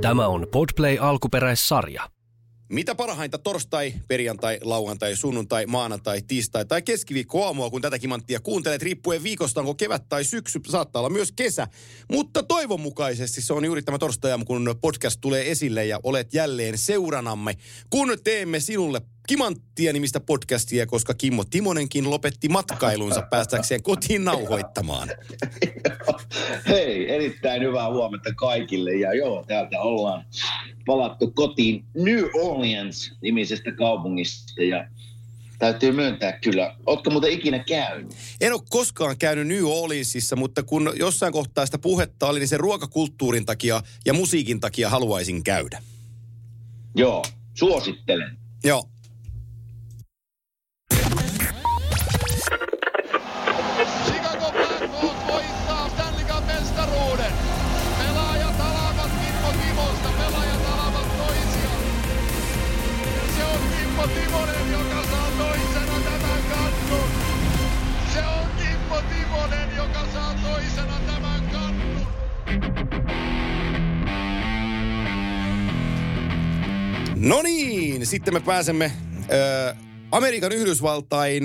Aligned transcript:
Tämä 0.00 0.26
on 0.26 0.46
Podplay 0.52 0.98
alkuperäissarja. 1.00 2.10
Mitä 2.68 2.94
parhainta 2.94 3.38
torstai, 3.38 3.94
perjantai, 4.08 4.58
lauantai, 4.62 5.16
sunnuntai, 5.16 5.66
maanantai, 5.66 6.22
tiistai 6.22 6.64
tai 6.64 6.82
keskiviikko 6.82 7.44
aamua, 7.44 7.70
kun 7.70 7.82
tätä 7.82 7.98
kimanttia 7.98 8.40
kuuntelet, 8.40 8.82
riippuen 8.82 9.22
viikosta, 9.22 9.60
onko 9.60 9.74
kevät 9.74 10.08
tai 10.08 10.24
syksy, 10.24 10.60
saattaa 10.68 11.00
olla 11.00 11.10
myös 11.10 11.32
kesä. 11.32 11.66
Mutta 12.12 12.42
toivon 12.42 12.80
mukaisesti 12.80 13.42
se 13.42 13.52
on 13.52 13.64
juuri 13.64 13.82
tämä 13.82 13.98
torstai 13.98 14.38
kun 14.46 14.74
podcast 14.80 15.20
tulee 15.20 15.50
esille 15.50 15.86
ja 15.86 16.00
olet 16.02 16.34
jälleen 16.34 16.78
seuranamme, 16.78 17.54
kun 17.90 18.16
teemme 18.24 18.60
sinulle 18.60 19.00
Kimanttia 19.28 19.92
nimistä 19.92 20.20
podcastia, 20.20 20.86
koska 20.86 21.14
Kimmo 21.14 21.44
Timonenkin 21.44 22.10
lopetti 22.10 22.48
matkailunsa 22.48 23.22
päästäkseen 23.22 23.82
kotiin 23.82 24.24
nauhoittamaan. 24.24 25.08
Hei, 26.68 27.14
erittäin 27.14 27.62
hyvää 27.62 27.92
huomenta 27.92 28.34
kaikille. 28.34 28.94
Ja 28.94 29.14
joo, 29.14 29.44
täältä 29.48 29.80
ollaan 29.80 30.24
palattu 30.86 31.30
kotiin 31.30 31.84
New 31.94 32.24
Orleans 32.34 33.12
nimisestä 33.22 33.72
kaupungista. 33.72 34.62
Ja 34.62 34.88
täytyy 35.58 35.92
myöntää 35.92 36.32
kyllä. 36.32 36.76
Ootko 36.86 37.10
muuten 37.10 37.32
ikinä 37.32 37.58
käynyt? 37.58 38.14
En 38.40 38.52
ole 38.52 38.62
koskaan 38.70 39.18
käynyt 39.18 39.46
New 39.46 39.64
Orleansissa, 39.64 40.36
mutta 40.36 40.62
kun 40.62 40.92
jossain 40.96 41.32
kohtaa 41.32 41.66
sitä 41.66 41.78
puhetta 41.78 42.26
oli, 42.26 42.38
niin 42.38 42.48
sen 42.48 42.60
ruokakulttuurin 42.60 43.46
takia 43.46 43.82
ja 44.06 44.12
musiikin 44.12 44.60
takia 44.60 44.90
haluaisin 44.90 45.44
käydä. 45.44 45.82
Joo, 46.94 47.24
suosittelen. 47.54 48.38
Joo. 48.64 48.88
No 77.28 77.42
niin, 77.42 78.06
sitten 78.06 78.34
me 78.34 78.40
pääsemme 78.40 78.92
ö, 79.32 79.74
Amerikan 80.10 80.52
Yhdysvaltain 80.52 81.44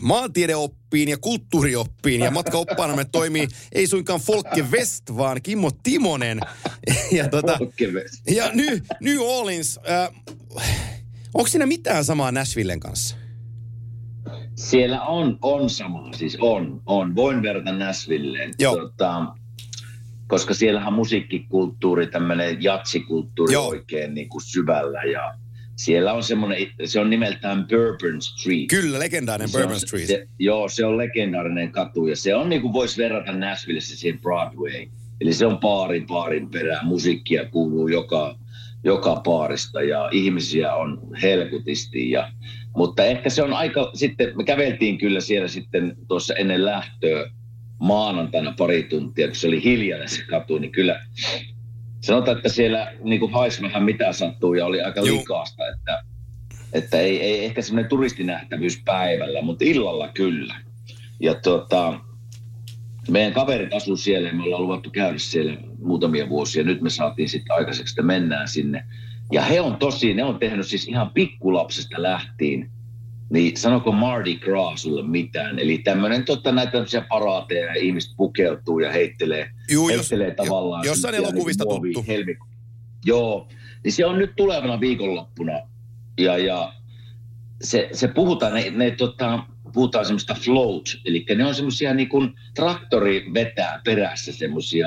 maantiedeoppiin 0.00 1.08
ja 1.08 1.18
kulttuurioppiin. 1.18 2.20
Ja 2.20 2.30
matkaoppaana 2.30 2.96
me 2.96 3.04
toimii 3.04 3.48
ei 3.72 3.86
suinkaan 3.86 4.20
Folke 4.20 4.62
West, 4.70 5.02
vaan 5.16 5.42
Kimmo 5.42 5.70
Timonen. 5.82 6.40
Ja, 7.12 7.28
tota, 7.28 7.58
Folke 7.58 7.86
West. 7.86 8.30
ja 8.30 8.50
New, 8.54 8.78
New 9.00 9.18
Orleans, 9.20 9.80
äh, 9.90 10.08
onko 11.34 11.48
siinä 11.48 11.66
mitään 11.66 12.04
samaa 12.04 12.32
Nashvillen 12.32 12.80
kanssa? 12.80 13.16
Siellä 14.54 15.02
on, 15.02 15.38
on 15.42 15.70
sama, 15.70 16.12
siis 16.16 16.36
on, 16.40 16.82
on. 16.86 17.16
Voin 17.16 17.42
verrata 17.42 17.72
Nashvilleen. 17.72 18.54
Joo. 18.58 18.76
Tota, 18.76 19.26
koska 20.28 20.54
siellähän 20.54 20.92
musiikkikulttuuri, 20.92 22.06
tämmöinen 22.06 22.62
jatsikulttuuri 22.62 23.52
Joo. 23.52 23.68
oikein 23.68 24.14
niin 24.14 24.28
kuin 24.28 24.42
syvällä 24.42 25.02
ja 25.02 25.34
siellä 25.76 26.12
on 26.12 26.22
semmoinen, 26.22 26.66
se 26.84 27.00
on 27.00 27.10
nimeltään 27.10 27.66
Bourbon 27.66 28.22
Street. 28.22 28.66
Kyllä, 28.70 28.98
legendaarinen 28.98 29.48
Se 29.48 29.56
on- 29.58 29.62
Bourbon 29.62 29.80
Street. 29.80 30.06
Se, 30.06 30.28
joo, 30.38 30.68
se 30.68 30.84
on 30.84 30.98
legendaarinen 30.98 31.72
katu 31.72 32.06
ja 32.06 32.16
se 32.16 32.34
on 32.34 32.48
niin 32.48 32.62
kuin 32.62 32.72
voisi 32.72 33.02
verrata 33.02 33.32
Nashvillessä 33.32 33.96
siihen 33.96 34.20
Broadway. 34.20 34.86
Eli 35.20 35.32
se 35.32 35.46
on 35.46 35.58
paarin 35.58 36.06
paarin 36.06 36.50
perään. 36.50 36.86
Musiikkia 36.86 37.44
kuuluu 37.44 37.88
joka, 37.88 38.38
joka 38.84 39.16
paarista 39.24 39.82
ja 39.82 40.08
ihmisiä 40.12 40.74
on 40.74 41.00
helkutisti. 41.22 42.10
Ja, 42.10 42.32
mutta 42.76 43.04
ehkä 43.04 43.30
se 43.30 43.42
on 43.42 43.52
aika, 43.52 43.90
sitten 43.94 44.36
me 44.36 44.44
käveltiin 44.44 44.98
kyllä 44.98 45.20
siellä 45.20 45.48
sitten 45.48 45.96
tuossa 46.08 46.34
ennen 46.34 46.64
lähtöä 46.64 47.30
maanantaina 47.78 48.54
pari 48.58 48.82
tuntia, 48.82 49.26
kun 49.26 49.36
se 49.36 49.46
oli 49.46 49.64
hiljainen 49.64 50.08
se 50.08 50.22
katu, 50.22 50.58
niin 50.58 50.72
kyllä 50.72 51.00
sanotaan, 52.00 52.36
että 52.36 52.48
siellä 52.48 52.92
niin 53.04 53.20
kuin 53.20 53.32
haisi 53.32 53.62
vähän 53.62 53.82
mitä 53.82 54.12
sattuu 54.12 54.54
ja 54.54 54.66
oli 54.66 54.82
aika 54.82 55.00
Juu. 55.00 55.18
likaasta, 55.18 55.68
että, 55.68 56.02
että 56.72 57.00
ei, 57.00 57.22
ei 57.22 57.44
ehkä 57.44 57.62
semmoinen 57.62 57.88
turistinähtävyys 57.88 58.82
päivällä, 58.84 59.42
mutta 59.42 59.64
illalla 59.64 60.08
kyllä. 60.08 60.56
Ja 61.20 61.34
tota, 61.34 62.00
meidän 63.10 63.32
kaverit 63.32 63.74
asuu 63.74 63.96
siellä 63.96 64.28
ja 64.28 64.34
me 64.34 64.42
ollaan 64.42 64.62
luvattu 64.62 64.90
käydä 64.90 65.18
siellä 65.18 65.56
muutamia 65.78 66.28
vuosia. 66.28 66.64
Nyt 66.64 66.80
me 66.80 66.90
saatiin 66.90 67.28
sitten 67.28 67.56
aikaiseksi, 67.56 67.92
että 67.92 68.02
mennään 68.02 68.48
sinne. 68.48 68.84
Ja 69.32 69.42
he 69.42 69.60
on 69.60 69.76
tosi, 69.76 70.14
ne 70.14 70.24
on 70.24 70.38
tehnyt 70.38 70.66
siis 70.66 70.88
ihan 70.88 71.10
pikkulapsesta 71.10 72.02
lähtien, 72.02 72.70
niin 73.30 73.56
sanoko 73.56 73.92
Mardi 73.92 74.36
Gras 74.36 74.82
sulle 74.82 75.02
mitään? 75.08 75.58
Eli 75.58 75.78
tämmöinen 75.78 76.24
tota, 76.24 76.52
näitä 76.52 76.72
tämmöisiä 76.72 77.00
paraateja 77.08 77.66
ja 77.66 77.74
ihmiset 77.82 78.10
pukeutuu 78.16 78.78
ja 78.78 78.92
heittelee, 78.92 79.50
Juu, 79.70 79.88
jos, 79.88 79.98
heittelee 79.98 80.34
tavallaan. 80.34 80.84
jo- 80.84 80.90
jossain 80.90 81.14
elokuvista 81.14 81.64
muovia 81.64 81.92
tuttu. 81.92 82.12
helmi- 82.12 82.38
Joo, 83.04 83.48
niin 83.84 83.92
se 83.92 84.06
on 84.06 84.18
nyt 84.18 84.32
tulevana 84.36 84.80
viikonloppuna. 84.80 85.52
Ja, 86.18 86.38
ja 86.38 86.72
se, 87.62 87.88
se 87.92 88.08
puhutaan, 88.08 88.54
ne, 88.54 88.70
ne 88.70 88.90
tota, 88.90 89.44
puhutaan 89.72 90.04
semmoista 90.04 90.34
float, 90.34 90.84
eli 91.04 91.24
ne 91.36 91.44
on 91.46 91.54
semmoisia 91.54 91.94
niin 91.94 92.08
kuin 92.08 92.32
traktori 92.54 93.30
vetää 93.34 93.80
perässä 93.84 94.32
semmoisia, 94.32 94.86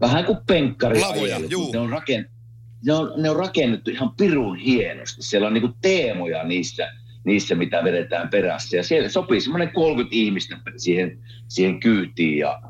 vähän 0.00 0.24
kuin 0.24 0.38
penkkari 0.46 1.00
Lavoja, 1.00 1.38
ne 1.72 1.78
on, 1.78 1.90
raken, 1.90 2.28
ne, 2.86 2.92
on, 2.92 3.22
ne 3.22 3.30
on 3.30 3.36
rakennettu 3.36 3.90
ihan 3.90 4.14
pirun 4.16 4.56
hienosti. 4.56 5.22
Siellä 5.22 5.46
on 5.46 5.54
niin 5.54 5.62
kuin 5.62 5.74
teemoja 5.82 6.44
niissä, 6.44 6.88
niissä, 7.24 7.54
mitä 7.54 7.84
vedetään 7.84 8.28
perässä. 8.28 8.76
Ja 8.76 8.84
siellä 8.84 9.08
sopii 9.08 9.40
semmoinen 9.40 9.72
30 9.72 10.16
ihmistä 10.16 10.56
siihen, 10.76 11.18
siihen 11.48 11.80
kyytiin 11.80 12.38
ja, 12.38 12.62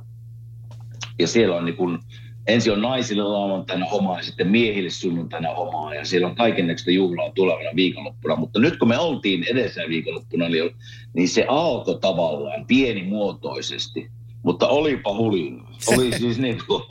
ja 1.18 1.26
siellä 1.26 1.56
on 1.56 1.64
niin 1.64 1.76
kuin, 1.76 1.98
ensin 2.46 2.72
on 2.72 2.82
naisille 2.82 3.22
lauantaina 3.22 3.86
omaa 3.86 4.16
ja 4.16 4.22
sitten 4.22 4.48
miehille 4.48 4.90
sunnuntaina 4.90 5.50
omaa 5.50 5.94
ja 5.94 6.04
siellä 6.04 6.28
on 6.28 6.36
kaikennäköistä 6.36 6.90
juhlaa 6.90 7.30
tulevana 7.30 7.70
viikonloppuna. 7.76 8.36
Mutta 8.36 8.60
nyt 8.60 8.76
kun 8.76 8.88
me 8.88 8.98
oltiin 8.98 9.44
edellisenä 9.50 9.88
viikonloppuna, 9.88 10.48
niin, 10.48 10.70
niin 11.12 11.28
se 11.28 11.44
alkoi 11.48 11.98
tavallaan 12.00 12.66
pienimuotoisesti. 12.66 14.10
Mutta 14.44 14.68
olipa 14.68 15.14
hulina. 15.14 15.68
Oli 15.86 16.12
siis 16.18 16.38
niin 16.38 16.58
kuin, 16.66 16.82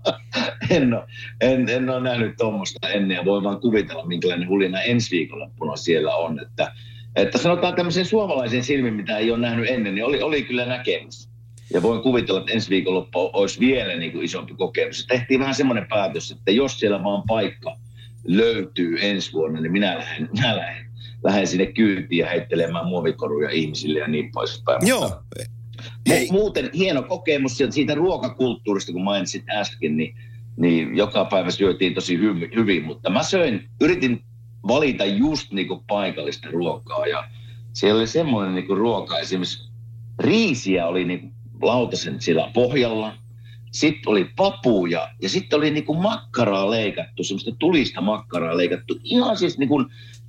en, 0.76 0.94
ole, 0.94 1.04
en, 1.40 1.68
en 1.68 1.90
ole 1.90 2.00
nähnyt 2.00 2.36
tuommoista 2.38 2.88
ennen 2.88 3.14
ja 3.14 3.24
voi 3.24 3.42
vaan 3.42 3.60
kuvitella, 3.60 4.06
minkälainen 4.06 4.48
hulina 4.48 4.80
ensi 4.80 5.16
viikonloppuna 5.16 5.76
siellä 5.76 6.16
on. 6.16 6.40
Että, 6.40 6.72
että 7.16 7.38
sanotaan 7.38 7.74
tämmöisen 7.74 8.04
suomalaisen 8.04 8.64
silmin, 8.64 8.94
mitä 8.94 9.18
ei 9.18 9.30
ole 9.30 9.38
nähnyt 9.38 9.70
ennen, 9.70 9.94
niin 9.94 10.04
oli, 10.04 10.22
oli 10.22 10.42
kyllä 10.42 10.66
näkemys. 10.66 11.28
Ja 11.72 11.82
voin 11.82 12.02
kuvitella, 12.02 12.40
että 12.40 12.52
ensi 12.52 12.70
viikonloppu 12.70 13.30
olisi 13.32 13.60
vielä 13.60 13.96
niin 13.96 14.12
kuin 14.12 14.24
isompi 14.24 14.54
kokemus. 14.54 15.06
Tehtiin 15.06 15.40
vähän 15.40 15.54
semmoinen 15.54 15.86
päätös, 15.88 16.30
että 16.30 16.50
jos 16.50 16.80
siellä 16.80 17.04
vaan 17.04 17.22
paikka 17.26 17.76
löytyy 18.26 18.98
ensi 19.00 19.32
vuonna, 19.32 19.60
niin 19.60 19.72
minä 19.72 19.98
lähden, 19.98 20.28
minä 20.32 20.56
lähden, 20.56 20.86
lähden 21.24 21.46
sinne 21.46 21.66
kyytiin 21.66 22.18
ja 22.18 22.26
heittelemään 22.26 22.86
muovikoruja 22.86 23.50
ihmisille 23.50 23.98
ja 23.98 24.08
niin 24.08 24.30
poispäin. 24.32 24.88
Joo. 24.88 25.22
Hei. 26.08 26.26
Mu- 26.26 26.32
Muuten 26.32 26.70
hieno 26.74 27.02
kokemus 27.02 27.58
siitä 27.70 27.94
ruokakulttuurista, 27.94 28.92
kun 28.92 29.04
mainitsit 29.04 29.44
äsken, 29.50 29.96
niin, 29.96 30.16
niin 30.56 30.96
joka 30.96 31.24
päivä 31.24 31.50
syötiin 31.50 31.94
tosi 31.94 32.16
hy- 32.16 32.54
hyvin, 32.56 32.84
mutta 32.84 33.10
mä 33.10 33.22
söin, 33.22 33.68
yritin 33.80 34.24
valita 34.68 35.04
just 35.04 35.52
niinku 35.52 35.84
paikallista 35.86 36.48
ruokaa 36.50 37.06
ja 37.06 37.24
siellä 37.72 37.98
oli 37.98 38.06
semmoinen 38.06 38.54
niinku 38.54 38.74
ruoka, 38.74 39.18
esimerkiksi 39.18 39.70
riisiä 40.18 40.86
oli 40.86 41.04
niinku 41.04 41.28
lautasen 41.62 42.20
siellä 42.20 42.50
pohjalla, 42.54 43.14
sitten 43.72 44.10
oli 44.10 44.30
papuja 44.36 45.08
ja 45.22 45.28
sitten 45.28 45.56
oli 45.58 45.70
niinku 45.70 45.94
makkaraa 45.94 46.70
leikattu, 46.70 47.24
semmoista 47.24 47.50
tulista 47.58 48.00
makkaraa 48.00 48.56
leikattu 48.56 48.98
ihan 49.04 49.36
siis 49.36 49.58
niinku 49.58 49.84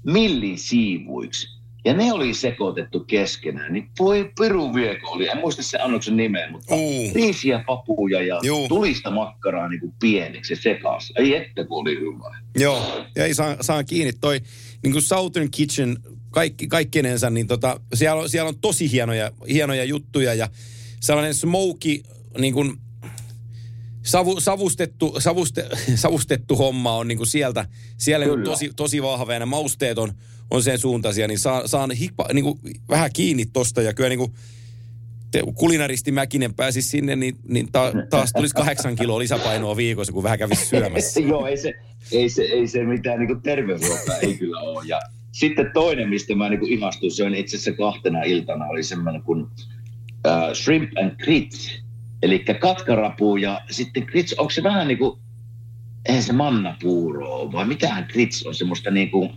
millisiivuiksi. 0.06 1.56
Ja 1.88 1.94
ne 1.94 2.13
oli 2.13 2.34
sekoitettu 2.34 3.00
keskenään, 3.00 3.74
niin 3.74 3.89
voi 4.00 4.31
piru 4.39 4.74
vieko 4.74 5.07
oli, 5.07 5.30
en 5.30 5.38
muista 5.38 5.63
se 5.63 5.78
annoksen 5.78 6.18
nimeä, 6.18 6.51
mutta 6.51 6.75
riisiä, 7.13 7.63
papuja 7.68 8.22
ja 8.22 8.39
Juu. 8.44 8.68
tulista 8.68 9.12
makkaraa 9.12 9.69
niin 9.69 9.80
kuin 9.80 9.94
pieneksi 10.00 10.54
ja 10.54 10.57
sekaisin. 10.57 11.16
Ei 11.19 11.36
että 11.36 11.66
kun 11.66 11.81
oli 11.81 12.00
hyvä. 12.00 12.38
Joo, 12.57 13.06
ja 13.16 13.25
ei 13.25 13.34
saa, 13.34 13.56
saa 13.62 13.84
kiinni 13.84 14.13
toi 14.13 14.42
niin 14.84 14.92
kuin 14.92 15.01
Southern 15.01 15.51
Kitchen 15.51 15.98
kaikki, 16.31 16.68
kaikkinensa, 16.68 17.30
niin 17.30 17.48
tota, 17.48 17.80
siellä, 17.94 18.22
on, 18.22 18.30
siellä 18.30 18.50
on 18.50 18.60
tosi 18.60 18.92
hienoja, 18.92 19.31
hienoja 19.50 19.84
juttuja 19.84 20.34
ja 20.34 20.50
sellainen 21.00 21.34
smoky, 21.34 22.04
niin 22.38 22.54
kuin 22.54 22.78
savu, 24.04 24.39
savustettu, 24.39 25.16
savuste, 25.19 25.69
savustettu 25.95 26.56
homma 26.56 26.95
on 26.95 27.07
niin 27.07 27.18
kuin 27.18 27.28
sieltä, 27.28 27.66
siellä 27.98 28.25
niin 28.25 28.31
kuin 28.31 28.39
Kyllä. 28.39 28.51
tosi, 28.51 28.72
tosi 28.75 29.04
vahva 29.04 29.34
ja 29.34 29.39
ne 29.39 29.45
mausteet 29.45 29.98
on, 29.98 30.13
on 30.52 30.64
sen 30.64 30.80
suuntaisia, 30.80 31.28
niin 31.28 31.40
saa, 31.40 31.68
saan 31.68 31.92
hikpa, 31.92 32.26
niin 32.34 32.44
kuin 32.44 32.60
vähän 32.90 33.10
kiinni 33.14 33.46
tosta 33.46 33.82
ja 33.82 33.94
kyllä 33.94 34.10
niin 34.10 34.20
kuin, 34.20 34.34
te, 35.32 35.44
kulinaristi 35.56 36.12
Mäkinen 36.12 36.54
pääsi 36.54 36.82
sinne, 36.82 37.16
niin, 37.16 37.38
niin 37.48 37.72
ta, 37.72 37.94
taas 38.10 38.34
tulisi 38.34 38.56
kahdeksan 38.56 38.96
kiloa 38.96 39.20
lisäpainoa 39.20 39.76
viikossa, 39.76 40.14
kun 40.14 40.24
vähän 40.24 40.40
kävisi 40.40 40.66
syömässä. 40.66 41.20
Joo, 41.30 41.48
ei 41.48 41.58
se, 41.58 41.74
ei 42.12 42.30
se, 42.30 42.42
ei 42.42 42.68
se 42.68 42.84
mitään 42.84 43.20
niin 43.20 43.42
terveysruokaa 43.42 44.18
ei 44.18 44.38
kyllä 44.38 44.60
ole. 44.60 44.84
Ja 44.86 45.00
sitten 45.32 45.72
toinen, 45.74 46.10
mistä 46.10 46.36
mä 46.36 46.50
niin 46.50 46.68
ihastuin, 46.68 47.12
se 47.12 47.24
on 47.24 47.36
itse 47.36 47.58
asiassa 47.58 47.84
kahtena 47.84 48.24
iltana, 48.24 48.66
oli 48.66 48.84
semmoinen 48.84 49.22
kuin 49.22 49.42
uh, 49.42 50.54
shrimp 50.54 50.92
and 51.02 51.12
grits. 51.24 51.82
Eli 52.24 52.46
katkarapu 52.60 53.38
ja 53.38 53.62
sitten 53.70 54.04
grits, 54.04 54.34
onko 54.34 54.52
se 54.52 54.64
vähän 54.64 54.88
niin 54.88 54.98
kuin, 54.98 55.20
eihän 56.06 56.24
se 56.24 56.34
mannapuuro 56.34 57.52
vai 57.52 57.68
mitähän 57.68 58.06
grits 58.12 58.46
on 58.46 58.56
semmoista 58.56 58.92
niin 58.92 59.12
kuin, 59.12 59.30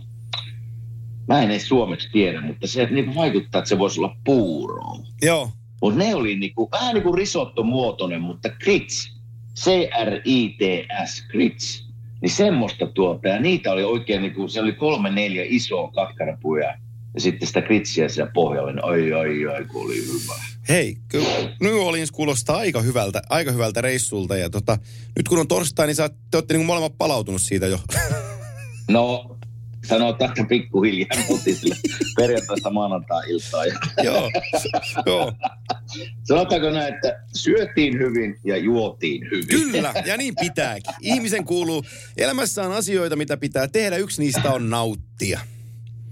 mä 1.27 1.41
en 1.41 1.51
edes 1.51 1.67
suomeksi 1.67 2.09
tiedä, 2.11 2.41
mutta 2.41 2.67
se 2.67 2.85
niin 2.85 3.15
vaikuttaa, 3.15 3.59
että 3.59 3.69
se 3.69 3.79
voisi 3.79 3.99
olla 3.99 4.15
puuroa. 4.23 4.99
Joo. 5.21 5.51
Mutta 5.81 5.99
ne 5.99 6.15
oli 6.15 6.35
niin 6.35 6.55
kuin, 6.55 6.71
vähän 6.71 6.93
niin 6.93 7.03
kuin 7.03 7.17
risotto-muotoinen, 7.17 8.21
mutta 8.21 8.49
grits, 8.49 9.21
C-R-I-T-S, 9.55 11.27
grits, 11.27 11.89
niin 12.21 12.29
semmoista 12.29 12.87
tuota. 12.87 13.27
Ja 13.27 13.39
niitä 13.39 13.71
oli 13.71 13.83
oikein, 13.83 14.21
niin 14.21 14.33
kuin, 14.33 14.49
se 14.49 14.61
oli 14.61 14.73
kolme, 14.73 15.11
neljä 15.11 15.43
isoa 15.47 15.91
katkarapuja 15.91 16.77
ja 17.13 17.21
sitten 17.21 17.47
sitä 17.47 17.61
kritsiä 17.61 18.09
siellä 18.09 18.31
pohjalla, 18.33 18.71
niin 18.71 18.85
ai, 18.85 19.13
ai, 19.13 19.45
ai, 19.55 19.65
kun 19.65 19.85
oli 19.85 19.97
hyvä. 19.97 20.35
Hei, 20.69 20.97
kyllä 21.07 21.27
New 21.61 21.75
Orleans 21.75 22.11
kuulostaa 22.11 22.57
aika 22.57 22.81
hyvältä, 22.81 23.21
aika 23.29 23.51
hyvältä 23.51 23.81
reissulta. 23.81 24.37
Ja 24.37 24.49
tota, 24.49 24.77
nyt 25.17 25.27
kun 25.27 25.39
on 25.39 25.47
torstai, 25.47 25.87
niin 25.87 25.95
sä, 25.95 26.09
te 26.31 26.37
olette 26.37 26.57
niin 26.57 26.65
molemmat 26.65 26.97
palautunut 26.97 27.41
siitä 27.41 27.67
jo. 27.67 27.79
No, 28.89 29.30
sanotaan, 29.85 30.31
että 30.31 30.43
pikkuhiljaa 30.49 31.25
mutta 31.29 31.43
sille 31.43 31.75
perjantaista 32.15 32.69
maanantai-iltaa. 32.69 33.65
joo, 34.03 34.31
joo. 35.05 35.33
Sanotaanko 36.23 36.69
näin, 36.69 36.93
että 36.93 37.23
syötiin 37.35 37.99
hyvin 37.99 38.39
ja 38.43 38.57
juotiin 38.57 39.27
hyvin. 39.31 39.47
Kyllä, 39.47 39.93
ja 40.05 40.17
niin 40.17 40.33
pitääkin. 40.41 40.93
Ihmisen 41.01 41.45
kuuluu, 41.45 41.85
elämässä 42.17 42.63
on 42.63 42.71
asioita, 42.71 43.15
mitä 43.15 43.37
pitää 43.37 43.67
tehdä. 43.67 43.97
Yksi 43.97 44.21
niistä 44.21 44.51
on 44.51 44.69
nauttia. 44.69 45.39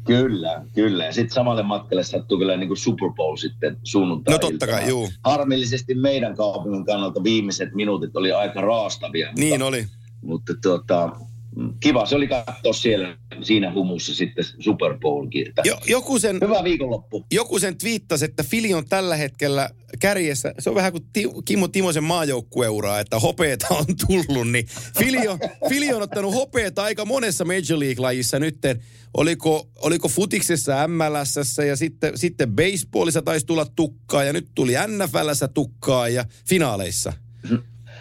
Kyllä, 0.06 0.66
kyllä. 0.76 1.06
Ja 1.06 1.14
sitten 1.14 1.34
samalle 1.34 1.64
matkalle 1.64 2.04
sattuu 2.04 2.38
kyllä 2.38 2.58
niin 2.58 2.68
kuin 2.68 2.78
Super 2.78 3.10
Bowl 3.16 3.36
sitten 3.36 3.78
sunnuntai 3.84 4.34
No 4.34 4.40
totta 4.40 4.68
kai, 4.68 4.88
juu. 4.88 5.10
Harmillisesti 5.24 5.96
meidän 5.96 6.36
kaupungin 6.36 6.86
kannalta 6.86 7.24
viimeiset 7.24 7.76
minuutit 7.76 8.16
oli 8.16 8.32
aika 8.32 8.62
raastavia. 8.62 9.34
Niin 9.34 9.54
mutta, 9.54 9.66
oli. 9.66 9.86
Mutta 10.22 10.54
tuota, 10.62 11.10
kiva 11.80 12.06
se 12.06 12.16
oli 12.16 12.28
katsoa 12.28 12.74
siellä 12.74 13.18
siinä 13.42 13.74
humussa 13.74 14.16
sitten 14.16 14.46
Super 14.60 14.98
Bowlkin. 15.00 15.48
Että 15.48 15.62
Jo, 15.66 15.78
joku, 15.88 16.20
sen, 16.20 16.38
Hyvä 16.42 16.64
viikonloppu. 16.64 17.26
joku 17.32 17.60
sen 17.60 17.78
twiittasi, 17.78 18.26
että 18.26 18.44
Fili 18.44 18.74
on 18.74 18.86
tällä 18.90 19.16
hetkellä 19.16 19.70
kärjessä. 20.00 20.54
Se 20.60 20.70
on 20.70 20.76
vähän 20.76 20.92
kuin 20.92 21.04
Ti, 21.14 21.24
Kimmo 21.46 21.68
Timosen 21.68 22.04
maajoukkueuraa, 22.04 23.00
että 23.00 23.20
hopeeta 23.20 23.68
on 23.70 23.86
tullut. 24.08 24.52
Niin 24.52 24.66
Fili, 25.00 25.28
on, 25.28 25.40
Fili 25.70 25.94
on 25.94 26.02
ottanut 26.02 26.34
hopeeta 26.34 26.84
aika 26.84 27.06
monessa 27.06 27.46
Major 27.46 27.80
League-lajissa 27.80 28.40
nytten. 28.40 28.84
Oliko, 29.18 29.70
oliko 29.82 30.08
futiksessa 30.08 30.88
MLS 30.88 31.58
ja 31.68 31.76
sitten, 31.76 32.18
sitten 32.18 32.52
baseballissa 32.56 33.22
taisi 33.22 33.46
tulla 33.46 33.66
tukkaa 33.76 34.24
ja 34.24 34.34
nyt 34.34 34.48
tuli 34.56 34.74
NFLssä 34.88 35.48
tukkaa 35.48 36.10
ja 36.10 36.26
finaaleissa. 36.48 37.14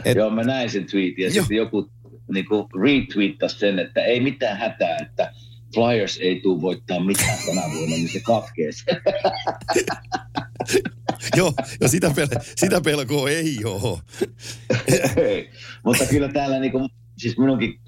Et- 0.05 0.17
Joo, 0.17 0.31
mä 0.31 0.43
näin 0.43 0.71
sen 0.71 0.87
tweetin 0.91 1.23
ja 1.25 1.31
Joo. 1.31 1.43
sitten 1.43 1.57
joku 1.57 1.91
niin 2.33 2.47
kuin 2.47 2.67
retweettasi 2.83 3.59
sen, 3.59 3.79
että 3.79 4.05
ei 4.05 4.21
mitään 4.21 4.59
hätää, 4.59 4.97
että 4.97 5.33
Flyers 5.75 6.19
ei 6.23 6.41
tule 6.41 6.63
voittaa 6.63 7.01
mitään 7.01 7.39
tänä 7.47 7.63
vuonna, 7.63 7.97
niin 7.97 8.09
se 8.09 8.21
katkee. 8.21 8.71
Joo, 11.37 11.53
ja 11.81 11.89
sitä, 11.89 12.09
pel- 12.09 12.43
sitä 12.57 12.81
pelkoa 12.81 13.31
ei 13.31 13.57
ole. 13.65 13.99
Ei. 15.17 15.51
Mutta 15.85 16.05
kyllä 16.07 16.29
täällä 16.29 16.59
niinku, 16.59 16.89
siis 17.19 17.39
minunkin 17.39 17.81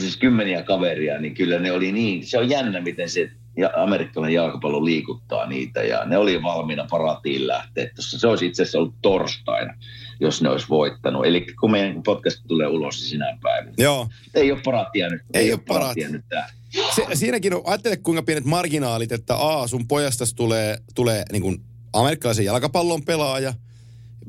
siis 0.00 0.16
kymmeniä 0.16 0.62
kaveria, 0.62 1.20
niin 1.20 1.34
kyllä 1.34 1.58
ne 1.58 1.72
oli 1.72 1.92
niin, 1.92 2.26
se 2.26 2.38
on 2.38 2.50
jännä 2.50 2.80
miten 2.80 3.10
se 3.10 3.30
ja 3.56 3.70
amerikkalainen 3.76 4.34
jalkapallo 4.34 4.84
liikuttaa 4.84 5.46
niitä 5.46 5.82
ja 5.82 6.04
ne 6.04 6.16
oli 6.16 6.42
valmiina 6.42 6.86
paratiin 6.90 7.46
lähteä. 7.46 7.90
Tuossa 7.94 8.18
se 8.18 8.28
olisi 8.28 8.46
itse 8.46 8.62
asiassa 8.62 8.78
ollut 8.78 8.94
torstaina, 9.02 9.74
jos 10.20 10.42
ne 10.42 10.48
olisi 10.48 10.68
voittanut. 10.68 11.26
Eli 11.26 11.46
kun 11.60 11.70
meidän 11.70 12.02
podcast 12.02 12.42
tulee 12.48 12.66
ulos 12.66 13.00
niin 13.00 13.08
sinä 13.08 13.38
päivänä. 13.42 13.74
Joo. 13.78 14.08
Ei 14.34 14.52
ole 14.52 14.60
paratia 14.64 15.08
nyt. 15.08 15.22
Ei 15.34 15.52
ole 15.52 15.60
paratia. 15.66 15.84
paratia 15.84 16.08
nyt 16.08 16.24
tää. 16.28 16.50
Se, 16.94 17.06
siinäkin 17.14 17.54
on, 17.54 17.62
ajattele 17.64 17.96
kuinka 17.96 18.22
pienet 18.22 18.44
marginaalit, 18.44 19.12
että 19.12 19.36
A, 19.36 19.66
sun 19.66 19.88
pojastas 19.88 20.34
tulee, 20.34 20.78
tulee 20.94 21.24
niin 21.32 21.42
kuin 21.42 21.62
amerikkalaisen 21.92 22.44
jalkapallon 22.44 23.04
pelaaja. 23.04 23.54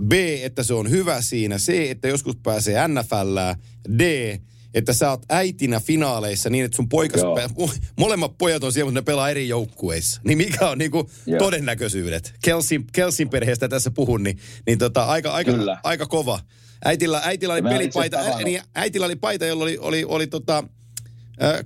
B, 0.08 0.12
että 0.44 0.64
se 0.64 0.74
on 0.74 0.90
hyvä 0.90 1.22
siinä. 1.22 1.58
C, 1.58 1.90
että 1.90 2.08
joskus 2.08 2.36
pääsee 2.44 2.88
NFLään. 2.88 3.56
D, 3.98 4.02
että 4.78 4.94
sä 4.94 5.10
oot 5.10 5.22
äitinä 5.30 5.80
finaaleissa 5.80 6.50
niin, 6.50 6.66
että 6.66 6.76
sun 6.76 6.90
poikas, 6.90 7.22
molemmat 7.98 8.38
pojat 8.38 8.64
on 8.64 8.74
siellä, 8.74 8.88
mutta 8.88 9.00
ne 9.00 9.06
pelaa 9.06 9.30
eri 9.30 9.48
joukkueissa. 9.48 10.22
Niin 10.24 10.38
mikä 10.38 10.70
on 10.70 10.78
niinku 10.78 11.10
Joo. 11.26 11.40
todennäköisyydet? 11.40 12.34
Kelsin, 12.44 12.86
Kelsin 12.94 13.30
perheestä 13.30 13.68
tässä 13.68 13.92
puhun, 13.92 14.24
niin, 14.24 14.38
niin 14.68 14.78
tota, 14.78 15.06
aika, 15.06 15.32
aika, 15.32 15.52
Kyllä. 15.52 15.78
aika 15.84 16.06
kova. 16.06 16.40
Äitillä, 16.86 17.22
äitillä 17.24 17.54
oli 17.54 17.62
pelipaita, 17.62 18.18
ä, 18.18 18.38
niin 18.44 18.62
äitillä 18.76 19.06
oli 19.06 19.16
paita, 19.16 19.46
jolla 19.46 19.64
oli, 19.64 19.78
oli, 19.78 20.06
oli 20.06 20.28
tota, 20.28 20.64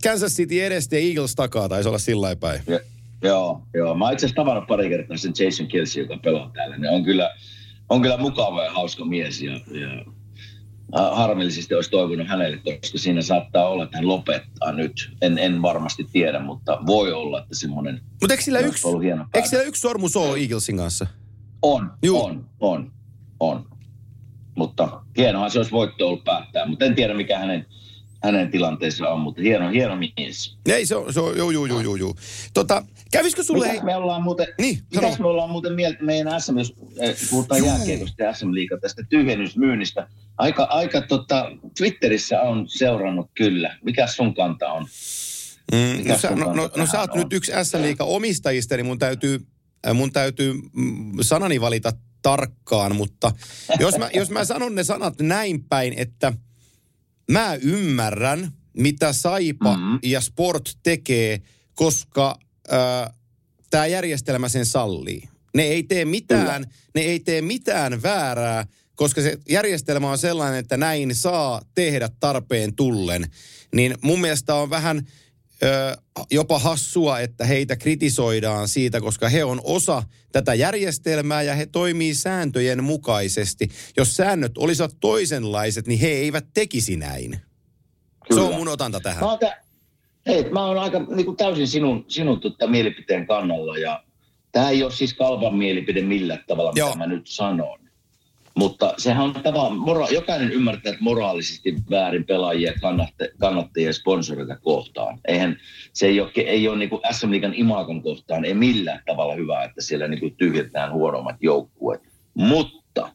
Kansas 0.04 0.34
City 0.34 0.62
edestä 0.62 0.96
ja 0.96 1.02
Eagles 1.02 1.36
takaa 1.36 1.70
taisi 1.70 1.90
olla 1.90 2.00
sillä 2.00 2.36
päin. 2.36 2.62
Ja, 2.68 2.80
joo, 3.24 3.62
joo. 3.74 3.96
Mä 3.96 4.12
itse 4.12 4.26
asiassa 4.26 4.42
tavannut 4.42 4.68
pari 4.68 4.90
kertaa 4.90 5.18
sen 5.18 5.34
Jason 5.40 5.68
Kelsey, 5.68 6.04
joka 6.04 6.18
pelaa 6.18 6.52
täällä. 6.54 6.78
Ne 6.78 6.90
on 6.90 7.04
kyllä, 7.04 7.36
on 7.90 8.02
kyllä 8.02 8.18
mukava 8.18 8.64
ja 8.64 8.72
hauska 8.72 9.06
mies. 9.06 9.42
Ja, 9.42 9.52
ja 9.52 10.06
harmillisesti 10.94 11.76
olisi 11.76 11.92
toivonut 11.92 12.28
hänelle, 12.28 12.58
koska 12.82 12.98
siinä 12.98 13.22
saattaa 13.22 13.68
olla, 13.70 13.84
että 13.84 13.98
hän 13.98 14.08
lopettaa 14.08 14.72
nyt. 14.72 15.12
En, 15.22 15.38
en 15.38 15.62
varmasti 15.62 16.08
tiedä, 16.12 16.40
mutta 16.40 16.80
voi 16.86 17.14
olla, 17.14 17.40
että 17.42 17.56
semmoinen 17.56 18.02
Mutta 18.22 18.34
eikö 18.34 18.44
sillä, 18.44 18.60
yksi, 18.60 18.88
eikö 19.34 19.48
sillä 19.48 19.64
yksi 19.64 19.82
sormus 19.82 20.16
ole 20.16 20.38
Eaglesin 20.40 20.78
kanssa? 20.78 21.08
On, 21.62 21.92
Juu. 22.04 22.24
on, 22.24 22.50
on, 22.60 22.92
on. 23.40 23.66
Mutta 24.56 25.02
hienohan 25.18 25.52
se 25.52 25.60
olisi 25.60 25.72
voitto 25.72 26.08
ollut 26.08 26.24
päättää, 26.24 26.66
mutta 26.66 26.86
en 26.86 26.96
tiedä 26.96 27.14
mikä 27.14 27.40
hänen, 27.40 27.66
hänen 28.24 28.52
tilanteensa 28.52 29.10
on, 29.10 29.20
mutta 29.20 29.42
hieno, 29.42 29.70
hieno 29.70 29.96
mies. 29.96 30.58
Ei, 30.66 30.86
se 30.86 30.96
on, 30.96 31.14
se 31.14 31.20
on 31.20 31.38
joo, 31.38 31.52
joo, 31.52 31.66
joo, 31.66 31.82
joo, 31.82 31.96
joo. 31.96 32.16
Tota, 32.54 32.84
kävisikö 33.12 33.44
sulle... 33.44 33.68
Mitäs 33.68 33.84
me 33.84 33.96
ollaan 33.96 34.24
muuten, 34.24 34.48
Niin, 34.58 34.80
mitäs 34.96 35.20
me 35.20 35.28
ollaan 35.28 35.50
muuten 35.50 35.74
mieltä 35.74 36.04
meidän 36.04 36.42
SM, 36.42 36.58
jos 36.58 36.74
eh, 37.00 37.16
puhutaan 37.30 37.66
jääkiekosta 37.66 38.24
ja 38.24 38.34
SM 38.34 38.54
Liiga 38.54 38.78
tästä 38.78 39.04
tyhjennysmyynnistä. 39.10 40.08
Aika, 40.38 40.64
aika 40.64 41.02
tota, 41.02 41.52
Twitterissä 41.78 42.42
on 42.42 42.70
seurannut 42.70 43.32
kyllä. 43.34 43.78
Mikä 43.84 44.08
sun 44.08 44.34
kanta 44.34 44.72
on? 44.72 44.88
Mm, 45.72 45.98
Mikä 45.98 46.14
no, 46.14 46.20
sä, 46.20 46.30
no, 46.36 46.54
no, 46.54 46.70
no 46.78 46.86
sä 46.86 47.00
oot 47.00 47.12
on? 47.12 47.20
nyt 47.20 47.34
yksi 47.34 47.52
S-liiga 47.64 48.04
omistajista, 48.04 48.76
niin 48.76 48.86
mun 48.86 49.00
täytyy, 49.00 49.40
äh, 49.88 49.94
mun 49.94 50.12
täytyy 50.12 50.54
mm, 50.54 51.12
sanani 51.22 51.62
valita 51.62 51.94
tarkkaan, 52.22 52.96
mutta 52.96 53.32
jos 53.80 53.98
mä, 53.98 54.10
jos 54.14 54.30
mä 54.30 54.46
sanon 54.46 54.76
ne 54.76 54.84
sanat 54.84 55.14
näin 55.22 55.64
päin, 55.64 55.94
että 55.98 56.34
mä 57.32 57.56
ymmärrän, 57.62 58.52
mitä 58.78 59.14
Saipa 59.14 59.78
Mhm. 59.78 59.96
ja 60.04 60.22
Sport 60.22 60.78
tekee, 60.84 61.42
koska 61.76 62.40
äh, 62.74 63.14
tämä 63.70 63.88
järjestelmä 63.88 64.50
sen 64.50 64.66
sallii. 64.66 65.24
Ne 65.56 65.64
ei 65.64 65.84
tee 65.84 66.06
mitään, 66.06 66.66
ne 66.96 67.02
ei 67.02 67.20
tee 67.20 67.42
mitään 67.42 68.04
väärää, 68.04 68.66
koska 68.96 69.22
se 69.22 69.38
järjestelmä 69.50 70.12
on 70.12 70.18
sellainen, 70.18 70.60
että 70.60 70.78
näin 70.78 71.16
saa 71.16 71.62
tehdä 71.76 72.10
tarpeen 72.20 72.76
tullen. 72.76 73.28
Niin 73.76 73.96
mun 74.02 74.22
mielestä 74.22 74.56
on 74.56 74.70
vähän 74.70 75.08
jopa 76.32 76.60
hassua, 76.60 77.20
että 77.20 77.46
heitä 77.46 77.76
kritisoidaan 77.76 78.68
siitä, 78.68 79.02
koska 79.02 79.30
he 79.30 79.44
on 79.44 79.62
osa 79.64 80.04
tätä 80.32 80.54
järjestelmää 80.54 81.42
ja 81.42 81.56
he 81.56 81.66
toimii 81.66 82.16
sääntöjen 82.16 82.84
mukaisesti. 82.84 83.70
Jos 83.98 84.16
säännöt 84.16 84.58
olisivat 84.58 84.96
toisenlaiset, 85.00 85.88
niin 85.88 86.00
he 86.00 86.08
eivät 86.08 86.46
tekisi 86.54 86.96
näin. 86.98 87.40
Se 88.34 88.40
on 88.40 88.46
Kyllä. 88.46 88.58
mun 88.58 88.68
otanta 88.68 89.00
tähän. 89.00 89.24
Mä 89.24 89.30
oon, 89.30 89.40
tä- 89.40 89.62
hei, 90.28 90.50
mä 90.50 90.66
oon 90.66 90.78
aika 90.78 91.00
niin 91.00 91.26
kuin 91.26 91.38
täysin 91.38 91.68
sinun, 91.68 92.06
sinun 92.08 92.40
tota, 92.40 92.68
mielipiteen 92.68 93.28
kannalla 93.28 93.78
ja 93.78 94.04
tämä 94.52 94.70
ei 94.70 94.84
ole 94.84 94.92
siis 94.92 95.14
kalpan 95.14 95.56
mielipide 95.56 96.02
millään 96.02 96.44
tavalla, 96.48 96.72
Joo. 96.76 96.88
mitä 96.88 96.98
mä 96.98 97.08
nyt 97.08 97.28
sanon. 97.28 97.80
Mutta 98.56 98.94
sehän 98.98 99.24
on 99.24 99.34
tavallaan, 99.34 99.80
mora- 99.80 100.14
jokainen 100.14 100.52
ymmärtää, 100.52 100.90
että 100.90 101.04
moraalisesti 101.04 101.76
väärin 101.92 102.26
pelaajia, 102.26 102.74
kannatte- 102.74 103.34
kannattajia 103.40 103.90
ja 103.90 103.94
sponsoreita 103.94 104.58
kohtaan. 104.58 105.20
Eihän, 105.28 105.58
se 105.94 106.08
ei 106.08 106.22
ole, 106.22 106.32
ei 106.36 106.68
ole 106.68 106.78
niin 106.78 106.90
kuin 106.90 107.02
SM 107.12 107.32
Liigan 107.32 107.54
imakon 107.54 108.04
kohtaan, 108.04 108.46
ei 108.46 108.54
millään 108.54 109.04
tavalla 109.06 109.36
hyvä, 109.36 109.64
että 109.64 109.82
siellä 109.82 110.08
niin 110.08 110.20
kuin 110.20 110.36
tyhjetään 110.36 110.94
huonommat 110.94 111.36
joukkueet. 111.42 112.02
Mutta 112.34 113.10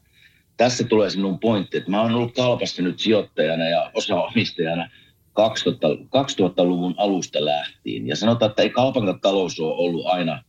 tässä 0.57 0.83
tulee 0.83 1.09
se 1.09 1.17
minun 1.17 1.39
pointti, 1.39 1.77
että 1.77 1.91
mä 1.91 2.01
oon 2.01 2.15
ollut 2.15 2.35
kalpassa 2.35 2.81
nyt 2.81 2.99
sijoittajana 2.99 3.65
ja 3.65 3.91
osaomistajana 3.93 4.89
2000, 5.33 5.87
2000-luvun 5.87 6.95
alusta 6.97 7.45
lähtien. 7.45 8.07
Ja 8.07 8.15
sanotaan, 8.15 8.49
että 8.49 8.63
ei 8.63 8.69
kaupan 8.69 9.19
talous 9.21 9.59
ole 9.59 9.73
ollut 9.73 10.05
aina 10.05 10.43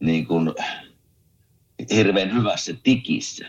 niin 0.00 0.26
kuin 0.26 0.54
hirveän 1.90 2.34
hyvässä 2.34 2.74
tikissä, 2.82 3.46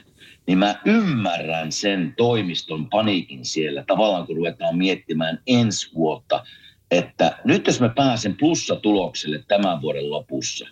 niin 0.47 0.57
mä 0.57 0.75
ymmärrän 0.85 1.71
sen 1.71 2.13
toimiston 2.17 2.89
paniikin 2.89 3.45
siellä, 3.45 3.83
tavallaan 3.87 4.27
kun 4.27 4.35
ruvetaan 4.35 4.77
miettimään 4.77 5.39
ensi 5.47 5.95
vuotta, 5.95 6.43
että 6.91 7.39
nyt 7.43 7.67
jos 7.67 7.79
mä 7.79 7.89
pääsen 7.89 8.35
plussatulokselle 8.37 9.43
tämän 9.47 9.81
vuoden 9.81 10.11
lopussa, 10.11 10.67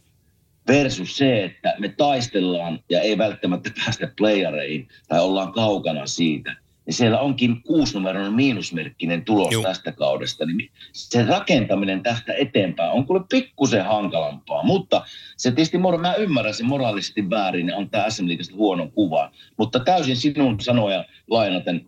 versus 0.68 1.18
se, 1.18 1.44
että 1.44 1.76
me 1.80 1.90
taistellaan 1.90 2.80
ja 2.90 3.02
ei 3.02 3.18
välttämättä 3.18 3.72
päästä 3.86 4.12
playereihin 4.18 4.88
tai 5.08 5.20
ollaan 5.20 5.54
kaukana 5.54 6.08
siitä, 6.08 6.56
niin 6.86 6.94
siellä 6.94 7.20
onkin 7.20 7.62
kuusinumeroinen 7.64 8.34
miinusmerkkinen 8.34 9.26
tulos 9.26 9.54
Juu. 9.54 9.64
tästä 9.64 9.92
kaudesta. 9.92 10.46
Niin 10.46 10.72
se 10.94 11.26
rakentaminen 11.26 12.04
tästä 12.04 12.34
eteenpäin 12.34 12.92
on 12.92 13.06
kuule 13.06 13.24
pikkusen 13.30 13.86
hankalampaa, 13.86 14.64
mutta 14.64 15.06
se 15.38 15.52
tietysti, 15.52 15.78
mor- 15.78 15.98
mä 15.98 16.14
ymmärrän 16.16 16.54
sen 16.54 16.66
moraalisesti 16.66 17.30
väärin 17.30 17.74
antaa 17.78 18.10
SM 18.10 18.28
Liigasta 18.28 18.56
huonon 18.56 18.92
kuvan, 18.92 19.32
mutta 19.58 19.80
täysin 19.80 20.18
sinun 20.18 20.60
sanoja 20.62 21.06
lainaten 21.30 21.86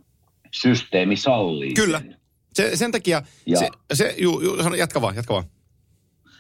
systeemi 0.54 1.16
sallii 1.16 1.74
Kyllä. 1.74 2.00
sen. 2.00 2.18
Se, 2.54 2.76
sen 2.76 2.92
takia, 2.92 3.22
Ja- 3.46 3.60
se, 3.60 3.70
se 3.94 4.16
juu, 4.18 4.42
juu, 4.42 4.64
sano, 4.64 4.76
jatka 4.76 5.02
vaan, 5.02 5.16
jatka 5.16 5.34
vaan. 5.34 5.46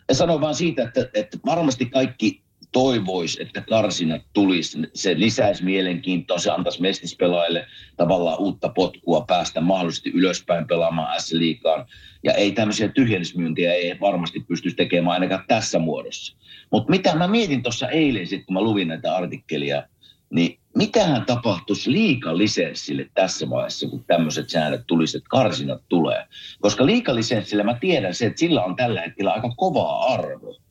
Ja 0.10 0.16
sanon 0.16 0.42
vaan 0.42 0.56
siitä, 0.56 0.84
että, 0.84 1.10
että 1.14 1.38
varmasti 1.46 1.86
kaikki 1.86 2.44
toivois, 2.78 3.40
että 3.40 3.62
karsinat 3.62 4.22
tulisi. 4.34 4.78
Se 4.94 5.20
lisäisi 5.20 5.64
mielenkiintoa, 5.64 6.40
se 6.40 6.52
antaisi 6.52 6.82
mestispelaajille 6.82 7.68
tavallaan 7.96 8.40
uutta 8.40 8.70
potkua 8.70 9.22
päästä 9.28 9.62
mahdollisesti 9.62 10.12
ylöspäin 10.14 10.68
pelaamaan 10.68 11.22
S-liikaan. 11.22 11.86
Ja 12.24 12.34
ei 12.34 12.52
tämmöisiä 12.52 12.88
tyhjennysmyyntiä 12.88 13.74
ei 13.74 14.00
varmasti 14.02 14.40
pystyisi 14.40 14.78
tekemään 14.78 15.14
ainakaan 15.14 15.44
tässä 15.48 15.80
muodossa. 15.80 16.38
Mutta 16.72 16.90
mitä 16.90 17.16
mä 17.16 17.28
mietin 17.28 17.64
tuossa 17.64 17.90
eilen 17.90 18.28
sitten, 18.28 18.46
kun 18.46 18.54
mä 18.54 18.62
luvin 18.62 18.88
näitä 18.88 19.16
artikkelia, 19.16 19.84
niin 20.30 20.60
mitähän 20.76 21.26
tapahtuisi 21.26 21.92
liikalisenssille 21.92 23.10
tässä 23.14 23.50
vaiheessa, 23.50 23.90
kun 23.90 24.04
tämmöiset 24.08 24.50
säännöt 24.50 24.82
tulisi, 24.88 25.18
että 25.18 25.30
karsinat 25.30 25.82
tulee. 25.90 26.26
Koska 26.62 26.86
liikalisenssillä 26.86 27.64
mä 27.64 27.78
tiedän 27.80 28.14
se, 28.14 28.26
että 28.26 28.40
sillä 28.40 28.64
on 28.64 28.76
tällä 28.76 29.02
hetkellä 29.02 29.32
aika 29.32 29.54
kova 29.58 30.06
arvo. 30.14 30.67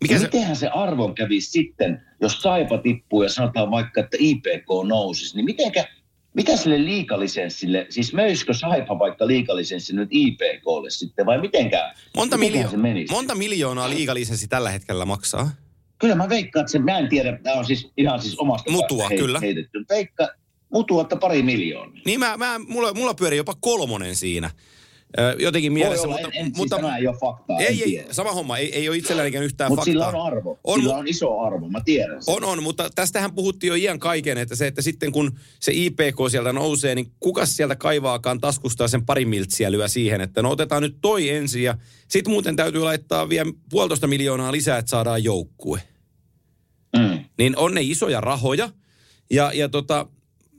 Mikä 0.00 0.14
Ja 0.14 0.18
se, 0.20 0.24
mitenhän 0.26 0.56
se 0.56 0.68
arvon 0.68 1.14
kävisi 1.14 1.50
sitten, 1.50 2.02
jos 2.20 2.42
Saipa 2.42 2.78
tippuu 2.78 3.22
ja 3.22 3.28
sanotaan 3.28 3.70
vaikka, 3.70 4.00
että 4.00 4.16
IPK 4.20 4.66
nousisi, 4.88 5.36
niin 5.36 5.44
mitenkä, 5.44 5.88
mitä 6.34 6.56
sille 6.56 6.84
liikalisenssille, 6.84 7.86
siis 7.90 8.12
möisikö 8.12 8.54
Saipa 8.54 8.98
vaikka 8.98 9.26
liikalisenssi 9.26 9.96
nyt 9.96 10.08
IPKlle 10.12 10.90
sitten 10.90 11.26
vai 11.26 11.40
mitenkään? 11.40 11.94
monta, 12.16 12.36
miljo- 12.36 12.70
se 12.70 12.76
menisi? 12.76 13.12
monta 13.12 13.34
miljoonaa 13.34 13.90
liigalisenssi 13.90 14.48
tällä 14.48 14.70
hetkellä 14.70 15.04
maksaa? 15.04 15.50
Kyllä 15.98 16.14
mä 16.14 16.28
veikkaan, 16.28 16.60
että 16.62 16.72
se, 16.72 16.78
mä 16.78 16.98
en 16.98 17.08
tiedä, 17.08 17.38
tämä 17.42 17.56
on 17.56 17.64
siis 17.64 17.92
ihan 17.96 18.22
siis 18.22 18.38
omasta 18.38 18.70
Mutua, 18.70 19.08
hei- 19.08 19.18
kyllä. 19.18 19.40
heitetty. 19.40 19.84
Veikka, 19.88 20.28
mutua, 20.72 21.02
että 21.02 21.16
pari 21.16 21.42
miljoonaa. 21.42 22.02
Niin 22.04 22.20
mä, 22.20 22.36
mä, 22.36 22.58
mulla, 22.68 22.94
mulla 22.94 23.14
pyörii 23.14 23.36
jopa 23.36 23.54
kolmonen 23.60 24.16
siinä. 24.16 24.50
Jotenkin 25.38 25.72
Voi 25.72 25.80
mielessä, 25.80 26.08
olla, 26.08 26.16
mutta, 26.16 26.38
en, 26.38 26.46
en, 26.46 26.52
mutta 26.56 26.76
siis 26.76 26.82
tämä 26.82 26.96
ei 26.96 27.06
ole 27.06 27.16
faktaa, 27.16 27.58
ei, 27.58 27.82
ei, 27.82 28.06
sama 28.10 28.32
homma, 28.32 28.58
ei, 28.58 28.74
ei 28.74 28.88
ole 28.88 28.96
itsellänikään 28.96 29.44
yhtään 29.44 29.70
Mutta 29.70 29.80
faktaa. 29.80 29.92
sillä 29.92 30.06
on 30.06 30.26
arvo. 30.26 30.60
On, 30.64 30.80
sillä 30.80 30.96
on 30.96 31.08
iso 31.08 31.40
arvo, 31.40 31.68
mä 31.68 31.80
tiedän 31.84 32.22
sen. 32.22 32.34
On, 32.34 32.44
on, 32.44 32.62
mutta 32.62 32.90
tästähän 32.94 33.34
puhuttiin 33.34 33.68
jo 33.68 33.74
iän 33.74 33.98
kaiken, 33.98 34.38
että 34.38 34.56
se, 34.56 34.66
että 34.66 34.82
sitten 34.82 35.12
kun 35.12 35.38
se 35.60 35.72
IPK 35.74 36.16
sieltä 36.30 36.52
nousee, 36.52 36.94
niin 36.94 37.12
kuka 37.20 37.46
sieltä 37.46 37.76
kaivaakaan 37.76 38.40
taskustaa 38.40 38.88
sen 38.88 39.06
pari 39.06 39.24
miltsiä 39.24 39.72
lyö 39.72 39.88
siihen, 39.88 40.20
että 40.20 40.42
no 40.42 40.50
otetaan 40.50 40.82
nyt 40.82 40.96
toi 41.00 41.30
ensin 41.30 41.62
ja 41.62 41.74
sitten 42.08 42.32
muuten 42.32 42.56
täytyy 42.56 42.82
laittaa 42.82 43.28
vielä 43.28 43.52
puolitoista 43.70 44.06
miljoonaa 44.06 44.52
lisää, 44.52 44.78
että 44.78 44.90
saadaan 44.90 45.24
joukkue. 45.24 45.82
Mm. 46.98 47.24
Niin 47.38 47.56
on 47.56 47.74
ne 47.74 47.80
isoja 47.82 48.20
rahoja 48.20 48.70
ja, 49.30 49.52
ja 49.54 49.68
tota, 49.68 50.06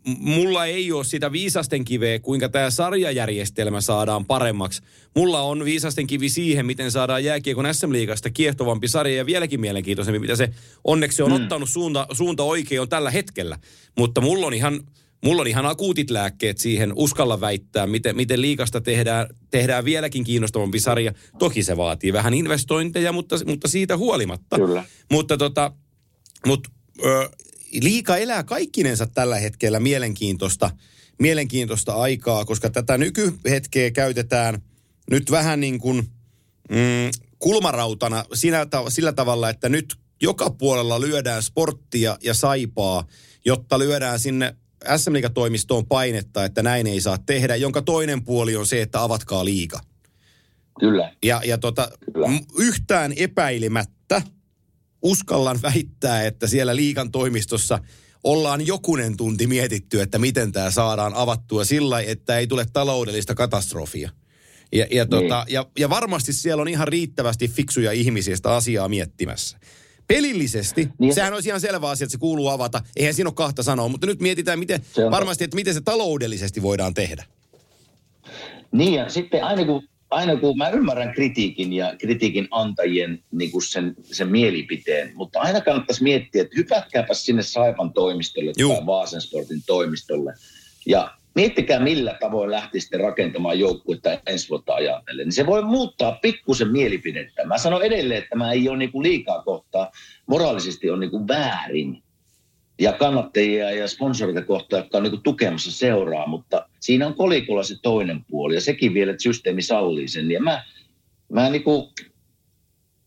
mulla 0.06 0.66
ei 0.66 0.92
ole 0.92 1.04
sitä 1.04 1.32
viisasten 1.32 1.86
kiveä, 1.86 2.20
kuinka 2.20 2.50
tämä 2.50 2.70
sarjajärjestelmä 2.70 3.82
saadaan 3.82 4.26
paremmaksi. 4.26 4.82
Mulla 5.16 5.42
on 5.42 5.66
viisasten 5.66 6.08
kivi 6.08 6.30
siihen, 6.30 6.66
miten 6.66 6.92
saadaan 6.92 7.24
jääkiekon 7.24 7.74
SM-liigasta 7.74 8.30
kiehtovampi 8.30 8.88
sarja 8.88 9.16
ja 9.16 9.26
vieläkin 9.26 9.62
mielenkiintoisempi, 9.62 10.20
mitä 10.20 10.36
se 10.36 10.50
onneksi 10.84 11.24
on 11.24 11.30
mm. 11.30 11.36
ottanut 11.36 11.70
suunta, 11.70 12.08
suunta 12.12 12.44
oikein 12.44 12.82
on 12.82 12.90
tällä 12.90 13.12
hetkellä. 13.12 13.58
Mutta 13.98 14.22
mulla 14.22 14.48
on 14.48 14.54
ihan, 14.54 14.80
mulla 15.24 15.42
on 15.42 15.48
ihan 15.48 15.66
akuutit 15.66 16.10
lääkkeet 16.10 16.58
siihen, 16.58 16.94
uskalla 16.96 17.42
väittää, 17.42 17.88
miten, 17.88 18.16
miten 18.16 18.42
liikasta 18.42 18.82
tehdään, 18.82 19.28
tehdään 19.52 19.86
vieläkin 19.86 20.24
kiinnostavampi 20.24 20.80
sarja. 20.80 21.14
Toki 21.40 21.64
se 21.64 21.78
vaatii 21.78 22.14
vähän 22.14 22.34
investointeja, 22.34 23.12
mutta, 23.12 23.36
mutta 23.46 23.68
siitä 23.68 23.98
huolimatta. 23.98 24.56
Kyllä. 24.56 24.84
Mutta 25.12 25.38
tota, 25.38 25.72
mut, 26.46 26.68
ö, 27.06 27.30
liika 27.82 28.18
elää 28.18 28.44
kaikkinensa 28.44 29.08
tällä 29.08 29.40
hetkellä 29.40 29.80
mielenkiintoista, 29.80 30.70
mielenkiintoista 31.20 31.94
aikaa, 31.94 32.46
koska 32.46 32.70
tätä 32.70 32.98
nykyhetkeä 32.98 33.92
käytetään 33.92 34.62
nyt 35.12 35.32
vähän 35.32 35.60
niin 35.60 35.80
kuin 35.80 35.98
mm, 36.70 37.12
kulmarautana 37.40 38.26
ta- 38.70 38.90
sillä 38.90 39.14
tavalla, 39.14 39.50
että 39.50 39.70
nyt 39.70 39.96
joka 40.22 40.50
puolella 40.50 41.02
lyödään 41.02 41.44
sporttia 41.44 42.18
ja 42.24 42.34
saipaa, 42.34 43.08
jotta 43.46 43.80
lyödään 43.80 44.20
sinne 44.20 44.56
sm 44.98 45.14
toimistoon 45.34 45.86
painetta, 45.86 46.46
että 46.46 46.64
näin 46.64 46.88
ei 46.88 47.02
saa 47.02 47.18
tehdä, 47.18 47.56
jonka 47.56 47.82
toinen 47.82 48.24
puoli 48.24 48.56
on 48.56 48.66
se, 48.66 48.82
että 48.82 49.04
avatkaa 49.04 49.46
liiga. 49.46 49.80
Kyllä. 50.80 51.14
Ja, 51.24 51.42
ja 51.46 51.58
tota, 51.58 51.92
Kyllä. 52.14 52.28
yhtään 52.60 53.14
epäilemättä 53.16 54.22
uskallan 55.02 55.62
väittää, 55.62 56.24
että 56.24 56.48
siellä 56.48 56.76
liikan 56.76 57.12
toimistossa 57.12 57.80
ollaan 58.24 58.68
jokunen 58.68 59.18
tunti 59.18 59.48
mietitty, 59.48 60.02
että 60.02 60.20
miten 60.20 60.52
tämä 60.52 60.72
saadaan 60.72 61.14
avattua 61.14 61.66
sillä 61.66 62.02
että 62.02 62.38
ei 62.38 62.48
tule 62.48 62.66
taloudellista 62.74 63.36
katastrofia. 63.36 64.10
Ja, 64.72 64.86
ja, 64.92 65.06
tota, 65.06 65.46
ja, 65.50 65.66
ja 65.80 65.90
varmasti 65.90 66.34
siellä 66.34 66.62
on 66.62 66.68
ihan 66.68 66.88
riittävästi 66.88 67.48
fiksuja 67.48 67.92
ihmisiä 67.92 68.36
sitä 68.36 68.56
asiaa 68.56 68.90
miettimässä. 68.90 69.58
Pelillisesti, 70.08 70.84
niin. 70.84 70.94
Niin. 71.00 71.14
sehän 71.14 71.34
olisi 71.34 71.50
ihan 71.50 71.62
selvä 71.62 71.90
asia, 71.90 72.06
että 72.06 72.12
se 72.12 72.18
kuuluu 72.18 72.48
avata. 72.48 72.82
Eihän 72.96 73.14
siinä 73.14 73.28
ole 73.28 73.34
kahta 73.34 73.64
sanoa, 73.64 73.88
mutta 73.88 74.08
nyt 74.08 74.22
mietitään 74.22 74.60
miten, 74.60 74.82
varmasti, 75.12 75.44
että 75.44 75.56
miten 75.56 75.74
se 75.74 75.82
taloudellisesti 75.82 76.62
voidaan 76.62 76.94
tehdä. 76.94 77.26
Niin 78.72 78.94
ja 78.94 79.10
sitten 79.10 79.44
aina 79.44 79.66
kun, 79.66 79.84
aina 80.12 80.36
kun 80.36 80.58
mä 80.58 80.70
ymmärrän 80.70 81.14
kritiikin 81.14 81.74
ja 81.74 81.96
kritiikin 82.00 82.48
antajien 82.52 83.24
niin 83.32 83.52
kuin 83.52 83.62
sen, 83.62 83.96
sen 84.04 84.32
mielipiteen, 84.32 85.12
mutta 85.16 85.40
aina 85.40 85.62
kannattaisi 85.62 86.04
miettiä, 86.04 86.42
että 86.42 86.56
hypätkääpä 86.58 87.14
sinne 87.14 87.44
Saipan 87.44 87.94
toimistolle 87.94 88.52
Juu. 88.58 88.76
tai 88.76 88.86
Vaasan 88.86 89.22
Sportin 89.22 89.62
toimistolle 89.66 90.34
ja 90.86 91.12
miettikää 91.36 91.80
millä 91.80 92.18
tavoin 92.20 92.52
lähtisitte 92.52 92.98
rakentamaan 92.98 93.60
joukkuetta 93.60 94.10
ensi 94.28 94.50
vuotta 94.50 94.74
ajatellen. 94.74 95.26
Niin 95.26 95.34
se 95.34 95.46
voi 95.46 95.64
muuttaa 95.64 96.20
pikkusen 96.22 96.72
mielipidettä. 96.72 97.46
Mä 97.46 97.58
sanon 97.58 97.84
edelleen, 97.84 98.24
että 98.24 98.36
mä 98.36 98.52
ei 98.52 98.70
ole 98.70 98.78
niin 98.78 98.92
kuin 98.92 99.04
liikaa 99.04 99.44
kohtaa, 99.44 99.92
moraalisesti 100.28 100.90
on 100.90 101.00
niin 101.00 101.12
kuin 101.12 101.28
väärin 101.28 102.04
ja 102.82 102.94
kannattajia 102.94 103.72
ja 103.72 103.88
sponsoreita 103.88 104.42
kohtaan, 104.42 104.84
jotka 104.84 104.98
on 104.98 105.04
niin 105.04 105.22
tukemassa 105.22 105.72
seuraa, 105.72 106.28
mutta 106.28 106.68
siinä 106.80 107.08
on 107.08 107.14
kolikolla 107.14 107.64
se 107.64 107.76
toinen 107.82 108.26
puoli 108.30 108.56
ja 108.56 108.62
sekin 108.62 108.94
vielä, 108.94 109.12
että 109.12 109.24
systeemi 109.24 109.62
sallii 109.62 110.08
sen. 110.08 110.32
Ja 110.32 110.42
mä, 110.42 110.64
mä 111.32 111.50
niin 111.50 111.64
kuin 111.64 111.90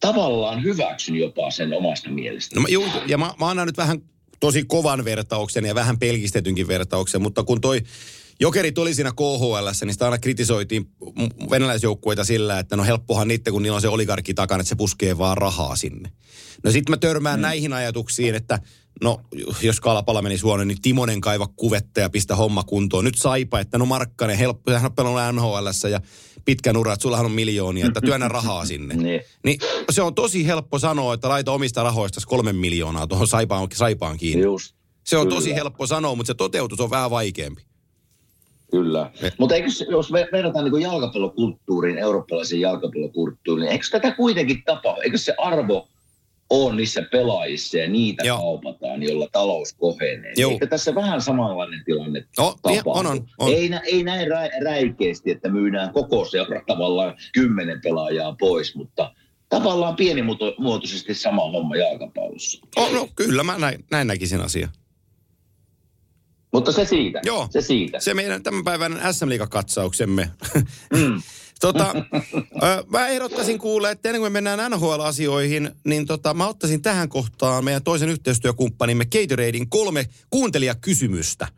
tavallaan 0.00 0.62
hyväksyn 0.62 1.16
jopa 1.16 1.50
sen 1.50 1.72
omasta 1.72 2.10
mielestä. 2.10 2.56
No 2.56 2.62
mä, 2.62 2.68
juu, 2.68 2.86
ja 3.06 3.18
mä, 3.18 3.34
mä 3.40 3.48
annan 3.48 3.66
nyt 3.66 3.76
vähän 3.76 3.98
tosi 4.40 4.64
kovan 4.64 5.04
vertauksen 5.04 5.64
ja 5.64 5.74
vähän 5.74 5.98
pelkistetynkin 5.98 6.68
vertauksen, 6.68 7.22
mutta 7.22 7.42
kun 7.42 7.60
toi 7.60 7.80
Jokerit 8.40 8.78
oli 8.78 8.94
siinä 8.94 9.12
KHL, 9.12 9.68
niin 9.84 9.92
sitä 9.92 10.04
aina 10.04 10.18
kritisoitiin 10.18 10.86
venäläisjoukkueita 11.50 12.24
sillä, 12.24 12.58
että 12.58 12.76
no 12.76 12.84
helppohan 12.84 13.28
niitä, 13.28 13.50
kun 13.50 13.62
niillä 13.62 13.76
on 13.76 13.82
se 13.82 13.88
oligarkki 13.88 14.34
takana, 14.34 14.60
että 14.60 14.68
se 14.68 14.76
puskee 14.76 15.18
vaan 15.18 15.38
rahaa 15.38 15.76
sinne. 15.76 16.10
No 16.64 16.70
sit 16.70 16.88
mä 16.88 16.96
törmään 16.96 17.38
mm. 17.40 17.42
näihin 17.42 17.72
ajatuksiin, 17.72 18.34
että 18.34 18.58
no 19.02 19.20
jos 19.62 19.80
kalpala 19.80 20.22
meni 20.22 20.38
huono, 20.42 20.64
niin 20.64 20.82
Timonen 20.82 21.20
kaiva 21.20 21.46
kuvetta 21.56 22.00
ja 22.00 22.10
pistä 22.10 22.36
homma 22.36 22.62
kuntoon. 22.62 23.04
Nyt 23.04 23.14
Saipa, 23.18 23.60
että 23.60 23.78
no 23.78 23.86
Markkanen, 23.86 24.38
helppo, 24.38 24.72
hän 24.72 24.84
on 24.84 24.92
pelannut 24.92 25.34
NHLssä 25.34 25.88
ja 25.88 26.00
pitkän 26.44 26.76
ura, 26.76 26.92
että 26.92 27.02
sullahan 27.02 27.26
on 27.26 27.32
miljoonia, 27.32 27.86
että 27.86 28.00
työnnä 28.00 28.28
rahaa 28.28 28.64
sinne. 28.66 28.94
Niin. 29.04 29.20
Niin 29.44 29.58
se 29.90 30.02
on 30.02 30.14
tosi 30.14 30.46
helppo 30.46 30.78
sanoa, 30.78 31.14
että 31.14 31.28
laita 31.28 31.52
omista 31.52 31.82
rahoista 31.82 32.20
kolme 32.26 32.52
miljoonaa 32.52 33.06
tuohon 33.06 33.26
Saipaan, 33.26 33.68
Saipaan 33.74 34.16
kiinni. 34.16 34.44
Just, 34.44 34.74
Se 35.04 35.16
on 35.16 35.26
Kyllä. 35.26 35.34
tosi 35.36 35.54
helppo 35.54 35.86
sanoa, 35.86 36.14
mutta 36.14 36.26
se 36.26 36.34
toteutus 36.34 36.80
on 36.80 36.90
vähän 36.90 37.10
vaikeampi. 37.10 37.62
kyllä. 38.70 39.10
Mutta 39.38 39.54
eikö, 39.54 39.68
jos 39.90 40.10
ver- 40.12 40.32
verrataan 40.32 40.64
niin 40.64 40.82
jalkapallokulttuuriin, 40.82 41.98
eurooppalaisen 41.98 42.60
jalkapallokulttuuriin, 42.60 43.64
niin 43.64 43.72
eikö 43.72 43.86
tätä 43.90 44.10
kuitenkin 44.10 44.62
tapahdu? 44.64 45.00
Eikö 45.00 45.18
se 45.18 45.34
arvo 45.38 45.88
on 46.50 46.76
niissä 46.76 47.02
pelaajissa 47.12 47.78
ja 47.78 47.88
niitä 47.88 48.24
Joo. 48.24 48.36
Joo. 48.36 48.42
kaupataan, 48.42 49.02
jolla 49.02 49.28
talous 49.32 49.72
kohenee? 49.72 50.32
Joo. 50.36 50.50
Eikö 50.50 50.66
tässä 50.66 50.94
vähän 50.94 51.20
samanlainen 51.20 51.82
tilanne 51.84 52.24
No, 52.38 52.54
tapahdu? 52.62 52.90
on, 52.90 53.06
on, 53.06 53.28
on. 53.38 53.52
Ei, 53.52 53.68
nä- 53.68 53.82
ei 53.84 54.02
näin 54.02 54.28
rä- 54.28 54.64
räikeästi, 54.64 55.30
että 55.30 55.48
myydään 55.48 55.92
koko 55.92 56.24
seura 56.24 56.62
tavallaan 56.66 57.14
kymmenen 57.32 57.80
pelaajaa 57.80 58.36
pois, 58.40 58.74
mutta 58.74 59.14
tavallaan 59.48 59.96
pienimuotoisesti 59.96 61.14
sama 61.14 61.50
homma 61.50 61.76
jalkapallossa. 61.76 62.66
Oh, 62.76 62.92
no 62.92 63.08
kyllä, 63.16 63.42
mä 63.42 63.58
näin, 63.58 63.84
näin 63.90 64.06
näkisin 64.06 64.40
asia. 64.40 64.68
Mutta 66.52 66.72
se 66.72 66.84
siitä. 66.84 67.20
Joo. 67.24 67.46
Se 67.50 67.60
siitä. 67.60 68.00
Se 68.00 68.14
meidän 68.14 68.42
tämänpäiväinen 68.42 69.14
SM 69.14 69.28
katsauksemme 69.50 70.30
mm. 70.92 71.22
tota, 71.64 71.94
mä 72.92 73.08
ehdottaisin 73.08 73.58
kuulla, 73.58 73.90
että 73.90 74.08
ennen 74.08 74.20
kuin 74.20 74.32
me 74.32 74.40
mennään 74.40 74.70
NHL-asioihin, 74.70 75.70
niin 75.84 76.06
tota, 76.06 76.34
mä 76.34 76.48
ottaisin 76.48 76.82
tähän 76.82 77.08
kohtaan 77.08 77.64
meidän 77.64 77.82
toisen 77.82 78.08
yhteistyökumppanimme 78.08 79.04
Gatoradein 79.04 79.68
kolme 79.68 80.06
kuuntelijakysymystä. 80.30 81.48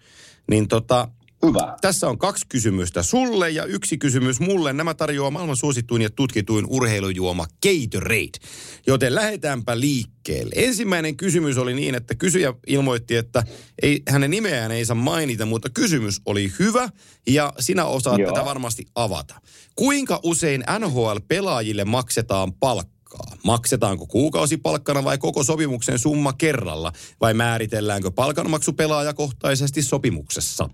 Niin 0.51 0.69
tota, 0.69 1.09
Hyvä. 1.47 1.77
Tässä 1.81 2.09
on 2.09 2.19
kaksi 2.19 2.47
kysymystä 2.49 3.03
sulle 3.03 3.51
ja 3.51 3.65
yksi 3.65 3.99
kysymys 3.99 4.41
mulle. 4.41 4.73
Nämä 4.73 4.95
tarjoaa 4.95 5.31
maailman 5.31 5.57
suosituin 5.57 6.03
ja 6.03 6.11
tutkituin 6.11 6.67
urheilujuoma 6.69 7.47
Gatorade. 7.63 8.39
Joten 8.87 9.15
lähdetäänpä 9.15 9.81
liikkeelle. 9.81 10.53
Ensimmäinen 10.57 11.17
kysymys 11.17 11.59
oli 11.59 11.75
niin, 11.75 11.95
että 11.95 12.15
kysyjä 12.15 12.55
ilmoitti, 12.67 13.17
että 13.17 13.43
ei, 13.83 14.03
hänen 14.09 14.31
nimeään 14.31 14.73
ei 14.73 14.85
saa 14.85 14.95
mainita, 14.95 15.47
mutta 15.47 15.69
kysymys 15.71 16.21
oli 16.27 16.53
hyvä 16.59 16.89
ja 17.27 17.53
sinä 17.59 17.85
osaat 17.85 18.19
Joo. 18.19 18.33
tätä 18.33 18.45
varmasti 18.45 18.85
avata. 18.95 19.35
Kuinka 19.77 20.21
usein 20.23 20.65
NHL-pelaajille 20.79 21.85
maksetaan 21.85 22.53
palkkaa? 22.53 23.37
Maksetaanko 23.45 24.07
kuukausipalkkana 24.07 25.05
vai 25.05 25.19
koko 25.19 25.43
sopimuksen 25.43 25.99
summa 25.99 26.33
kerralla? 26.33 26.93
Vai 27.21 27.35
määritelläänkö 27.35 28.11
palkanmaksu 28.11 28.73
pelaajakohtaisesti 28.73 29.83
sopimuksessa? 29.83 30.69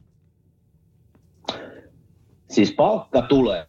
Siis 2.52 2.72
palkka 2.72 3.22
tulee, 3.22 3.66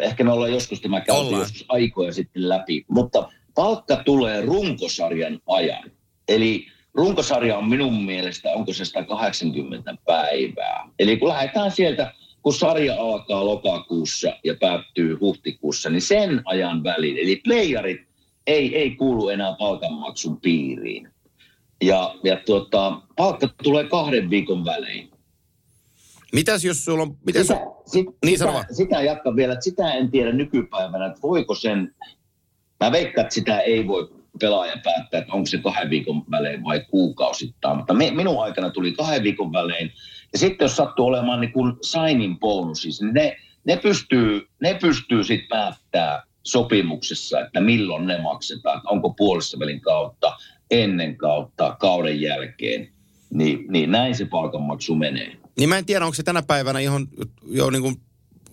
ehkä 0.00 0.24
me 0.24 0.32
ollaan 0.32 0.52
joskus 0.52 0.80
tämä 0.80 1.00
käyty 1.00 1.34
joskus 1.34 1.64
aikoja 1.68 2.12
sitten 2.12 2.48
läpi, 2.48 2.84
mutta 2.88 3.32
palkka 3.54 3.96
tulee 3.96 4.40
runkosarjan 4.40 5.40
ajan. 5.46 5.90
Eli 6.28 6.66
runkosarja 6.94 7.58
on 7.58 7.68
minun 7.68 8.04
mielestä, 8.04 8.50
onko 8.50 8.72
se 8.72 8.84
180 8.84 9.94
päivää. 10.06 10.88
Eli 10.98 11.16
kun 11.16 11.28
lähdetään 11.28 11.70
sieltä, 11.70 12.12
kun 12.42 12.54
sarja 12.54 12.94
alkaa 12.94 13.44
lokakuussa 13.44 14.36
ja 14.44 14.54
päättyy 14.60 15.16
huhtikuussa, 15.20 15.90
niin 15.90 16.02
sen 16.02 16.42
ajan 16.44 16.84
välin, 16.84 17.18
eli 17.18 17.36
playerit 17.44 18.00
ei, 18.46 18.76
ei 18.76 18.90
kuulu 18.90 19.28
enää 19.28 19.56
palkanmaksun 19.58 20.40
piiriin. 20.40 21.08
Ja, 21.82 22.14
ja 22.24 22.36
tuota, 22.36 23.00
palkka 23.16 23.48
tulee 23.62 23.84
kahden 23.84 24.30
viikon 24.30 24.64
välein. 24.64 25.11
Mitäs 26.32 26.64
jos 26.64 26.84
sulla 26.84 27.02
on... 27.02 27.16
Mitäs 27.26 27.46
sitä, 27.46 27.60
sit, 27.86 28.06
niin 28.24 28.38
sitä, 28.38 28.64
sitä 28.70 29.02
jatkan 29.02 29.36
vielä, 29.36 29.52
että 29.52 29.64
sitä 29.64 29.92
en 29.92 30.10
tiedä 30.10 30.32
nykypäivänä, 30.32 31.06
että 31.06 31.22
voiko 31.22 31.54
sen... 31.54 31.94
Mä 32.80 32.92
veikkaan, 32.92 33.22
että 33.24 33.34
sitä 33.34 33.60
ei 33.60 33.86
voi 33.86 34.10
pelaaja 34.40 34.76
päättää, 34.84 35.20
että 35.20 35.32
onko 35.32 35.46
se 35.46 35.58
kahden 35.58 35.90
viikon 35.90 36.24
välein 36.30 36.64
vai 36.64 36.84
kuukausittain. 36.90 37.76
Mutta 37.76 37.94
me, 37.94 38.10
minun 38.10 38.42
aikana 38.42 38.70
tuli 38.70 38.92
kahden 38.92 39.22
viikon 39.22 39.52
välein. 39.52 39.92
Ja 40.32 40.38
sitten 40.38 40.64
jos 40.64 40.76
sattuu 40.76 41.06
olemaan 41.06 41.40
niin 41.40 41.52
kuin 41.52 41.72
signing 41.82 42.38
bonusis, 42.40 43.00
niin 43.00 43.14
ne, 43.14 43.36
ne 43.64 43.76
pystyy, 43.76 44.48
ne 44.60 44.74
pystyy 44.74 45.24
sitten 45.24 45.48
päättää 45.48 46.22
sopimuksessa, 46.42 47.40
että 47.40 47.60
milloin 47.60 48.06
ne 48.06 48.22
maksetaan. 48.22 48.76
Että 48.76 48.88
onko 48.88 49.10
puolessa 49.10 49.58
välin 49.58 49.80
kautta, 49.80 50.36
ennen 50.70 51.16
kautta, 51.16 51.76
kauden 51.80 52.20
jälkeen. 52.20 52.88
Niin, 53.30 53.64
niin 53.68 53.90
näin 53.90 54.14
se 54.14 54.24
palkanmaksu 54.24 54.94
menee. 54.94 55.41
Niin 55.58 55.68
mä 55.68 55.78
en 55.78 55.86
tiedä, 55.86 56.04
onko 56.04 56.14
se 56.14 56.22
tänä 56.22 56.42
päivänä 56.42 56.78
ihan 56.78 57.08
jo 57.44 57.70
niin 57.70 57.82
kuin 57.82 57.96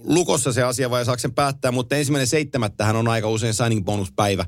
lukossa 0.04 0.54
se 0.54 0.64
asia 0.64 0.90
vai 0.90 1.06
saako 1.06 1.20
sen 1.20 1.34
päättää, 1.34 1.72
mutta 1.72 1.96
ensimmäinen 1.96 2.28
seitsemättähän 2.28 2.96
on 2.96 3.08
aika 3.08 3.30
usein 3.30 3.54
signing 3.54 3.86
bonuspäivä. 3.86 4.46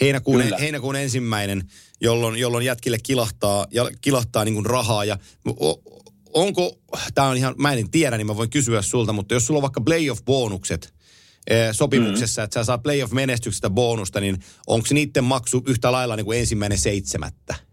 Heinäkuun, 0.00 0.42
heinäkuun 0.60 0.96
ensimmäinen, 0.96 1.62
jolloin, 2.00 2.36
jolloin 2.36 2.64
jätkille 2.64 2.98
kilahtaa, 3.02 3.66
ja 3.70 3.90
kilahtaa 4.00 4.44
niin 4.44 4.54
kuin 4.54 4.66
rahaa. 4.66 5.04
Ja 5.04 5.18
onko, 6.32 6.78
tämä 7.14 7.28
on 7.28 7.36
ihan, 7.36 7.54
mä 7.58 7.72
en 7.72 7.90
tiedä, 7.90 8.16
niin 8.16 8.26
mä 8.26 8.36
voin 8.36 8.50
kysyä 8.50 8.82
sulta, 8.82 9.12
mutta 9.12 9.34
jos 9.34 9.46
sulla 9.46 9.58
on 9.58 9.62
vaikka 9.62 9.80
playoff-bonukset, 9.80 10.94
sopimuksessa, 11.72 12.40
mm-hmm. 12.40 12.44
että 12.44 12.60
sä 12.60 12.64
saat 12.64 12.82
playoff-menestyksestä 12.82 13.70
bonusta, 13.70 14.20
niin 14.20 14.38
onko 14.66 14.88
niiden 14.90 15.24
maksu 15.24 15.62
yhtä 15.66 15.92
lailla 15.92 16.16
niin 16.16 16.24
kuin 16.24 16.38
ensimmäinen 16.38 16.78
seitsemättä? 16.78 17.71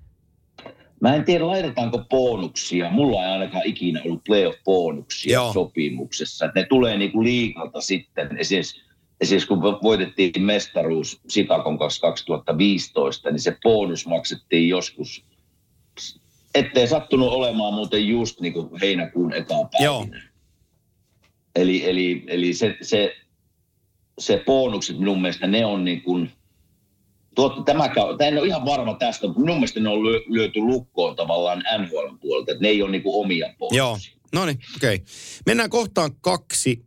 Mä 1.02 1.16
en 1.16 1.26
tiedä, 1.26 1.48
laitetaanko 1.48 2.06
bonuksia. 2.10 2.90
Mulla 2.90 3.24
ei 3.24 3.32
ainakaan 3.32 3.66
ikinä 3.66 4.02
ollut 4.06 4.24
playoff-bonuksia 4.24 5.34
Joo. 5.34 5.54
sopimuksessa. 5.54 6.46
Et 6.46 6.56
ne 6.56 6.66
tulee 6.66 6.98
niinku 6.98 7.24
liikalta 7.24 7.82
sitten. 7.82 8.38
Esimerkiksi, 8.38 8.82
esimerkiksi 9.22 9.48
kun 9.48 9.62
voitettiin 9.62 10.42
mestaruus 10.42 11.22
Sikakon 11.28 11.80
kanssa 11.80 12.02
2015, 12.02 13.32
niin 13.32 13.40
se 13.40 13.58
bonus 13.64 14.08
maksettiin 14.08 14.70
joskus, 14.70 15.26
ettei 16.56 16.88
sattunut 16.88 17.32
olemaan 17.34 17.74
muuten 17.74 18.08
just 18.08 18.40
niin 18.40 18.54
kuin 18.54 18.70
heinäkuun 18.82 19.34
ekaan 19.34 19.70
päivinä. 19.70 20.30
Eli, 21.56 21.90
eli, 21.90 22.24
eli 22.28 22.54
se, 22.54 22.78
se, 22.82 23.16
se 24.20 24.44
bonukset 24.46 25.00
minun 25.00 25.22
mielestä 25.22 25.48
ne 25.48 25.66
on 25.66 25.86
niin 25.86 26.02
kuin– 26.02 26.32
Tuot, 27.40 27.66
tämä, 27.66 27.90
tämä 28.18 28.28
en 28.28 28.38
ole 28.38 28.48
ihan 28.48 28.66
varma 28.66 28.94
tästä, 28.94 29.28
mutta 29.28 29.42
minun 29.42 29.56
mielestä 29.56 29.80
ne 29.80 29.90
on 29.90 30.04
lyöty 30.06 30.60
lukkoon 30.60 31.16
tavallaan 31.16 31.64
NHL 31.80 32.16
puolelta, 32.22 32.52
että 32.52 32.62
ne 32.62 32.68
ei 32.68 32.82
ole 32.82 32.92
niin 32.92 33.04
kuin 33.04 33.26
omia 33.26 33.54
pohjia. 33.58 33.78
Joo, 33.78 33.98
no 34.34 34.46
niin, 34.46 34.60
okei. 34.76 34.96
Okay. 34.96 35.08
Mennään 35.46 35.70
kohtaan 35.70 36.12
kaksi. 36.22 36.86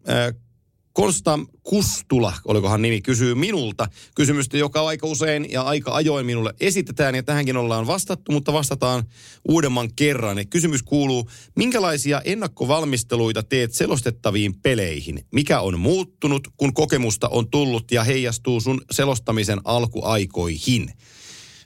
Konsta 0.93 1.39
Kustula, 1.63 2.33
olikohan 2.45 2.83
nimi, 2.83 3.01
kysyy 3.01 3.35
minulta 3.35 3.87
kysymystä, 4.15 4.57
joka 4.57 4.87
aika 4.87 5.07
usein 5.07 5.51
ja 5.51 5.63
aika 5.63 5.95
ajoin 5.95 6.27
minulle 6.27 6.55
esitetään, 6.61 7.15
ja 7.15 7.23
tähänkin 7.23 7.57
ollaan 7.57 7.87
vastattu, 7.87 8.33
mutta 8.33 8.53
vastataan 8.53 9.05
uudemman 9.49 9.89
kerran. 9.97 10.39
Ja 10.39 10.45
kysymys 10.45 10.83
kuuluu, 10.83 11.31
minkälaisia 11.57 12.21
ennakkovalmisteluita 12.25 13.43
teet 13.43 13.75
selostettaviin 13.75 14.55
peleihin? 14.63 15.25
Mikä 15.33 15.61
on 15.61 15.81
muuttunut, 15.81 16.49
kun 16.57 16.75
kokemusta 16.75 17.29
on 17.29 17.51
tullut 17.51 17.93
ja 17.93 18.05
heijastuu 18.05 18.61
sun 18.61 18.81
selostamisen 18.91 19.61
alkuaikoihin? 19.65 20.93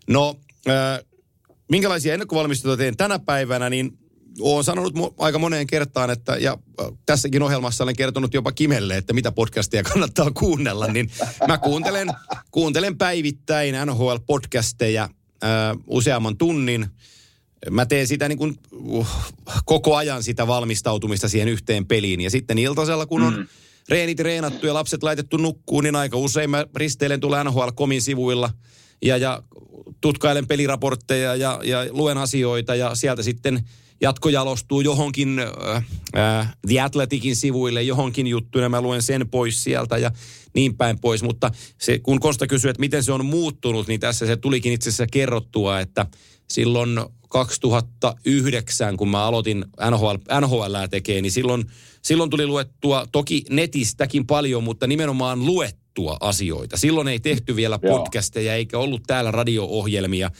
No, 0.09 0.37
äh, 0.69 1.07
minkälaisia 1.71 2.15
ennakkovalmisteluita 2.15 2.79
teen 2.79 2.97
tänä 2.97 3.19
päivänä, 3.19 3.71
niin 3.71 3.99
olen 4.40 4.64
sanonut 4.64 4.94
aika 5.18 5.38
moneen 5.38 5.66
kertaan, 5.66 6.11
että 6.11 6.37
ja 6.37 6.59
tässäkin 7.07 7.42
ohjelmassa 7.42 7.85
olen 7.85 7.96
kertonut 7.96 8.35
jopa 8.35 8.53
Kimelle, 8.53 8.96
että 8.96 9.12
mitä 9.12 9.33
podcastia 9.33 9.83
kannattaa 9.83 10.31
kuunnella, 10.31 10.87
niin 10.87 11.11
mä 11.49 11.59
kuuntelen, 11.59 12.09
kuuntelen 12.51 12.99
päivittäin 12.99 13.75
NHL-podcasteja 13.75 15.09
useamman 15.87 16.37
tunnin. 16.37 16.87
Mä 17.70 17.87
teen 17.87 18.07
sitä 18.07 18.29
niin 18.29 18.38
kuin, 18.38 18.59
uh, 18.72 19.09
koko 19.64 19.96
ajan 19.96 20.22
sitä 20.22 20.46
valmistautumista 20.46 21.29
siihen 21.29 21.49
yhteen 21.49 21.87
peliin. 21.87 22.20
Ja 22.20 22.31
sitten 22.31 22.59
iltasella, 22.59 23.07
kun 23.07 23.22
on 23.22 23.37
mm. 23.37 23.46
reenit 23.88 24.20
reenattu 24.20 24.66
ja 24.66 24.75
lapset 24.75 25.03
laitettu 25.03 25.37
nukkuun, 25.37 25.85
niin 25.85 25.96
aika 25.96 26.16
usein 26.16 26.51
mä 26.51 26.66
risteilen 26.77 27.20
tuolla 27.20 27.44
NHL-komin 27.44 28.03
sivuilla 28.03 28.51
ja, 29.03 29.16
ja 29.16 29.42
tutkailen 30.01 30.46
peliraportteja 30.46 31.35
ja, 31.35 31.61
ja 31.64 31.87
luen 31.90 32.18
asioita 32.18 32.75
ja 32.75 32.94
sieltä 32.94 33.22
sitten– 33.22 33.61
jatkojalostuu 34.01 34.81
johonkin 34.81 35.39
äh, 36.17 36.55
The 36.69 36.81
Athleticin 36.81 37.37
sivuille, 37.37 37.83
johonkin 37.83 38.27
juttuun, 38.27 38.63
ja 38.63 38.69
mä 38.69 38.81
luen 38.81 39.03
sen 39.03 39.29
pois 39.29 39.65
sieltä 39.65 39.99
ja 39.99 40.11
niin 40.55 40.77
päin 40.77 40.99
pois. 40.99 41.23
Mutta 41.23 41.51
se, 41.79 41.99
kun 41.99 42.21
Kosta 42.21 42.47
kysyi, 42.47 42.71
että 42.71 42.81
miten 42.81 43.03
se 43.03 43.13
on 43.13 43.27
muuttunut, 43.27 43.89
niin 43.89 44.01
tässä 44.01 44.27
se 44.27 44.37
tulikin 44.37 44.73
itse 44.73 44.89
asiassa 44.89 45.07
kerrottua, 45.07 45.81
että 45.81 46.07
silloin 46.51 47.01
2009, 47.29 48.97
kun 48.97 49.09
mä 49.09 49.25
aloitin 49.25 49.65
NHL, 49.91 50.17
NHL 50.41 50.75
tekee, 50.91 51.23
niin 51.23 51.33
silloin, 51.33 51.65
silloin 52.03 52.31
tuli 52.31 52.47
luettua, 52.47 53.07
toki 53.13 53.45
netistäkin 53.51 54.27
paljon, 54.27 54.65
mutta 54.65 54.87
nimenomaan 54.87 55.47
luettua 55.47 56.17
asioita. 56.21 56.77
Silloin 56.77 57.09
ei 57.09 57.21
tehty 57.21 57.57
vielä 57.57 57.79
podcasteja 57.79 58.55
eikä 58.55 58.79
ollut 58.79 59.03
täällä 59.07 59.31
radio-ohjelmia 59.31 60.31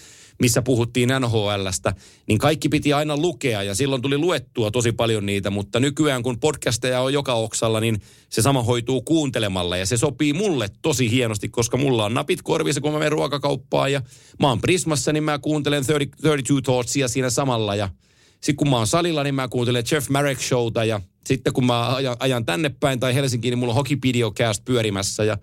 missä 0.41 0.63
puhuttiin 0.63 1.11
NHLstä, 1.21 1.93
niin 2.29 2.39
kaikki 2.39 2.69
piti 2.69 2.93
aina 2.93 3.17
lukea 3.17 3.63
ja 3.63 3.75
silloin 3.75 4.03
tuli 4.03 4.19
luettua 4.19 4.71
tosi 4.71 4.93
paljon 4.93 5.27
niitä, 5.27 5.51
mutta 5.51 5.81
nykyään 5.81 6.23
kun 6.23 6.41
podcasteja 6.41 7.01
on 7.01 7.13
joka 7.13 7.35
oksalla, 7.35 7.81
niin 7.81 8.01
se 8.29 8.43
sama 8.43 8.63
hoituu 8.63 9.03
kuuntelemalla 9.03 9.77
ja 9.77 9.87
se 9.87 9.97
sopii 9.97 10.33
mulle 10.33 10.69
tosi 10.83 11.11
hienosti, 11.11 11.49
koska 11.49 11.77
mulla 11.77 12.05
on 12.05 12.15
napit 12.15 12.43
korvissa, 12.43 12.81
kun 12.81 12.93
mä 12.93 12.99
menen 12.99 13.13
ruokakauppaan 13.13 13.93
ja 13.93 14.03
mä 14.41 14.49
oon 14.49 14.61
Prismassa, 14.61 15.13
niin 15.13 15.25
mä 15.25 15.39
kuuntelen 15.39 15.85
30, 15.87 16.23
32 16.23 16.63
Thoughtsia 16.63 17.09
siinä 17.09 17.31
samalla 17.31 17.75
ja 17.75 17.89
sitten 18.33 18.57
kun 18.57 18.71
mä 18.71 18.77
oon 18.77 18.87
salilla, 18.87 19.23
niin 19.23 19.35
mä 19.35 19.49
kuuntelen 19.49 19.85
Jeff 19.93 20.09
Marek 20.09 20.41
Showta 20.41 20.85
ja 20.85 21.01
sitten 21.27 21.53
kun 21.53 21.67
mä 21.67 21.95
ajan, 21.95 22.17
ajan 22.19 22.45
tänne 22.45 22.69
päin 22.81 23.01
tai 23.01 23.15
Helsinkiin, 23.15 23.53
niin 23.53 23.59
mulla 23.59 23.73
on 23.73 23.77
Hockey 23.77 23.99
Videocast 24.03 24.65
pyörimässä 24.65 25.25
ja, 25.25 25.39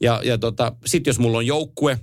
ja, 0.00 0.20
ja 0.24 0.38
tota, 0.38 0.72
sitten 0.86 1.10
jos 1.10 1.18
mulla 1.18 1.38
on 1.38 1.46
joukkue, 1.46 1.98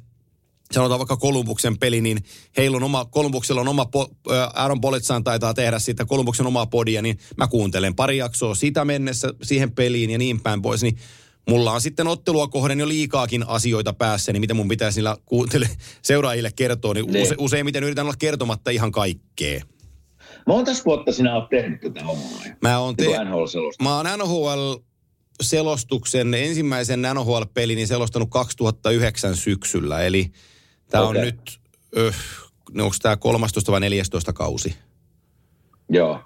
sanotaan 0.73 0.99
vaikka 0.99 1.17
Kolumbuksen 1.17 1.77
peli, 1.79 2.01
niin 2.01 2.17
heillä 2.57 2.77
on 2.77 2.83
oma, 2.83 3.05
Kolumbuksella 3.05 3.61
on 3.61 3.67
oma, 3.67 3.85
po, 3.85 4.09
Aaron 4.53 4.81
Politsan 4.81 5.23
taitaa 5.23 5.53
tehdä 5.53 5.79
siitä 5.79 6.05
Kolumbuksen 6.05 6.47
omaa 6.47 6.65
podia, 6.65 7.01
niin 7.01 7.17
mä 7.37 7.47
kuuntelen 7.47 7.95
pari 7.95 8.17
jaksoa 8.17 8.55
sitä 8.55 8.85
mennessä 8.85 9.33
siihen 9.43 9.71
peliin 9.71 10.09
ja 10.09 10.17
niin 10.17 10.41
päin 10.41 10.61
pois, 10.61 10.81
niin 10.83 10.97
mulla 11.49 11.71
on 11.71 11.81
sitten 11.81 12.07
ottelua 12.07 12.47
kohden 12.47 12.79
jo 12.79 12.87
liikaakin 12.87 13.43
asioita 13.47 13.93
päässä, 13.93 14.33
niin 14.33 14.41
mitä 14.41 14.53
mun 14.53 14.67
pitäisi 14.67 14.97
niillä 14.99 15.17
kuuntele, 15.25 15.69
seuraajille 16.01 16.51
kertoa, 16.55 16.93
niin 16.93 17.05
Niin. 17.05 17.23
use, 17.25 17.35
useimmiten 17.37 17.83
yritän 17.83 18.05
olla 18.05 18.15
kertomatta 18.19 18.71
ihan 18.71 18.91
kaikkea. 18.91 19.61
Montas 20.47 20.85
vuotta 20.85 21.11
sinä 21.11 21.35
olet 21.35 21.49
tehnyt 21.49 21.81
tätä 21.81 22.03
hommaa? 22.05 22.41
Mä 22.61 22.79
oon, 22.79 22.95
Niin 22.99 23.11
te- 23.11 23.17
mä 23.83 23.95
oon 23.97 24.05
NHL-selostuksen, 24.05 26.33
ensimmäisen 26.33 27.01
NHL-pelin 27.13 27.87
selostanut 27.87 28.29
2009 28.29 29.35
syksyllä, 29.35 30.01
eli 30.01 30.31
tämä 30.89 31.03
on 31.03 31.09
Okei. 31.09 31.25
nyt, 31.25 31.59
öh, 31.97 32.15
onko 32.79 32.95
tämä 33.01 33.17
13 33.17 33.71
vai 33.71 33.79
14 33.79 34.33
kausi? 34.33 34.75
Joo. 35.89 36.19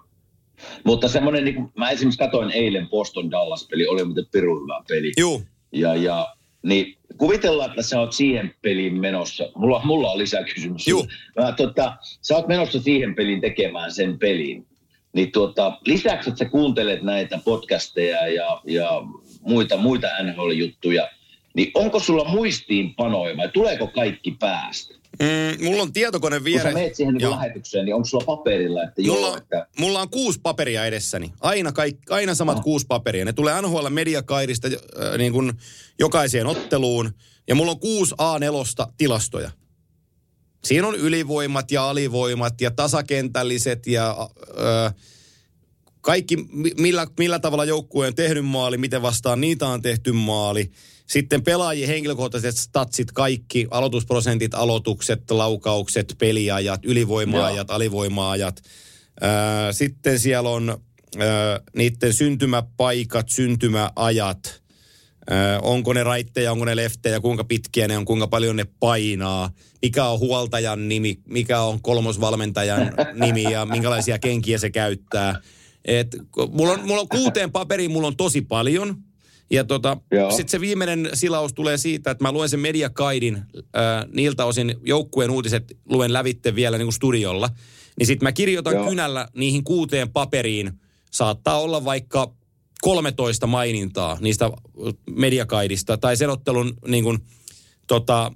Mutta 0.84 1.08
semmoinen, 1.08 1.46
niin 1.46 1.72
mä 1.78 1.90
esimerkiksi 1.90 2.20
katsoin 2.20 2.52
eilen 2.52 2.90
Boston 2.90 3.32
Dallas-peli, 3.32 3.88
oli 3.88 4.04
muuten 4.04 4.26
pirun 4.32 4.64
hyvä 4.64 4.84
peli. 4.88 5.12
Juu, 5.18 5.44
Ja, 5.72 5.96
ja 5.96 6.36
niin 6.64 6.98
kuvitellaan, 7.18 7.70
että 7.70 7.82
sä 7.82 8.00
oot 8.00 8.14
siihen 8.14 8.56
peliin 8.62 9.00
menossa. 9.02 9.50
Mulla, 9.56 9.82
mulla 9.84 10.12
on 10.12 10.18
lisäkysymys. 10.18 10.86
Mä, 11.40 11.52
tota, 11.52 11.98
sä 12.22 12.36
oot 12.36 12.48
menossa 12.48 12.82
siihen 12.82 13.16
peliin 13.16 13.42
tekemään 13.42 13.92
sen 13.92 14.20
pelin. 14.20 14.68
Niin 15.14 15.32
tuota, 15.32 15.78
lisäksi, 15.86 16.30
että 16.30 16.46
sä 16.46 16.50
kuuntelet 16.50 17.02
näitä 17.02 17.40
podcasteja 17.46 18.28
ja, 18.28 18.62
ja 18.68 18.90
muita, 19.42 19.78
muita 19.78 20.08
NHL-juttuja, 20.24 21.08
niin 21.54 21.72
onko 21.74 22.00
sulla 22.00 22.24
muistiinpanoja 22.30 23.38
vai 23.38 23.50
tuleeko 23.50 23.88
kaikki 23.88 24.32
päästä? 24.40 24.94
mm, 25.20 25.64
mulla 25.66 25.84
on 25.84 25.94
tietokone 25.94 26.38
Kun 26.38 26.44
vieressä. 26.46 26.70
sä 26.70 26.74
meet 26.76 26.96
siihen 26.96 27.14
niin 27.16 27.30
lähetykseen, 27.30 27.86
niin 27.86 27.96
onko 27.96 28.06
sulla 28.08 28.26
paperilla, 28.26 28.84
että 28.84 29.02
Mulla, 29.02 29.28
joo, 29.28 29.38
että 29.38 29.68
mulla 29.80 30.02
on 30.02 30.10
kuusi 30.10 30.40
paperia 30.44 30.86
edessäni. 30.86 31.34
Aina, 31.42 31.72
kaik, 31.72 31.98
aina 32.12 32.36
samat 32.36 32.58
Ah. 32.58 32.64
kuusi 32.64 32.86
paperia. 32.88 33.26
Ne 33.26 33.34
tulee 33.34 33.62
NHL 33.62 33.90
mediakairista 33.90 34.68
äh, 34.68 35.18
niin 35.18 35.34
kuin 35.34 35.54
jokaiseen 36.00 36.48
otteluun. 36.48 37.12
Ja 37.48 37.56
mulla 37.56 37.72
on 37.72 37.80
kuusi 37.80 38.16
A4 38.16 38.92
tilastoja. 38.98 39.52
Siinä 40.64 40.88
on 40.88 40.96
ylivoimat 40.96 41.72
ja 41.72 41.90
alivoimat 41.90 42.62
ja 42.62 42.72
tasakentälliset 42.72 43.88
ja 43.88 44.18
äh, 44.86 44.94
kaikki, 46.02 46.38
mi- 46.38 46.72
millä, 46.78 47.08
millä 47.20 47.40
tavalla 47.40 47.66
joukkue 47.66 48.08
on 48.08 48.16
tehnyt 48.16 48.46
maali, 48.46 48.78
miten 48.78 49.02
vastaan 49.02 49.42
niitä 49.42 49.68
on 49.68 49.82
tehty 49.82 50.12
maali. 50.12 50.72
Sitten 51.08 51.44
pelaajien 51.44 51.88
henkilökohtaiset 51.90 52.58
statsit, 52.58 53.12
kaikki, 53.12 53.68
aloitusprosentit, 53.72 54.54
aloitukset, 54.54 55.32
laukaukset, 55.32 56.16
peliajat, 56.18 56.86
ylivoimaajat, 56.86 57.72
alivoimaajat. 57.72 58.62
Ää, 59.22 59.72
Sitten 59.74 60.20
siellä 60.20 60.50
on 60.50 60.70
ää, 61.20 61.60
niiden 61.76 62.14
syntymäpaikat, 62.14 63.30
syntymäajat. 63.30 64.62
Ää, 65.30 65.60
Onko 65.60 65.94
ne 65.94 66.04
raitteja, 66.04 66.52
onko 66.52 66.66
ne 66.66 66.76
leftejä, 66.76 67.20
kuinka 67.20 67.44
pitkiä 67.44 67.88
ne 67.88 67.98
on, 67.98 68.06
kuinka 68.06 68.28
paljon 68.28 68.56
ne 68.56 68.66
painaa. 68.80 69.50
Mikä 69.82 70.06
on 70.06 70.20
huoltajan 70.20 70.90
nimi, 70.90 71.20
mikä 71.28 71.62
on 71.62 71.82
kolmosvalmentajan 71.82 72.94
nimi 73.14 73.44
ja 73.44 73.66
minkälaisia 73.66 74.20
kenkiä 74.20 74.58
se 74.58 74.70
käyttää. 74.70 75.40
Et, 75.86 76.18
mulla, 76.52 76.74
on, 76.74 76.88
mulla 76.88 77.02
on 77.02 77.08
kuuteen 77.10 77.52
paperiin, 77.52 77.92
mulla 77.92 78.08
on 78.08 78.18
tosi 78.18 78.42
paljon. 78.42 78.98
Ja 79.52 79.64
tota, 79.64 79.98
sitten 80.30 80.50
se 80.50 80.62
viimeinen 80.62 81.10
silaus 81.14 81.54
tulee 81.54 81.78
siitä, 81.78 82.12
että 82.12 82.24
mä 82.24 82.32
luen 82.32 82.50
sen 82.50 82.60
mediakaidin 82.60 83.42
ää, 83.74 84.06
niiltä 84.14 84.46
osin 84.46 84.76
joukkueen 84.84 85.32
uutiset 85.32 85.78
luen 85.86 86.14
lävitte 86.14 86.56
vielä 86.56 86.78
niin 86.78 86.86
kuin 86.86 86.94
studiolla. 86.94 87.50
Niin 88.00 88.08
sitten 88.08 88.26
mä 88.26 88.32
kirjoitan 88.32 88.74
Joo. 88.74 88.90
kynällä 88.90 89.28
niihin 89.36 89.64
kuuteen 89.64 90.10
paperiin. 90.10 90.72
Saattaa 91.12 91.62
olla 91.62 91.86
vaikka 91.86 92.34
13 92.82 93.48
mainintaa 93.48 94.18
niistä 94.22 94.52
mediakaidista 95.10 95.98
tai 95.98 96.18
sen 96.18 96.30
ottelun 96.30 96.74
niin 96.88 97.04
kuin, 97.04 97.20
tota, 97.88 98.32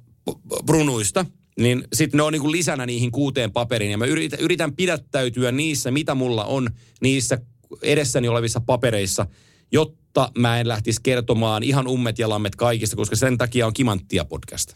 brunuista. 0.66 1.26
Niin 1.60 1.84
sitten 1.94 2.18
ne 2.18 2.24
on 2.24 2.34
niin 2.34 2.42
kuin 2.42 2.52
lisänä 2.52 2.86
niihin 2.86 3.12
kuuteen 3.12 3.52
paperiin. 3.52 3.92
Ja 3.92 3.98
mä 3.98 4.06
yritän, 4.06 4.40
yritän 4.40 4.76
pidättäytyä 4.76 5.52
niissä, 5.52 5.92
mitä 5.92 6.16
mulla 6.16 6.46
on 6.46 6.70
niissä 7.02 7.38
edessäni 7.82 8.28
olevissa 8.28 8.62
papereissa, 8.62 9.26
jotta 9.72 10.32
mä 10.38 10.60
en 10.60 10.68
lähtisi 10.68 11.00
kertomaan 11.04 11.64
ihan 11.64 11.88
ummet 11.88 12.20
ja 12.20 12.30
lammet 12.30 12.56
kaikista, 12.56 12.96
koska 12.96 13.16
sen 13.16 13.38
takia 13.38 13.68
on 13.68 13.74
Kimanttia 13.74 14.26
podcast. 14.26 14.74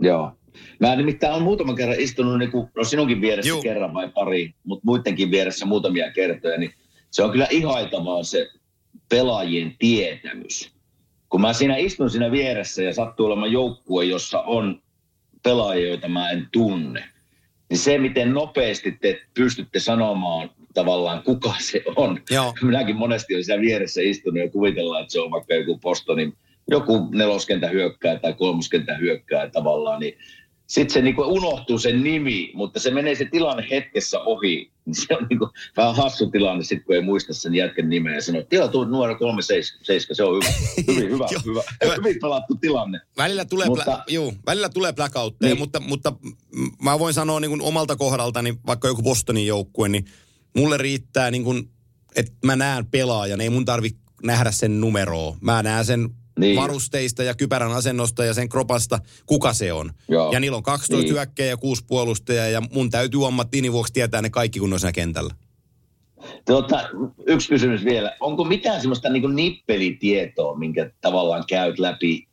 Joo. 0.00 0.32
Mä 0.80 0.96
nimittäin 0.96 1.32
olen 1.32 1.44
muutaman 1.44 1.76
kerran 1.76 2.00
istunut, 2.00 2.38
niin 2.38 2.50
kuin, 2.50 2.68
no 2.76 2.84
sinunkin 2.84 3.20
vieressä 3.20 3.48
Juu. 3.48 3.62
Kerran 3.62 3.94
vai 3.94 4.08
pari, 4.08 4.54
mutta 4.64 4.82
muidenkin 4.84 5.30
vieressä 5.30 5.66
muutamia 5.66 6.12
kertoja, 6.12 6.58
niin 6.58 6.74
se 7.10 7.22
on 7.22 7.30
kyllä 7.30 7.46
ihailtavaa 7.50 8.22
se 8.22 8.50
pelaajien 9.08 9.76
tietämys. 9.78 10.72
Kun 11.28 11.40
mä 11.40 11.52
siinä 11.52 11.76
istun 11.76 12.10
siinä 12.10 12.30
vieressä 12.30 12.82
ja 12.82 12.94
sattuu 12.94 13.26
olemaan 13.26 13.52
joukkue, 13.52 14.04
jossa 14.04 14.40
on 14.40 14.82
pelaajia, 15.42 15.88
joita 15.88 16.08
mä 16.08 16.30
en 16.30 16.48
tunne, 16.52 17.04
niin 17.70 17.78
se, 17.78 17.98
miten 17.98 18.34
nopeasti 18.34 18.92
te 18.92 19.22
pystytte 19.34 19.80
sanomaan 19.80 20.50
tavallaan, 20.74 21.22
kuka 21.22 21.54
se 21.58 21.82
on. 21.96 22.20
Joo. 22.30 22.54
Minäkin 22.62 22.96
monesti 22.96 23.34
olen 23.34 23.44
siellä 23.44 23.60
vieressä 23.60 24.00
istunut 24.04 24.38
ja 24.44 24.50
kuvitellaan, 24.50 25.02
että 25.02 25.12
se 25.12 25.20
on 25.20 25.30
vaikka 25.30 25.54
joku 25.54 25.78
Bostonin, 25.78 26.32
joku 26.70 27.08
neloskentä 27.14 27.68
hyökkää 27.68 28.18
tai 28.18 28.34
kolmoskentä 28.34 28.96
hyökkää 28.96 29.50
tavallaan, 29.50 30.00
niin 30.00 30.18
sitten 30.66 30.94
se 30.94 31.02
niinku 31.02 31.22
unohtuu 31.22 31.78
sen 31.78 32.02
nimi, 32.02 32.50
mutta 32.54 32.80
se 32.80 32.90
menee 32.90 33.14
se 33.14 33.24
tilanne 33.24 33.66
hetkessä 33.70 34.20
ohi. 34.20 34.70
Niin 34.84 34.94
Se 34.94 35.16
on 35.16 35.26
niinku 35.30 35.48
vähän 35.76 35.94
hassu 35.96 36.30
tilanne, 36.30 36.64
sit 36.64 36.84
kun 36.84 36.94
ei 36.94 37.00
muista 37.02 37.34
sen 37.34 37.54
jätkän 37.54 37.88
nimeä 37.88 38.14
ja 38.14 38.22
sanoo, 38.22 38.40
että 38.40 38.56
joo, 38.56 38.68
tuu 38.68 38.84
numero 38.84 39.18
37, 39.18 40.00
se 40.16 40.24
on 40.24 40.34
hyvä, 40.36 40.52
hyvin, 40.94 41.10
hyvä, 41.10 41.26
hyvä, 41.46 41.62
hyvä. 41.84 41.94
hyvin 41.96 42.16
pelattu 42.20 42.54
tilanne. 42.60 43.00
Välillä 43.16 43.44
tulee, 43.44 43.66
Mutta- 43.66 43.90
mutta, 43.90 44.04
juu, 44.12 44.34
välillä 44.46 44.68
tulee 44.68 44.92
blackoutteja, 44.92 45.48
Niin. 45.48 45.54
niin. 45.54 45.58
mutta, 45.62 45.80
mutta 45.80 46.12
mä 46.82 46.98
voin 46.98 47.14
sanoa 47.14 47.40
niin 47.40 47.50
kuin 47.50 47.62
omalta 47.62 47.96
kohdaltani, 47.96 48.54
vaikka 48.66 48.88
joku 48.88 49.02
Bostonin 49.02 49.46
joukkue, 49.46 49.88
niin 49.88 50.04
mulle 50.56 50.76
riittää 50.78 51.30
niin 51.30 51.44
kuin, 51.44 51.70
että 52.16 52.32
mä 52.44 52.56
näen 52.56 52.86
pelaajan, 52.86 53.40
ei 53.40 53.50
mun 53.50 53.64
tarvi 53.64 53.90
nähdä 54.22 54.50
sen 54.50 54.80
numeroa. 54.80 55.36
Mä 55.40 55.62
näen 55.62 55.84
sen 55.84 56.00
Niin. 56.00 56.10
niin. 56.40 56.56
varusteista 56.56 57.22
ja 57.22 57.34
kypärän 57.34 57.72
asennosta 57.72 58.24
ja 58.24 58.34
sen 58.34 58.48
kropasta, 58.48 58.98
kuka 59.26 59.52
se 59.52 59.72
on. 59.72 59.92
Joo. 60.08 60.32
Ja 60.32 60.40
niillä 60.40 60.56
on 60.56 60.62
12 60.62 60.96
Niin. 60.96 61.04
niin. 61.04 61.14
hyökkäjä 61.14 61.48
ja 61.48 61.56
6 61.56 61.84
puolustajaa 61.86 62.48
ja 62.48 62.62
mun 62.72 62.90
täytyy 62.90 63.26
ammattiini 63.26 63.72
vuoksi 63.72 63.92
tietää 63.92 64.22
ne 64.22 64.30
kaikki, 64.30 64.58
kun 64.58 64.72
on 64.72 64.80
siinä 64.80 64.92
kentällä. 64.92 65.34
Tuota, 66.46 66.88
yksi 67.26 67.48
kysymys 67.48 67.84
vielä. 67.84 68.16
Onko 68.20 68.44
mitään 68.44 68.80
semmoista 68.80 69.08
niin 69.08 69.36
nippelitietoa, 69.36 70.58
minkä 70.58 70.90
tavallaan 71.00 71.44
käyt 71.48 71.78
läpi 71.78 72.28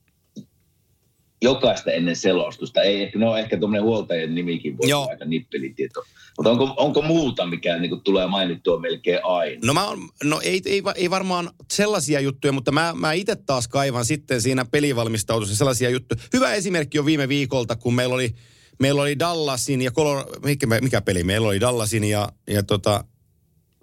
jokaista 1.42 1.92
ennen 1.92 2.16
selostusta? 2.16 2.82
Ei, 2.82 3.04
ehkä, 3.04 3.20
no 3.20 3.38
ehkä 3.38 3.58
tuommoinen 3.58 3.84
huoltajan 3.84 4.36
nimikin 4.36 4.78
voi 4.78 4.90
Joo. 4.90 5.02
olla 5.02 5.12
aika 5.12 5.26
nippelitieto. 5.26 6.04
Mutta 6.38 6.52
onko, 6.52 6.74
onko 6.78 7.02
muuta, 7.02 7.46
mikä 7.46 7.78
niin 7.78 8.02
tulee 8.02 8.28
mainittua 8.28 8.80
melkein 8.80 9.20
aina? 9.24 9.60
No, 9.64 9.74
mä 9.74 9.88
no 10.24 10.40
ei, 10.44 10.62
ei, 10.66 10.84
ei, 10.96 11.10
varmaan 11.10 11.50
sellaisia 11.72 12.20
juttuja, 12.20 12.54
mutta 12.54 12.72
mä, 12.72 12.94
mä 12.96 13.14
itse 13.14 13.36
taas 13.36 13.68
kaivan 13.68 14.06
sitten 14.06 14.42
siinä 14.42 14.66
pelivalmistautussa 14.66 15.56
sellaisia 15.56 15.90
juttuja. 15.90 16.22
Hyvä 16.34 16.54
esimerkki 16.54 17.00
on 17.00 17.06
viime 17.06 17.30
viikolta, 17.30 17.76
kun 17.76 17.94
meillä 17.96 18.16
oli, 18.16 18.36
meillä 18.80 19.02
oli 19.02 19.20
Dallasin 19.20 19.82
ja 19.82 19.92
Color, 19.92 20.26
mikä, 20.46 20.68
mikä 20.82 21.02
peli? 21.02 21.24
Meillä 21.24 21.48
oli 21.48 21.60
Dallasin 21.60 22.04
ja, 22.04 22.30
ja 22.48 22.64
tota, 22.64 23.04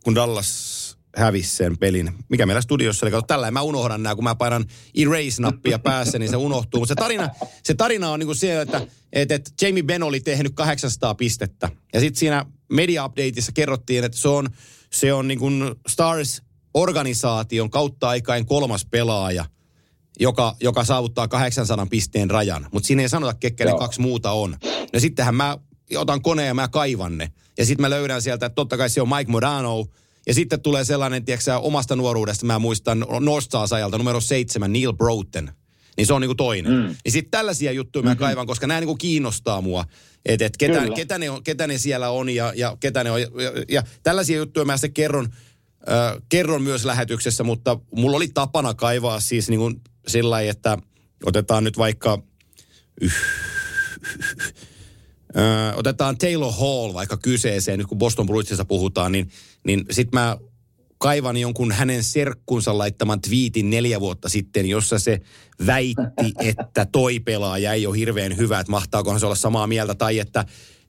kun 0.05 0.14
Dallas 0.14 0.84
hävisi 1.16 1.57
sen 1.57 1.79
pelin. 1.79 2.12
Mikä 2.29 2.46
meillä 2.46 2.61
studiossa 2.62 3.07
oli? 3.07 3.11
Kato, 3.11 3.27
tällä 3.27 3.50
mä 3.50 3.62
unohdan 3.62 4.03
nämä, 4.03 4.14
kun 4.14 4.24
mä 4.24 4.35
painan 4.35 4.64
erase-nappia 4.94 5.79
päässä, 5.79 6.18
niin 6.18 6.31
se 6.31 6.37
unohtuu. 6.37 6.81
Mutta 6.81 6.90
se 6.90 6.94
tarina, 6.94 7.31
se 7.62 7.74
tarina 7.74 8.11
on 8.11 8.18
niinku 8.18 8.35
se, 8.35 8.61
että, 8.61 8.87
että, 9.12 9.35
että 9.35 9.50
Jamie 9.62 9.83
Benn 9.83 10.03
oli 10.03 10.20
tehnyt 10.20 10.53
800 10.55 11.14
pistettä. 11.14 11.70
Ja 11.92 12.00
sitten 12.00 12.18
siinä 12.18 12.46
media-updateissa 12.72 13.53
kerrottiin, 13.53 14.05
että 14.05 14.18
se 14.18 14.29
on, 14.29 14.48
se 14.92 15.12
on 15.12 15.29
niin 15.29 15.38
kuin 15.38 15.74
Stars-organisaation 15.88 17.70
kautta 17.70 18.09
aikain 18.09 18.46
kolmas 18.46 18.87
pelaaja, 18.90 19.44
joka, 20.20 20.57
joka 20.61 20.85
saavuttaa 20.85 21.29
800 21.29 21.87
pisteen 21.87 22.31
rajan. 22.31 22.66
Mutta 22.72 22.87
siinä 22.87 23.03
ei 23.03 23.09
sanota, 23.09 23.35
ketkä 23.35 23.64
ne 23.64 23.72
kaksi 23.79 24.00
muuta 24.00 24.31
on. 24.31 24.57
No 24.92 25.00
sittenhän 25.00 25.35
mä 25.35 25.59
otan 25.96 26.22
koneen 26.22 26.48
ja 26.48 26.55
mä 26.55 26.68
kaivan 26.68 27.18
ne. 27.18 27.33
Ja 27.59 27.66
sitten 27.66 27.83
mä 27.83 27.90
löydän 27.90 28.22
sieltä, 28.22 28.46
että 28.46 28.55
totta 28.55 28.77
kai 28.77 28.90
se 28.90 29.03
on 29.03 29.09
Mike 29.09 29.31
Modano. 29.31 29.87
Ja 30.26 30.34
sitten 30.34 30.60
tulee 30.60 30.84
sellainen, 30.84 31.24
tiedätkö 31.24 31.56
omasta 31.56 31.96
nuoruudesta, 31.96 32.46
mä 32.46 32.58
muistan 32.58 33.06
North 33.20 33.44
Stars-ajalta 33.44 33.98
numero 33.98 34.20
seitsemän, 34.20 34.72
Neil 34.72 34.92
Broughton. 34.92 35.50
Niin 35.96 36.06
se 36.06 36.14
on 36.14 36.20
niinku 36.20 36.34
toinen. 36.34 36.72
Mm. 36.72 36.96
Niin 37.04 37.12
sitten 37.12 37.30
tällaisia 37.30 37.72
juttuja 37.72 38.02
mä 38.02 38.16
kaivan, 38.16 38.46
koska 38.46 38.66
nämä 38.66 38.80
niinku 38.80 38.96
kiinnostaa 38.96 39.60
mua. 39.60 39.84
Että 40.24 40.46
et 40.46 40.56
ketä, 40.56 40.80
Kyllä. 40.80 40.96
ketä, 40.96 41.18
ne 41.18 41.30
on, 41.30 41.44
ketä 41.44 41.66
ne 41.66 41.78
siellä 41.78 42.10
on 42.10 42.28
ja, 42.28 42.52
ja 42.56 42.76
ketä 42.80 43.04
ne 43.04 43.10
on. 43.10 43.20
Ja, 43.22 43.28
ja, 43.42 43.64
ja 43.68 43.82
tällaisia 44.02 44.37
juttuja 44.37 44.64
mä 44.64 44.76
sitten 44.76 44.94
kerron, 44.94 45.28
äh, 45.88 46.22
kerron 46.28 46.62
myös 46.62 46.84
lähetyksessä, 46.84 47.44
mutta 47.44 47.78
mulla 47.94 48.16
oli 48.16 48.28
tapana 48.28 48.74
kaivaa 48.74 49.20
siis 49.20 49.48
niinku 49.48 49.72
sillä 50.06 50.40
että 50.40 50.78
otetaan 51.24 51.64
nyt 51.64 51.78
vaikka 51.78 52.22
Öö, 55.37 55.73
otetaan 55.77 56.18
Taylor 56.18 56.53
Hall 56.53 56.94
vaikka 56.94 57.16
kyseeseen, 57.16 57.79
nyt 57.79 57.88
kun 57.88 57.99
Boston 57.99 58.27
Bruinsista 58.27 58.64
puhutaan, 58.64 59.12
niin, 59.12 59.31
niin 59.66 59.85
sit 59.90 60.12
mä 60.12 60.37
kaivan 60.99 61.37
jonkun 61.37 61.73
hänen 61.73 62.05
serkkunsa 62.05 62.79
laittaman 62.79 63.20
twiitin 63.20 63.70
neljä 63.70 64.01
vuotta 64.01 64.29
sitten, 64.29 64.66
jossa 64.66 64.99
se 64.99 65.20
väitti, 65.66 66.33
että 66.49 66.87
toi 66.92 67.20
pelaaja 67.20 67.73
ei 67.73 67.87
ole 67.87 67.97
hirveän 67.97 68.37
hyvä, 68.37 68.61
että 68.61 68.70
mahtaakohan 68.70 69.20
se 69.20 69.27
olla 69.27 69.35
samaa 69.35 69.66
mieltä, 69.66 69.94
tai 69.94 70.18
että 70.18 70.44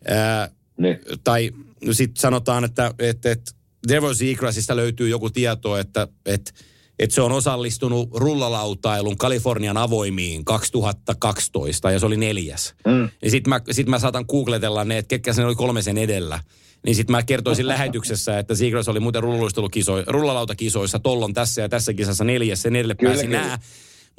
ää, 0.07 0.49
Niin. 0.77 0.99
tai 1.23 1.51
sitten 1.91 2.21
sanotaan, 2.21 2.63
että, 2.63 2.93
että, 2.99 3.31
että 3.31 3.51
Devon 3.87 4.15
Seagrassista 4.15 4.75
löytyy 4.75 5.09
joku 5.09 5.29
tieto, 5.29 5.77
että, 5.77 6.07
että, 6.25 6.51
että 6.99 7.15
se 7.15 7.21
on 7.21 7.31
osallistunut 7.31 8.09
rullalautailun 8.13 9.17
Kalifornian 9.17 9.77
avoimiin 9.77 10.45
2012 10.45 11.91
ja 11.91 11.99
se 11.99 12.05
oli 12.05 12.17
neljäs. 12.17 12.75
Mm. 12.85 13.09
Ja 13.21 13.31
sitten 13.31 13.49
mä, 13.49 13.61
sit 13.71 13.87
mä 13.87 13.99
saatan 13.99 14.25
googletella 14.29 14.83
ne, 14.85 14.97
että 14.97 15.09
ketkä 15.09 15.33
sen 15.33 15.45
oli 15.45 15.55
kolme 15.55 15.81
sen 15.81 15.97
edellä. 15.97 16.39
Niin 16.85 16.95
sitten 16.95 17.11
mä 17.11 17.23
kertoisin 17.23 17.67
lähetyksessä, 17.67 18.39
että 18.39 18.55
Seagrass 18.55 18.89
oli 18.89 18.99
muuten 18.99 19.23
rullalautakisoissa, 19.23 20.11
rullalautakisoissa 20.11 20.99
tollon 20.99 21.33
tässä 21.33 21.61
ja 21.61 21.69
tässä 21.69 21.93
kisassa 21.93 22.23
neljäs, 22.23 22.61
sen 22.61 22.75
edelle 22.75 22.95
Kyllä, 22.95 23.11
pääsi 23.11 23.25
kyllä. 23.25 23.41
nää. 23.41 23.59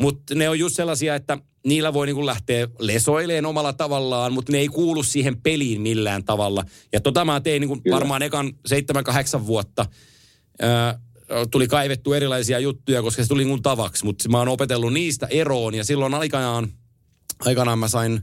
Mutta 0.01 0.35
ne 0.35 0.49
on 0.49 0.59
just 0.59 0.77
sellaisia, 0.77 1.15
että 1.15 1.39
niillä 1.67 1.93
voi 1.93 2.07
niinku 2.07 2.27
lähteä 2.27 2.69
lesoileen 2.79 3.47
omalla 3.47 3.73
tavallaan, 3.73 4.33
mutta 4.33 4.53
ne 4.53 4.59
ei 4.59 4.69
kuulu 4.69 5.03
siihen 5.03 5.41
peliin 5.41 5.81
millään 5.81 6.25
tavalla. 6.25 6.65
Ja 6.93 7.01
tota 7.01 7.25
mä 7.25 7.41
tein 7.41 7.61
niinku 7.61 7.79
varmaan 7.91 8.23
ekan 8.23 8.53
7-8 9.39 9.47
vuotta. 9.47 9.87
Ää, 10.61 10.99
tuli 11.51 11.69
kaivettu 11.69 12.12
erilaisia 12.12 12.59
juttuja, 12.59 13.03
koska 13.03 13.23
se 13.23 13.29
tuli 13.29 13.45
mun 13.45 13.62
tavaksi, 13.62 14.05
mutta 14.05 14.29
mä 14.29 14.39
oon 14.39 14.49
opetellut 14.49 14.93
niistä 14.93 15.27
eroon. 15.31 15.75
Ja 15.75 15.85
silloin 15.85 16.15
aikanaan, 16.15 16.69
aikanaan 17.45 17.79
mä 17.79 17.89
sain 17.89 18.23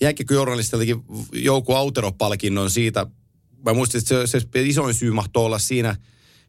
jääkiekkojournalistiltakin 0.00 1.02
Jouko 1.32 1.76
Autero-palkinnon 1.76 2.70
siitä. 2.70 3.06
Mä 3.64 3.74
muistin, 3.74 3.98
että 3.98 4.26
se, 4.26 4.40
se 4.40 4.62
isoin 4.62 4.94
syy 4.94 5.10
mahtoi 5.10 5.44
olla 5.44 5.58
siinä, 5.58 5.96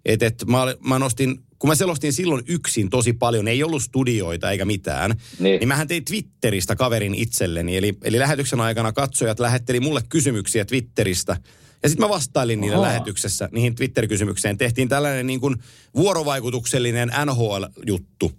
että, 0.06 0.26
että 0.26 0.46
mä, 0.46 0.58
mä 0.88 1.00
nostin, 1.00 1.44
kun 1.60 1.68
mä 1.70 1.76
selostin 1.76 2.14
silloin 2.14 2.44
yksin 2.48 2.90
tosi 2.90 3.14
paljon, 3.14 3.48
ei 3.48 3.64
ollut 3.64 3.84
studioita 3.84 4.52
eikä 4.52 4.66
mitään, 4.66 5.16
Niin. 5.40 5.60
niin 5.60 5.68
mähän 5.68 5.88
tein 5.88 6.06
Twitteristä 6.06 6.76
kaverin 6.76 7.16
itselleni. 7.16 7.78
Eli, 7.78 7.98
eli 8.04 8.20
lähetyksen 8.20 8.60
aikana 8.62 8.92
katsojat 8.94 9.40
lähetteli 9.40 9.80
mulle 9.80 10.02
kysymyksiä 10.10 10.66
Twitteristä. 10.66 11.38
Ja 11.84 11.90
sitten 11.90 12.06
mä 12.06 12.10
vastailin 12.10 12.62
niille 12.62 12.76
Ahaa. 12.76 12.88
lähetyksessä, 12.88 13.50
niihin 13.52 13.76
Twitter-kysymykseen. 13.76 14.58
Tehtiin 14.58 14.90
tällainen 14.90 15.28
niin 15.28 15.40
kuin 15.40 15.56
vuorovaikutuksellinen 15.96 17.12
NHL-juttu. 17.26 18.32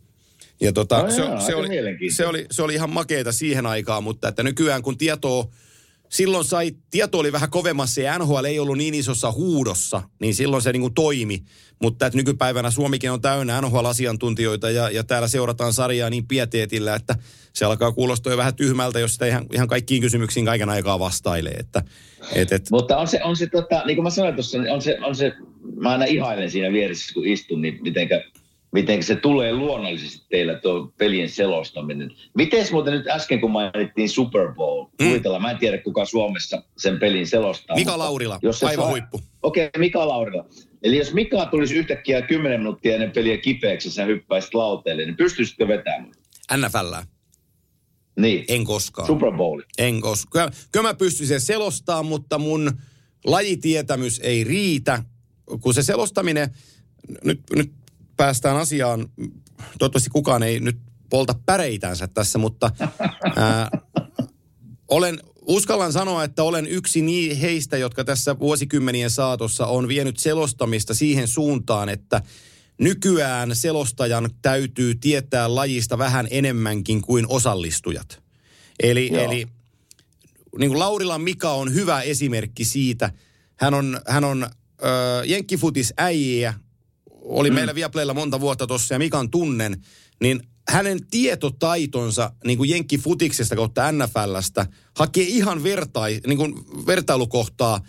Ja 0.60 0.72
tota, 0.72 1.02
No 1.02 1.10
se, 1.10 1.22
joo, 1.22 1.40
se, 1.40 1.54
oli, 1.54 1.68
se, 2.10 2.26
oli, 2.26 2.46
se 2.50 2.62
oli 2.62 2.74
ihan 2.74 2.90
makeeta 2.90 3.32
siihen 3.32 3.66
aikaan, 3.66 4.04
mutta 4.04 4.28
että 4.28 4.42
nykyään 4.42 4.82
kun 4.82 4.98
tietoa, 4.98 5.48
silloin 6.12 6.44
sai, 6.44 6.72
tieto 6.90 7.18
oli 7.18 7.32
vähän 7.32 7.50
kovemmassa 7.50 8.00
ja 8.00 8.18
NHL 8.18 8.44
ei 8.44 8.58
ollut 8.58 8.78
niin 8.78 8.94
isossa 8.94 9.32
huudossa, 9.32 10.02
niin 10.20 10.34
silloin 10.34 10.62
se 10.62 10.72
niin 10.72 10.80
kuin 10.80 10.94
toimi. 10.94 11.38
Mutta 11.82 12.06
että 12.06 12.16
nykypäivänä 12.16 12.70
Suomikin 12.70 13.10
on 13.10 13.20
täynnä 13.20 13.60
NHL-asiantuntijoita 13.60 14.70
ja, 14.70 14.90
ja 14.90 15.04
täällä 15.04 15.28
seurataan 15.28 15.72
sarjaa 15.72 16.10
niin 16.10 16.26
pieteetillä, 16.26 16.94
että 16.94 17.14
se 17.52 17.64
alkaa 17.64 17.92
kuulostaa 17.92 18.32
jo 18.32 18.36
vähän 18.36 18.54
tyhmältä, 18.54 19.00
jos 19.00 19.12
sitä 19.12 19.26
ihan, 19.26 19.46
ihan 19.52 19.68
kaikkiin 19.68 20.02
kysymyksiin 20.02 20.46
kaiken 20.46 20.68
aikaa 20.68 20.98
vastailee. 20.98 21.52
Että, 21.52 21.82
et, 22.34 22.52
et, 22.52 22.70
Mutta 22.70 22.98
on 22.98 23.08
se, 23.08 23.20
on 23.24 23.36
se 23.36 23.46
tota, 23.46 23.82
niin 23.86 23.96
kuin 23.96 24.04
mä 24.04 24.10
sanoin 24.10 24.34
tuossa, 24.34 24.58
niin 24.58 24.72
on 24.72 24.82
se, 24.82 24.98
on 25.04 25.16
se, 25.16 25.32
mä 25.76 25.90
aina 25.90 26.04
ihailen 26.04 26.50
siinä 26.50 26.72
vieressä, 26.72 27.14
kun 27.14 27.26
istun, 27.26 27.62
niin 27.62 27.78
mitenkä, 27.82 28.24
mitenkä 28.72 29.06
se 29.06 29.16
tulee 29.16 29.52
luonnollisesti 29.52 30.26
teillä 30.30 30.54
tuo 30.58 30.92
pelien 30.98 31.28
selostaminen. 31.28 32.10
Miten 32.34 32.66
muuten 32.72 32.92
nyt 32.92 33.06
äsken, 33.08 33.40
kun 33.40 33.50
mainittiin 33.50 34.08
Super 34.08 34.52
Bowl, 34.54 34.84
Mm. 35.02 35.42
mä 35.42 35.50
en 35.50 35.58
tiedä 35.58 35.78
kuka 35.78 36.04
Suomessa 36.04 36.62
sen 36.78 36.98
pelin 36.98 37.26
selostaa. 37.26 37.76
Mika 37.76 37.98
Laurila, 37.98 38.38
jos 38.42 38.58
se 38.58 38.66
aivan 38.66 38.84
saa- 38.84 38.90
huippu. 38.90 39.20
Okei, 39.42 39.66
okay, 39.66 39.80
Mika 39.80 40.08
Laurila. 40.08 40.44
Eli 40.82 40.96
jos 40.96 41.12
Mika 41.14 41.46
tulisi 41.46 41.74
yhtäkkiä 41.74 42.22
10 42.22 42.60
minuuttia 42.60 42.94
ennen 42.94 43.10
peliä 43.10 43.36
kipeäksi 43.38 43.88
ja 43.88 43.92
sä 43.92 44.04
hyppäisit 44.04 44.54
lauteelle, 44.54 45.04
niin 45.04 45.16
pystyisitkö 45.16 45.68
vetämään? 45.68 46.12
NFL, 46.56 46.94
Niin, 48.20 48.44
en 48.48 48.64
koskaan. 48.64 49.06
Super 49.06 49.32
Bowl. 49.32 49.60
En 49.78 50.00
koska. 50.00 50.30
Kyllä, 50.32 50.50
kyllä 50.72 50.88
mä 50.88 50.94
pystyn 50.94 51.26
sen 51.26 51.40
selostaa, 51.40 52.02
mutta 52.02 52.38
mun 52.38 52.72
lajitietämys 53.24 54.20
ei 54.24 54.44
riitä. 54.44 55.02
Kun 55.60 55.74
se 55.74 55.82
selostaminen, 55.82 56.50
nyt, 57.24 57.40
nyt 57.56 57.72
päästään 58.22 58.56
asiaan, 58.56 59.08
toivottavasti 59.78 60.10
kukaan 60.10 60.42
ei 60.42 60.60
nyt 60.60 60.78
polta 61.10 61.34
päreitänsä 61.46 62.08
tässä, 62.08 62.38
mutta 62.38 62.70
ää, 63.36 63.70
olen, 64.88 65.20
uskallan 65.40 65.92
sanoa, 65.92 66.24
että 66.24 66.42
olen 66.42 66.66
yksi 66.66 67.02
niin 67.02 67.36
heistä, 67.36 67.76
jotka 67.76 68.04
tässä 68.04 68.38
vuosikymmenien 68.38 69.10
saatossa 69.10 69.66
on 69.66 69.88
vienyt 69.88 70.18
selostamista 70.18 70.94
siihen 70.94 71.28
suuntaan, 71.28 71.88
että 71.88 72.22
nykyään 72.78 73.56
selostajan 73.56 74.30
täytyy 74.42 74.94
tietää 74.94 75.54
lajista 75.54 75.98
vähän 75.98 76.28
enemmänkin 76.30 77.02
kuin 77.02 77.26
osallistujat. 77.28 78.22
Eli, 78.82 79.10
Joo. 79.12 79.24
eli 79.24 79.46
niin 80.58 80.70
kuin 80.70 80.78
Laurilan 80.78 81.20
Mika 81.20 81.50
on 81.50 81.74
hyvä 81.74 82.02
esimerkki 82.02 82.64
siitä. 82.64 83.12
Hän 83.56 83.74
on, 83.74 84.00
hän 84.08 84.24
on 84.24 84.42
ö, 84.42 85.24
jenkkifutis 85.24 85.94
äijä, 85.96 86.54
oli 87.22 87.50
mm. 87.50 87.54
meillä 87.54 87.74
Viaplaylla 87.74 88.14
monta 88.14 88.40
vuotta 88.40 88.66
tuossa 88.66 88.94
ja 88.94 88.98
Mikan 88.98 89.30
tunnen, 89.30 89.84
niin 90.20 90.40
hänen 90.68 91.06
tietotaitonsa 91.06 92.32
niin 92.44 92.58
kuin 92.58 92.70
jenkkifutiksesta 92.70 93.56
kautta 93.56 93.92
NFLstä 93.92 94.66
hakee 94.96 95.24
ihan 95.24 95.62
vertai, 95.62 96.20
niin 96.26 96.38
kuin 96.38 96.54
vertailukohtaa 96.86 97.80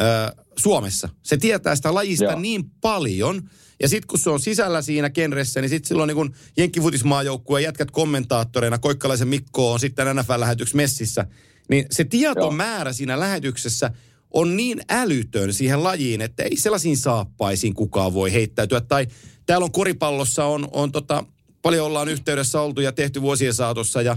ö, 0.00 0.44
Suomessa. 0.58 1.08
Se 1.22 1.36
tietää 1.36 1.76
sitä 1.76 1.94
lajista 1.94 2.24
Joo. 2.24 2.40
niin 2.40 2.70
paljon. 2.80 3.50
Ja 3.80 3.88
sitten 3.88 4.06
kun 4.08 4.18
se 4.18 4.30
on 4.30 4.40
sisällä 4.40 4.82
siinä 4.82 5.10
genressä, 5.10 5.60
niin 5.60 5.68
sitten 5.68 5.88
silloin 5.88 6.08
niin 6.08 6.34
jenkkifutismaajoukkueen 6.56 7.64
jätkät 7.64 7.90
kommentaattoreina, 7.90 8.78
Koikkalaisen 8.78 9.28
Mikko 9.28 9.72
on 9.72 9.80
sitten 9.80 10.16
NFL-lähetyksessä 10.16 10.76
messissä, 10.76 11.26
niin 11.68 11.86
se 11.90 12.04
tietomäärä 12.04 12.92
siinä 12.92 13.20
lähetyksessä 13.20 13.90
on 14.30 14.56
niin 14.56 14.80
älytön 14.88 15.52
siihen 15.52 15.84
lajiin, 15.84 16.20
että 16.20 16.42
ei 16.42 16.56
sellaisiin 16.56 16.96
saappaisiin 16.96 17.74
kukaan 17.74 18.14
voi 18.14 18.32
heittäytyä. 18.32 18.80
Tai 18.80 19.06
täällä 19.46 19.64
on 19.64 19.72
koripallossa, 19.72 20.44
on, 20.44 20.68
on 20.72 20.92
tota, 20.92 21.24
paljon 21.62 21.86
ollaan 21.86 22.08
yhteydessä 22.08 22.60
oltu 22.60 22.80
ja 22.80 22.92
tehty 22.92 23.22
vuosien 23.22 23.54
saatossa 23.54 24.02
ja 24.02 24.16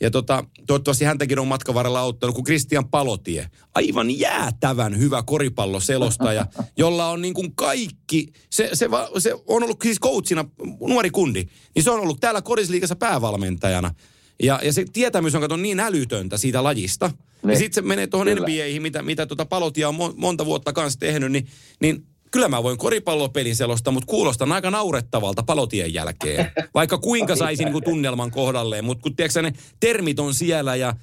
ja 0.00 0.10
tota, 0.10 0.44
toivottavasti 0.66 1.04
häntäkin 1.04 1.38
on 1.38 1.48
matkan 1.48 1.74
varrella 1.74 2.00
auttanut, 2.00 2.34
kun 2.36 2.44
Christian 2.44 2.88
Palotie. 2.88 3.50
Aivan 3.74 4.18
jäätävän 4.18 4.98
hyvä 4.98 5.22
koripalloselostaja, 5.22 6.46
jolla 6.76 7.08
on 7.08 7.22
niin 7.22 7.34
kuin 7.34 7.54
kaikki, 7.54 8.32
se, 8.50 8.70
se, 8.72 8.90
va, 8.90 9.08
se 9.18 9.34
on 9.46 9.62
ollut 9.62 9.82
siis 9.82 10.00
coachina, 10.00 10.44
nuori 10.80 11.10
kundi, 11.10 11.44
niin 11.74 11.82
se 11.82 11.90
on 11.90 12.00
ollut 12.00 12.20
täällä 12.20 12.42
korisliikassa 12.42 12.96
päävalmentajana. 12.96 13.94
Ja, 14.42 14.60
ja 14.64 14.72
se 14.72 14.84
tietämys 14.92 15.34
on 15.34 15.40
kato 15.40 15.56
niin 15.56 15.80
älytöntä 15.80 16.38
siitä 16.38 16.62
lajista. 16.62 17.06
Niin. 17.08 17.16
Ja 17.42 17.48
Niin. 17.48 17.58
sitten 17.58 17.74
se 17.84 17.88
menee 17.88 18.06
tuohon. 18.06 18.28
NBAihin, 18.28 18.82
mitä, 18.82 19.02
mitä 19.02 19.26
tota 19.26 19.44
Palotia 19.44 19.88
on 19.88 19.94
mo- 19.94 20.14
monta 20.16 20.46
vuotta 20.46 20.72
kanssa 20.72 20.98
tehnyt, 21.00 21.32
niin, 21.32 21.46
niin 21.80 22.06
kyllä 22.30 22.48
mä 22.48 22.62
voin 22.62 22.78
koripallopelin 22.78 23.56
selostaa, 23.56 23.92
mutta 23.92 24.06
kuulostan 24.06 24.52
aika 24.52 24.70
naurettavalta 24.70 25.42
palotien 25.42 25.94
jälkeen. 25.94 26.50
Vaikka 26.74 26.98
kuinka 26.98 27.36
saisi 27.36 27.64
niin 27.64 27.72
kuin 27.72 27.84
tunnelman 27.84 28.30
kohdalleen, 28.30 28.84
mutta 28.84 29.02
kun 29.02 29.16
tiedätkö, 29.16 29.42
ne 29.42 29.52
termit 29.80 30.20
on 30.20 30.34
siellä 30.34 30.76
ja 30.76 30.96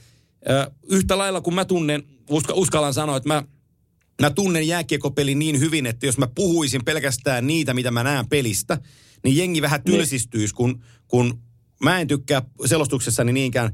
ö, 0.50 0.72
yhtä 0.90 1.18
lailla 1.18 1.42
kun 1.42 1.56
mä 1.56 1.66
tunnen, 1.66 2.04
uska, 2.30 2.54
uskallan 2.54 2.94
sanoa, 2.94 3.18
että 3.18 3.30
mä, 3.30 3.44
mä 4.22 4.30
tunnen 4.30 4.68
jääkiekopelin 4.68 5.40
niin 5.40 5.60
hyvin, 5.60 5.86
että 5.86 6.06
jos 6.06 6.18
mä 6.18 6.28
puhuisin 6.36 6.86
pelkästään 6.86 7.48
niitä, 7.48 7.74
mitä 7.74 7.92
mä 7.92 8.04
näen 8.04 8.28
pelistä, 8.28 8.78
niin 9.24 9.38
jengi 9.38 9.62
vähän 9.62 9.84
tylsistyisi, 9.84 10.54
kun, 10.54 10.84
kun 11.08 11.40
mä 11.84 12.00
en 12.00 12.08
tykkää 12.08 12.42
selostuksessani 12.66 13.34
niinkään 13.34 13.72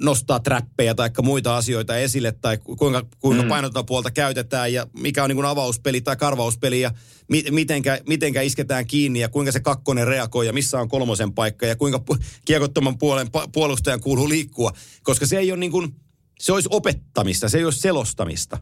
nostaa 0.00 0.40
trappeja 0.40 0.94
tai 0.94 1.10
muita 1.22 1.56
asioita 1.56 1.96
esille 1.96 2.32
tai 2.32 2.58
ku- 2.58 2.76
kuinka, 2.76 3.06
kuinka 3.18 3.42
mm. 3.42 3.48
painotepuolta 3.48 4.10
käytetään 4.10 4.72
ja 4.72 4.86
mikä 4.98 5.22
on 5.22 5.30
niin 5.30 5.36
kuin 5.36 5.46
avauspeli 5.46 6.00
tai 6.00 6.16
karvauspeli 6.16 6.80
ja 6.80 6.90
mi, 7.28 7.44
mitenkä, 7.50 8.00
mitenkä 8.08 8.42
isketään 8.42 8.86
kiinni 8.86 9.20
ja 9.20 9.28
kuinka 9.28 9.52
se 9.52 9.60
kakkonen 9.60 10.06
reagoi 10.06 10.46
ja 10.46 10.52
missä 10.52 10.80
on 10.80 10.88
kolmosen 10.88 11.32
paikka 11.32 11.66
ja 11.66 11.76
kuinka 11.76 12.00
pu- 12.10 12.24
kiekottoman 12.44 12.98
puolen 12.98 13.28
puolustajan 13.52 14.00
kuuluu 14.00 14.28
liikkua, 14.28 14.72
koska 15.02 15.26
se 15.26 15.38
ei 15.38 15.52
ole 15.52 15.60
niin 15.60 15.72
kuin, 15.72 15.94
se 16.40 16.52
olisi 16.52 16.68
opettamista, 16.72 17.48
se 17.48 17.58
ei 17.58 17.64
olisi 17.64 17.80
selostamista. 17.80 18.58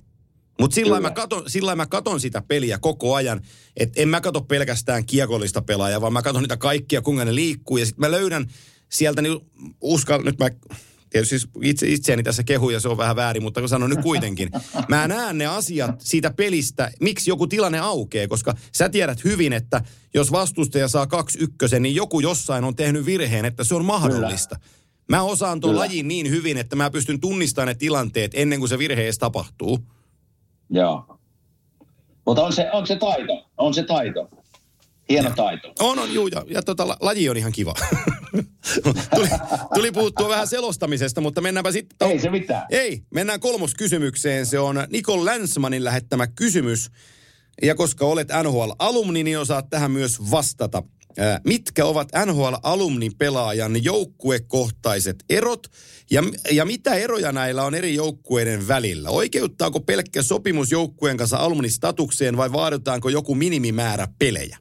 Mutta 0.61 0.75
sillä 0.75 1.01
mä, 1.01 1.11
katon, 1.11 1.51
sillä 1.51 1.77
mä 1.77 1.87
katon 1.87 2.21
sitä 2.21 2.43
peliä 2.49 2.79
koko 2.79 3.15
ajan, 3.15 3.41
että 3.77 4.03
en 4.03 4.09
mä 4.09 4.21
kato 4.21 4.41
pelkästään 4.41 5.07
kiekollista 5.07 5.63
pelaajaa, 5.63 6.01
vaan 6.01 6.13
mä 6.13 6.23
katon 6.23 6.43
niitä 6.43 6.57
kaikkia, 6.57 7.03
kuinka 7.03 7.25
ne 7.25 7.35
liikkuu. 7.35 7.77
Ja 7.77 7.87
sitten 7.87 8.01
mä 8.01 8.11
löydän 8.11 8.47
sieltä, 8.93 9.23
niin 9.23 9.41
uskal, 9.81 10.23
nyt 10.23 10.39
mä 10.39 10.51
tietysti 11.11 11.39
siis 11.39 11.51
itse, 11.63 11.89
itseäni 11.89 12.23
tässä 12.23 12.43
kehuja, 12.43 12.81
se 12.81 12.89
on 12.89 12.97
vähän 12.97 13.17
väärin, 13.17 13.43
mutta 13.43 13.61
kun 13.61 13.69
sanon 13.69 13.91
nyt 13.91 14.03
kuitenkin. 14.03 14.51
Mä 14.89 15.09
näen 15.09 15.39
ne 15.39 15.47
asiat 15.47 16.01
siitä 16.01 16.31
pelistä, 16.31 16.91
miksi 17.01 17.31
joku 17.31 17.47
tilanne 17.47 17.79
aukeaa, 17.79 18.29
koska 18.29 18.55
sä 18.73 18.89
tiedät 18.89 19.25
hyvin, 19.25 19.53
että 19.53 19.81
jos 20.15 20.33
vastustaja 20.33 20.89
saa 20.89 21.07
kaksi 21.07 21.39
ykkösen, 21.39 21.83
niin 21.83 21.95
joku 21.95 22.21
jossain 22.21 22.65
on 22.65 22.77
tehnyt 22.77 23.07
virheen, 23.07 23.45
että 23.45 23.65
se 23.65 23.75
on 23.75 23.85
mahdollista. 23.85 24.57
Mä 25.09 25.23
osaan 25.23 25.61
tuon 25.61 25.71
Kyllä. 25.71 25.81
lajin 25.81 26.09
niin 26.09 26.31
hyvin, 26.31 26.59
että 26.59 26.77
mä 26.77 26.91
pystyn 26.91 27.21
tunnistamaan 27.21 27.69
ne 27.69 27.75
tilanteet 27.75 28.31
ennen 28.35 28.59
kuin 28.59 28.69
se 28.69 28.79
virhe 28.79 29.03
edes 29.03 29.19
tapahtuu. 29.19 29.79
Joo. 30.71 31.19
Mutta 32.27 32.45
on 32.45 32.53
se, 32.53 32.71
on 32.73 32.87
se 32.87 32.97
taito, 32.97 33.47
on 33.59 33.75
se 33.75 33.83
taito. 33.83 34.29
Hieno 35.13 35.31
taito. 35.37 35.73
On, 35.81 35.99
on, 35.99 36.15
juu, 36.15 36.27
ja, 36.27 36.45
ja 36.49 36.63
tota, 36.63 36.89
la- 36.89 36.97
laji 37.01 37.29
on 37.29 37.37
ihan 37.37 37.53
kiva. 37.53 37.75
tuli, 39.15 39.29
tuli 39.75 39.93
puhuttua 39.93 40.29
vähän 40.29 40.47
selostamisesta, 40.47 41.21
mutta 41.21 41.41
mennäänpä 41.41 41.73
sitten... 41.73 42.11
Ei 42.11 42.19
se 42.19 42.31
mitään. 42.31 42.67
Ei, 42.71 43.03
mennään 43.15 43.41
kolmoskysymykseen. 43.41 44.47
Se 44.47 44.59
on 44.59 44.77
Nikol 44.91 45.25
Länsmanin 45.25 45.85
lähettämä 45.85 46.27
kysymys. 46.27 46.91
Ja 47.63 47.75
koska 47.75 48.05
olet 48.07 48.29
NHL-alumni, 48.43 49.23
niin 49.25 49.39
osaat 49.39 49.71
tähän 49.71 49.91
myös 49.91 50.31
vastata. 50.31 50.83
Ää, 51.19 51.41
Mitkä 51.45 51.85
ovat 51.85 52.09
NHL-alumni-pelaajan 52.27 53.85
joukkuekohtaiset 53.85 55.25
erot 55.31 55.67
ja, 56.11 56.23
ja 56.53 56.65
mitä 56.65 56.95
eroja 56.95 57.33
näillä 57.33 57.63
on 57.63 57.75
eri 57.75 57.95
joukkueiden 57.95 58.69
välillä? 58.69 59.11
Oikeuttaako 59.11 59.81
pelkkä 59.81 60.23
sopimus 60.23 60.71
joukkueen 60.71 61.17
kanssa 61.17 61.37
alumnistatukseen 61.37 62.37
vai 62.37 62.53
vaaditaanko 62.53 63.09
joku 63.09 63.35
minimimäärä 63.35 64.09
pelejä? 64.19 64.59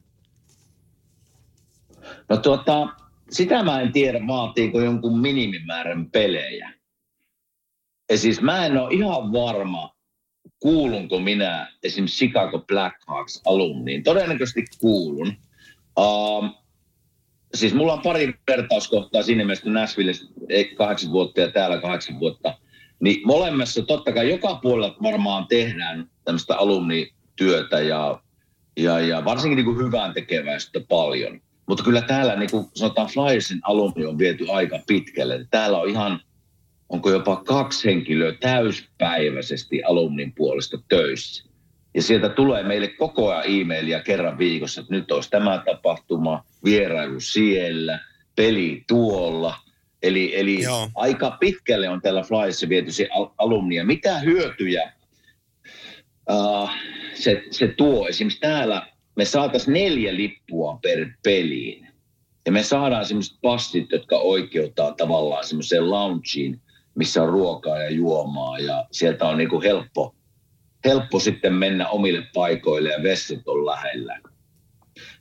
No 2.32 2.38
tuota, 2.38 2.88
sitä 3.30 3.62
mä 3.62 3.80
en 3.80 3.92
tiedä, 3.92 4.26
vaatiiko 4.26 4.80
jonkun 4.80 5.20
minimimäärän 5.20 6.10
pelejä. 6.10 6.72
Ja 8.10 8.18
siis 8.18 8.40
mä 8.40 8.66
en 8.66 8.78
ole 8.78 8.94
ihan 8.94 9.32
varma, 9.32 9.94
kuulunko 10.58 11.20
minä 11.20 11.72
esimerkiksi 11.82 12.16
Chicago 12.16 12.58
Blackhawks 12.58 13.42
alumniin. 13.46 14.02
Todennäköisesti 14.02 14.64
kuulun. 14.80 15.36
Uh, 15.98 16.48
siis 17.54 17.74
mulla 17.74 17.92
on 17.92 18.02
pari 18.02 18.34
vertauskohtaa 18.50 19.22
siinä 19.22 19.44
mielessä, 19.44 19.64
kun 19.64 19.72
Nashville 19.72 20.12
kahdeksan 20.76 21.12
vuotta 21.12 21.40
ja 21.40 21.52
täällä 21.52 21.80
kahdeksan 21.80 22.20
vuotta. 22.20 22.58
Niin 23.00 23.20
molemmissa 23.26 23.82
totta 23.82 24.12
kai 24.12 24.30
joka 24.30 24.54
puolella 24.54 24.96
varmaan 25.02 25.46
tehdään 25.46 26.10
tämmöistä 26.24 26.56
alumnityötä 26.56 27.80
ja, 27.80 28.22
ja, 28.76 29.00
ja 29.00 29.24
varsinkin 29.24 29.56
niin 29.56 29.74
kuin 29.74 29.86
hyvään 29.86 30.14
tekeväistä 30.14 30.80
paljon. 30.88 31.40
Mutta 31.66 31.84
kyllä 31.84 32.02
täällä 32.02 32.36
niin 32.36 32.50
kuin 32.50 32.66
sanotaan 32.74 33.08
Flyersin 33.08 33.60
alumni 33.62 34.06
on 34.06 34.18
viety 34.18 34.46
aika 34.52 34.78
pitkälle. 34.86 35.46
Täällä 35.50 35.78
on 35.78 35.88
ihan, 35.88 36.20
onko 36.88 37.10
jopa 37.10 37.36
kaksi 37.36 37.88
henkilöä 37.88 38.32
täyspäiväisesti 38.32 39.82
alumnin 39.82 40.32
puolesta 40.32 40.78
töissä. 40.88 41.44
Ja 41.94 42.02
sieltä 42.02 42.28
tulee 42.28 42.62
meille 42.62 42.88
koko 42.88 43.30
ajan 43.30 43.44
e-mailia 43.46 44.02
kerran 44.02 44.38
viikossa, 44.38 44.80
että 44.80 44.94
nyt 44.94 45.10
olisi 45.10 45.30
tämä 45.30 45.62
tapahtuma, 45.66 46.44
vierailu 46.64 47.20
siellä, 47.20 48.00
peli 48.36 48.84
tuolla. 48.88 49.54
Eli, 50.02 50.40
eli 50.40 50.62
Joo. 50.62 50.90
aika 50.94 51.30
pitkälle 51.40 51.88
on 51.88 52.02
tällä 52.02 52.22
Flyerissa 52.22 52.68
viety 52.68 52.92
se 52.92 53.08
al- 53.14 53.30
alumnia. 53.38 53.84
Mitä 53.84 54.18
hyötyjä 54.18 54.92
uh, 56.30 56.70
se, 57.14 57.42
se 57.50 57.68
tuo? 57.68 58.08
Esimerkiksi 58.08 58.40
täällä 58.40 58.86
me 59.16 59.24
saataisiin 59.24 59.74
neljä 59.74 60.16
lippua 60.16 60.78
per 60.82 61.08
peliin. 61.24 61.88
Ja 62.46 62.52
me 62.52 62.62
saadaan 62.62 63.06
semmoiset 63.06 63.36
passit, 63.42 63.92
jotka 63.92 64.16
oikeuttaa 64.16 64.92
tavallaan 64.92 65.46
semmoiseen 65.46 65.90
loungeen, 65.90 66.60
missä 66.94 67.22
on 67.22 67.28
ruokaa 67.28 67.82
ja 67.82 67.90
juomaa. 67.90 68.58
Ja 68.58 68.86
sieltä 68.90 69.28
on 69.28 69.38
niinku 69.38 69.60
helppo, 69.60 70.14
helppo 70.84 71.18
sitten 71.18 71.54
mennä 71.54 71.88
omille 71.88 72.22
paikoille 72.34 72.90
ja 72.90 73.02
vessat 73.02 73.48
on 73.48 73.66
lähellä. 73.66 74.20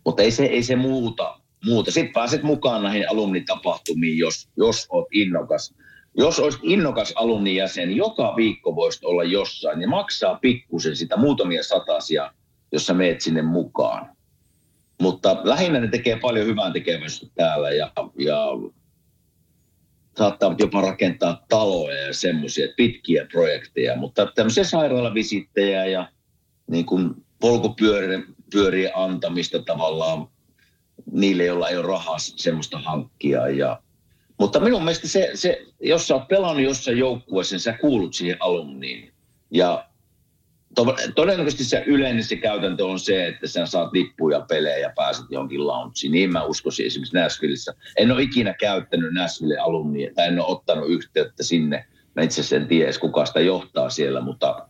Mutta 0.06 0.24
ei 0.24 0.32
se, 0.32 0.46
ei 0.46 0.64
se 0.64 0.76
muuta, 0.76 1.40
muuta. 1.66 1.92
Sitten 1.92 2.14
pääset 2.14 2.44
mukaan 2.44 2.84
näihin 2.84 3.10
alumnitapahtumiin, 3.12 4.18
jos, 4.18 4.50
jos 4.58 4.88
oot 4.90 5.08
innokas. 5.12 5.76
Jos 6.18 6.40
olisit 6.40 6.62
innokas 6.64 7.14
alumni 7.16 7.56
jäsen, 7.56 7.96
joka 7.96 8.34
viikko 8.36 8.76
voisit 8.76 9.04
olla 9.04 9.24
jossain 9.24 9.82
ja 9.82 9.88
maksaa 9.88 10.36
pikkusen 10.42 10.96
sitä 10.96 11.18
muutamia 11.18 11.64
satasia, 11.64 12.32
jos 12.72 12.86
sä 12.86 12.94
meet 12.94 13.22
sinne 13.22 13.42
mukaan. 13.42 14.10
Mutta 15.02 15.42
lähinnä 15.44 15.80
ne 15.80 15.88
tekee 15.88 16.20
paljon 16.20 16.46
hyvää 16.48 16.72
tekemästä 16.72 17.28
täällä 17.36 17.72
ja, 17.72 17.92
ja 18.20 18.38
saattavat 20.18 20.60
jopa 20.60 20.82
rakentaa 20.82 21.46
taloja 21.50 22.02
ja 22.08 22.14
semmoisia 22.14 22.68
pitkiä 22.78 23.28
projekteja, 23.32 23.96
mutta 23.96 24.32
tämmöisiä 24.36 24.64
sairaalavisittejä 24.64 25.86
ja 25.86 26.12
niin 26.68 26.86
kuin 26.86 27.26
polkupyörien 27.40 28.26
pyörien 28.52 28.92
antamista 28.96 29.60
tavallaan 29.60 30.28
niille, 31.12 31.46
joilla 31.46 31.70
ei 31.70 31.78
ole 31.78 31.88
rahaa 31.88 32.18
semmoista 32.20 32.80
hankkia. 32.80 33.50
Ja, 33.50 33.82
mutta 34.40 34.60
minun 34.60 34.84
mielestä 34.84 35.08
se, 35.08 35.32
se, 35.34 35.66
jos 35.80 36.08
sä 36.08 36.16
oot 36.16 36.28
pelannut 36.28 36.64
jossain 36.64 36.98
joukkueessa, 36.98 37.54
niin 37.54 37.62
sä 37.62 37.74
kuulut 37.74 38.14
siihen 38.14 38.38
alumniin. 38.40 39.14
Ja 39.52 39.91
to, 40.76 40.96
todennäköisesti 41.16 41.64
se 41.64 41.84
yleinen 41.88 42.24
se 42.24 42.36
käytäntö 42.36 42.86
on 42.86 43.00
se, 43.00 43.28
että 43.28 43.48
sä 43.48 43.66
saat 43.66 43.94
lippuja 43.94 44.42
pelejä 44.50 44.78
ja 44.78 44.92
pääset 44.96 45.26
johonkin 45.30 45.68
launchiin. 45.68 46.12
Niin 46.12 46.32
mä 46.32 46.44
uskoisin 46.44 46.86
esimerkiksi 46.86 47.18
Nashvillessä. 47.18 47.74
En 47.98 48.12
ole 48.12 48.22
ikinä 48.22 48.54
käyttänyt 48.54 49.14
Nashville 49.14 49.58
alumnia 49.58 50.12
tai 50.16 50.28
en 50.28 50.40
ole 50.40 50.48
ottanut 50.48 50.90
yhteyttä 50.90 51.44
sinne. 51.44 51.86
Mä 52.16 52.24
itse 52.24 52.42
asiassa 52.42 52.56
en 52.56 52.68
tiedä 52.68 52.92
kuka 53.02 53.26
sitä 53.26 53.40
johtaa 53.40 53.90
siellä, 53.90 54.22
mutta 54.22 54.68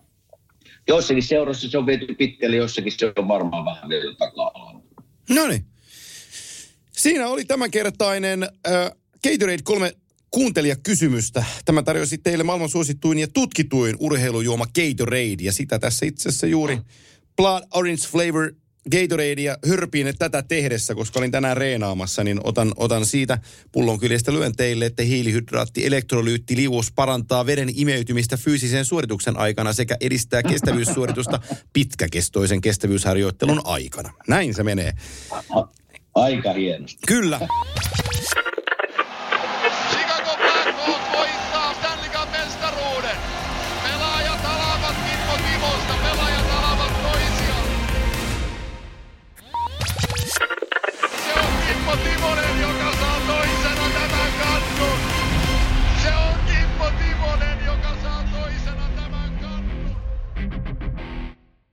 joissakin 0.87 1.23
seurassa 1.23 1.69
se 1.69 1.77
on 1.77 1.85
viety 1.85 2.15
pitkälle, 2.15 2.55
joissakin 2.55 2.91
se 2.91 3.13
on 3.17 3.27
varmaan 3.27 3.65
vähän 3.65 3.89
vielä 3.89 4.15
taka 4.15 4.51
No 5.29 5.47
niin. 5.47 5.65
Siinä 6.91 7.27
oli 7.27 7.45
tämänkertainen 7.45 8.43
äh, 8.43 8.91
Gatorade 9.23 9.57
3 9.63 9.93
kuuntelijakysymystä. 10.32 11.44
Tämä 11.65 11.84
tarjosi 11.84 12.17
teille 12.17 12.44
maailman 12.44 12.70
suosittuin 12.70 13.20
ja 13.20 13.28
tutkituin 13.28 13.96
urheilujuoma 14.00 14.65
Gatorade. 14.65 15.44
Ja 15.44 15.52
sitä 15.52 15.80
tässä 15.80 16.06
itse 16.06 16.30
asiassa 16.30 16.48
juuri 16.48 16.78
Blood 17.36 17.63
Orange 17.74 18.08
Flavor 18.08 18.52
Gatoradea 18.91 19.58
hörpiin 19.67 20.13
tätä 20.20 20.44
tehdessä, 20.44 20.96
koska 20.96 21.20
olin 21.20 21.32
tänään 21.32 21.58
reenaamassa, 21.58 22.24
niin 22.24 22.39
otan, 22.44 22.72
otan 22.76 23.06
siitä 23.06 23.38
pullon 23.72 24.00
kyljestä 24.00 24.34
lyön 24.34 24.56
teille, 24.56 24.86
että 24.86 25.04
hiilihydraatti, 25.04 25.86
elektrolyytti, 25.86 26.56
liuos 26.56 26.91
parantaa 26.91 27.46
veden 27.46 27.70
imeytymistä 27.76 28.38
fyysisen 28.38 28.86
suorituksen 28.86 29.38
aikana 29.38 29.74
sekä 29.74 29.98
edistää 30.02 30.44
kestävyyssuoritusta 30.44 31.39
pitkäkestoisen 31.74 32.62
kestävyysharjoittelun 32.62 33.62
aikana. 33.63 34.13
Näin 34.28 34.54
se 34.54 34.63
menee. 34.63 34.94
Aika 36.15 36.54
hienosti. 36.54 37.02
Kyllä. 37.08 37.39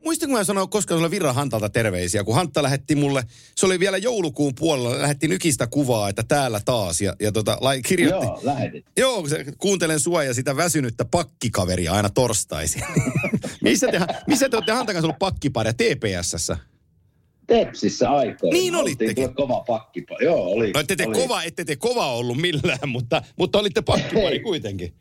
Muistanko 0.09 0.37
mä 0.37 0.45
sanoa 0.45 0.67
koskaan 0.67 0.99
sulle 0.99 1.11
Virra 1.11 1.33
Hantalta 1.33 1.69
terveisiä, 1.69 2.25
kun 2.25 2.35
Hantta 2.35 2.63
lähetti 2.63 2.95
mulle, 2.95 3.23
se 3.57 3.67
oli 3.67 3.81
vielä 3.81 3.97
joulukuun 3.97 4.55
puolella, 4.55 5.03
lähetti 5.03 5.29
nykistä 5.29 5.67
kuvaa, 5.67 6.09
että 6.09 6.23
täällä 6.29 6.61
taas, 6.65 7.01
ja, 7.01 7.15
ja 7.21 7.33
tota, 7.33 7.59
lai, 7.61 7.83
kirjoitti, 7.83 8.27
Joo, 8.27 8.41
lähetit. 8.43 8.87
Joo, 8.97 9.21
kun 9.21 9.29
se, 9.29 9.45
kuuntelen 9.59 10.01
sua 10.01 10.25
ja 10.25 10.35
sitä 10.35 10.57
väsynyttä 10.57 11.05
pakkikaveria 11.05 11.93
aina 11.93 12.11
torstaisin. 12.11 12.83
missä, 13.63 13.89
te, 13.89 14.01
missä 14.27 14.49
te 14.49 14.57
olette 14.57 14.73
Hantan 14.73 14.95
kanssa 14.95 15.07
ollut 15.07 15.19
pakkiparia? 15.19 15.73
TPSssä? 15.73 16.57
Tepsissä 17.47 18.11
aikaa. 18.11 18.51
Niin 18.51 18.75
olittekin. 18.75 19.35
Kova 19.35 19.65
pakkipa. 19.67 20.17
Joo, 20.21 20.43
oli. 20.43 20.71
No 20.71 20.81
ette 20.81 20.97
te, 20.97 21.07
oli. 21.07 21.15
kova, 21.15 21.43
ette 21.43 21.65
te 21.65 21.77
kova 21.77 22.13
ollut 22.13 22.37
millään, 22.37 22.89
mutta, 22.89 23.23
mutta 23.37 23.59
olitte 23.59 23.83
pakkipari 23.93 24.41
kuitenkin. 24.41 24.95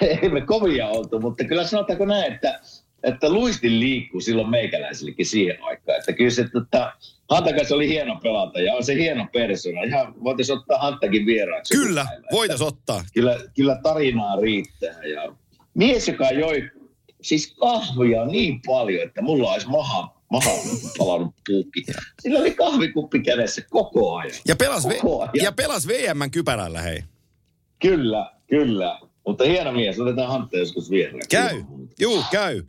Ei 0.22 0.28
me 0.28 0.40
kovia 0.40 0.88
oltu, 0.88 1.20
mutta 1.20 1.44
kyllä 1.44 1.66
sanotaanko 1.66 2.04
näin, 2.04 2.32
että, 2.32 2.60
että 3.02 3.28
luistin 3.30 3.80
liikkuu 3.80 4.20
silloin 4.20 4.50
meikäläisillekin 4.50 5.26
siihen 5.26 5.56
aikaan. 5.64 5.98
Että 5.98 6.12
kyllä 6.12 6.30
se, 6.30 6.42
että 6.42 6.92
Hanta 7.30 7.52
kanssa 7.52 7.74
oli 7.74 7.88
hieno 7.88 8.16
pelata 8.22 8.60
ja 8.60 8.74
on 8.74 8.84
se 8.84 8.94
hieno 8.94 9.26
persona. 9.32 9.82
Ihan 9.82 10.14
voitaisiin 10.24 10.58
ottaa 10.58 10.78
Hanttakin 10.78 11.26
vieraaksi. 11.26 11.74
Kyllä, 11.74 12.00
joku 12.00 12.10
päivä. 12.12 12.26
voitais 12.32 12.62
ottaa. 12.62 13.04
Kyllä, 13.14 13.38
kyllä 13.56 13.78
tarinaa 13.82 14.36
riittää. 14.36 15.02
Ja 15.02 15.32
mies, 15.74 16.08
joka 16.08 16.30
joi 16.30 16.70
siis 17.22 17.54
kahvia 17.60 18.24
niin 18.26 18.60
paljon, 18.66 19.02
että 19.02 19.22
mulla 19.22 19.52
olisi 19.52 19.68
maha, 19.68 20.14
maha 20.30 20.50
palannut 20.98 21.34
puukki. 21.46 21.84
Sillä 22.20 22.38
oli 22.38 22.54
kahvikuppi 22.54 23.20
kädessä 23.22 23.62
koko 23.70 24.16
ajan. 24.16 24.32
Ja 24.48 24.56
pelas, 24.56 24.88
v- 24.88 25.00
Koko 25.00 25.22
ajan. 25.22 25.30
ja 25.42 25.52
pelas 25.52 25.88
VMn 25.88 26.30
kypärällä, 26.30 26.82
hei. 26.82 27.02
Kyllä, 27.78 28.30
kyllä. 28.46 28.98
Mutta 29.26 29.44
hieno 29.44 29.72
mies, 29.72 30.00
otetaan 30.00 30.28
Hantta 30.28 30.58
joskus 30.58 30.90
vieraaksi. 30.90 31.28
Käy, 31.28 31.62
juu, 32.00 32.24
käy. 32.30 32.62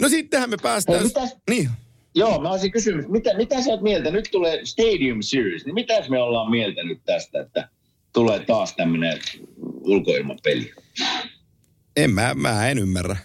No 0.00 0.08
sittenhän 0.08 0.50
me 0.50 0.56
päästään... 0.62 0.98
Hei, 0.98 1.08
mitäs- 1.08 1.36
Niin, 1.50 1.70
Joo, 2.14 2.40
mä 2.40 2.50
olisin 2.50 2.72
kysynyt, 2.72 3.08
mitä, 3.08 3.36
mitä 3.36 3.62
sä 3.62 3.70
oot 3.70 3.82
mieltä? 3.82 4.10
Nyt 4.10 4.28
tulee 4.32 4.60
Stadium 4.66 5.22
Series, 5.22 5.64
niin 5.64 5.74
mitä 5.74 5.94
me 6.08 6.18
ollaan 6.22 6.50
mieltä 6.50 6.82
nyt 6.82 7.00
tästä, 7.04 7.40
että 7.40 7.68
tulee 8.12 8.40
taas 8.40 8.76
tämmöinen 8.76 9.18
ulkoilmapeli? 9.80 10.72
en 11.96 12.10
mä, 12.10 12.34
mä 12.34 12.68
en 12.68 12.78
ymmärrä. 12.78 13.16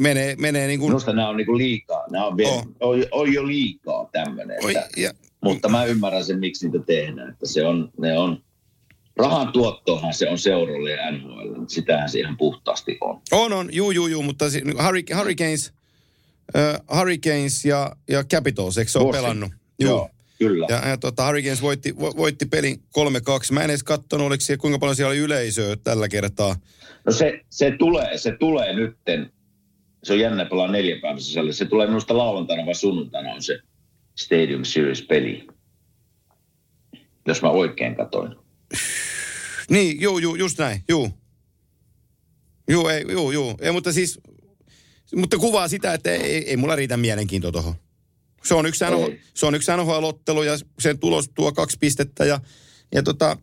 Menee, 0.00 0.36
menee 0.38 0.66
niin 0.66 0.80
kuin... 0.80 0.90
Minusta 0.90 1.12
nämä 1.12 1.28
on 1.28 1.36
niinku 1.36 1.56
liikaa. 1.58 2.04
Nämä 2.10 2.26
on, 2.26 2.36
vielä, 2.36 2.52
Oh. 2.52 2.66
on, 2.80 3.04
on 3.10 3.32
jo 3.32 3.46
liikaa 3.46 4.08
tämmöinen. 4.12 4.56
Oi, 4.64 4.76
Että, 4.76 4.88
ja, 5.00 5.10
mutta 5.44 5.68
mä 5.68 5.84
ymmärrän 5.84 6.24
sen, 6.24 6.38
miksi 6.38 6.68
niitä 6.68 6.84
tehdään. 6.86 7.30
Että 7.30 7.46
se 7.48 7.66
on, 7.66 7.90
ne 8.00 8.18
on, 8.18 8.42
rahan 9.16 9.52
tuottohan 9.52 10.14
se 10.14 10.28
on 10.30 10.38
seuralle 10.38 10.90
ja 10.90 11.10
NHL. 11.12 11.64
Sitähän 11.68 12.08
se 12.08 12.18
ihan 12.18 12.36
puhtaasti 12.36 12.98
on. 13.00 13.20
On, 13.32 13.52
on, 13.52 13.68
juu, 13.72 13.90
juu, 13.90 14.06
juu, 14.06 14.22
mutta 14.22 14.50
si- 14.50 14.60
Hurri- 14.60 15.16
Hurricanes, 15.16 15.72
uh, 16.54 16.98
Hurricanes 16.98 17.64
ja, 17.64 17.96
ja 18.08 18.24
Capitals, 18.24 18.78
eikö 18.78 18.90
se 18.90 18.98
ole 18.98 19.12
pelannut? 19.12 19.52
Joo, 19.78 20.10
kyllä. 20.38 20.66
Ja, 20.70 20.88
ja 20.88 20.96
tota, 20.96 21.26
Hurricanes 21.26 21.62
voitti, 21.62 21.96
vo, 21.96 22.12
voitti 22.16 22.46
pelin 22.46 22.82
3-2. 22.98 23.52
Mä 23.52 23.60
en 23.60 23.70
edes 23.70 23.82
katsonut, 23.82 24.26
oliko 24.26 24.40
siellä, 24.40 24.60
kuinka 24.60 24.78
paljon 24.78 24.96
siellä 24.96 25.10
oli 25.10 25.18
yleisöä 25.18 25.76
tällä 25.76 26.08
kertaa. 26.08 26.56
No 27.06 27.12
se, 27.12 27.40
se, 27.50 27.70
tulee, 27.78 28.18
se 28.18 28.36
tulee 28.38 28.74
nytten. 28.74 29.32
Se 30.04 30.12
on 30.12 30.18
jännä 30.20 30.44
pelaa 30.44 30.70
neljä 30.70 30.96
päivän 31.02 31.20
sisällä. 31.20 31.52
Se 31.52 31.64
tulee 31.64 31.86
minusta 31.86 32.18
lauantaina 32.18 32.66
vai 32.66 32.74
sunnuntaina 32.74 33.32
on 33.32 33.42
se 33.42 33.58
Stadium 34.18 34.64
Series-peli. 34.64 35.46
Jos 37.26 37.42
mä 37.42 37.50
oikein 37.50 37.96
katoin. 37.96 38.36
Niin, 39.70 40.00
juu, 40.00 40.18
juu, 40.18 40.34
just 40.34 40.58
näin, 40.58 40.84
juu. 40.88 41.10
Juu, 42.68 42.88
ei, 42.88 43.04
juu, 43.10 43.30
juu. 43.30 43.54
Ei, 43.60 43.72
mutta 43.72 43.92
siis, 43.92 44.20
mutta 45.16 45.38
kuvaa 45.38 45.68
sitä, 45.68 45.94
että 45.94 46.10
ei, 46.10 46.50
ei 46.50 46.56
mulla 46.56 46.76
riitä 46.76 46.96
mielenkiintoa 46.96 47.52
tuohon. 47.52 47.74
Se 48.44 48.54
on 48.54 48.66
yksi, 48.66 48.84
Ei. 48.84 49.20
se 49.34 49.46
on 49.46 49.54
yksi 49.54 49.72
NHL-ottelu 49.72 50.42
ja 50.42 50.58
sen 50.78 50.98
tulos 50.98 51.30
tuo 51.34 51.52
kaksi 51.52 51.76
pistettä 51.80 52.24
ja, 52.24 52.40
ja 52.94 53.02
tota, 53.02 53.36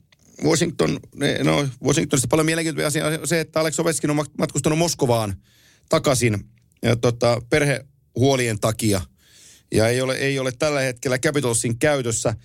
Washington, 0.44 1.00
no 1.44 1.68
Washingtonista 1.84 2.28
paljon 2.28 2.46
mielenkiintoista 2.46 2.88
asia 2.88 3.06
on 3.06 3.28
se, 3.28 3.40
että 3.40 3.60
Alex 3.60 3.80
Ovechkin 3.80 4.10
on 4.10 4.18
mat- 4.18 4.32
matkustanut 4.38 4.80
Moskovaan 4.80 5.36
takaisin 5.90 6.46
ja 6.82 6.96
tota, 6.96 7.42
perhehuolien 7.50 8.60
takia. 8.60 9.02
Ja 9.72 9.88
ei 9.88 10.02
ole, 10.02 10.16
ei 10.16 10.40
ole 10.40 10.52
tällä 10.52 10.82
hetkellä 10.82 11.18
Capitalsin 11.18 11.80
käytössä. 11.80 12.36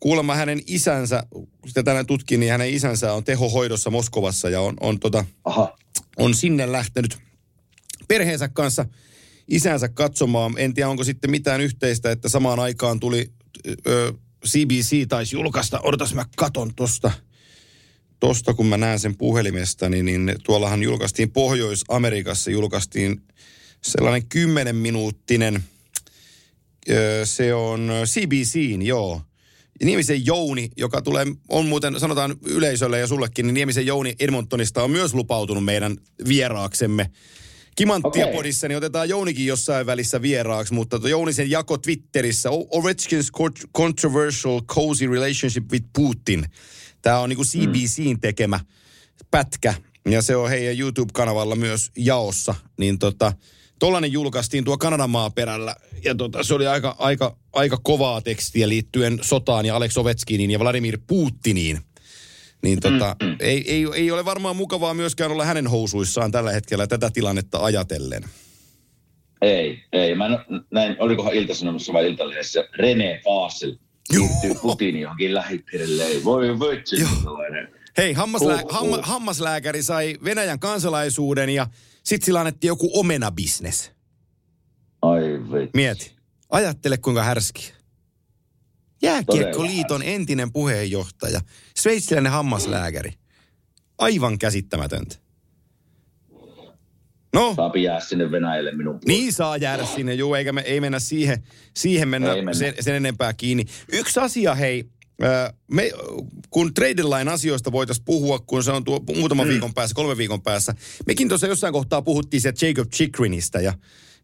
Kuulemma 0.00 0.34
hänen 0.34 0.60
isänsä, 0.66 1.22
sitä 1.66 1.82
tänään 1.82 2.06
tutkin, 2.06 2.40
niin 2.40 2.52
hänen 2.52 2.70
isänsä 2.70 3.12
on 3.12 3.24
tehohoidossa 3.24 3.90
Moskovassa 3.90 4.50
ja 4.50 4.60
on, 4.60 4.76
on, 4.80 5.00
tota, 5.00 5.24
Aha, 5.44 5.76
on 6.16 6.34
sinne 6.34 6.72
lähtenyt 6.72 7.18
perheensä 8.08 8.48
kanssa 8.48 8.86
isänsä 9.48 9.88
katsomaan. 9.88 10.54
En 10.56 10.74
tiedä, 10.74 10.88
onko 10.88 11.04
sitten 11.04 11.30
mitään 11.30 11.60
yhteistä, 11.60 12.10
että 12.10 12.28
samaan 12.28 12.58
aikaan 12.60 13.00
tuli 13.00 13.30
ö, 13.86 14.12
CBC 14.46 15.08
taisi 15.08 15.36
julkaista. 15.36 15.80
Odotas, 15.80 16.14
mä 16.14 16.24
katon 16.36 16.74
tosta, 16.74 17.10
tosta 18.20 18.54
kun 18.54 18.66
mä 18.66 18.76
näen 18.76 18.98
sen 18.98 19.16
puhelimesta, 19.16 19.88
niin, 19.88 20.04
niin 20.04 20.34
tuollahan 20.44 20.82
julkaistiin 20.82 21.30
Pohjois-Amerikassa, 21.30 22.50
julkaistiin 22.50 23.22
sellainen 23.82 24.28
10 24.28 24.76
minuuttinen, 24.76 25.64
ö, 26.90 27.20
se 27.24 27.54
on 27.54 27.90
CBCin, 28.04 28.82
joo. 28.82 29.22
Niemisen 29.84 30.26
Jouni, 30.26 30.70
joka 30.76 31.02
tulee, 31.02 31.26
on 31.48 31.66
muuten, 31.66 32.00
sanotaan 32.00 32.36
yleisölle 32.44 32.98
ja 32.98 33.06
sullekin, 33.06 33.46
niin 33.46 33.54
Niemisen 33.54 33.86
Jouni 33.86 34.14
Edmontonista 34.20 34.82
on 34.82 34.90
myös 34.90 35.14
lupautunut 35.14 35.64
meidän 35.64 35.96
vieraaksemme. 36.28 37.10
Kimanttia 37.78 38.26
Okei. 38.26 38.36
podissa, 38.36 38.68
niin 38.68 38.76
otetaan 38.76 39.08
Jounikin 39.08 39.46
jossain 39.46 39.86
välissä 39.86 40.22
vieraaksi, 40.22 40.74
mutta 40.74 41.08
Jounisen 41.08 41.50
jako 41.50 41.78
Twitterissä, 41.78 42.48
Ovechkin's 42.48 43.30
co- 43.38 43.68
controversial 43.76 44.60
cozy 44.60 45.06
relationship 45.06 45.72
with 45.72 45.86
Putin. 45.92 46.44
Tämä 47.02 47.18
on 47.18 47.28
niinku 47.28 47.44
CBCin 47.44 48.20
tekemä 48.20 48.60
pätkä, 49.30 49.74
ja 50.10 50.22
se 50.22 50.36
on 50.36 50.48
heidän 50.48 50.78
YouTube-kanavalla 50.78 51.56
myös 51.56 51.90
jaossa, 51.96 52.54
niin 52.78 52.98
tota, 52.98 53.32
tollanen 53.78 54.12
julkaistiin 54.12 54.64
tuo 54.64 54.78
Kanadan 54.78 55.10
maaperällä, 55.10 55.76
ja 56.04 56.14
tota, 56.14 56.42
se 56.42 56.54
oli 56.54 56.66
aika, 56.66 56.96
aika, 56.98 57.36
aika 57.52 57.78
kovaa 57.82 58.20
tekstiä 58.20 58.68
liittyen 58.68 59.18
sotaan 59.22 59.66
ja 59.66 59.76
Alex 59.76 59.96
Ovechkiniin 59.96 60.50
ja 60.50 60.58
Vladimir 60.58 60.98
Putiniin. 61.06 61.78
Niin 62.62 62.80
tota, 62.80 63.16
Mm, 63.22 63.36
ei, 63.40 63.70
ei, 63.72 63.86
ei 63.94 64.10
ole 64.10 64.24
varmaan 64.24 64.56
mukavaa 64.56 64.94
myöskään 64.94 65.30
olla 65.32 65.44
hänen 65.44 65.66
housuissaan 65.66 66.32
tällä 66.32 66.52
hetkellä 66.52 66.86
tätä 66.86 67.10
tilannetta 67.10 67.58
ajatellen. 67.64 68.24
ei, 69.42 69.84
ei. 69.92 70.14
Mä 70.14 70.26
en, 70.26 70.32
näin, 70.70 70.96
olikohan 70.98 71.34
Ilta-Sanomassa 71.34 71.92
vai 71.92 72.06
Iltalehdessä, 72.10 72.60
René 72.60 73.20
Paasel 73.24 73.76
liittyy 74.12 74.54
Putinin 74.62 75.02
johonkin 75.02 75.34
lähipiirille. 75.34 76.04
Ei 76.04 76.24
Voi 76.24 76.48
vitsi, 76.60 76.96
sellainen. 76.96 77.68
Hei, 77.98 78.12
hammaslää, 78.12 78.60
Huh, 78.62 78.70
hamma, 78.72 78.96
huh. 78.96 79.04
hammaslääkäri 79.04 79.82
sai 79.82 80.16
Venäjän 80.24 80.58
kansalaisuuden 80.58 81.50
ja 81.50 81.66
sit 82.04 82.22
sillä 82.22 82.40
annettiin 82.40 82.68
joku 82.68 82.90
omenabisnes. 83.00 83.90
Ai 85.02 85.22
vitsi. 85.22 85.70
Mieti. 85.74 86.12
Ajattele 86.50 86.96
kuinka 86.98 87.22
härski. 87.22 87.72
Jääkiekkoliiton 89.02 90.02
entinen 90.02 90.52
puheenjohtaja, 90.52 91.40
sveitsiläinen 91.76 92.32
hammaslääkäri. 92.32 93.12
Aivan 93.98 94.38
käsittämätöntä. 94.38 95.16
No, 97.34 97.54
Saapi 97.56 97.82
jää 97.82 98.00
sinne 98.00 98.30
Venäjälle 98.30 98.72
minun 98.72 98.92
puolesta. 98.92 99.08
niin 99.08 99.32
saa 99.32 99.56
jäädä 99.56 99.84
sinne, 99.84 100.14
juu, 100.14 100.34
eikä 100.34 100.52
me, 100.52 100.60
ei 100.60 100.80
mennä 100.80 100.98
siihen, 100.98 101.44
siihen 101.76 102.08
mennä, 102.08 102.34
mennä. 102.34 102.54
Sen, 102.54 102.74
sen 102.80 102.94
enempää 102.94 103.32
kiinni. 103.32 103.64
Yksi 103.92 104.20
asia, 104.20 104.54
hei, 104.54 104.84
me, 105.70 105.90
kun 106.50 106.74
trade 106.74 107.02
line 107.02 107.30
asioista 107.30 107.72
voitaisiin 107.72 108.04
puhua, 108.04 108.38
kun 108.38 108.64
se 108.64 108.72
on 108.72 108.84
tuo 108.84 109.00
muutaman 109.16 109.46
mm. 109.46 109.50
viikon 109.50 109.74
päässä, 109.74 109.94
kolme 109.94 110.16
viikon 110.16 110.42
päässä. 110.42 110.74
Mekin 111.06 111.28
tuossa 111.28 111.46
jossain 111.46 111.72
kohtaa 111.72 112.02
puhuttiin 112.02 112.40
se 112.40 112.52
Jacob 112.62 112.90
Chikrinistä 112.90 113.60
ja, 113.60 113.72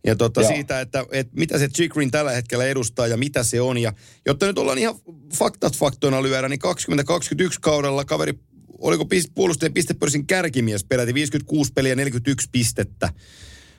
ja 0.07 0.16
tota 0.16 0.40
Joo. 0.40 0.52
siitä, 0.52 0.80
että, 0.80 1.07
että 1.12 1.32
mitä 1.36 1.59
se 1.59 1.68
Chikrin 1.68 2.11
tällä 2.11 2.30
hetkellä 2.30 2.64
edustaa 2.64 3.07
ja 3.07 3.16
mitä 3.16 3.42
se 3.42 3.61
on. 3.61 3.78
Ja 3.78 3.92
jotta 4.26 4.46
nyt 4.46 4.59
ollaan 4.59 4.78
ihan 4.78 4.94
faktat 5.34 5.76
faktoina 5.76 6.22
lyödä, 6.22 6.48
niin 6.48 6.59
2021 6.59 7.59
kaudella 7.61 8.05
kaveri, 8.05 8.34
oliko 8.78 9.05
pist, 9.05 9.28
puolustajien 9.34 9.74
pistepörssin 9.74 10.26
kärkimies 10.26 10.84
peräti 10.84 11.14
56 11.14 11.72
peliä 11.72 11.94
41 11.94 12.48
pistettä. 12.52 13.12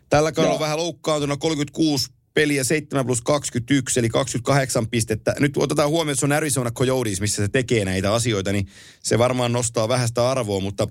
Tällä 0.09 0.31
kaudella 0.31 0.55
Joo. 0.55 0.59
vähän 0.59 0.77
loukkaantuna 0.77 1.37
36 1.37 2.09
peliä 2.33 2.63
7 2.63 3.05
plus 3.05 3.21
21, 3.21 3.99
eli 3.99 4.09
28 4.09 4.87
pistettä. 4.87 5.35
Nyt 5.39 5.57
otetaan 5.57 5.89
huomioon, 5.89 6.11
että 6.11 6.19
se 6.19 6.25
on 6.25 6.31
Arizona 6.31 6.71
Coyotes, 6.71 7.21
missä 7.21 7.43
se 7.43 7.47
tekee 7.47 7.85
näitä 7.85 8.13
asioita, 8.13 8.51
niin 8.51 8.67
se 9.03 9.19
varmaan 9.19 9.51
nostaa 9.51 9.87
vähän 9.87 10.07
sitä 10.07 10.29
arvoa, 10.29 10.59
mutta, 10.59 10.87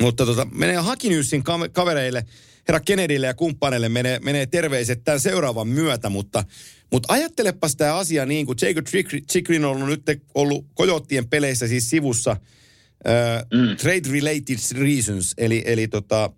mutta 0.00 0.26
tota, 0.26 0.46
menee 0.52 0.76
Hakinyssin 0.76 1.40
kam- 1.40 1.70
kavereille, 1.72 2.24
herra 2.68 2.80
Kennedylle 2.80 3.26
ja 3.26 3.34
kumppaneille 3.34 3.88
menee, 3.88 4.18
menee 4.18 4.46
terveiset 4.46 5.04
tämän 5.04 5.20
seuraavan 5.20 5.68
myötä, 5.68 6.08
mutta, 6.08 6.44
mutta 6.92 7.12
ajattelepas 7.12 7.76
tämä 7.76 7.94
asia 7.94 8.26
niin, 8.26 8.46
kuin 8.46 8.58
Jacob 8.62 8.86
Chikrin- 9.32 9.64
on 9.64 9.64
ollut 9.64 9.88
nyt 9.88 10.22
ollut 10.34 10.66
Coyotien 10.78 11.28
peleissä 11.28 11.68
siis 11.68 11.90
sivussa 11.90 12.30
äh, 12.30 13.44
Mm. 13.54 13.76
trade-related 13.76 14.78
reasons, 14.78 15.34
eli, 15.38 15.62
eli 15.66 15.88
tota, 15.88 16.30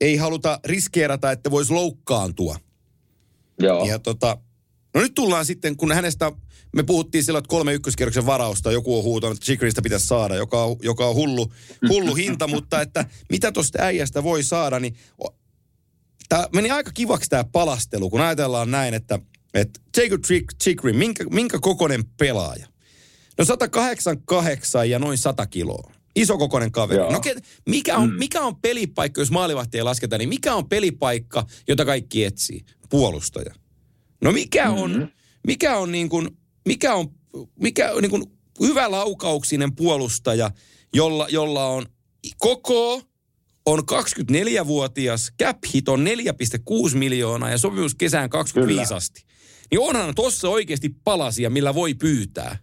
ei 0.00 0.16
haluta 0.16 0.60
riskeerata, 0.64 1.30
että 1.32 1.50
voisi 1.50 1.72
loukkaantua. 1.72 2.56
Joo. 3.58 3.84
Ja 3.84 3.98
tota, 3.98 4.38
no 4.94 5.00
nyt 5.00 5.14
tullaan 5.14 5.46
sitten, 5.46 5.76
kun 5.76 5.92
hänestä, 5.92 6.32
me 6.76 6.82
puhuttiin 6.82 7.24
silloin, 7.24 7.40
että 7.40 7.48
kolme 7.48 7.72
ykköskierroksen 7.72 8.26
varausta, 8.26 8.72
joku 8.72 8.98
on 8.98 9.04
huutanut, 9.04 9.36
että 9.36 9.44
Chikrista 9.44 9.82
pitäisi 9.82 10.06
saada, 10.06 10.34
joka 10.34 10.64
on, 10.64 10.76
joka 10.82 11.06
on 11.06 11.14
hullu, 11.14 11.52
hullu 11.88 12.14
hinta, 12.14 12.46
mutta 12.48 12.80
että 12.80 13.04
mitä 13.30 13.52
tuosta 13.52 13.82
äijästä 13.82 14.22
voi 14.22 14.42
saada, 14.42 14.80
niin 14.80 14.96
tämä 16.28 16.46
meni 16.54 16.70
aika 16.70 16.90
kivaksi 16.94 17.30
tämä 17.30 17.44
palastelu, 17.44 18.10
kun 18.10 18.20
ajatellaan 18.20 18.70
näin, 18.70 18.94
että, 18.94 19.18
että 19.54 19.80
Jacob 19.96 20.22
Chikrin, 20.62 20.96
minkä, 20.96 21.24
minkä 21.24 21.58
kokoinen 21.58 22.04
pelaaja? 22.04 22.66
No 23.38 23.44
188 23.44 24.90
ja 24.90 24.98
noin 24.98 25.18
100 25.18 25.46
kiloa. 25.46 25.92
Iso 26.16 26.38
kokoinen 26.38 26.72
kaveri. 26.72 27.00
Joo. 27.00 27.12
No 27.12 27.20
mikä 27.66 27.96
on, 27.96 28.12
mikä 28.18 28.40
on 28.40 28.56
pelipaikka, 28.56 29.20
jos 29.20 29.30
maalivahtia 29.30 29.84
lasketaan, 29.84 30.18
niin 30.18 30.28
mikä 30.28 30.54
on 30.54 30.68
pelipaikka, 30.68 31.46
jota 31.68 31.84
kaikki 31.84 32.24
etsii? 32.24 32.64
Puolustaja. 32.90 33.54
No 34.22 34.32
mikä 34.32 34.70
on, 34.70 34.90
Mhm. 34.92 35.02
mikä 35.46 35.76
on 35.76 35.92
niin 35.92 36.08
kuin, 36.08 36.28
mikä 36.68 36.94
on, 36.94 37.06
mikä 37.60 37.92
on 37.92 38.02
niin 38.02 38.10
kuin 38.10 38.24
hyvä 38.60 38.90
laukauksinen 38.90 39.74
puolustaja, 39.76 40.50
jolla, 40.94 41.26
jolla 41.30 41.66
on 41.66 41.86
koko, 42.38 43.02
on 43.66 43.82
24-vuotias, 43.86 45.32
cap 45.42 45.58
hit 45.74 45.88
on 45.88 46.04
4,6 46.04 46.96
miljoonaa 46.96 47.50
ja 47.50 47.58
sopimus 47.58 47.94
kesään 47.94 48.30
25 48.30 48.84
Kyllä. 48.88 48.96
asti. 48.96 49.24
Niin 49.70 49.80
onhan 49.80 50.14
tuossa 50.14 50.48
oikeasti 50.48 50.90
palasia, 51.04 51.50
millä 51.50 51.74
voi 51.74 51.94
pyytää. 51.94 52.58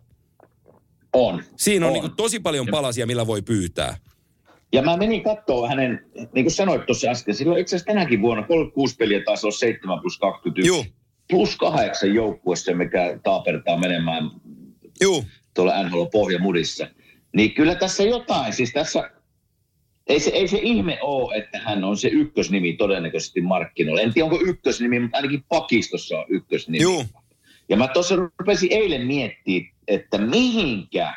On. 1.13 1.43
Siinä 1.57 1.85
on, 1.85 1.89
On. 1.89 1.93
Niin 1.93 2.01
kuin 2.01 2.15
tosi 2.15 2.39
paljon 2.39 2.67
palasia, 2.71 3.07
millä 3.07 3.27
voi 3.27 3.41
pyytää. 3.41 3.97
Ja 4.73 4.81
mä 4.81 4.97
menin 4.97 5.23
katsoa 5.23 5.67
hänen, 5.67 6.05
niin 6.33 6.45
kuin 6.45 6.51
sanoit 6.51 6.85
tuossa 6.85 7.07
äsken, 7.09 7.35
silloin 7.35 7.61
itse 7.61 7.75
asiassa 7.75 7.93
tänäkin 7.93 8.21
vuonna 8.21 8.43
36 8.43 8.95
peliä 8.95 9.21
taas 9.25 9.45
on 9.45 9.53
7 9.53 9.99
plus 10.01 10.17
21. 10.17 10.67
Juu, 10.67 10.85
Plus 11.29 11.55
kahdeksan 11.55 12.13
joukkuessa, 12.13 12.73
mikä 12.73 13.19
taapertaa 13.23 13.77
menemään 13.77 14.31
juu. 15.01 15.25
tuolla 15.53 15.83
NHL-pohjamudissa. 15.83 16.87
Niin 17.35 17.53
kyllä 17.53 17.75
tässä 17.75 18.03
jotain, 18.03 18.53
siis 18.53 18.73
tässä, 18.73 19.11
ei 20.07 20.19
se, 20.19 20.29
ei 20.29 20.47
se 20.47 20.59
ihme 20.61 20.99
ole, 21.01 21.35
että 21.35 21.59
hän 21.59 21.83
on 21.83 21.97
se 21.97 22.07
ykkösnimi 22.07 22.73
todennäköisesti 22.73 23.41
markkinoilla. 23.41 24.01
En 24.01 24.13
tiedä, 24.13 24.25
onko 24.25 24.39
ykkösnimi, 24.45 24.99
mutta 24.99 25.17
ainakin 25.17 25.43
pakistossa 25.49 26.19
on 26.19 26.25
ykkösnimi. 26.29 26.83
Juu. 26.83 27.05
Ja 27.69 27.77
mä 27.77 27.87
tuossa 27.87 28.15
rupesin 28.15 28.71
eilen 28.71 29.07
miettimään, 29.07 29.71
että 29.87 30.17
mihinkä, 30.17 31.13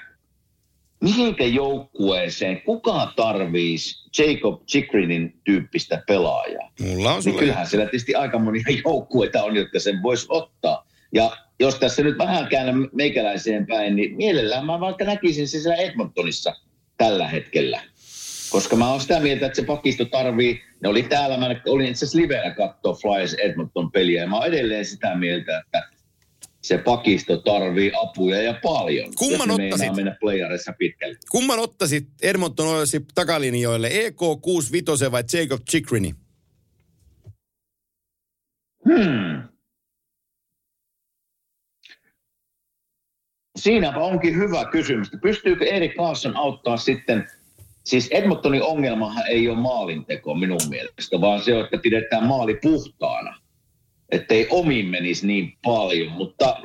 mihinkä 1.03 1.45
joukkueeseen 1.45 2.63
kuka 2.63 3.13
tarvisi 3.17 4.11
Jacob 4.19 4.67
Chikrinin 4.67 5.41
tyyppistä 5.45 6.03
pelaajaa. 6.07 6.73
Mulla 6.81 7.13
on 7.13 7.23
Niin 7.25 7.39
kyllähän 7.39 7.67
siellä 7.67 7.87
tietysti 7.87 8.15
aika 8.15 8.39
monia 8.39 8.63
joukkueita 8.85 9.43
on, 9.43 9.57
jotka 9.57 9.79
sen 9.79 10.03
voisi 10.03 10.27
ottaa. 10.29 10.87
Ja 11.13 11.37
jos 11.61 11.75
tässä 11.75 12.03
nyt 12.03 12.19
vähän 12.19 12.49
käännän 12.49 12.89
meikäläiseen 12.93 13.67
päin, 13.67 13.97
niin 13.97 14.17
mielellään 14.17 14.67
mä 14.67 14.81
vaikka 14.81 15.05
näkisin 15.05 15.49
se 15.49 15.61
siellä 15.61 15.77
Edmontonissa 15.77 16.55
tällä 16.99 17.29
hetkellä. 17.29 17.83
Koska 18.51 18.77
mä 18.77 18.91
oon 18.91 19.01
sitä 19.01 19.21
mieltä, 19.21 19.47
että 19.47 19.57
se 19.57 19.67
pakisto 19.67 20.05
tarvii, 20.05 20.63
ne 20.83 20.89
oli 20.89 21.03
täällä, 21.03 21.37
mä 21.37 21.47
olin 21.67 21.87
itse 21.87 22.05
asiassa 22.05 22.19
livenä 22.19 22.51
katsoa 22.51 22.95
Flyers 22.95 23.35
Edmonton 23.35 23.93
peliä, 23.93 24.21
ja 24.21 24.29
mä 24.29 24.37
oon 24.37 24.47
edelleen 24.47 24.85
sitä 24.85 25.15
mieltä, 25.15 25.59
että 25.59 25.89
se 26.63 26.79
pakisto 26.79 27.37
tarvii 27.37 27.93
apuja 28.03 28.43
ja 28.43 28.61
paljon. 28.63 29.13
Kumman 29.19 29.49
jos 29.49 29.59
ottaisit? 29.61 29.97
mennä 29.97 30.17
playerissa 30.21 30.73
pitkälle. 30.79 31.17
Kumman 31.31 31.59
ottaisit 31.59 32.09
Edmonton 32.23 32.67
Oilsi 32.67 33.01
takalinjoille, 33.15 33.89
EK 33.93 34.17
65 34.43 35.13
vai 35.13 35.25
Jacob 35.33 35.61
Chikrini? 35.71 36.15
Hmm. 38.89 39.43
Siinäpä 43.59 43.99
onkin 43.99 44.37
hyvä 44.37 44.65
kysymys. 44.65 45.11
Pystyykö 45.23 45.65
Erik 45.65 45.97
Karlsson 45.97 46.37
auttaa 46.37 46.77
sitten, 46.77 47.29
siis 47.85 48.09
Edmontonin 48.11 48.63
ongelmahan 48.63 49.27
ei 49.29 49.49
ole 49.49 49.59
maalinteko 49.59 50.35
minun 50.35 50.61
mielestä, 50.69 51.21
vaan 51.21 51.43
se 51.43 51.55
on, 51.55 51.65
että 51.65 51.79
pidetään 51.79 52.27
maali 52.27 52.59
puhtaana. 52.63 53.42
Ettei 54.13 54.47
omiin 54.51 54.87
menisi 54.87 55.27
niin 55.27 55.59
paljon, 55.63 56.13
mutta 56.13 56.63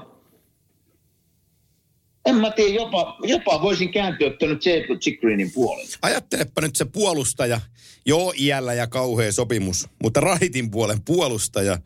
en 2.25 2.35
mä 2.35 2.51
tiedä, 2.51 2.73
jopa, 2.75 3.17
jopa 3.23 3.61
voisin 3.61 3.91
kääntyä 3.91 4.29
tuonne 4.29 4.57
Jacob 4.65 4.99
Chikrinin 4.99 5.51
puolelle. 5.51 5.95
Ajattelepa 6.01 6.61
nyt 6.61 6.75
se 6.75 6.85
puolustaja, 6.85 7.61
joo 8.05 8.33
iällä 8.39 8.73
ja 8.73 8.87
kauhea 8.87 9.31
sopimus, 9.31 9.87
mutta 10.03 10.19
raitin 10.19 10.71
puolen 10.71 11.01
puolustaja, 11.05 11.77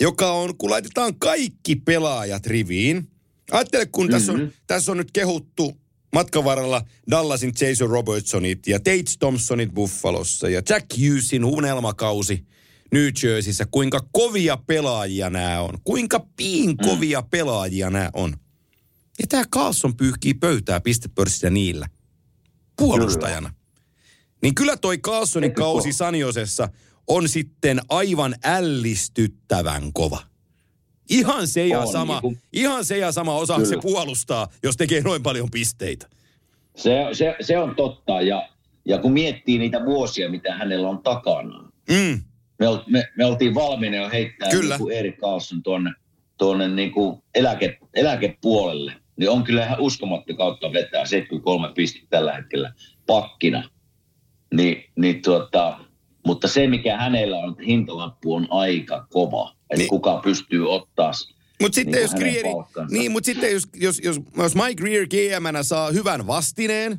joka 0.00 0.32
on, 0.32 0.56
kun 0.56 0.70
laitetaan 0.70 1.14
kaikki 1.18 1.76
pelaajat 1.76 2.46
riviin. 2.46 3.10
Ajattele, 3.50 3.86
kun 3.86 4.06
mm-hmm. 4.06 4.12
tässä, 4.12 4.32
on, 4.32 4.52
tässä 4.66 4.92
on 4.92 4.98
nyt 4.98 5.10
kehuttu 5.12 5.76
matkan 6.12 6.44
varrella 6.44 6.82
Dallasin 7.10 7.52
Jason 7.60 7.90
Robertsonit 7.90 8.66
ja 8.66 8.78
Tate 8.78 9.04
Thompsonit 9.18 9.74
Buffalossa 9.74 10.48
ja 10.48 10.62
Jack 10.68 10.86
Hughesin 10.98 11.44
unelmakausi 11.44 12.44
New 12.92 13.08
Jerseyssä, 13.22 13.66
kuinka 13.70 14.00
kovia 14.12 14.56
pelaajia 14.66 15.30
nämä 15.30 15.60
on. 15.60 15.78
Kuinka 15.84 16.26
piin 16.36 16.76
kovia 16.76 17.22
pelaajia 17.22 17.90
nämä 17.90 18.10
on. 18.12 18.36
Ja 19.20 19.26
tämä 19.28 19.44
Carlson 19.54 19.96
pyyhkii 19.96 20.34
pöytää 20.34 20.80
pistepörssissä 20.80 21.50
niillä 21.50 21.86
puolustajana. 22.76 23.54
Niin 24.42 24.54
kyllä 24.54 24.76
toi 24.76 24.98
Carlsonin 24.98 25.54
kausi? 25.54 25.92
Saniosessa 25.92 26.68
on 27.06 27.28
sitten 27.28 27.80
aivan 27.88 28.34
ällistyttävän 28.44 29.92
kova. 29.92 30.22
Ihan 31.10 31.48
se 31.48 31.66
ja 31.66 31.80
On, 31.80 31.92
sama, 31.92 32.12
niin 32.12 32.20
kuin- 32.20 32.38
ihan 32.52 32.84
se 32.84 32.98
ja 32.98 33.12
sama 33.12 33.34
osaa 33.34 33.58
se 33.58 33.64
Kyllä. 33.64 33.82
puolustaa, 33.82 34.48
jos 34.62 34.76
tekee 34.76 35.00
noin 35.00 35.22
paljon 35.22 35.50
pisteitä. 35.50 36.08
Se, 36.76 36.90
se, 37.12 37.34
se 37.40 37.58
on 37.58 37.74
totta 37.76 38.20
ja, 38.20 38.48
ja 38.84 38.98
kun 38.98 39.12
miettii 39.12 39.58
niitä 39.58 39.84
vuosia, 39.84 40.30
mitä 40.30 40.54
hänellä 40.56 40.88
on 40.88 41.02
takana, 41.02 41.70
Mm. 41.90 42.22
Me, 42.60 42.66
me, 42.86 43.08
me 43.16 43.24
oltiin 43.24 43.54
valmiina 43.54 43.96
jo 43.96 44.10
heittää 44.10 44.50
Kyllä. 44.50 44.78
niin 44.78 44.92
Erik 44.92 45.18
Karlsson 45.18 45.62
tuonne, 45.62 45.90
tuonne 46.38 46.68
niin 46.68 46.92
kuin 46.92 47.22
eläke, 47.34 47.78
eläkepuolelle. 47.94 48.92
Niin 49.16 49.30
on 49.30 49.44
kyllä 49.44 49.64
ihan 49.66 49.80
uskomatta 49.80 50.34
kautta 50.34 50.72
vetää 50.72 51.06
73 51.06 51.72
pistettä 51.74 52.06
tällä 52.10 52.32
hetkellä 52.34 52.72
pakkina. 53.06 53.70
Ni, 54.54 54.90
niin 54.96 55.22
tuota, 55.22 55.78
mutta 56.26 56.48
se, 56.48 56.66
mikä 56.66 56.96
hänellä 56.96 57.38
on, 57.38 57.56
hintalappu 57.66 58.34
on 58.34 58.46
aika 58.50 59.06
kova. 59.10 59.50
Että 59.50 59.74
Niin. 59.74 59.78
niin. 59.78 59.88
kuka 59.88 60.20
pystyy 60.24 60.72
ottaa 60.72 61.12
Mutta 61.60 61.74
sitten 61.74 61.92
Niin 61.92 62.02
jos 62.02 62.14
Greeri, 62.14 62.52
palkkansa. 62.52 62.94
niin, 62.96 63.12
mutta 63.12 63.26
sitten 63.26 63.52
jos, 63.52 63.62
jos, 63.76 64.00
jos, 64.04 64.20
jos 64.36 64.54
Mike 64.54 64.74
Greer 64.74 65.06
GM 65.06 65.44
saa 65.62 65.90
hyvän 65.90 66.26
vastineen, 66.26 66.98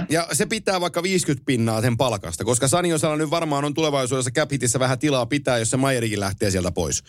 mm-hmm. 0.00 0.14
ja 0.14 0.26
se 0.32 0.46
pitää 0.46 0.80
vaikka 0.80 1.02
50 1.02 1.46
pinnaa 1.46 1.80
sen 1.80 1.96
palkasta, 1.96 2.44
koska 2.44 2.68
Saniosella 2.68 3.16
nyt 3.16 3.30
varmaan 3.30 3.64
on 3.64 3.74
tulevaisuudessa 3.74 4.30
cap 4.30 4.50
vähän 4.78 4.98
tilaa 4.98 5.26
pitää, 5.26 5.58
jos 5.58 5.70
se 5.70 5.76
Mayerikin 5.76 6.20
lähtee 6.20 6.50
sieltä 6.50 6.72
pois. 6.72 7.04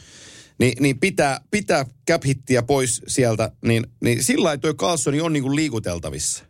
Ni, 0.59 0.73
niin 0.79 0.99
pitää, 0.99 1.39
pitää 1.51 1.85
cap 2.09 2.21
pois 2.67 3.01
sieltä, 3.07 3.51
niin, 3.65 3.83
niin 4.03 4.23
sillä 4.23 4.43
lailla 4.43 4.61
toi 4.61 4.73
Carlsoni 4.73 5.21
on 5.21 5.33
niinku 5.33 5.55
liikuteltavissa. 5.55 6.45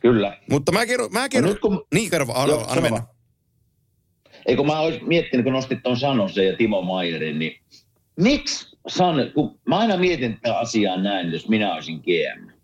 Kyllä. 0.00 0.38
Mutta 0.50 0.72
mä 0.72 0.86
kerron, 0.86 1.12
mä 1.12 1.28
kerron, 1.28 1.52
nyt 1.52 1.60
kun- 1.60 1.86
niin 1.94 2.10
kerro, 2.10 2.26
anna, 2.34 2.54
Joo, 2.54 2.64
anna 2.68 2.82
mennä. 2.82 3.02
Eikö 4.46 4.62
mä 4.62 4.80
olisin 4.80 5.08
miettinyt, 5.08 5.44
kun 5.44 5.52
nostit 5.52 5.82
tuon 5.82 5.96
Sanosen 5.96 6.46
ja 6.46 6.56
Timo 6.56 6.82
Mayerin, 6.82 7.38
niin 7.38 7.60
miksi 8.16 8.76
San, 8.88 9.16
kun 9.34 9.58
mä 9.68 9.78
aina 9.78 9.96
mietin 9.96 10.34
tätä 10.34 10.58
asiaa 10.58 11.02
näin, 11.02 11.32
jos 11.32 11.48
minä 11.48 11.74
olisin 11.74 12.00
GM. 12.00 12.55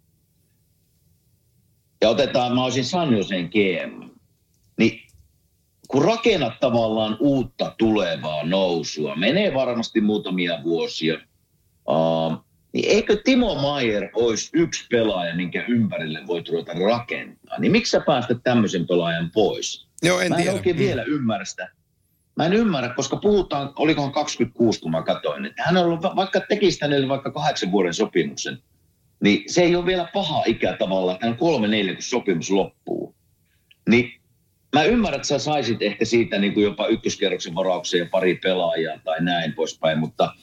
Ja 2.03 2.09
otetaan, 2.09 2.55
mä 2.55 2.65
olisin 2.65 2.85
Sanjosen 2.85 3.45
GM. 3.51 4.09
Niin 4.79 5.01
kun 5.89 6.05
rakennat 6.05 6.61
tavallaan 6.61 7.17
uutta 7.21 7.75
tulevaa 7.79 8.45
nousua, 8.45 9.17
menee 9.17 9.55
varmasti 9.55 10.01
muutamia 10.01 10.59
vuosia, 10.65 11.15
uh, 11.89 12.37
niin 12.73 12.89
eikö 12.89 13.17
Timo 13.25 13.55
Maier 13.55 14.09
olisi 14.15 14.51
yksi 14.53 14.87
pelaaja, 14.91 15.37
minkä 15.37 15.65
ympärille 15.69 16.27
voit 16.27 16.49
ruveta 16.49 16.73
rakentaa? 16.73 17.59
Niin 17.59 17.73
miksi 17.73 17.91
sä 17.91 18.01
päästät 18.07 18.39
tämmöisen 18.45 18.87
pelaajan 18.87 19.31
pois? 19.35 19.87
Joo, 20.03 20.21
en 20.21 20.29
mä 20.29 20.37
en 20.37 20.43
tiedä. 20.43 20.57
oikein 20.57 20.77
Mm. 20.77 20.81
vielä 20.81 21.03
ymmärrä 21.03 21.45
sitä. 21.45 21.69
Mä 22.37 22.47
en 22.47 22.53
ymmärrä, 22.53 22.95
koska 22.95 23.17
puhutaan, 23.17 23.73
olikohan 23.77 24.13
26, 24.13 24.81
kun 24.81 24.91
mä 24.91 25.03
katsoin, 25.03 25.47
että 25.47 25.63
hän 25.63 25.77
on 25.77 25.85
ollut, 25.85 26.03
va- 26.03 26.17
vaikka 26.17 26.41
tekisi 26.41 26.79
hänelle 26.83 27.09
vaikka 27.09 27.31
kahdeksan 27.31 27.73
vuoden 27.73 27.95
sopimuksen, 27.95 28.59
niin 29.23 29.45
se 29.47 29.63
ei 29.63 29.77
ole 29.77 29.87
vielä 29.87 30.09
paha 30.13 30.43
ikä 30.47 30.77
tavallaan, 30.79 31.15
että 31.15 31.27
on 31.27 31.37
kolme 31.37 31.69
neljä, 31.69 31.95
kun 31.95 32.03
sopimus 32.03 32.51
loppuu. 32.51 33.15
Niin 33.89 34.21
mä 34.73 34.85
ymmärrän, 34.85 35.17
että 35.17 35.29
sä 35.29 35.39
saisit 35.39 35.83
ehkä 35.83 36.05
siitä 36.05 36.39
niin 36.39 36.55
kuin 36.55 36.65
jopa 36.65 36.87
ykköskerroksen 36.87 37.55
varauksen 37.55 38.01
ja 38.01 38.07
pari 38.11 38.35
pelaajaa 38.35 38.99
tai 39.05 39.21
näin 39.21 39.53
poispäin, 39.53 39.99
mutta 39.99 40.35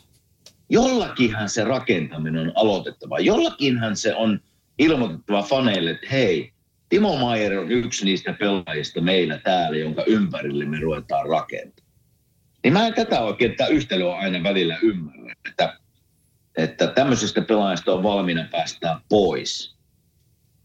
jollakinhan 0.70 1.50
se 1.50 1.64
rakentaminen 1.64 2.42
on 2.42 2.52
aloitettava. 2.56 3.20
Jollakinhan 3.20 3.96
se 3.96 4.16
on 4.16 4.40
ilmoitettava 4.80 5.42
faneille, 5.42 5.92
että 5.92 6.08
hei, 6.12 6.52
Timo 6.90 7.18
Maier 7.18 7.60
on 7.60 7.72
yksi 7.72 8.06
niistä 8.06 8.34
pelaajista 8.34 9.02
meillä 9.02 9.38
täällä, 9.38 9.78
jonka 9.78 10.04
ympärille 10.04 10.66
me 10.66 10.80
ruvetaan 10.80 11.30
rakentamaan. 11.30 11.90
Niin 12.64 12.74
mä 12.74 12.88
en 12.88 12.94
tätä 12.94 13.22
oikein, 13.22 13.52
tätä 13.52 13.68
yhtälöä 13.68 14.16
aina 14.16 14.44
välillä 14.44 14.78
ymmärrä, 14.82 15.34
että, 16.64 16.88
tämmöisestä 16.88 17.42
pelaajasta 17.42 17.94
on 17.94 18.04
valmiina 18.04 18.48
päästää 18.52 19.02
pois. 19.10 19.76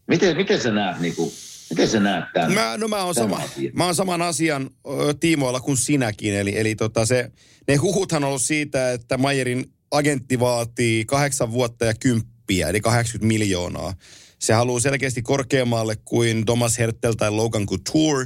Miten, 0.07 0.37
miten 0.37 0.61
sä 0.61 0.71
näet, 0.71 0.99
niin 0.99 1.15
kuin, 1.15 1.31
miten 1.69 1.87
sä 1.87 1.99
näet 1.99 2.25
tämän? 2.33 2.53
Mä, 2.53 2.77
no 2.77 2.87
mä 2.87 3.03
oon, 3.03 3.15
sama, 3.15 3.35
asia. 3.35 3.71
mä 3.73 3.85
oon 3.85 3.95
saman 3.95 4.21
asian 4.21 4.69
ö, 4.87 5.13
tiimoilla 5.19 5.59
kuin 5.59 5.77
sinäkin. 5.77 6.35
Eli, 6.35 6.59
eli 6.59 6.75
tota 6.75 7.05
se, 7.05 7.31
ne 7.67 7.75
huhuthan 7.75 8.23
on 8.23 8.27
ollut 8.27 8.41
siitä, 8.41 8.91
että 8.91 9.17
Mayerin 9.17 9.65
agentti 9.91 10.39
vaatii 10.39 11.05
kahdeksan 11.05 11.51
vuotta 11.51 11.85
ja 11.85 11.93
kymppiä, 11.99 12.69
eli 12.69 12.81
80 12.81 13.27
miljoonaa. 13.27 13.93
Se 14.39 14.53
haluaa 14.53 14.79
selkeästi 14.79 15.21
korkeammalle 15.21 15.95
kuin 16.05 16.45
Thomas 16.45 16.79
Hertel 16.79 17.13
tai 17.13 17.31
Logan 17.31 17.65
Couture. 17.65 18.25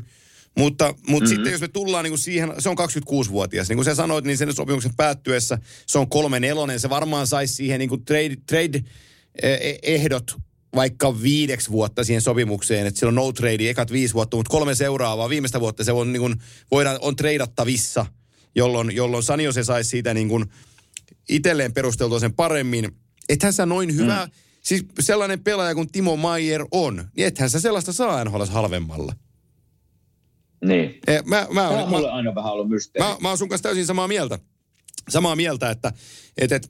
Mutta, 0.59 0.93
mutta 1.07 1.07
mm-hmm. 1.07 1.27
sitten 1.27 1.51
jos 1.51 1.61
me 1.61 1.67
tullaan 1.67 2.03
niin 2.03 2.11
kuin 2.11 2.19
siihen, 2.19 2.53
se 2.59 2.69
on 2.69 2.77
26-vuotias. 2.77 3.69
Niin 3.69 3.77
kuin 3.77 3.85
sä 3.85 3.95
sanoit, 3.95 4.25
niin 4.25 4.37
sen 4.37 4.53
sopimuksen 4.53 4.95
päättyessä 4.97 5.57
se 5.87 5.99
on 5.99 6.09
kolme 6.09 6.39
nelonen. 6.39 6.79
Se 6.79 6.89
varmaan 6.89 7.27
saisi 7.27 7.53
siihen 7.53 7.79
niin 7.79 7.89
kuin 7.89 8.05
trade, 8.05 8.37
trade 8.47 8.83
eh, 9.41 9.79
ehdot 9.83 10.35
vaikka 10.75 11.21
viideksi 11.21 11.71
vuotta 11.71 12.03
siihen 12.03 12.21
sopimukseen, 12.21 12.87
että 12.87 12.99
sillä 12.99 13.09
on 13.09 13.15
no 13.15 13.31
trade 13.31 13.69
ekat 13.69 13.91
viisi 13.91 14.13
vuotta, 14.13 14.37
mutta 14.37 14.49
kolme 14.49 14.75
seuraavaa, 14.75 15.29
viimeistä 15.29 15.59
vuotta 15.59 15.83
se 15.83 15.91
on, 15.91 16.13
niin 16.13 16.21
kuin, 16.21 16.35
voidaan, 16.71 16.97
on 17.01 17.15
treidattavissa, 17.15 18.05
jolloin, 18.55 18.95
jolloin 18.95 19.23
Sanio 19.23 19.51
se 19.51 19.63
saisi 19.63 19.89
siitä 19.89 20.13
niin 20.13 20.29
kuin 20.29 20.45
itselleen 21.29 21.73
perusteltua 21.73 22.19
sen 22.19 22.33
paremmin. 22.33 22.91
Ethän 23.29 23.53
sä 23.53 23.65
noin 23.65 23.95
hyvä, 23.95 24.25
mm. 24.25 24.31
siis 24.61 24.85
sellainen 24.99 25.43
pelaaja 25.43 25.75
kuin 25.75 25.91
Timo 25.91 26.15
Maier 26.15 26.65
on, 26.71 27.07
niin 27.15 27.27
ethän 27.27 27.49
sä 27.49 27.59
sellaista 27.59 27.93
saa 27.93 28.23
NHL 28.23 28.43
halvemmalla. 28.43 29.13
Niin. 30.65 30.99
Eh, 31.07 31.23
Mä, 31.25 31.35
mä, 31.35 31.45
Tämä 31.45 31.71
mä, 31.75 31.83
on 31.83 31.89
mulle 31.89 32.11
aina 32.11 32.35
vähän 32.35 32.53
ollut 32.53 32.69
mysteeri. 32.69 33.09
Mä, 33.09 33.17
mä 33.21 33.27
oon 33.27 33.37
sun 33.37 33.49
kanssa 33.49 33.63
täysin 33.63 33.85
samaa 33.85 34.07
mieltä. 34.07 34.39
Samaa 35.09 35.35
mieltä, 35.35 35.69
että, 35.69 35.93
että, 36.37 36.55
että 36.55 36.67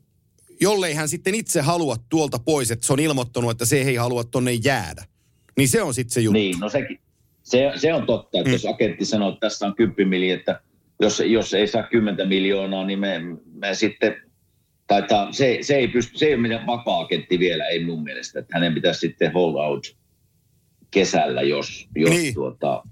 jollei 0.62 0.94
hän 0.94 1.10
sitten 1.10 1.36
itse 1.36 1.62
halua 1.62 1.96
tuolta 2.10 2.40
pois, 2.40 2.72
että 2.72 2.88
se 2.88 2.94
on 2.94 3.00
ilmoittanut, 3.00 3.52
että 3.52 3.66
se 3.66 3.82
ei 3.82 3.96
halua 3.96 4.24
tonne 4.24 4.54
jäädä. 4.54 5.06
Niin 5.58 5.70
se 5.70 5.82
on 5.82 5.94
sitten 5.94 6.14
se 6.14 6.22
juttu. 6.22 6.34
Niin, 6.34 6.60
no 6.60 6.70
sekin. 6.70 7.00
Se, 7.44 7.72
se 7.76 7.94
on 7.94 8.06
totta, 8.06 8.38
että 8.38 8.50
Mm. 8.50 8.54
jos 8.54 8.66
agentti 8.66 9.06
sanoo, 9.06 9.30
että 9.30 9.40
tässä 9.40 9.66
on 9.68 9.76
10 9.76 10.08
miljoonaa, 10.10 10.40
että 10.40 10.62
jos, 11.00 11.20
jos 11.26 11.54
ei 11.54 11.68
saa 11.68 11.84
10 11.84 12.28
miljoonaa, 12.28 12.86
niin 12.86 13.00
me, 13.00 13.20
me 13.54 13.76
sitten 13.76 14.16
taitaa, 14.88 15.32
se, 15.34 15.58
se, 15.62 15.76
ei 15.76 15.88
pysty, 15.88 16.18
se 16.18 16.26
ei 16.26 16.34
ole 16.34 16.42
meidän 16.42 16.66
vapaa-agentti 16.68 17.40
vielä, 17.40 17.66
ei 17.66 17.86
mun 17.86 18.04
mielestä. 18.04 18.40
Että 18.40 18.52
hänen 18.54 18.74
pitäisi 18.74 19.00
sitten 19.00 19.34
hold 19.34 19.56
out 19.56 19.98
kesällä, 20.92 21.42
jos, 21.42 21.88
jos 21.96 22.10
niin. 22.10 22.34
tuota, 22.34 22.84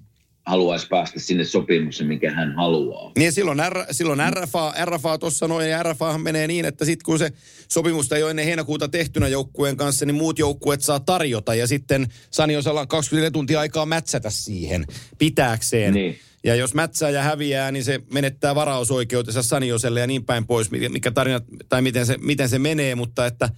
haluaisi 0.48 0.88
päästä 0.88 1.20
sinne 1.20 1.44
sopimuksen, 1.44 2.08
minkä 2.08 2.32
hän 2.32 2.56
haluaa. 2.56 3.12
Niin 3.18 3.32
silloin, 3.32 3.60
R, 3.70 3.86
silloin 3.92 4.20
RFA, 4.30 4.74
RFA 4.86 5.18
tuossa 5.18 5.48
noin, 5.48 5.70
ja 5.70 5.84
RFAhan 5.84 6.22
menee 6.22 6.48
niin, 6.48 6.66
että 6.66 6.86
sitten 6.86 7.06
kun 7.06 7.20
se 7.20 7.32
sopimusta 7.70 8.16
ei 8.16 8.24
ole 8.24 8.30
ennen 8.30 8.46
heinäkuuta 8.46 8.88
tehtynä 8.88 9.28
joukkueen 9.28 9.78
kanssa, 9.78 10.06
niin 10.06 10.16
muut 10.16 10.40
joukkueet 10.40 10.82
saa 10.82 11.00
tarjota, 11.00 11.56
ja 11.56 11.68
sitten 11.68 12.08
Saniosella 12.32 12.82
on 12.82 12.88
24 12.88 13.32
tuntia 13.32 13.60
aikaa 13.60 13.86
mätsätä 13.86 14.30
siihen 14.30 14.86
pitääkseen. 15.18 15.94
Niin. 15.94 16.20
Ja 16.44 16.56
jos 16.56 16.74
mätsää 16.74 17.10
ja 17.10 17.22
häviää, 17.22 17.72
niin 17.72 17.84
se 17.84 18.02
menettää 18.14 18.56
varausoikeutensa 18.56 19.44
Sanioselle 19.44 20.00
ja 20.00 20.08
niin 20.08 20.26
päin 20.26 20.48
pois, 20.48 20.72
mikä- 20.72 21.12
tarina, 21.12 21.42
tai 21.70 21.82
miten 21.82 22.06
se, 22.06 22.18
miten 22.18 22.50
se 22.50 22.60
menee, 22.60 22.96
mutta 22.96 23.26
että 23.26 23.50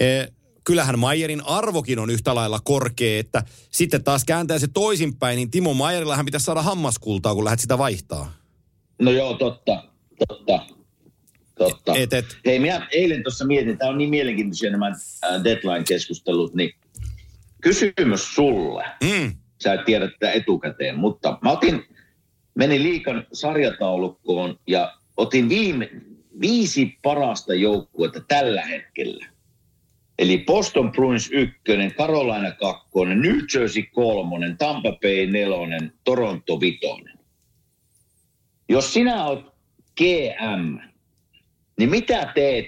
e, 0.00 0.06
kyllähän 0.64 0.98
Mayerin 0.98 1.46
arvokin 1.46 1.98
on 1.98 2.10
yhtä 2.10 2.34
lailla 2.34 2.60
korkea, 2.64 3.20
että 3.20 3.42
sitten 3.70 4.04
taas 4.04 4.24
kääntää 4.24 4.58
se 4.58 4.68
toisinpäin, 4.74 5.36
niin 5.36 5.50
Timo 5.50 5.74
Mayerillahan 5.74 6.24
pitäisi 6.24 6.44
saada 6.44 6.62
hammaskultaa, 6.62 7.34
kun 7.34 7.44
lähdet 7.44 7.60
sitä 7.60 7.78
vaihtaa. 7.78 8.32
No 8.98 9.10
joo, 9.10 9.34
totta, 9.34 9.84
totta, 10.28 10.60
totta. 11.54 11.94
Et, 11.94 12.12
et, 12.12 12.36
Hei, 12.46 12.58
minä 12.58 12.88
eilen 12.92 13.22
tuossa 13.22 13.44
mietin, 13.44 13.78
tämä 13.78 13.90
on 13.90 13.98
niin 13.98 14.10
mielenkiintoisia 14.10 14.70
nämä 14.70 14.88
äh, 14.88 15.44
deadline-keskustelut, 15.44 16.54
niin 16.54 16.74
kysymys 17.60 18.34
sulle. 18.34 18.84
mm, 19.02 19.32
Sä 19.62 19.74
et 19.74 19.84
tiedä 19.84 20.08
tätä 20.08 20.32
etukäteen, 20.32 20.98
mutta 20.98 21.38
mä 21.42 21.50
otin, 21.52 21.84
menin 22.54 22.82
liikan 22.82 23.26
sarjataulukkoon 23.32 24.58
ja 24.66 24.98
otin 25.16 25.48
viime, 25.48 25.90
viisi 26.40 26.98
parasta 27.02 27.54
joukkuetta 27.54 28.20
tällä 28.28 28.62
hetkellä. 28.62 29.31
Eli 30.18 30.38
Boston 30.38 30.92
Bruins 30.92 31.30
1, 31.32 31.56
Carolina 31.96 32.52
2, 32.52 32.88
New 33.14 33.36
Jersey 33.54 33.82
3, 33.82 34.54
Tampa 34.58 34.92
Bay 35.02 35.26
4, 35.26 35.90
Toronto 36.04 36.60
5. 36.60 36.78
Jos 38.68 38.92
sinä 38.92 39.24
oot 39.24 39.54
GM, 39.96 40.78
niin 41.78 41.90
mitä 41.90 42.32
teet, 42.34 42.66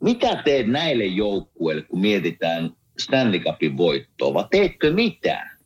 mitä 0.00 0.42
teet 0.44 0.66
näille 0.66 1.04
joukkueille, 1.04 1.82
kun 1.82 2.00
mietitään 2.00 2.70
Stanley 2.98 3.40
Cupin 3.40 3.76
voittoa, 3.76 4.34
vai 4.34 4.44
teetkö 4.50 4.92
mitään? 4.92 5.58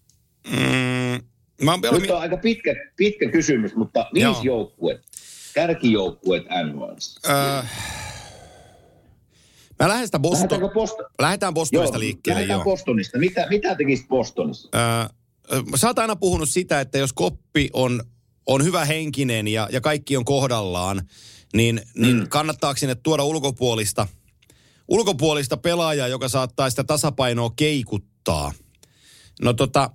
mm, 0.50 1.24
mä 1.64 1.70
oon 1.70 1.80
Nyt 1.92 2.10
on 2.10 2.20
aika 2.20 2.36
pitkä, 2.36 2.74
pitkä 2.96 3.30
kysymys, 3.30 3.74
mutta 3.74 4.10
viisi 4.14 4.46
joukkuet, 4.46 5.00
kärkijoukkuet 5.54 6.42
NHL. 6.44 7.30
äh, 7.30 7.70
mä 9.80 9.88
lähden 9.88 10.06
sitä 10.08 10.18
Boston, 10.18 10.40
Lähdetäänkö 10.50 10.74
Boston? 10.74 11.06
lähdetään 11.18 11.54
Bostonista 11.54 11.96
Joo, 11.96 12.00
liikkeelle, 12.00 12.40
lähdetään 12.40 12.58
joo. 12.58 12.64
Bostonista. 12.64 13.18
Mitä, 13.18 13.46
mitä 13.50 13.74
tekisit 13.74 14.08
Bostonissa? 14.08 14.68
Äh, 15.02 15.08
sä 15.76 15.86
oot 15.86 15.98
aina 15.98 16.16
puhunut 16.16 16.48
sitä, 16.50 16.80
että 16.80 16.98
jos 16.98 17.12
koppi 17.12 17.70
on, 17.72 18.02
on 18.46 18.64
hyvä 18.64 18.84
henkinen 18.84 19.48
ja, 19.48 19.68
ja 19.72 19.80
kaikki 19.80 20.16
on 20.16 20.24
kohdallaan, 20.24 21.02
niin, 21.54 21.82
niin 21.96 22.16
Mm. 22.16 22.28
kannattaako 22.28 22.76
sinne 22.78 22.94
tuoda 22.94 23.24
ulkopuolista, 23.24 24.06
ulkopuolista 24.88 25.56
pelaajaa, 25.56 26.08
joka 26.08 26.28
saattaa 26.28 26.70
sitä 26.70 26.84
tasapainoa 26.84 27.50
keikuttaa? 27.56 28.52
No 29.42 29.52
tota, 29.52 29.90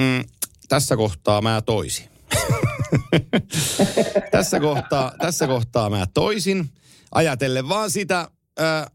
mm, 0.00 0.24
tässä 0.68 0.96
kohtaa 0.96 1.42
mä 1.42 1.62
toisin. 1.62 2.08
tässä, 4.32 4.60
kohtaa, 4.60 5.12
tässä 5.20 5.46
kohtaa 5.46 5.90
mä 5.90 6.06
toisin. 6.14 6.70
Ajatellen 7.12 7.68
vaan 7.68 7.90
sitä 7.90 8.28
äh, 8.60 8.86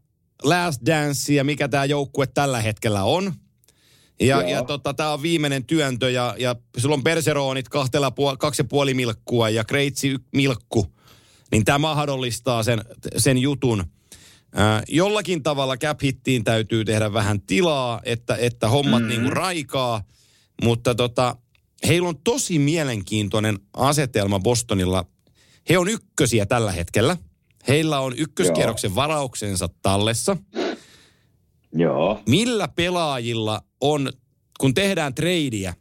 last 0.42 0.80
dancea, 0.86 1.44
mikä 1.44 1.68
tämä 1.68 1.84
joukkue 1.84 2.26
tällä 2.26 2.60
hetkellä 2.60 3.04
on. 3.04 3.32
Ja, 4.20 4.40
Joo. 4.40 4.50
ja 4.50 4.64
tota, 4.64 4.94
tämä 4.94 5.12
on 5.12 5.22
viimeinen 5.22 5.64
työntö 5.64 6.10
ja, 6.10 6.34
ja 6.38 6.56
sulla 6.76 6.94
on 6.94 7.04
perseroonit 7.04 7.68
kahtela 7.68 8.08
puol- 8.10 8.36
kaksi 8.36 8.60
ja 8.60 8.64
puoli 8.64 8.94
milkkua 8.94 9.50
ja 9.50 9.64
kreitsi 9.64 10.16
milkku. 10.34 10.86
Niin 11.52 11.64
tämä 11.64 11.78
mahdollistaa 11.78 12.62
sen, 12.62 12.84
sen 13.16 13.38
jutun. 13.38 13.84
Ää, 14.54 14.82
jollakin 14.88 15.42
tavalla 15.42 15.76
cap 15.76 16.02
hittiin 16.02 16.44
täytyy 16.44 16.84
tehdä 16.84 17.12
vähän 17.12 17.40
tilaa, 17.40 18.00
että, 18.04 18.36
että 18.36 18.68
hommat 18.68 19.02
mm-hmm. 19.02 19.08
niinku 19.08 19.30
raikaa. 19.30 20.04
Mutta 20.62 20.94
tota, 20.94 21.36
heillä 21.86 22.08
on 22.08 22.18
tosi 22.24 22.58
mielenkiintoinen 22.58 23.58
asetelma 23.72 24.40
Bostonilla. 24.40 25.04
He 25.68 25.78
on 25.78 25.88
ykkösiä 25.88 26.46
tällä 26.46 26.72
hetkellä. 26.72 27.16
Heillä 27.68 28.00
on 28.00 28.14
ykköskierroksen 28.18 28.94
varauksensa 28.94 29.68
tallessa 29.82 30.36
Joo. 31.72 32.20
millä 32.28 32.68
pelaajilla 32.68 33.62
on, 33.80 34.12
kun 34.60 34.74
tehdään 34.74 35.14
treidiä, 35.14 35.74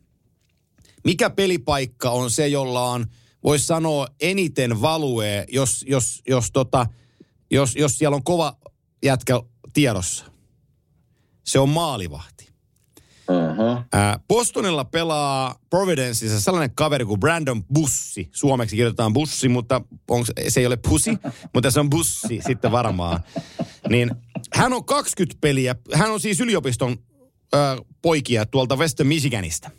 mikä 1.04 1.30
pelipaikka 1.30 2.10
on 2.12 2.32
se, 2.32 2.48
jolla 2.48 2.92
on, 2.92 3.06
voisi 3.44 3.66
sanoa, 3.66 4.08
eniten 4.22 4.82
value, 4.82 5.46
jos, 5.52 5.86
jos, 5.88 6.22
jos, 6.28 6.52
tota, 6.52 6.86
jos, 7.52 7.76
jos 7.76 7.98
siellä 7.98 8.16
on 8.16 8.24
kova 8.24 8.58
jätkä 9.04 9.42
tiedossa. 9.74 10.26
Se 11.44 11.60
on 11.60 11.70
maalivahti. 11.70 12.49
Uh-huh. 13.30 13.84
Bostonilla 14.28 14.86
pelaa 14.86 15.56
Providenceissa 15.70 16.40
sellainen 16.40 16.76
kaveri 16.76 17.06
kuin 17.06 17.20
Brandon 17.20 17.64
Bussi. 17.74 18.30
Suomeksi 18.32 18.76
kirjoitetaan 18.76 19.14
Bussi, 19.14 19.50
mutta 19.50 19.82
onks, 20.08 20.32
se 20.48 20.60
ei 20.60 20.66
ole 20.66 20.78
pusi, 20.78 21.12
mutta 21.54 21.72
se 21.72 21.80
on 21.80 21.90
Bussi 21.90 22.40
sitten 22.48 22.72
varmaan. 22.72 23.20
Niin 23.90 24.12
hän 24.54 24.74
on 24.74 24.86
20 24.86 25.38
peliä, 25.42 25.76
hän 25.94 26.12
on 26.12 26.20
siis 26.20 26.40
yliopiston 26.40 26.98
ää, 27.54 27.78
poikia 28.02 28.46
tuolta 28.46 28.76
Western 28.76 29.08
Michiganista. 29.08 29.72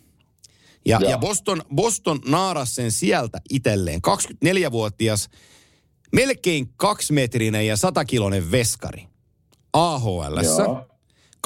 Ja, 0.86 0.98
Joo. 1.00 1.10
ja 1.10 1.18
Boston, 1.18 1.62
Boston 1.74 2.20
naaras 2.26 2.74
sen 2.74 2.92
sieltä 2.92 3.40
itselleen. 3.50 4.00
24-vuotias, 4.08 5.28
melkein 6.12 6.68
kaksimetrinen 6.76 7.66
ja 7.66 7.76
satakiloinen 7.76 8.50
veskari. 8.50 9.06
AHLssä. 9.72 10.64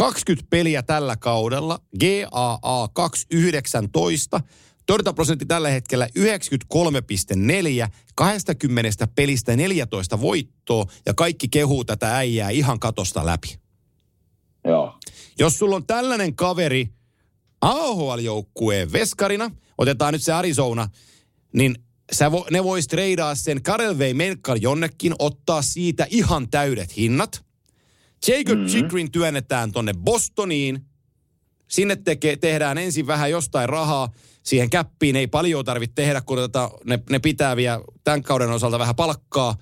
Joo. 0.00 0.10
20 0.10 0.46
peliä 0.50 0.82
tällä 0.82 1.16
kaudella, 1.16 1.80
GAA 2.00 2.88
219, 2.92 4.40
torjuntaprosentti 4.86 5.46
tällä 5.46 5.68
hetkellä 5.68 6.08
93,4, 6.18 7.88
20 8.14 9.08
pelistä 9.14 9.56
14 9.56 10.20
voittoa 10.20 10.86
ja 11.06 11.14
kaikki 11.14 11.48
kehuu 11.48 11.84
tätä 11.84 12.16
äijää 12.16 12.50
ihan 12.50 12.80
katosta 12.80 13.26
läpi. 13.26 13.58
Joo. 14.64 14.98
Jos 15.38 15.58
sulla 15.58 15.76
on 15.76 15.86
tällainen 15.86 16.36
kaveri 16.36 16.88
AHL-joukkueen 17.60 18.92
veskarina, 18.92 19.50
otetaan 19.78 20.12
nyt 20.12 20.22
se 20.22 20.32
Arizona, 20.32 20.88
niin 21.52 21.74
sä 22.12 22.32
vo, 22.32 22.46
ne 22.50 22.64
vois 22.64 22.88
treidaa 22.88 23.34
sen 23.34 23.62
Karel 23.62 23.98
Vei 23.98 24.14
Melkar 24.14 24.56
jonnekin, 24.60 25.14
ottaa 25.18 25.62
siitä 25.62 26.06
ihan 26.10 26.50
täydet 26.50 26.96
hinnat. 26.96 27.44
Jacob 28.28 28.58
mm-hmm. 28.58 28.66
Chikrin 28.66 29.12
työnnetään 29.12 29.72
tonne 29.72 29.92
Bostoniin. 30.04 30.80
Sinne 31.68 31.96
teke, 31.96 32.36
tehdään 32.36 32.78
ensin 32.78 33.06
vähän 33.06 33.30
jostain 33.30 33.68
rahaa. 33.68 34.08
Siihen 34.42 34.70
käppiin 34.70 35.16
ei 35.16 35.26
paljon 35.26 35.64
tarvitse 35.64 35.94
tehdä, 35.94 36.20
kun 36.20 36.38
tota, 36.38 36.70
ne, 36.84 36.98
ne 37.10 37.18
pitää 37.18 37.56
vielä 37.56 37.80
tämän 38.04 38.22
kauden 38.22 38.50
osalta 38.50 38.78
vähän 38.78 38.96
palkkaa. 38.96 39.56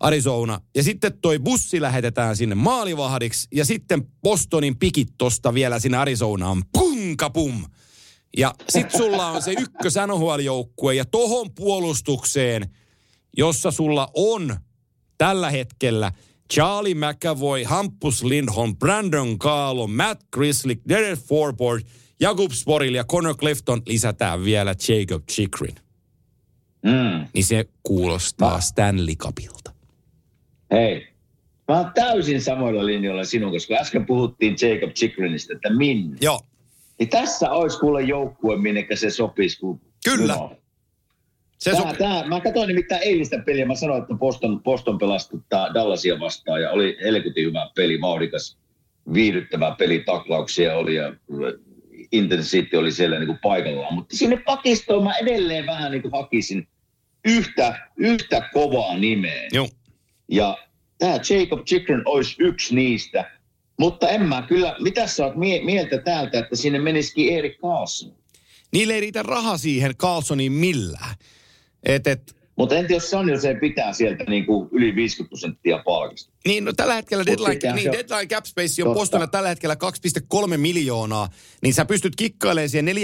Arizona. 0.00 0.60
Ja 0.74 0.82
sitten 0.82 1.18
toi 1.22 1.38
bussi 1.38 1.80
lähetetään 1.80 2.36
sinne 2.36 2.54
maalivahdiksi. 2.54 3.48
Ja 3.54 3.64
sitten 3.64 4.08
Bostonin 4.22 4.78
pikit 4.78 5.08
tosta 5.18 5.54
vielä 5.54 5.78
sinne 5.78 5.98
Arizonaan. 5.98 6.62
Pum 6.72 7.16
kapum. 7.16 7.64
Ja 8.36 8.54
sit 8.68 8.90
sulla 8.90 9.30
on 9.30 9.42
se 9.42 9.54
ykkös 9.58 9.94
NHL-joukkue 10.06 10.94
ja 10.94 11.04
tohon 11.04 11.54
puolustukseen, 11.54 12.70
jossa 13.36 13.70
sulla 13.70 14.08
on 14.14 14.56
tällä 15.18 15.50
hetkellä 15.50 16.12
Charlie 16.52 16.94
McAvoy, 16.94 17.62
Hampus 17.64 18.24
Lindholm, 18.24 18.76
Brandon 18.76 19.38
Carlo, 19.38 19.86
Matt 19.86 20.22
Grizzly, 20.32 20.74
Derek 20.88 21.18
Forbort, 21.18 21.86
Jakub 22.20 22.50
Sporil 22.52 22.94
ja 22.94 23.04
Connor 23.04 23.36
Clifton 23.36 23.82
lisätään 23.86 24.44
vielä 24.44 24.74
Jacob 24.88 25.22
Chikrin. 25.30 25.74
Mm. 26.84 27.26
Niin 27.34 27.44
se 27.44 27.64
kuulostaa 27.82 28.54
Mä- 28.54 28.60
Stanley 28.60 29.14
Cupilta. 29.14 29.72
Hei, 30.70 31.08
mä 31.68 31.78
oon 31.78 31.90
täysin 31.94 32.42
samoilla 32.42 32.86
linjoilla 32.86 33.24
sinun, 33.24 33.52
koska 33.52 33.74
äsken 33.74 34.06
puhuttiin 34.06 34.56
Jacob 34.62 34.90
Chikrinista, 34.94 35.52
että 35.52 35.70
minne. 35.76 36.16
Joo, 36.20 36.40
Niin 36.98 37.08
tässä 37.08 37.50
olisi 37.50 37.78
kuule 37.78 38.02
joukkue, 38.02 38.56
minnekä 38.56 38.96
se 38.96 39.10
sopisi. 39.10 39.58
Kun 39.60 39.80
Kyllä. 40.04 40.34
No. 40.36 40.56
Se 41.62 41.70
Tää, 41.70 41.80
sopii. 41.80 41.96
tää, 41.98 42.26
mä 42.26 42.40
katsoin 42.40 42.68
nimittäin 42.68 43.02
eilistä 43.02 43.38
peliä. 43.38 43.66
Mä 43.66 43.74
sanoin, 43.74 44.02
että 44.02 44.14
Boston, 44.14 44.62
Boston 44.62 44.98
pelasi 44.98 45.30
tota 45.30 45.70
Dallasia 45.74 46.20
vastaan 46.20 46.62
ja 46.62 46.70
oli 46.70 46.96
helkutin 47.02 47.46
hyvä 47.46 47.70
peli, 47.74 48.00
vauhdikas, 48.00 48.58
viihdyttävä 49.12 49.74
peli, 49.78 49.98
taklauksia 50.06 50.74
oli 50.76 50.94
ja 50.94 51.12
intensiteetti 52.12 52.76
oli 52.76 52.92
siellä 52.92 53.18
niin 53.18 53.26
kuin 53.26 53.38
paikallaan. 53.42 53.94
Mutta 53.94 54.16
sinne 54.16 54.36
pakistoon 54.36 55.04
mä 55.04 55.14
edelleen 55.16 55.66
vähän 55.66 55.90
niin 55.92 56.02
kuin 56.02 56.12
hakisin 56.12 56.68
yhtä, 57.24 57.88
yhtä 57.96 58.48
kovaa 58.52 58.98
nimeä. 58.98 59.48
Joo. 59.52 59.68
Ja 60.28 60.58
tämä 60.98 61.12
Jacob 61.12 61.64
Chikrin 61.64 62.02
olisi 62.04 62.36
yksi 62.38 62.74
niistä. 62.74 63.30
Mutta 63.78 64.08
en 64.08 64.22
mä 64.22 64.42
kyllä, 64.48 64.76
mitä 64.80 65.06
sä 65.06 65.24
oot 65.26 65.36
mie- 65.36 65.64
mieltä 65.64 65.98
täältä, 65.98 66.38
että 66.38 66.56
sinne 66.56 66.78
menisikin 66.78 67.38
Erik 67.38 67.58
Karlsson? 67.60 68.12
Niille 68.72 68.94
ei 68.94 69.00
riitä 69.00 69.22
raha 69.22 69.58
siihen 69.58 69.96
Carlsoniin 69.96 70.52
millään. 70.52 71.14
Et, 71.82 72.06
et, 72.06 72.36
Mutta 72.56 72.74
entä 72.74 72.92
jos 72.92 73.10
San 73.10 73.28
Jose 73.28 73.54
pitää 73.54 73.92
sieltä 73.92 74.24
niin 74.24 74.46
kuin 74.46 74.68
yli 74.72 74.94
50 74.94 75.28
prosenttia 75.28 75.82
palkasta? 75.84 76.32
Niin, 76.46 76.64
no 76.64 76.72
tällä 76.72 76.94
hetkellä 76.94 77.24
Mut 77.28 77.38
deadline, 77.38 77.72
niin, 77.72 77.92
se- 77.92 77.92
deadline 77.92 78.26
cap 78.26 78.44
space 78.44 78.82
on 78.82 78.86
Totta. 78.86 78.98
postona 78.98 79.26
tällä 79.26 79.48
hetkellä 79.48 79.76
2,3 80.50 80.56
miljoonaa, 80.56 81.28
niin 81.62 81.74
sä 81.74 81.84
pystyt 81.84 82.16
kikkailemaan 82.16 82.68
siihen 82.68 82.96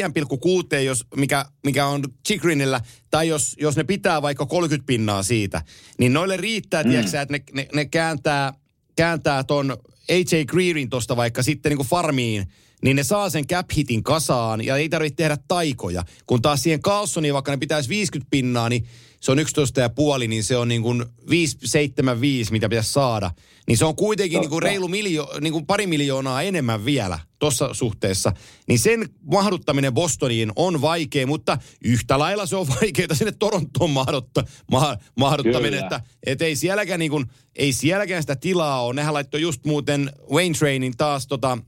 4,6, 0.72 0.76
jos, 0.84 1.04
mikä, 1.16 1.44
mikä 1.64 1.86
on 1.86 2.02
Chikrinillä, 2.28 2.80
tai 3.10 3.28
jos, 3.28 3.56
jos 3.60 3.76
ne 3.76 3.84
pitää 3.84 4.22
vaikka 4.22 4.46
30 4.46 4.86
pinnaa 4.86 5.22
siitä, 5.22 5.62
niin 5.98 6.12
noille 6.12 6.36
riittää, 6.36 6.82
mm. 6.82 6.90
tiedätkö, 6.90 7.20
että 7.20 7.34
ne, 7.34 7.42
ne, 7.52 7.68
ne 7.74 7.84
kääntää, 7.84 8.52
kääntää 8.96 9.44
ton 9.44 9.76
AJ 10.08 10.44
Greerin 10.44 10.90
tosta 10.90 11.16
vaikka 11.16 11.42
sitten 11.42 11.70
niin 11.70 11.76
kuin 11.76 11.88
farmiin, 11.88 12.46
niin 12.82 12.96
ne 12.96 13.04
saa 13.04 13.30
sen 13.30 13.46
cap 13.46 13.66
hitin 13.76 14.02
kasaan 14.02 14.64
ja 14.64 14.76
ei 14.76 14.88
tarvitse 14.88 15.16
tehdä 15.16 15.38
taikoja. 15.48 16.04
Kun 16.26 16.42
taas 16.42 16.62
siihen 16.62 16.82
Carlsoniin, 16.82 17.34
vaikka 17.34 17.50
ne 17.50 17.56
pitäisi 17.56 17.88
50 17.88 18.30
pinnaa, 18.30 18.68
niin 18.68 18.86
se 19.20 19.32
on 19.32 19.38
11 19.38 19.80
ja 19.80 19.88
puoli, 19.88 20.28
niin 20.28 20.44
se 20.44 20.56
on 20.56 20.68
niin 20.68 20.82
kuin 20.82 21.02
5,75, 21.02 22.50
mitä 22.50 22.68
pitäisi 22.68 22.92
saada. 22.92 23.30
Niin 23.66 23.78
se 23.78 23.84
on 23.84 23.96
kuitenkin 23.96 24.40
niin 24.40 24.50
kuin 24.50 24.60
Totta. 24.60 24.70
reilu 24.70 24.88
miljo, 24.88 25.30
niin 25.40 25.52
kuin 25.52 25.66
pari 25.66 25.86
miljoonaa 25.86 26.42
enemmän 26.42 26.84
vielä 26.84 27.18
tuossa 27.38 27.74
suhteessa. 27.74 28.32
Niin 28.68 28.78
sen 28.78 29.08
mahduttaminen 29.32 29.94
Bostoniin 29.94 30.52
on 30.56 30.80
vaikea, 30.80 31.26
mutta 31.26 31.58
yhtä 31.84 32.18
lailla 32.18 32.46
se 32.46 32.56
on 32.56 32.66
vaikeaa 32.80 33.14
sinne 33.14 33.32
Torontoon 33.38 33.90
mahdutta, 33.90 34.44
ma, 34.70 34.96
mahduttaminen, 35.16 35.72
Kyllä. 35.72 35.86
että 35.86 36.00
et 36.26 36.42
ei 36.42 36.56
sielläkään, 36.56 37.00
niin 37.00 37.10
kuin, 37.10 37.26
ei 37.56 37.72
sielläkään 37.72 38.22
sitä 38.22 38.36
tilaa 38.36 38.84
ole. 38.84 38.94
Nehän 38.94 39.14
laittoi 39.14 39.40
just 39.40 39.64
muuten 39.64 40.12
Wayne 40.32 40.54
Trainin 40.58 40.96
taas 40.96 41.26
tota, 41.26 41.58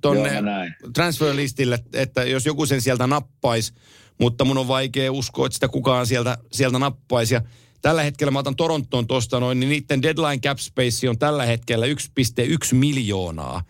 tonne 0.00 0.32
Joo, 0.32 0.42
mä 0.42 0.50
näin. 0.50 0.74
transferlistille, 0.94 1.78
että 1.92 2.24
jos 2.24 2.46
joku 2.46 2.66
sen 2.66 2.80
sieltä 2.80 3.06
nappaisi, 3.06 3.72
mutta 4.18 4.44
mun 4.44 4.58
on 4.58 4.68
vaikea 4.68 5.12
uskoa, 5.12 5.46
että 5.46 5.54
sitä 5.54 5.68
kukaan 5.68 6.06
sieltä, 6.06 6.38
sieltä 6.52 6.78
nappaisi. 6.78 7.34
Ja 7.34 7.42
tällä 7.82 8.02
hetkellä 8.02 8.30
mä 8.30 8.38
otan 8.38 8.56
Torontoon 8.56 9.06
tuosta 9.06 9.40
noin, 9.40 9.60
niin 9.60 9.70
niiden 9.70 10.02
deadline 10.02 10.38
cap 10.38 10.58
space 10.58 11.08
on 11.08 11.18
tällä 11.18 11.46
hetkellä 11.46 11.86
1,1 11.86 11.92
miljoonaa. 12.72 13.62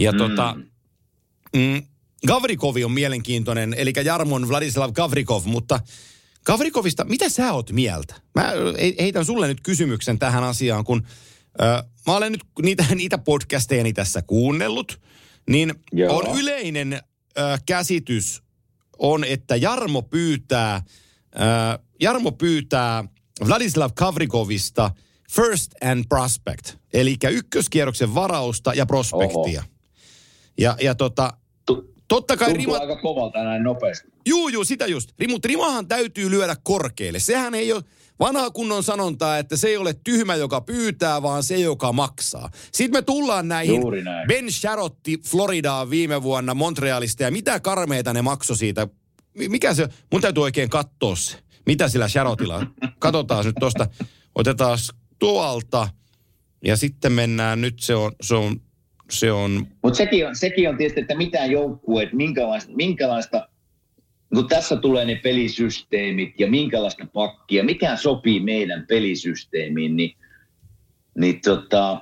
Ja 0.00 0.12
mm. 0.12 0.18
tota, 0.18 0.56
mm, 1.56 1.82
Gavrikovi 2.26 2.84
on 2.84 2.92
mielenkiintoinen, 2.92 3.74
eli 3.78 3.92
Jarmon 4.04 4.48
Vladislav 4.48 4.92
Gavrikov, 4.92 5.42
mutta 5.44 5.80
Gavrikovista, 6.46 7.04
mitä 7.04 7.28
sä 7.28 7.52
oot 7.52 7.72
mieltä? 7.72 8.14
Mä 8.34 8.52
heitän 8.98 9.24
sulle 9.24 9.48
nyt 9.48 9.60
kysymyksen 9.60 10.18
tähän 10.18 10.44
asiaan, 10.44 10.84
kun 10.84 11.06
ö, 11.60 11.64
mä 12.06 12.16
olen 12.16 12.32
nyt 12.32 12.42
niitä, 12.62 12.84
niitä 12.94 13.18
podcasteja 13.18 13.92
tässä 13.94 14.22
kuunnellut, 14.22 15.00
niin 15.50 15.74
Joo. 15.92 16.16
on 16.16 16.38
yleinen 16.38 16.92
ö, 16.92 17.58
käsitys 17.66 18.42
on, 18.98 19.24
että 19.24 19.56
Jarmo 19.56 20.02
pyytää, 20.02 20.82
ö, 21.34 21.78
Jarmo 22.00 22.32
pyytää 22.32 23.04
Vladislav 23.46 23.90
Gavrikovista 23.96 24.90
first 25.32 25.72
and 25.84 26.04
prospect, 26.08 26.76
eli 26.92 27.16
ykköskierroksen 27.30 28.14
varausta 28.14 28.74
ja 28.74 28.86
prospektia. 28.86 29.62
Ja, 30.58 30.76
ja 30.80 30.94
tota, 30.94 31.32
totta 32.08 32.36
kai 32.36 32.48
Tuntuu 32.48 32.74
Rima, 32.74 32.76
aika 32.76 32.96
kovalta 32.96 33.44
näin 33.44 33.62
nopeasti. 33.62 34.12
Juu, 34.26 34.48
juu, 34.48 34.64
sitä 34.64 34.86
just. 34.86 35.10
Mutta 35.28 35.48
rimahan 35.48 35.88
täytyy 35.88 36.30
lyödä 36.30 36.56
korkealle. 36.62 37.18
Sehän 37.18 37.54
ei 37.54 37.72
ole 37.72 37.82
vanha 38.22 38.50
kunnon 38.50 38.82
sanontaa, 38.82 39.38
että 39.38 39.56
se 39.56 39.68
ei 39.68 39.76
ole 39.76 39.94
tyhmä, 40.04 40.34
joka 40.34 40.60
pyytää, 40.60 41.22
vaan 41.22 41.42
se, 41.42 41.56
joka 41.56 41.92
maksaa. 41.92 42.50
Sitten 42.72 42.98
me 42.98 43.02
tullaan 43.02 43.48
näihin. 43.48 43.82
Ben 44.28 44.52
Sharotti 44.52 45.18
Floridaan 45.28 45.90
viime 45.90 46.22
vuonna 46.22 46.54
Montrealista 46.54 47.22
ja 47.22 47.30
mitä 47.30 47.60
karmeita 47.60 48.12
ne 48.12 48.22
maksoi 48.22 48.56
siitä. 48.56 48.88
Mi- 49.38 49.48
Mikä 49.48 49.74
se, 49.74 49.88
mun 50.12 50.20
täytyy 50.20 50.42
oikein 50.42 50.70
katsoa 50.70 51.16
se. 51.16 51.38
Mitä 51.66 51.88
sillä 51.88 52.08
Sharotilla 52.08 52.56
on. 52.56 52.74
Katsotaan 52.98 53.44
nyt 53.44 53.56
tosta. 53.60 53.86
Otetaan 54.34 54.78
tuolta 55.18 55.88
ja 56.64 56.76
sitten 56.76 57.12
mennään, 57.12 57.60
nyt 57.60 57.80
se 57.80 57.94
on, 57.94 58.12
se 58.22 58.34
on, 58.34 58.60
se 59.10 59.32
on 59.32 59.66
Mutta 59.82 59.96
sekin 59.96 60.28
on, 60.28 60.36
sekin 60.36 60.68
on 60.68 60.76
tietysti, 60.76 61.00
että 61.00 61.16
mitään 61.16 61.50
joukkueet, 61.50 62.12
minkälaista, 62.12 62.72
minkälaista 62.72 63.48
kun 64.34 64.48
tässä 64.48 64.76
tulee 64.76 65.04
ne 65.04 65.14
pelisysteemit 65.14 66.40
ja 66.40 66.46
minkälaista 66.46 67.06
pakkia, 67.12 67.64
mikä 67.64 67.96
sopii 67.96 68.40
meidän 68.40 68.86
pelisysteemiin, 68.86 69.96
niin, 69.96 70.16
niin 71.18 71.40
tota, 71.40 72.00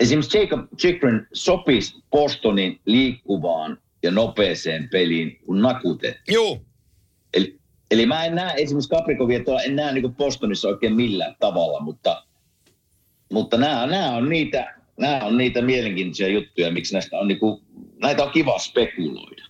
esimerkiksi 0.00 0.38
Jacob 0.38 0.60
Chikrin 0.76 1.26
sopisi 1.32 2.02
Bostonin 2.10 2.80
liikkuvaan 2.86 3.78
ja 4.02 4.10
nopeeseen 4.10 4.88
peliin 4.88 5.38
kuin 5.46 5.62
nakute. 5.62 6.20
Joo, 6.28 6.60
Eli, 7.34 7.58
eli 7.90 8.06
mä 8.06 8.24
en 8.24 8.34
näe 8.34 8.54
esimerkiksi 8.56 8.90
Caprikovia 8.90 9.44
tuolla, 9.44 9.62
en 9.62 9.76
näe 9.76 9.92
niin 9.92 10.14
Bostonissa 10.14 10.68
oikein 10.68 10.94
millään 10.94 11.36
tavalla, 11.40 11.80
mutta, 11.80 12.24
mutta 13.32 13.56
nämä, 13.56 13.86
nämä, 13.86 14.16
on 14.16 14.28
niitä, 14.28 14.74
nämä 14.96 15.24
on 15.24 15.38
niitä 15.38 15.62
mielenkiintoisia 15.62 16.28
juttuja, 16.28 16.72
miksi 16.72 16.92
näistä 16.92 17.18
on 17.18 17.28
niin 17.28 17.38
kuin, 17.38 17.62
näitä 18.02 18.24
on 18.24 18.30
kiva 18.30 18.58
spekuloida. 18.58 19.47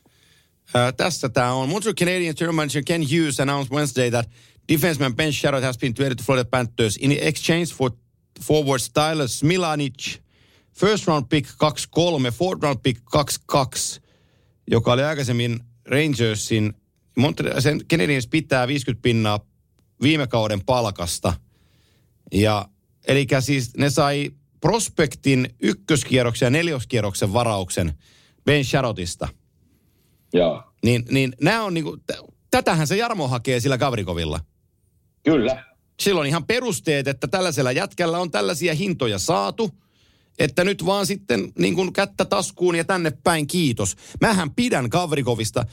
Uh, 0.68 0.96
tässä 0.96 1.28
tämä 1.28 1.52
on. 1.52 1.68
Montreal 1.68 1.94
Canadiens 1.94 2.36
general 2.36 2.54
manager 2.54 2.82
Ken 2.86 3.02
Hughes 3.02 3.40
announced 3.40 3.76
Wednesday 3.76 4.10
that 4.10 4.30
defenseman 4.68 5.16
Ben 5.16 5.32
Sherrod 5.32 5.62
has 5.62 5.78
been 5.78 5.94
traded 5.94 6.18
to 6.18 6.24
Florida 6.24 6.48
Panthers 6.50 6.96
in 6.96 7.12
exchange 7.12 7.74
for 7.74 7.90
forward 8.40 8.80
Stylus 8.80 9.42
Milanic, 9.42 10.18
first 10.72 11.06
round 11.06 11.26
pick 11.28 11.46
2-3, 11.46 12.30
fourth 12.32 12.62
round 12.62 12.78
pick 12.82 13.00
2-2, 13.52 14.00
joka 14.70 14.92
oli 14.92 15.02
aikaisemmin 15.02 15.60
Rangersin. 15.84 16.74
Montreal, 17.16 17.60
sen 17.60 17.80
Canadiens 17.90 18.26
pitää 18.26 18.68
50 18.68 19.02
pinnaa 19.02 19.40
viime 20.02 20.26
kauden 20.26 20.64
palkasta. 20.64 21.34
Ja, 22.32 22.68
eli 23.08 23.26
siis 23.40 23.76
ne 23.76 23.90
sai 23.90 24.30
prospektin 24.60 25.54
ykköskierroksen 25.62 26.46
ja 26.46 26.50
neljoskierroksen 26.50 27.32
varauksen 27.32 27.94
Ben 28.44 28.64
Sherrodista. 28.64 29.28
Joo, 30.32 30.62
Niin, 30.84 31.04
niin 31.10 31.32
nämä 31.40 31.64
on 31.64 31.74
niinku, 31.74 31.96
tätähän 32.50 32.86
se 32.86 32.96
Jarmo 32.96 33.28
hakee 33.28 33.60
sillä 33.60 33.78
Gavrikovilla. 33.78 34.40
kyllä. 35.24 35.64
Silloin 36.00 36.28
ihan 36.28 36.46
perusteet, 36.46 37.08
että 37.08 37.28
tällaisella 37.28 37.72
jätkällä 37.72 38.18
on 38.18 38.30
tällaisia 38.30 38.74
hintoja 38.74 39.18
saatu, 39.18 39.70
että 40.38 40.64
nyt 40.64 40.86
vaan 40.86 41.06
sitten 41.06 41.52
niin 41.58 41.74
kuin 41.74 41.92
kättä 41.92 42.24
taskuun 42.24 42.74
ja 42.74 42.84
tänne 42.84 43.12
päin 43.24 43.46
kiitos. 43.46 43.96
Mähän 44.20 44.54
pidän 44.54 44.86
Gavrikovista. 44.90 45.64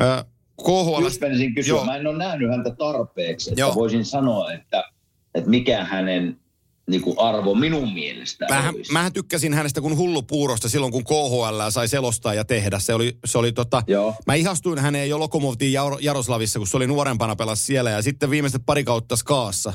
Äh, 0.00 0.24
KHL, 0.64 1.02
Just 1.02 1.20
kysyä, 1.54 1.74
Joo. 1.76 1.84
mä 1.84 1.96
en 1.96 2.06
ole 2.06 2.18
nähnyt 2.18 2.50
häntä 2.50 2.70
tarpeeksi, 2.70 3.50
että 3.50 3.60
Joo. 3.60 3.74
voisin 3.74 4.04
sanoa, 4.04 4.52
että, 4.52 4.84
että 5.34 5.50
mikä 5.50 5.84
hänen 5.84 6.40
niin 6.90 7.02
kuin 7.02 7.18
arvo 7.18 7.54
minun 7.54 7.92
mielestä 7.92 8.46
Mähän, 8.50 8.74
olisi. 8.74 8.92
mähän 8.92 9.12
tykkäsin 9.12 9.54
hänestä 9.54 9.80
kuin 9.80 9.96
hullu 9.96 10.22
puurosta 10.22 10.68
silloin, 10.68 10.92
kun 10.92 11.04
KHL 11.04 11.70
sai 11.70 11.88
selostaa 11.88 12.34
ja 12.34 12.44
tehdä. 12.44 12.78
Se 12.78 12.94
oli, 12.94 13.18
se 13.24 13.38
oli 13.38 13.52
tota, 13.52 13.82
Joo. 13.86 14.14
mä 14.26 14.34
ihastuin 14.34 14.78
häneen 14.78 15.08
jo 15.08 15.18
Lokomovtiin 15.18 15.72
Jaro- 15.72 15.98
Jaroslavissa, 16.00 16.58
kun 16.58 16.66
se 16.68 16.76
oli 16.76 16.86
nuorempana 16.86 17.36
pelas 17.36 17.66
siellä 17.66 17.90
ja 17.90 18.02
sitten 18.02 18.30
viimeiset 18.30 18.62
pari 18.66 18.84
kautta 18.84 19.16
Skaassa. 19.16 19.72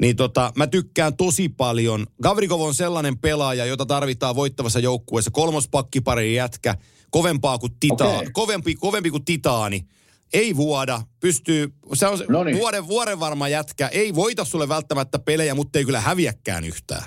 Niin 0.00 0.16
tota, 0.16 0.52
mä 0.56 0.66
tykkään 0.66 1.16
tosi 1.16 1.48
paljon. 1.48 2.06
Gavrikov 2.22 2.60
on 2.60 2.74
sellainen 2.74 3.18
pelaaja, 3.18 3.64
jota 3.66 3.86
tarvitaan 3.86 4.36
voittavassa 4.36 4.78
joukkueessa. 4.78 5.30
Kolmospakkipari 5.30 6.34
jätkä, 6.34 6.74
kovempaa 7.10 7.58
kuin 7.58 7.72
titaani. 7.80 8.16
Okei. 8.16 8.30
Kovempi, 8.32 8.74
kovempi 8.74 9.10
kuin 9.10 9.24
titaani. 9.24 9.86
Ei 10.32 10.56
vuoda, 10.56 11.02
pystyy, 11.20 11.68
se 11.94 12.06
on 12.06 12.18
Noniin. 12.28 12.58
vuoden, 12.58 12.86
vuoden 12.88 13.20
varma 13.20 13.48
jätkä. 13.48 13.88
Ei 13.88 14.14
voita 14.14 14.44
sulle 14.44 14.68
välttämättä 14.68 15.18
pelejä, 15.18 15.54
mutta 15.54 15.78
ei 15.78 15.84
kyllä 15.84 16.00
häviäkään 16.00 16.64
yhtään. 16.64 17.02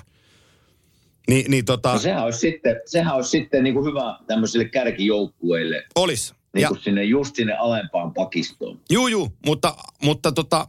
Ni, 1.28 1.44
niin 1.48 1.64
tota, 1.64 1.92
No 1.92 1.98
sehän 1.98 2.24
olisi 2.24 2.38
sitten, 2.38 2.80
sehän 2.86 3.14
olisi 3.14 3.30
sitten 3.30 3.64
niin 3.64 3.74
kuin 3.74 3.86
hyvä 3.86 4.18
tämmöisille 4.26 4.64
kärkijoukkueille, 4.64 5.84
olis. 5.94 6.34
niin 6.54 6.62
Ja, 6.62 6.70
sinne, 6.82 7.04
just 7.04 7.36
sinne 7.36 7.52
alempaan 7.54 8.14
pakistoon. 8.14 8.80
juu, 8.90 9.08
juu, 9.08 9.32
mutta, 9.46 9.76
mutta 10.02 10.32
tota, 10.32 10.68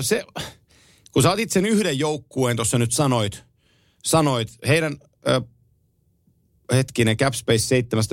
se, 0.00 0.24
kun 1.12 1.22
sä 1.22 1.30
otit 1.30 1.50
sen 1.50 1.66
yhden 1.66 1.98
joukkueen 1.98 2.56
tuossa 2.56 2.78
nyt 2.78 2.92
sanoit, 2.92 3.44
sanoit, 4.04 4.48
heidän 4.68 4.96
hetkinen, 6.72 7.16
cap 7.16 7.34
space 7.34 7.58
7 7.58 8.04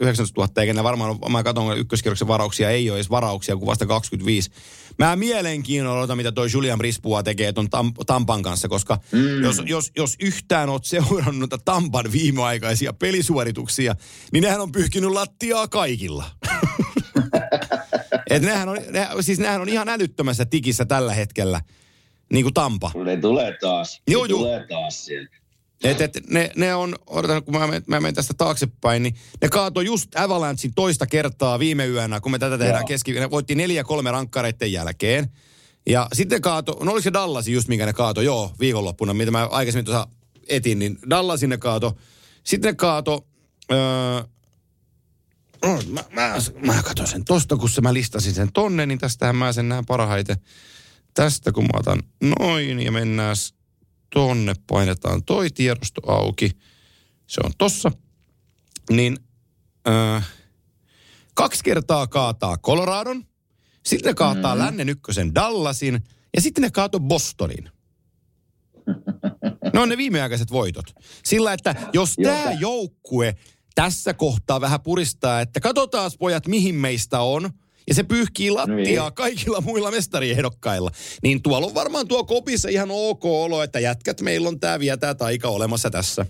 19 0.00 0.40
000, 0.40 0.52
eikä 0.56 0.74
ne 0.74 0.82
varmaan, 0.82 1.18
mä 1.30 1.42
katson 1.42 1.78
ykköskierroksen 1.78 2.28
varauksia, 2.28 2.70
ei 2.70 2.90
ole 2.90 2.98
edes 2.98 3.10
varauksia 3.10 3.56
kuin 3.56 3.66
vasta 3.66 3.86
25. 3.86 4.50
Mä 4.98 5.16
mielenkiinnolla 5.16 5.98
odotan, 5.98 6.16
mitä 6.16 6.32
toi 6.32 6.48
Julian 6.52 6.80
Rispua 6.80 7.22
tekee 7.22 7.52
ton 7.52 7.66
Tam- 7.66 8.04
Tampan 8.06 8.42
kanssa, 8.42 8.68
koska 8.68 8.98
mm. 9.12 9.42
jos, 9.42 9.62
jos, 9.66 9.92
jos 9.96 10.16
yhtään 10.20 10.68
oot 10.68 10.84
seurannut 10.84 11.54
Tampan 11.64 12.12
viimeaikaisia 12.12 12.92
pelisuorituksia, 12.92 13.94
niin 14.32 14.42
nehän 14.42 14.60
on 14.60 14.72
pyyhkinyt 14.72 15.10
lattiaa 15.10 15.68
kaikilla. 15.68 16.24
Et 18.30 18.42
nehän 18.42 18.68
on, 18.68 18.78
ne, 18.90 19.08
siis 19.20 19.38
nehän 19.38 19.60
on 19.60 19.68
ihan 19.68 19.88
älyttömässä 19.88 20.44
tikissä 20.44 20.84
tällä 20.84 21.14
hetkellä. 21.14 21.60
niin 22.32 22.44
kuin 22.44 22.54
Tampa. 22.54 22.92
Ne 23.04 23.16
tulee 23.16 23.56
taas. 23.60 24.02
Joo, 24.08 24.26
ne 24.26 24.30
joo. 24.30 24.38
tulee 24.38 24.66
taas 24.66 25.04
sieltä. 25.04 25.36
Et, 25.84 26.00
et, 26.00 26.18
ne, 26.30 26.50
ne 26.56 26.74
on, 26.74 26.96
odotan, 27.06 27.44
kun 27.44 27.54
mä 27.54 27.66
menen, 27.66 27.82
mä 27.86 28.00
menen 28.00 28.14
tästä 28.14 28.34
taaksepäin, 28.34 29.02
niin 29.02 29.14
ne 29.42 29.48
kaatoi 29.48 29.84
just 29.84 30.16
Avalanchein 30.16 30.74
toista 30.74 31.06
kertaa 31.06 31.58
viime 31.58 31.86
yönä, 31.86 32.20
kun 32.20 32.32
me 32.32 32.38
tätä 32.38 32.58
tehdään 32.58 32.84
keski... 32.84 33.12
Ne 33.12 33.30
voitti 33.30 33.54
neljä 33.54 33.84
kolme 33.84 34.10
rankkareiden 34.10 34.72
jälkeen. 34.72 35.30
Ja 35.88 36.08
sitten 36.12 36.40
kaato, 36.40 36.72
no 36.72 36.92
oliko 36.92 37.02
se 37.02 37.12
Dallasi 37.12 37.52
just, 37.52 37.68
minkä 37.68 37.86
ne 37.86 37.92
kaato, 37.92 38.20
joo, 38.20 38.52
viikonloppuna, 38.60 39.14
mitä 39.14 39.30
mä 39.30 39.46
aikaisemmin 39.46 39.84
tuossa 39.84 40.08
etin, 40.48 40.78
niin 40.78 40.98
Dallasin 41.10 41.50
ne 41.50 41.58
kaato. 41.58 41.96
Sitten 42.44 42.68
ne 42.68 42.76
kaato, 42.76 43.26
öö, 43.72 43.78
oh, 45.62 45.84
mä, 45.86 46.04
mä, 46.12 46.36
mä 46.66 46.82
katson 46.82 47.06
sen 47.06 47.24
tosta, 47.24 47.56
kun 47.56 47.70
se 47.70 47.80
mä 47.80 47.94
listasin 47.94 48.34
sen 48.34 48.52
tonne, 48.52 48.86
niin 48.86 48.98
tästähän 48.98 49.36
mä 49.36 49.52
sen 49.52 49.68
näen 49.68 49.86
parhaiten. 49.86 50.36
Tästä 51.14 51.52
kun 51.52 51.64
mä 51.64 51.78
otan 51.78 52.02
noin 52.38 52.80
ja 52.80 52.92
mennään 52.92 53.36
tonne, 54.14 54.54
painetaan 54.66 55.24
toi 55.24 55.50
tiedosto 55.50 56.12
auki. 56.12 56.50
Se 57.26 57.40
on 57.44 57.52
tossa. 57.58 57.92
Niin 58.90 59.18
öö, 59.88 60.20
kaksi 61.34 61.64
kertaa 61.64 62.06
kaataa 62.06 62.58
Coloradon, 62.58 63.24
sitten 63.86 64.10
ne 64.10 64.14
kaataa 64.14 64.54
mm. 64.54 64.58
lännen 64.58 64.88
ykkösen 64.88 65.34
Dallasin 65.34 66.02
ja 66.36 66.40
sitten 66.40 66.62
ne 66.62 66.70
kaato 66.70 67.00
Bostonin. 67.00 67.70
Ne 69.72 69.80
on 69.80 69.88
ne 69.88 69.96
viimeaikaiset 69.96 70.50
voitot. 70.50 70.84
Sillä, 71.24 71.52
että 71.52 71.74
jos 71.92 72.16
tämä 72.22 72.52
joukkue 72.52 73.36
tässä 73.74 74.14
kohtaa 74.14 74.60
vähän 74.60 74.80
puristaa, 74.80 75.40
että 75.40 75.60
katsotaan 75.60 76.10
pojat 76.18 76.46
mihin 76.46 76.74
meistä 76.74 77.20
on, 77.20 77.50
ja 77.88 77.94
se 77.94 78.02
pyyhkii 78.02 78.50
lattiaa 78.50 79.04
Niin. 79.08 79.14
kaikilla 79.14 79.60
muilla 79.60 79.90
mestariehdokkailla, 79.90 80.90
niin 81.22 81.42
tuolla 81.42 81.66
on 81.66 81.74
varmaan 81.74 82.08
tuo 82.08 82.24
kopissa 82.24 82.68
ihan 82.68 82.88
ok 82.90 83.24
olo, 83.24 83.62
että 83.62 83.80
jätkät 83.80 84.20
meillä 84.20 84.48
on 84.48 84.60
tämä 84.60 84.78
vielä 84.78 84.96
tämä 84.96 85.14
taika 85.14 85.48
olemassa 85.48 85.90
tässä. 85.90 86.26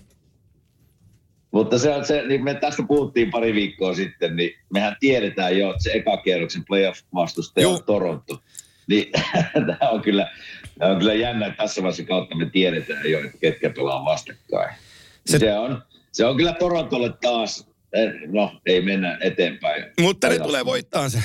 Mutta 1.51 1.79
se 1.79 1.89
on 1.95 2.05
se, 2.05 2.27
niin 2.27 2.43
me 2.43 2.53
tästä 2.55 2.83
puhuttiin 2.87 3.31
pari 3.31 3.53
viikkoa 3.53 3.95
sitten, 3.95 4.35
niin 4.35 4.51
mehän 4.73 4.95
tiedetään 4.99 5.57
jo, 5.57 5.69
että 5.69 5.83
se 5.83 5.91
eka 5.91 6.17
kierroksen 6.17 6.65
playoff-vastustaja 6.65 7.69
on 7.69 7.83
Toronto. 7.83 8.41
Niin 8.87 9.11
tämä 9.79 9.89
on 9.91 10.01
kyllä, 10.01 10.31
tämä 10.79 10.91
on 10.91 10.99
kyllä 10.99 11.13
jännä, 11.13 11.45
että 11.47 11.57
tässä 11.63 11.81
vaiheessa 11.81 12.03
kautta 12.03 12.35
me 12.35 12.49
tiedetään 12.49 13.11
jo, 13.11 13.19
että 13.19 13.37
ketkä 13.41 13.69
pelaa 13.69 14.05
vastakkain. 14.05 14.75
Se- 15.25 15.39
Se, 15.39 15.57
on, 15.57 15.81
se 16.11 16.25
on 16.25 16.37
kyllä 16.37 16.53
Torontolle 16.53 17.13
taas, 17.21 17.68
no 18.27 18.51
ei 18.65 18.81
mennä 18.81 19.17
eteenpäin. 19.21 19.85
Mutta 20.01 20.29
ne 20.29 20.39
tulee 20.39 20.65
voittaa 20.65 21.09
se. 21.09 21.19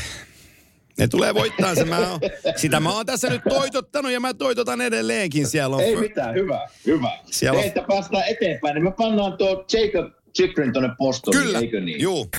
Ne 0.98 1.08
tulee 1.08 1.34
voittaa 1.34 1.74
se. 1.74 1.84
Mä 1.84 1.98
oon, 2.10 2.20
sitä 2.56 2.80
mä 2.80 2.94
oon 2.94 3.06
tässä 3.06 3.30
nyt 3.30 3.42
toitottanut 3.48 4.12
ja 4.12 4.20
mä 4.20 4.34
toitotan 4.34 4.80
edelleenkin. 4.80 5.46
Siellä 5.46 5.76
on 5.76 5.82
Ei 5.82 5.96
mitään, 5.96 6.34
hyvä, 6.34 6.68
hyvä. 6.86 7.10
Siellä 7.30 7.58
on- 7.60 7.64
Että 7.66 7.82
päästään 7.88 8.22
eteenpäin, 8.28 8.74
niin 8.74 8.84
me 8.84 8.92
pannaan 8.92 9.36
tuo 9.38 9.64
Jacob 9.72 10.12
Chikrin 10.36 10.72
tuonne 10.72 10.90
postoniin, 10.98 11.42
Kyllä, 11.44 11.58
eikö 11.58 11.80
niin? 11.80 12.00
juu. 12.00 12.30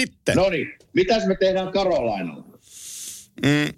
Sitten. 0.00 0.36
No 0.36 0.50
niin, 0.50 0.72
mitäs 0.92 1.26
me 1.26 1.36
tehdään 1.40 1.72
Karolainalla? 1.72 2.58
Mm, 3.46 3.72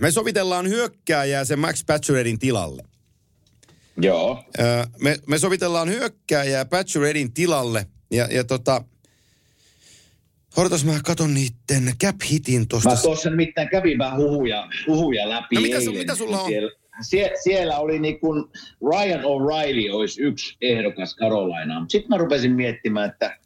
me 0.00 0.10
sovitellaan 0.10 0.68
hyökkääjää 0.68 1.44
sen 1.44 1.58
Max 1.58 1.86
Pacioretin 1.86 2.38
tilalle. 2.38 2.82
Joo. 3.96 4.44
Öö, 4.60 4.84
me, 5.00 5.16
me 5.26 5.38
sovitellaan 5.38 5.88
hyökkääjää 5.88 6.64
Pachuredin 6.64 7.32
tilalle. 7.32 7.86
Ja, 8.10 8.28
ja 8.30 8.44
tota... 8.44 8.84
Odotas, 10.56 10.84
mä 10.84 11.00
katon 11.04 11.34
niitten 11.34 11.92
cap 12.02 12.16
hitin 12.30 12.68
tosta. 12.68 12.88
Mä 12.90 12.96
tuossa 12.96 13.30
nimittäin 13.30 13.68
kävin 13.68 13.98
vähän 13.98 14.18
huhuja, 14.18 14.68
huhuja 14.86 15.28
läpi 15.28 15.54
No 15.54 15.60
mitä 15.60 15.76
su- 15.78 15.80
eilen. 15.80 15.94
mitä 15.98 16.14
sulla 16.14 16.40
on? 16.40 16.48
Siellä, 16.50 16.70
sie, 17.08 17.30
siellä 17.44 17.78
oli 17.78 17.98
niin 17.98 18.20
kuin 18.20 18.44
Ryan 18.92 19.20
O'Reilly 19.20 19.94
olisi 19.94 20.22
yksi 20.22 20.56
ehdokas 20.60 21.16
Carolinaan. 21.16 21.90
Sitten 21.90 22.08
mä 22.08 22.16
rupesin 22.16 22.52
miettimään, 22.52 23.10
että 23.10 23.38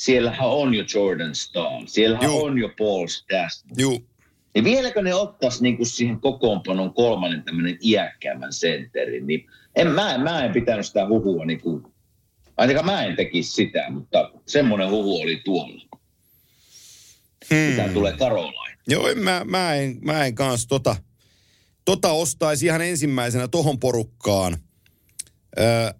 siellähän 0.00 0.48
on 0.48 0.74
jo 0.74 0.84
Jordan 0.94 1.34
Stahl, 1.34 1.86
siellähän 1.86 2.30
Juu. 2.30 2.44
on 2.44 2.58
jo 2.58 2.70
Paul 2.78 3.06
Stastny. 3.06 3.74
Juu. 3.78 4.06
Niin 4.54 4.64
vieläkö 4.64 5.02
ne 5.02 5.14
ottaisi 5.14 5.62
niin 5.62 5.76
kuin 5.76 5.86
siihen 5.86 6.20
kokoonpanon 6.20 6.94
kolmannen 6.94 7.42
tämmöinen 7.42 7.78
iäkkäämmän 7.82 8.52
sentterin, 8.52 9.26
niin 9.26 9.46
en, 9.76 9.86
mä, 9.86 10.18
mä 10.18 10.44
en 10.44 10.52
pitänyt 10.52 10.86
sitä 10.86 11.08
huhua 11.08 11.44
niin 11.44 11.60
kuin, 11.60 11.82
ainakaan 12.56 12.86
mä 12.86 13.04
en 13.04 13.16
tekisi 13.16 13.50
sitä, 13.50 13.90
mutta 13.90 14.30
semmoinen 14.46 14.90
huhu 14.90 15.20
oli 15.20 15.40
tuolla, 15.44 15.74
mitä 17.50 17.82
Hmm. 17.84 17.94
tulee 17.94 18.16
Karolain. 18.16 18.78
Joo, 18.88 19.08
en, 19.08 19.18
mä, 19.18 19.42
mä, 19.44 19.74
en, 19.74 19.98
mä 20.00 20.24
en 20.24 20.34
kans 20.34 20.66
tota, 20.66 20.96
tota 21.84 22.10
ostaisi 22.10 22.66
ihan 22.66 22.80
ensimmäisenä 22.80 23.48
tohon 23.48 23.78
porukkaan. 23.78 24.56
Öö, 25.58 25.90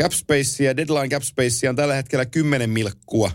cap 0.00 0.12
spacea, 0.12 0.76
deadline 0.76 1.08
cap 1.08 1.22
spacea 1.22 1.70
on 1.70 1.76
tällä 1.76 1.94
hetkellä 1.94 2.26
10 2.26 2.70
milkkua. 2.70 3.30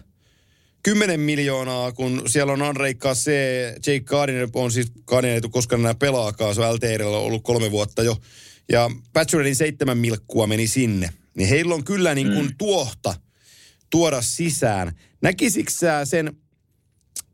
10 0.84 1.20
miljoonaa, 1.20 1.92
kun 1.92 2.22
siellä 2.28 2.54
on 2.54 2.62
Andrei 2.62 2.96
Kase, 2.96 3.74
Jake 3.76 4.00
Gardiner 4.00 4.48
on 4.54 4.72
siis, 4.72 4.92
Gardiner 5.06 5.36
ei 5.36 5.50
koskaan 5.52 5.80
enää 5.80 5.94
pelaakaan, 5.94 6.56
se 6.56 6.62
on 6.62 6.76
LTRllä 6.76 7.18
ollut 7.18 7.44
kolme 7.44 7.72
vuotta 7.72 8.04
jo. 8.04 8.18
Ja 8.72 8.90
Pachuredin 9.14 9.56
7 9.56 9.98
milkkua 9.98 10.48
meni 10.48 10.68
sinne. 10.68 11.10
Niin 11.38 11.50
heillä 11.50 11.76
on 11.76 11.84
kyllä 11.84 12.16
niin 12.16 12.34
kuin 12.34 12.52
tuohta 12.58 13.14
tuoda 13.90 14.22
sisään. 14.22 14.92
Näkisikö 15.22 15.72
sä 15.72 16.06
sen 16.06 16.34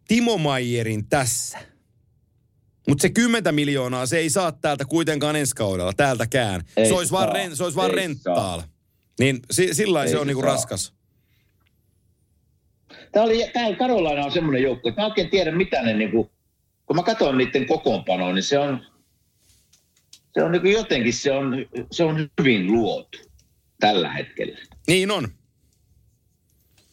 Timo 0.08 0.38
Maijerin 0.38 1.10
tässä? 1.10 1.58
Mutta 2.88 3.02
se 3.02 3.10
10 3.10 3.56
miljoonaa, 3.56 4.06
se 4.06 4.18
ei 4.18 4.30
saa 4.30 4.52
täältä 4.52 4.86
kuitenkaan 4.86 5.36
ensi 5.36 5.56
kaudella, 5.56 5.94
täältäkään. 5.94 6.62
Ei 6.78 6.88
se 6.88 6.94
olisi 6.94 7.12
vaan, 7.12 7.28
saa. 7.28 7.34
ren, 7.34 7.56
se 7.56 7.64
olisi 7.64 7.76
vaan 7.76 7.90
Ei 7.90 7.96
renttaal. 7.96 8.62
Niin 9.20 9.40
si, 9.52 9.74
sillä 9.74 10.04
Ei 10.04 10.10
se 10.10 10.18
on 10.18 10.28
niinku 10.28 10.42
saa. 10.42 10.52
raskas. 10.52 10.94
Tämä, 13.12 13.26
oli, 13.26 13.50
tämä 13.54 13.76
Karolaina 13.76 14.26
on 14.26 14.32
semmoinen 14.32 14.64
joukko, 14.64 14.90
että 14.90 15.02
mä 15.02 15.08
oikein 15.08 15.30
tiedä 15.30 15.52
mitä 15.52 15.82
ne 15.82 15.94
niin 15.94 16.12
kuin, 16.12 16.30
kun 16.86 16.96
mä 16.96 17.04
katson 17.04 17.38
niiden 17.38 17.68
kokoonpanoa, 17.68 18.34
niin 18.34 18.44
se 18.44 18.60
on, 18.60 18.86
se 20.34 20.44
on 20.44 20.52
niin 20.52 20.62
kuin 20.62 20.74
jotenkin, 20.74 21.14
se 21.14 21.32
on, 21.32 21.66
se 21.92 22.04
on 22.04 22.30
hyvin 22.40 22.68
luotu 22.68 23.18
tällä 23.80 24.12
hetkellä. 24.12 24.58
Niin 24.88 25.12
on. 25.12 25.28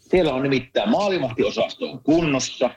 Siellä 0.00 0.34
on 0.34 0.42
nimittäin 0.42 0.90
maalivahtiosasto 0.90 1.90
on 1.90 2.02
kunnossa, 2.02 2.70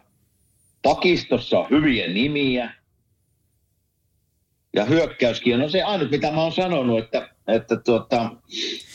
pakistossa 0.81 1.59
on 1.59 1.69
hyviä 1.69 2.07
nimiä, 2.07 2.73
ja 4.73 4.85
hyökkäyskin 4.85 5.53
on 5.53 5.59
no 5.59 5.69
se 5.69 5.83
ainut, 5.83 6.11
mitä 6.11 6.31
mä 6.31 6.41
oon 6.41 6.51
sanonut, 6.51 7.03
että, 7.03 7.29
että 7.47 7.75
tuota, 7.75 8.31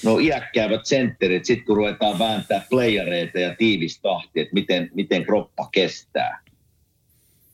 no 0.05 0.19
iäkkäävät 0.19 0.87
sentterit, 0.87 1.45
sitten 1.45 1.65
kun 1.67 1.77
ruvetaan 1.77 2.19
vääntää 2.19 2.67
playereita 2.71 3.39
ja 3.39 3.55
tiivis 3.57 4.01
tahti, 4.01 4.41
että 4.41 4.55
miten, 4.55 4.91
miten 4.95 5.25
kroppa 5.25 5.69
kestää, 5.73 6.43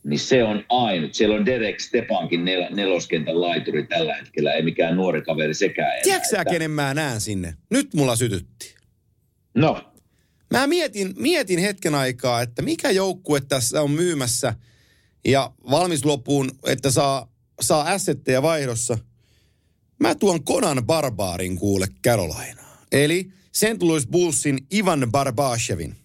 niin 0.05 0.19
se 0.19 0.45
on 0.45 0.65
ainut. 0.69 1.15
Siellä 1.15 1.37
on 1.37 1.47
Derek 1.47 1.81
Stepankin 1.81 2.45
nel, 2.45 2.67
neloskentän 2.75 3.41
laituri 3.41 3.87
tällä 3.87 4.15
hetkellä, 4.15 4.53
ei 4.53 4.63
mikään 4.63 4.97
nuori 4.97 5.23
kaveri 5.23 5.55
sekään 5.55 5.89
enää. 5.91 6.03
Tiedätkö 6.03 6.37
Että- 6.41 6.53
kenen 6.53 6.71
mä 6.71 6.95
näen 6.95 7.21
sinne? 7.21 7.55
Nyt 7.71 7.95
mulla 7.95 8.17
sytytti. 8.17 8.75
No, 9.55 9.85
Mä 10.51 10.67
mietin, 10.67 11.15
mietin 11.19 11.59
hetken 11.59 11.95
aikaa, 11.95 12.43
että 12.43 12.63
mikä 12.63 12.91
joukkue 12.91 13.41
tässä 13.41 13.83
on 13.83 13.91
myymässä 13.91 14.55
ja 15.25 15.53
valmis 15.71 16.05
loppuun, 16.05 16.51
että 16.67 16.91
saa, 16.91 17.33
saa 17.61 17.83
assetteja 17.83 18.43
vaihdossa. 18.43 18.99
Mä 20.01 20.15
tuon 20.15 20.45
Konan 20.45 20.87
Barbaarin 20.87 21.57
kuule 21.57 21.87
Carolinaa. 22.05 22.83
Eli 22.93 23.31
St. 23.53 23.83
Louis 23.83 24.07
Bullsin 24.07 24.67
Ivan 24.75 25.09
Barbashevin. 25.11 25.97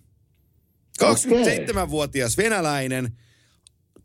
27-vuotias 1.03 2.37
venäläinen, 2.37 3.17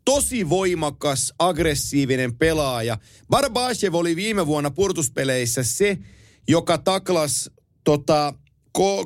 tosi 0.05 0.49
voimakas, 0.49 1.33
aggressiivinen 1.39 2.35
pelaaja. 2.35 2.97
Barbashev 3.29 3.93
oli 3.93 4.15
viime 4.15 4.47
vuonna 4.47 4.71
purtuspeleissä 4.71 5.63
se, 5.63 5.97
joka 6.47 6.77
taklas 6.77 7.49
tota, 7.83 8.33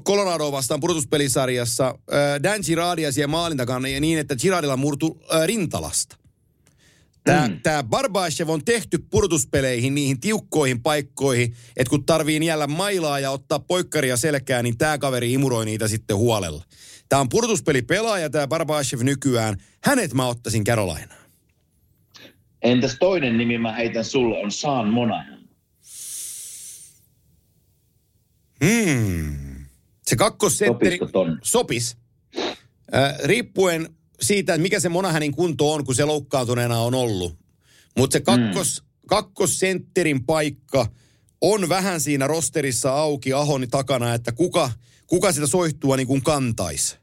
Colorado 0.06 0.52
vastaan 0.52 0.80
purtuspelisarjassa 0.80 1.88
äh, 1.88 2.44
Dan 2.44 2.62
Girardia 2.66 3.12
siellä 3.12 3.32
maalin 3.32 3.58
takana 3.58 3.88
niin, 4.00 4.20
että 4.20 4.36
Girardilla 4.36 4.78
murtu 4.78 5.22
rintalasta. 5.46 6.23
Tämä, 7.24 7.48
mm. 7.48 7.60
tämä 7.64 7.84
Barbashev 7.84 8.50
on 8.50 8.66
tehty 8.66 8.98
purtuspeleihin 9.12 9.96
niihin 9.96 10.20
tiukkoihin 10.20 10.82
paikkoihin, 10.82 11.56
että 11.78 11.90
kun 11.90 12.06
tarvii 12.06 12.40
niellä 12.40 12.68
mailaa 12.68 13.20
ja 13.20 13.32
ottaa 13.32 13.60
poikkaria 13.60 14.18
selkään, 14.18 14.64
niin 14.64 14.78
tämä 14.78 14.98
kaveri 14.98 15.34
imuroi 15.34 15.66
niitä 15.66 15.88
sitten 15.88 16.18
huolella. 16.18 16.64
Tämä 17.10 17.20
on 17.20 17.30
purtuspelipelaaja, 17.30 18.30
tämä 18.30 18.48
Barbashev 18.48 19.02
nykyään. 19.02 19.58
Hänet 19.84 20.14
mä 20.14 20.28
ottaisin 20.28 20.64
Carolinaan. 20.64 21.24
Entäs 22.62 22.96
toinen 23.00 23.38
nimi 23.38 23.58
mä 23.58 23.74
heitän 23.74 24.06
sulle 24.06 24.38
on 24.38 24.52
Saan 24.52 24.88
Monahan. 24.88 25.40
Hmm. 28.66 29.66
Se 30.04 30.16
kakkosentteri 30.16 31.00
sopis. 31.44 31.98
Äh, 32.96 33.16
riippuen 33.24 33.90
siitä, 34.24 34.54
että 34.54 34.62
mikä 34.62 34.80
se 34.80 34.90
Monahanin 34.90 35.32
kunto 35.32 35.74
on, 35.74 35.86
kun 35.86 35.96
se 35.96 36.06
loukkaantuneena 36.06 36.80
on 36.80 36.94
ollut. 36.94 37.38
Mutta 37.98 38.14
se 38.14 38.20
kakkos, 38.20 38.82
mm. 38.82 39.08
kakkosentterin 39.08 40.26
paikka 40.26 40.88
on 41.42 41.70
vähän 41.70 42.02
siinä 42.02 42.28
rosterissa 42.28 42.94
auki 42.94 43.34
Ahoni 43.34 43.68
takana, 43.68 44.14
että 44.14 44.32
kuka, 44.32 44.72
kuka 45.08 45.32
sitä 45.32 45.48
soihtua 45.48 45.98
niin 45.98 46.08
kuin 46.08 46.24
kantaisi. 46.24 46.96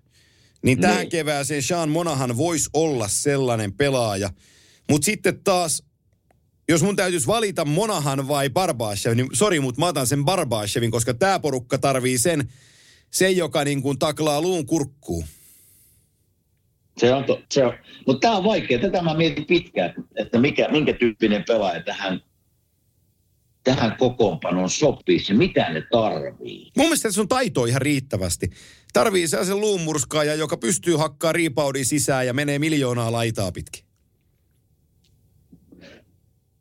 Niin 0.62 0.80
tähän 0.80 0.98
niin. 0.98 1.08
kevääseen 1.08 1.62
Sean 1.62 1.90
Monahan 1.90 2.36
voisi 2.36 2.70
olla 2.72 3.08
sellainen 3.08 3.72
pelaaja. 3.72 4.30
Mutta 4.90 5.04
sitten 5.04 5.40
taas, 5.44 5.82
jos 6.68 6.82
mun 6.82 6.96
täytyisi 6.96 7.26
valita 7.26 7.64
Monahan 7.64 8.28
vai 8.28 8.50
Barbashev, 8.50 9.16
niin 9.16 9.28
sori, 9.32 9.60
mutta 9.60 9.80
mä 9.80 9.86
otan 9.86 10.06
sen 10.06 10.24
Barbashevin, 10.24 10.90
koska 10.90 11.14
tämä 11.14 11.40
porukka 11.40 11.78
tarvii 11.78 12.18
sen, 12.18 12.52
sen 13.10 13.36
joka 13.36 13.64
niin 13.64 13.82
kuin 13.82 13.98
taklaa 13.98 14.40
luun 14.40 14.66
kurkkuun. 14.66 15.24
Se 17.00 17.14
on, 17.14 17.24
to, 17.24 17.42
se 17.50 17.64
on. 17.64 17.72
Mutta 18.06 18.20
tämä 18.20 18.36
on 18.36 18.44
vaikea. 18.44 18.78
Tätä 18.78 19.02
mä 19.02 19.14
mietin 19.14 19.46
pitkään, 19.46 19.94
että 20.16 20.38
mikä, 20.38 20.68
minkä 20.68 20.92
tyyppinen 20.92 21.44
pelaaja 21.48 21.82
tähän, 21.82 22.20
tähän 23.64 23.96
kokoonpanoon 23.98 24.70
sopii 24.70 25.18
ja 25.28 25.34
mitä 25.34 25.72
ne 25.72 25.82
tarvii. 25.92 26.70
Mun 26.76 26.86
mielestä 26.86 27.10
se 27.10 27.20
on 27.20 27.28
taito 27.28 27.64
ihan 27.64 27.82
riittävästi. 27.82 28.50
Tarvii 28.92 29.28
sellaisen 29.28 29.60
luumurskaaja, 29.60 30.34
joka 30.34 30.56
pystyy 30.56 30.96
hakkaa 30.96 31.32
riipaudin 31.32 31.84
sisään 31.84 32.26
ja 32.26 32.32
menee 32.32 32.58
miljoonaa 32.58 33.12
laitaa 33.12 33.52
pitkin. 33.52 33.84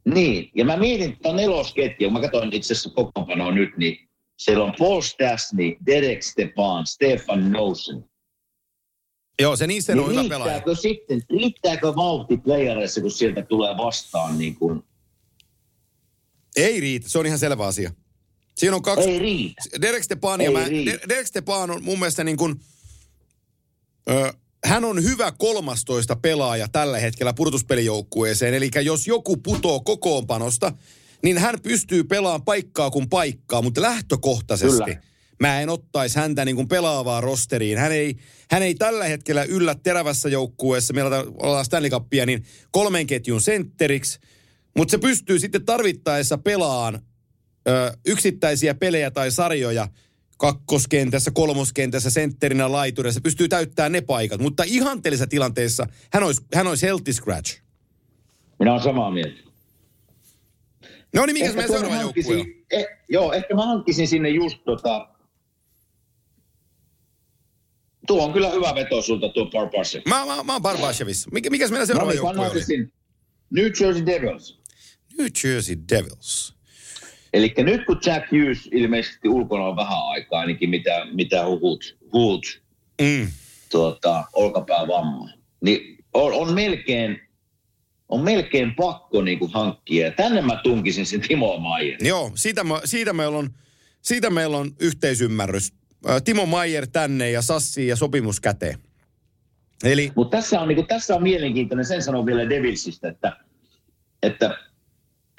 Niin, 0.06 0.50
ja 0.56 0.66
mä 0.66 0.78
mietin 0.78 1.18
tuon 1.24 1.36
nelosketjua, 1.36 2.12
mä 2.12 2.22
katsoin 2.22 2.54
itse 2.54 2.74
asiassa 2.74 2.90
kokoonpanoa 2.90 3.52
nyt, 3.52 3.78
niin 3.78 4.10
siellä 4.38 4.64
on 4.64 4.74
Paul 4.80 5.02
Stasny, 5.02 5.76
Derek 5.86 6.24
Stepan, 6.24 6.88
Stefan 6.88 7.52
Nosen, 7.52 8.09
Joo, 9.40 9.56
se 9.56 9.68
niissä 9.68 9.96
niin 9.96 10.06
on 10.06 10.12
hyvä 10.12 10.24
pelaaja. 10.30 10.62
sitten, 10.82 11.22
riittääkö 11.30 11.96
vauhti 11.96 12.38
playereissa, 12.38 13.02
kun 13.02 13.12
sieltä 13.12 13.42
tulee 13.42 13.78
vastaan 13.78 14.38
niin 14.38 14.56
kuin... 14.56 14.84
Ei 16.56 16.80
riitä, 16.80 17.10
se 17.10 17.20
on 17.20 17.26
ihan 17.26 17.40
selvä 17.40 17.66
asia. 17.66 17.92
Siinä 18.58 18.76
on 18.76 18.82
kaksi... 18.82 19.10
Ei 19.10 19.20
riitä. 19.20 19.62
Derek 19.82 20.04
Stepan, 20.04 20.42
ja 20.42 20.52
mä, 20.52 20.66
Derek 21.10 21.28
Stepan 21.28 21.72
on 21.72 21.84
mun 21.84 22.00
mielestä 22.00 22.24
niin 22.24 22.38
kuin, 22.38 22.56
ö, 24.10 24.34
hän 24.66 24.86
on 24.86 25.04
hyvä 25.04 25.32
13 25.38 26.16
pelaaja 26.16 26.68
tällä 26.68 27.00
hetkellä 27.00 27.34
purtuspelijoukkueeseen. 27.34 28.54
Eli 28.54 28.70
jos 28.84 29.08
joku 29.08 29.38
putoo 29.38 29.80
kokoonpanosta, 29.80 30.74
niin 31.24 31.38
hän 31.38 31.56
pystyy 31.64 32.04
pelaamaan 32.04 32.46
paikkaa 32.46 32.92
kuin 32.92 33.10
paikkaa, 33.10 33.62
mutta 33.62 33.82
lähtökohtaisesti 33.82 34.84
Kyllä 34.84 35.10
mä 35.40 35.62
en 35.62 35.70
ottaisi 35.70 36.20
häntä 36.20 36.46
niin 36.46 36.56
kuin 36.56 36.68
pelaavaa 36.68 37.22
rosteriin. 37.22 37.78
Hän 37.78 37.92
ei, 37.92 38.16
hän 38.52 38.64
ei 38.64 38.76
tällä 38.76 39.06
hetkellä 39.06 39.44
yllä 39.44 39.76
terävässä 39.84 40.30
joukkueessa, 40.30 40.94
meillä 40.94 41.26
ollaan 41.38 41.66
Stanley 41.66 41.90
Cupia, 41.90 42.26
niin 42.26 42.44
kolmen 42.72 43.08
ketjun 43.08 43.42
sentteriksi, 43.42 44.20
mutta 44.78 44.92
se 44.92 44.98
pystyy 44.98 45.40
sitten 45.40 45.66
tarvittaessa 45.66 46.38
pelaan 46.38 47.00
ö, 47.68 47.98
yksittäisiä 48.06 48.76
pelejä 48.76 49.12
tai 49.12 49.32
sarjoja 49.32 49.88
kakkoskentässä, 50.38 51.32
kolmoskentässä, 51.32 52.10
sentterinä, 52.10 52.72
laiturissa. 52.72 53.18
Se 53.18 53.22
pystyy 53.22 53.48
täyttämään 53.48 53.92
ne 53.92 54.02
paikat, 54.02 54.42
mutta 54.42 54.64
ihanteellisessa 54.68 55.28
tilanteessa 55.28 55.88
hän 56.14 56.24
olisi, 56.24 56.42
hän 56.54 56.68
olisi 56.68 56.86
healthy 56.86 57.14
scratch. 57.14 57.62
Minä 58.60 58.72
olen 58.72 58.84
samaa 58.84 59.12
mieltä. 59.12 59.50
No 61.16 61.26
niin, 61.26 61.34
mikä 61.34 61.54
meidän 61.54 61.72
seuraava 61.72 62.02
joukkue 62.02 62.38
on? 62.38 62.46
Eh, 62.72 62.86
joo, 63.10 63.34
ehkä 63.34 63.56
mä 63.56 63.66
hankkisin 63.66 64.08
sinne 64.08 64.30
just 64.30 64.58
tota, 64.66 65.10
Tuo 68.10 68.24
on 68.24 68.34
kyllä 68.34 68.49
hyvä 68.49 68.76
veto 68.76 69.01
sulta 69.01 69.30
tuo 69.30 69.45
Barbashev. 69.45 70.01
Mä, 70.07 70.26
mä, 70.26 70.43
mä 70.43 70.53
oon 70.53 70.62
Barbashevissa. 70.62 71.30
Mikä, 71.34 71.49
mikäs 71.49 71.72
meidän 71.72 71.88
seuraava 71.88 72.14
joukkue 72.14 72.49
oli? 72.49 72.89
New 73.49 73.66
Jersey 73.66 74.05
Devils. 74.05 74.60
New 75.18 75.28
Jersey 75.43 75.78
Devils. 75.89 76.53
Eli 77.34 77.53
nyt 77.57 77.86
kun 77.86 77.99
Jack 78.05 78.32
Hughes 78.32 78.70
ilmeisesti 78.72 79.30
ulkona 79.30 79.66
on 79.66 79.76
vähän 79.76 79.97
aikaa, 80.07 80.39
ainakin 80.39 80.70
mitä, 80.70 81.05
mitä 81.14 81.45
huhut, 81.45 81.97
huhut 82.14 82.62
mm. 83.01 83.28
tuota, 83.72 84.24
olkapäävamma, 84.34 85.30
niin 85.62 85.97
on, 86.14 86.34
on 86.34 86.53
melkein 86.53 87.22
on 88.10 88.24
melkein 88.24 88.76
pakko 88.76 89.22
niin 89.22 89.39
kuin 89.39 89.51
hankkia. 89.53 90.05
Ja 90.05 90.12
tänne 90.12 90.41
mä 90.41 90.60
tunkisin 90.64 91.05
sen 91.05 91.22
Timo 91.22 91.57
Maier. 91.57 91.97
Joo, 92.03 92.32
siitä, 92.36 92.64
mä, 92.64 92.82
siitä, 92.86 93.14
meillä 93.14 93.38
on, 93.38 93.49
siitä 94.01 94.30
meillä 94.30 94.57
on 94.57 94.72
yhteisymmärrys. 94.80 95.79
Timo 96.24 96.45
Maier 96.45 96.88
tänne 96.88 97.32
ja 97.32 97.41
Sassi 97.41 97.88
ja 97.88 97.95
sopimus 97.95 98.39
käteen. 98.39 98.80
Eli... 99.84 100.12
Mutta 100.16 100.38
tässä 100.38 100.62
on, 100.62 100.68
niin 100.68 100.88
tässä 100.88 101.16
on 101.16 101.24
mielenkiintoinen, 101.24 101.86
sen 101.86 102.04
sanon 102.04 102.26
vielä 102.26 102.50
Devilsistä, 102.50 103.10
että, 103.10 103.38
että 104.24 104.58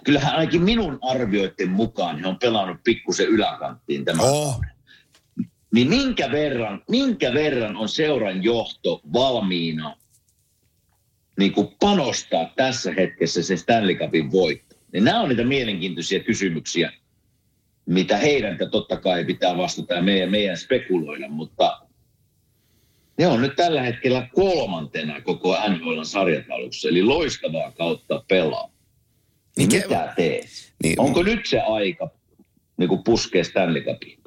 kyllähän 0.05 0.35
ainakin 0.35 0.63
minun 0.63 0.99
arvioiden 1.03 1.71
mukaan 1.71 2.21
he 2.21 2.27
on 2.27 2.39
pelannut 2.39 2.81
pikkusen 2.85 3.27
yläkanttiin 3.27 4.05
tämä 4.05 4.23
oh. 4.23 4.61
Niin 5.75 5.89
minkä 5.89 6.33
verran, 6.33 6.83
minkä 6.89 7.35
verran 7.35 7.77
on 7.77 7.89
seuran 7.89 8.43
johto 8.43 9.01
valmiina 9.13 9.97
niin 11.39 11.53
kuin 11.53 11.69
panostaa 11.81 12.53
tässä 12.57 12.93
hetkessä 12.93 13.43
se 13.43 13.57
Stanley 13.57 13.95
Cupin 13.95 14.33
voitto? 14.33 14.77
Niin 14.93 15.05
nämä 15.05 15.21
on 15.21 15.29
niitä 15.29 15.45
mielenkiintoisia 15.45 16.21
kysymyksiä, 16.21 16.93
mitä 17.91 18.17
heidän 18.17 18.59
totta 18.71 18.97
kai 18.97 19.25
pitää 19.25 19.57
vastata 19.57 19.95
ja 19.95 20.03
meidän, 20.03 20.31
meidän 20.31 20.57
spekuloida, 20.57 21.29
mutta 21.29 21.81
ne 23.19 23.27
on 23.27 23.43
nyt 23.43 23.57
tällä 23.57 23.83
hetkellä 23.83 24.29
kolmantena 24.35 25.21
koko 25.21 25.57
NHL 25.69 26.03
sarjataulussa, 26.03 26.89
eli 26.89 27.03
loistavaa 27.03 27.73
kautta 27.73 28.25
pelaa. 28.29 28.71
Niin 29.57 29.69
Mikä, 29.69 29.89
mitä 29.89 30.13
teet? 30.17 30.73
Niin, 30.83 31.01
Onko 31.01 31.23
nyt 31.23 31.47
se 31.47 31.61
aika 31.61 32.11
niin 32.77 32.89
kuin 32.89 33.05
puskee 33.05 33.45
Stanley 33.45 33.83
Cupin? 33.83 34.19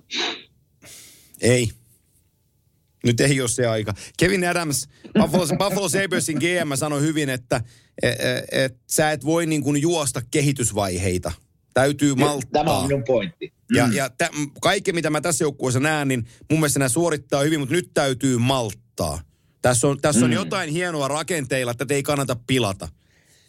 Ei. 1.42 1.70
Nyt 3.04 3.22
ei 3.22 3.42
ole 3.42 3.50
se 3.50 3.68
aika. 3.68 3.94
Kevin 4.18 4.48
Adams, 4.48 4.90
Buffalo, 5.22 5.46
Buffalo 5.64 5.90
Sabersin 5.90 6.38
GM 6.38 6.76
sanoi 6.76 7.02
hyvin, 7.02 7.30
että 7.30 7.62
et, 8.04 8.20
et, 8.20 8.46
et, 8.52 8.76
sä 8.88 9.12
et 9.12 9.26
voi 9.26 9.46
niin 9.46 9.64
kuin 9.64 9.82
juosta 9.82 10.22
kehitysvaiheita. 10.32 11.32
Täytyy 11.74 12.16
malttaa. 12.16 12.64
Tämä 12.64 12.78
on 12.78 12.88
minun 12.88 13.04
pointti. 13.04 13.54
Mm. 13.70 13.78
Ja, 13.78 13.90
ja 13.94 14.10
tä, 14.10 14.30
kaikki, 14.62 14.94
mitä 14.94 15.10
mä 15.10 15.22
tässä 15.22 15.44
joukkueessa 15.44 15.80
näen, 15.80 16.08
niin 16.08 16.28
mun 16.50 16.60
mielestä 16.60 16.80
nämä 16.80 16.90
suorittaa 16.90 17.44
hyvin, 17.44 17.60
mutta 17.60 17.76
nyt 17.76 17.90
täytyy 17.94 18.38
malttaa. 18.38 19.22
Tässä 19.62 19.88
on, 19.88 20.02
tässä 20.02 20.26
on 20.26 20.32
mm. 20.32 20.36
jotain 20.36 20.70
hienoa 20.70 21.08
rakenteilla, 21.08 21.72
että 21.72 21.86
ei 21.90 22.04
kannata 22.04 22.36
pilata. 22.48 22.88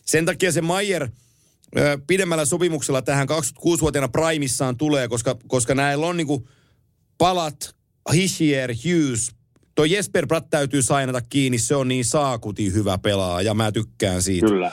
Sen 0.07 0.25
takia 0.25 0.53
se 0.53 0.61
Mayer 0.61 1.09
pidemmällä 2.07 2.45
sopimuksella 2.45 3.03
tähän 3.03 3.29
26-vuotiaana 3.29 4.09
primissaan 4.09 4.77
tulee, 4.77 5.09
koska, 5.09 5.37
koska 5.47 5.75
näillä 5.75 6.07
on 6.07 6.17
niinku 6.17 6.49
palat, 7.19 7.77
Hischier, 8.13 8.75
Hughes, 8.85 9.31
Tuo 9.75 9.85
Jesper 9.85 10.27
Bratt 10.27 10.51
täytyy 10.51 10.83
sainata 10.83 11.21
kiinni, 11.21 11.59
se 11.59 11.77
on 11.77 11.89
niin 11.89 12.05
saakuti 12.05 12.73
hyvä 12.73 12.99
pelaaja 12.99 13.47
ja 13.47 13.55
mä 13.55 13.73
tykkään 13.73 14.23
siitä. 14.23 14.47
Kyllä. 14.47 14.73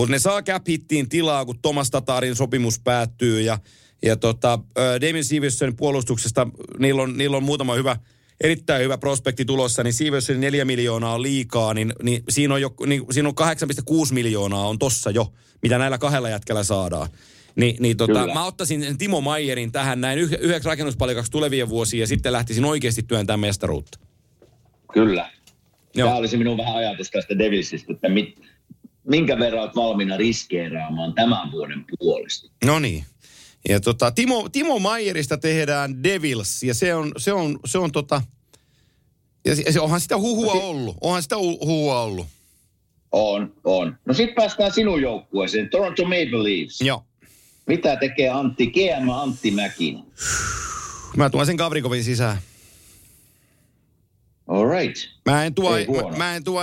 Mutta 0.00 0.12
ne 0.12 0.18
saa 0.18 0.42
cap 0.42 0.68
hittiin 0.68 1.08
tilaa, 1.08 1.44
kun 1.44 1.58
Thomas 1.62 1.90
Tatarin 1.90 2.36
sopimus 2.36 2.80
päättyy 2.80 3.40
ja, 3.40 3.58
ja 4.02 4.16
tota, 4.16 4.58
Damien 5.00 5.24
Seversonin 5.24 5.76
puolustuksesta 5.76 6.46
niillä 6.78 7.02
on, 7.02 7.18
niillä 7.18 7.36
on 7.36 7.42
muutama 7.42 7.74
hyvä, 7.74 7.96
erittäin 8.40 8.82
hyvä 8.82 8.98
prospekti 8.98 9.44
tulossa, 9.44 9.82
niin 9.82 9.92
Seversonin 9.92 10.40
neljä 10.40 10.64
miljoonaa 10.64 11.14
on 11.14 11.22
liikaa, 11.22 11.74
niin, 11.74 11.92
niin, 12.02 12.22
siinä 12.28 12.54
on, 12.54 12.60
jo, 12.60 12.74
niin 12.86 13.02
siinä 13.10 13.28
on 13.28 13.34
8,6 14.08 14.14
miljoonaa 14.14 14.68
on 14.68 14.78
tossa 14.78 15.10
jo, 15.10 15.32
mitä 15.62 15.78
näillä 15.78 15.98
kahdella 15.98 16.28
jätkällä 16.28 16.64
saadaan. 16.64 17.08
Ni, 17.56 17.76
niin 17.80 17.96
tota, 17.96 18.26
mä 18.34 18.44
ottaisin 18.44 18.98
Timo 18.98 19.20
Mayerin 19.20 19.72
tähän 19.72 20.00
näin 20.00 20.18
yhdeksi 20.18 20.68
rakennuspalikaksi 20.68 21.32
tulevia 21.32 21.68
vuosia 21.68 22.00
ja 22.00 22.06
sitten 22.06 22.32
lähtisin 22.32 22.64
oikeasti 22.64 23.02
työntämään 23.02 23.40
mestaruutta. 23.40 23.98
Kyllä. 24.92 25.30
Joo. 25.94 26.08
Tämä 26.08 26.18
olisi 26.18 26.36
minun 26.36 26.58
vähän 26.58 26.76
ajatus 26.76 27.10
tästä 27.10 27.38
Devilsistä, 27.38 27.92
että 27.92 28.08
mit, 28.08 28.38
minkä 29.04 29.38
verran 29.38 29.62
olet 29.62 29.76
valmiina 29.76 30.16
riskeeraamaan 30.16 31.14
tämän 31.14 31.52
vuoden 31.52 31.84
puolesta. 31.98 32.50
No 32.64 32.78
niin. 32.78 33.04
Ja 33.68 33.80
tota, 33.80 34.10
Timo, 34.10 34.48
Timo 34.48 34.78
Mayerista 34.78 35.38
tehdään 35.38 36.02
Devils, 36.02 36.62
ja 36.62 36.74
se 36.74 36.94
on, 36.94 37.12
se 37.16 37.32
on, 37.32 37.58
se 37.64 37.78
on 37.78 37.92
tota, 37.92 38.22
ja 39.44 39.72
se, 39.72 39.80
onhan 39.80 40.00
sitä 40.00 40.18
huhua 40.18 40.52
ollut, 40.52 40.96
onhan 41.00 41.22
sitä 41.22 41.36
huhua 41.36 42.02
ollut. 42.02 42.26
On, 43.12 43.54
on. 43.64 43.98
No 44.06 44.14
sitten 44.14 44.34
päästään 44.34 44.72
sinun 44.72 45.02
joukkueeseen, 45.02 45.70
Toronto 45.70 46.02
Maple 46.04 46.42
Leafs. 46.42 46.80
Joo. 46.80 47.04
Mitä 47.66 47.96
tekee 47.96 48.28
Antti, 48.28 48.66
GM 48.66 49.08
Antti 49.08 49.50
Mäkinen? 49.50 50.02
Mä 51.16 51.30
tuon 51.30 51.46
sen 51.46 51.56
Gavrikovin 51.56 52.04
sisään. 52.04 52.38
All 54.46 54.70
right. 54.70 54.96
Mä 55.26 55.44
en 55.44 55.54
tuo, 55.54 55.70
mä, 55.70 56.16
mä 56.16 56.36
en 56.36 56.44
tuo, 56.44 56.62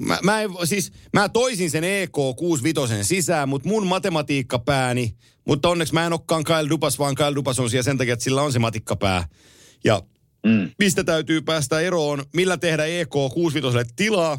mä, 0.00 0.18
mä, 0.22 0.40
en, 0.42 0.50
siis, 0.64 0.92
mä 1.12 1.28
toisin 1.28 1.70
sen 1.70 1.84
EK 1.84 2.12
65 2.36 3.04
sisään, 3.04 3.48
mutta 3.48 3.68
mun 3.68 3.86
matematiikkapääni, 3.86 5.14
mutta 5.46 5.68
onneksi 5.68 5.94
mä 5.94 6.06
en 6.06 6.12
olekaan 6.12 6.44
Kyle 6.44 6.68
Dupas, 6.68 6.98
vaan 6.98 7.14
Kyle 7.14 7.34
Dupas 7.34 7.60
on 7.60 7.70
siellä 7.70 7.82
sen 7.82 7.98
takia, 7.98 8.12
että 8.12 8.24
sillä 8.24 8.42
on 8.42 8.52
se 8.52 8.58
matikkapää. 8.58 9.28
Ja 9.84 10.02
Mm. 10.46 10.70
mistä 10.78 11.04
täytyy 11.04 11.42
päästä 11.42 11.80
eroon, 11.80 12.24
millä 12.34 12.56
tehdä 12.56 12.84
EK 12.84 13.08
65 13.08 13.92
tilaa. 13.96 14.38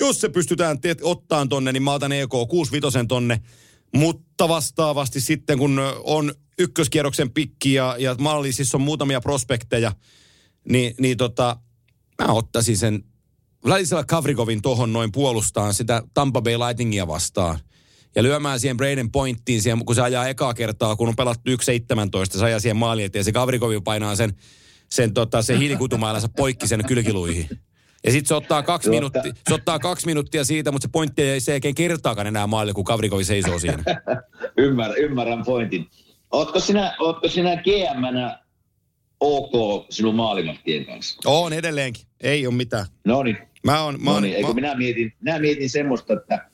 Jos 0.00 0.20
se 0.20 0.28
pystytään 0.28 0.80
te- 0.80 0.96
ottaan 1.02 1.48
tonne, 1.48 1.72
niin 1.72 1.82
mä 1.82 1.92
otan 1.92 2.12
EK 2.12 2.28
65 2.48 2.98
tonne. 3.08 3.40
Mutta 3.94 4.48
vastaavasti 4.48 5.20
sitten, 5.20 5.58
kun 5.58 5.80
on 6.04 6.34
ykköskierroksen 6.58 7.30
pikki 7.30 7.74
ja, 7.74 7.96
ja 7.98 8.14
mallisissa 8.18 8.78
on 8.78 8.82
muutamia 8.82 9.20
prospekteja, 9.20 9.92
niin, 10.68 10.94
niin 11.00 11.16
tota, 11.16 11.56
mä 12.22 12.32
ottaisin 12.32 12.76
sen 12.78 13.04
Vladislav 13.64 14.04
Kavrikovin 14.08 14.62
tohon 14.62 14.92
noin 14.92 15.12
puolustaan 15.12 15.74
sitä 15.74 16.02
Tampa 16.14 16.42
Bay 16.42 16.54
Lightningia 16.58 17.06
vastaan. 17.06 17.58
Ja 18.16 18.22
lyömään 18.22 18.60
siihen 18.60 18.76
Braden 18.76 19.10
Pointtiin, 19.10 19.62
siihen, 19.62 19.84
kun 19.84 19.94
se 19.94 20.02
ajaa 20.02 20.28
ekaa 20.28 20.54
kertaa, 20.54 20.96
kun 20.96 21.08
on 21.08 21.16
pelattu 21.16 21.50
1.17, 21.50 22.38
se 22.38 22.44
ajaa 22.44 22.60
siihen 22.60 22.76
maaliin 22.76 23.10
ja 23.14 23.24
se 23.24 23.32
Kavrikovi 23.32 23.80
painaa 23.80 24.16
sen, 24.16 24.32
sen, 24.88 25.14
tota, 25.14 25.42
sen 25.42 25.58
hiilikutumailansa 25.58 26.28
poikki 26.36 26.66
sen 26.66 26.84
kylkiluihin. 26.86 27.48
Ja 28.04 28.10
sitten 28.12 28.28
se 28.28 28.34
ottaa 28.34 28.62
kaksi, 28.62 28.90
Tuota- 28.90 28.96
minuuttia, 28.96 29.42
se 29.48 29.54
ottaa 29.54 29.78
kaksi 29.78 30.06
minuuttia 30.06 30.44
siitä, 30.44 30.72
mutta 30.72 30.86
se 30.86 30.90
pointti 30.92 31.22
ei 31.22 31.40
se 31.40 31.52
oikein 31.52 31.74
kertaakaan 31.74 32.26
enää 32.26 32.46
maalille, 32.46 32.72
kun 32.74 32.84
Kavrikovi 32.84 33.24
seisoo 33.24 33.58
siinä. 33.58 33.82
Ymmärrän, 34.56 34.98
ymmärrän 34.98 35.44
pointin. 35.44 35.86
Ootko 36.30 36.60
sinä, 36.60 36.96
ootko 37.00 37.28
sinä 37.28 37.56
GM-nä 37.56 38.38
ok 39.20 39.86
sinun 39.90 40.14
maalivahtien 40.14 40.86
kanssa? 40.86 41.16
On 41.24 41.52
edelleenkin, 41.52 42.04
ei 42.20 42.46
ole 42.46 42.54
mitään. 42.54 42.86
No 43.04 43.22
niin, 43.22 43.38
Mä 43.64 43.82
oon, 43.82 44.00
mä 44.00 44.04
no 44.04 44.12
oon, 44.12 44.22
niin. 44.22 44.34
Eikö 44.34 44.48
mä, 44.48 44.54
minä 44.54 44.74
mietin, 44.74 45.12
minä 45.20 45.38
mietin 45.38 45.70
semmoista, 45.70 46.12
että 46.12 46.50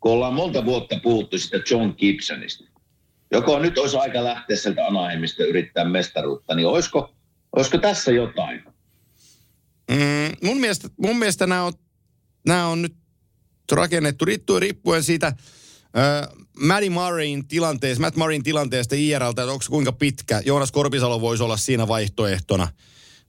kun 0.00 0.12
ollaan 0.12 0.34
monta 0.34 0.64
vuotta 0.64 1.00
puhuttu 1.02 1.38
sitä 1.38 1.56
John 1.70 1.94
Gibsonista, 1.98 2.64
joko 3.30 3.58
nyt 3.58 3.78
olisi 3.78 3.96
aika 3.96 4.24
lähteä 4.24 4.56
sieltä 4.56 4.86
Anaheimista 4.86 5.44
yrittää 5.44 5.84
mestaruutta, 5.84 6.54
niin 6.54 6.66
olisiko, 6.66 7.14
olisiko 7.56 7.78
tässä 7.78 8.12
jotain? 8.12 8.64
Mm, 9.90 10.48
mun, 10.48 10.60
mielestä, 10.60 10.88
mun 10.96 11.16
mielestä 11.16 11.46
nämä 11.46 11.62
on, 11.62 11.72
nämä 12.46 12.66
on 12.66 12.82
nyt 12.82 12.94
rakennettu 13.72 14.24
riippuen, 14.24 14.62
riippuen 14.62 15.02
siitä 15.02 15.26
äh, 15.26 15.34
Matty 16.60 16.90
Murrayin 16.90 17.48
tilanteesta, 17.48 18.00
Matt 18.00 18.16
Murrayin 18.16 18.42
tilanteesta 18.42 18.94
IRLtä, 18.98 19.42
että 19.42 19.52
onko 19.52 19.64
kuinka 19.70 19.92
pitkä. 19.92 20.42
Joonas 20.44 20.72
Korpisalo 20.72 21.20
voisi 21.20 21.42
olla 21.42 21.56
siinä 21.56 21.88
vaihtoehtona. 21.88 22.68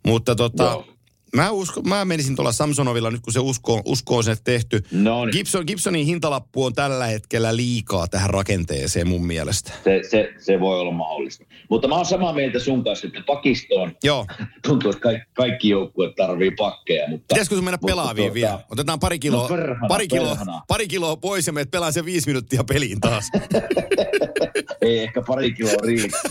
Mutta 0.05 0.35
tota, 0.35 0.63
Joo. 0.63 0.92
Mä, 1.35 1.51
usko, 1.51 1.81
mä 1.81 2.05
menisin 2.05 2.35
tuolla 2.35 2.51
Samsonovilla 2.51 3.11
nyt, 3.11 3.21
kun 3.21 3.33
se 3.33 3.39
usko, 3.39 3.81
usko 3.85 4.17
on 4.17 4.23
se 4.23 4.35
tehty. 4.43 4.83
No 4.91 5.25
niin, 5.25 5.31
Gibson, 5.33 5.63
Gibsonin 5.67 6.05
hintalappu 6.05 6.65
on 6.65 6.73
tällä 6.73 7.07
hetkellä 7.07 7.55
liikaa 7.55 8.07
tähän 8.07 8.29
rakenteeseen 8.29 9.07
mun 9.07 9.25
mielestä. 9.25 9.71
se, 9.83 10.01
se, 10.09 10.33
se 10.39 10.59
voi 10.59 10.79
olla 10.79 10.91
mahdollista. 10.91 11.45
Mutta 11.69 11.87
mä 11.87 11.95
oon 11.95 12.05
samaa 12.05 12.33
mieltä 12.33 12.59
sun 12.59 12.83
kanssa, 12.83 13.07
että 13.07 13.21
pakistoon 13.27 13.95
Joo. 14.03 14.25
tuntuu, 14.67 14.91
että 14.91 15.01
kaikki, 15.01 15.29
kaikki 15.33 15.69
joukkueet 15.69 16.15
tarvii 16.15 16.51
pakkeja. 16.51 17.09
Mutta, 17.09 17.25
Pitäisikö 17.27 17.55
sun 17.55 17.63
mennä 17.63 17.77
pelaaviin 17.85 18.25
tuota, 18.25 18.33
vielä? 18.33 18.59
Otetaan 18.71 18.99
pari 18.99 19.19
kiloa, 19.19 19.41
No 19.41 19.47
perhana, 19.47 19.87
pari, 19.87 20.07
kiloa, 20.07 20.29
perhana. 20.35 20.61
pari 20.67 20.87
kiloa 20.87 21.17
pois 21.17 21.47
ja 21.47 21.53
meet 21.53 21.71
pelaa 21.71 21.91
sen 21.91 22.05
viisi 22.05 22.27
minuuttia 22.27 22.63
peliin 22.63 22.99
taas. 22.99 23.29
Ei 24.81 24.99
ehkä 24.99 25.21
pari 25.27 25.53
kiloa 25.53 25.73
riitä. 25.83 26.17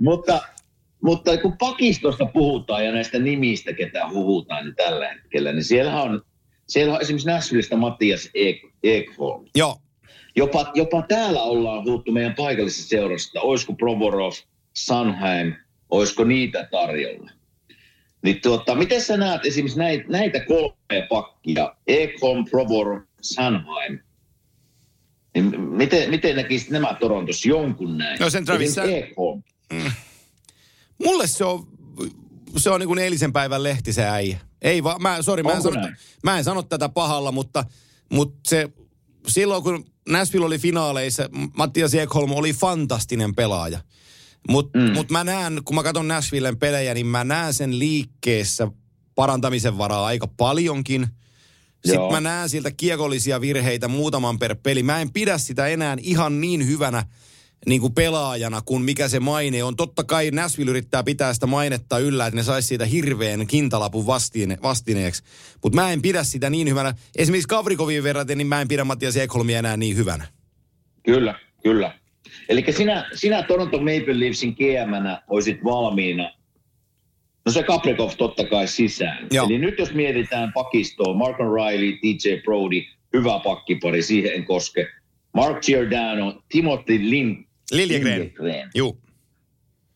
mutta, 0.00 0.42
mutta 1.04 1.38
kun 1.38 1.58
pakistosta 1.58 2.26
puhutaan 2.26 2.84
ja 2.84 2.92
näistä 2.92 3.18
nimistä, 3.18 3.72
ketä 3.72 4.08
huhutaan 4.08 4.64
niin 4.64 4.76
tällä 4.76 5.08
hetkellä, 5.08 5.52
niin 5.52 5.64
siellä 5.64 6.02
on, 6.02 6.22
siellä 6.68 6.94
on 6.94 7.00
esimerkiksi 7.00 7.28
Nashvillestä 7.28 7.76
Mattias 7.76 8.28
Ek- 8.34 8.72
Ekholm. 8.82 9.46
Joo. 9.54 9.78
Jopa, 10.36 10.72
jopa 10.74 11.02
täällä 11.08 11.42
ollaan 11.42 11.84
puhuttu 11.84 12.12
meidän 12.12 12.34
paikallisessa 12.34 12.88
seurassa, 12.88 13.28
että 13.28 13.40
olisiko 13.40 13.72
Provorov, 13.72 14.32
Sanheim, 14.72 15.52
olisiko 15.90 16.24
niitä 16.24 16.68
tarjolla. 16.70 17.30
Niin 18.22 18.40
tuota, 18.40 18.74
miten 18.74 19.00
sä 19.00 19.16
näet 19.16 19.46
esimerkiksi 19.46 19.78
näitä, 19.78 20.04
näitä 20.08 20.40
kolmea 20.40 21.06
pakkia, 21.08 21.74
Ekholm, 21.86 22.44
Provorov, 22.44 23.00
Sanheim, 23.20 23.98
niin 25.34 25.60
miten, 25.60 26.10
miten 26.10 26.36
näkisit 26.36 26.70
nämä 26.70 26.96
Torontossa 27.00 27.48
jonkun 27.48 27.98
näin? 27.98 28.18
No 28.20 28.30
sen 28.30 28.44
Travis 28.44 28.78
Ekholm. 28.78 29.42
Mulle 30.98 31.26
se 31.26 31.44
on, 31.44 31.66
se 32.56 32.70
on 32.70 32.80
niin 32.80 32.88
kuin 32.88 32.98
eilisen 32.98 33.32
päivän 33.32 33.62
lehti 33.62 33.92
se 33.92 34.04
äijä. 34.04 34.40
Ei 34.62 34.84
vaan, 34.84 35.02
mä, 35.02 35.22
sorry, 35.22 35.42
mä 35.42 35.52
en, 35.52 35.62
sano, 35.62 35.88
mä 36.22 36.38
en 36.38 36.44
sano 36.44 36.62
tätä 36.62 36.88
pahalla, 36.88 37.32
mutta, 37.32 37.64
mutta 38.12 38.38
se, 38.48 38.68
silloin 39.26 39.62
kun 39.62 39.84
Nashville 40.08 40.46
oli 40.46 40.58
finaaleissa, 40.58 41.28
Mattias 41.56 41.94
Ekholm 41.94 42.32
oli 42.32 42.52
fantastinen 42.52 43.34
pelaaja. 43.34 43.80
Mutta 44.48 44.78
mm. 44.78 44.92
mut 44.92 45.10
mä 45.10 45.24
näen, 45.24 45.60
kun 45.64 45.74
mä 45.74 45.82
katson 45.82 46.08
Nashvillen 46.08 46.58
pelejä, 46.58 46.94
niin 46.94 47.06
mä 47.06 47.24
näen 47.24 47.54
sen 47.54 47.78
liikkeessä 47.78 48.68
parantamisen 49.14 49.78
varaa 49.78 50.06
aika 50.06 50.26
paljonkin. 50.26 51.06
Sitten 51.74 51.94
Joo. 51.94 52.10
mä 52.10 52.20
näen 52.20 52.48
siltä 52.48 52.70
kiekollisia 52.70 53.40
virheitä 53.40 53.88
muutaman 53.88 54.38
per 54.38 54.56
peli. 54.62 54.82
Mä 54.82 55.00
en 55.00 55.12
pidä 55.12 55.38
sitä 55.38 55.66
enää 55.66 55.96
ihan 56.00 56.40
niin 56.40 56.66
hyvänä 56.66 57.04
niin 57.66 57.80
kuin 57.80 57.94
pelaajana 57.94 58.62
kuin 58.64 58.82
mikä 58.82 59.08
se 59.08 59.20
maine 59.20 59.64
on. 59.64 59.76
Totta 59.76 60.04
kai 60.04 60.30
Nashville 60.30 60.70
yrittää 60.70 61.02
pitää 61.02 61.34
sitä 61.34 61.46
mainetta 61.46 61.98
yllä, 61.98 62.26
että 62.26 62.36
ne 62.36 62.42
saisi 62.42 62.68
siitä 62.68 62.84
hirveän 62.84 63.46
hintalapun 63.52 64.06
vastine, 64.06 64.58
vastineeksi. 64.62 65.22
Mutta 65.62 65.80
mä 65.80 65.92
en 65.92 66.02
pidä 66.02 66.24
sitä 66.24 66.50
niin 66.50 66.68
hyvänä. 66.68 66.94
Esimerkiksi 67.16 67.48
Kavrikoviin 67.48 68.02
verraten, 68.02 68.38
niin 68.38 68.48
mä 68.48 68.60
en 68.60 68.68
pidä 68.68 68.84
Mattias 68.84 69.16
Ekholmia 69.16 69.58
enää 69.58 69.76
niin 69.76 69.96
hyvänä. 69.96 70.26
Kyllä, 71.02 71.34
kyllä. 71.62 71.98
Eli 72.48 72.64
sinä, 72.70 73.10
sinä 73.14 73.42
Toronto 73.42 73.78
Maple 73.78 74.20
Leafsin 74.20 74.52
GM-nä 74.54 75.22
olisit 75.28 75.64
valmiina, 75.64 76.32
no 77.46 77.52
se 77.52 77.62
Kaprikov 77.62 78.10
totta 78.18 78.44
kai 78.44 78.68
sisään. 78.68 79.26
Joo. 79.30 79.46
Eli 79.46 79.58
nyt 79.58 79.78
jos 79.78 79.92
mietitään 79.92 80.52
pakistoa, 80.52 81.14
Mark 81.14 81.36
Riley, 81.38 81.98
DJ 82.02 82.42
Brody, 82.44 82.82
hyvä 83.12 83.40
pakkipari, 83.44 84.02
siihen 84.02 84.34
en 84.34 84.44
koske. 84.44 84.86
Mark 85.34 85.62
Giordano, 85.62 86.42
Timothy 86.48 86.98
Lin, 87.10 87.46
Liljegren. 87.70 88.20
Lindgren. 88.20 88.70
Juu. 88.74 89.00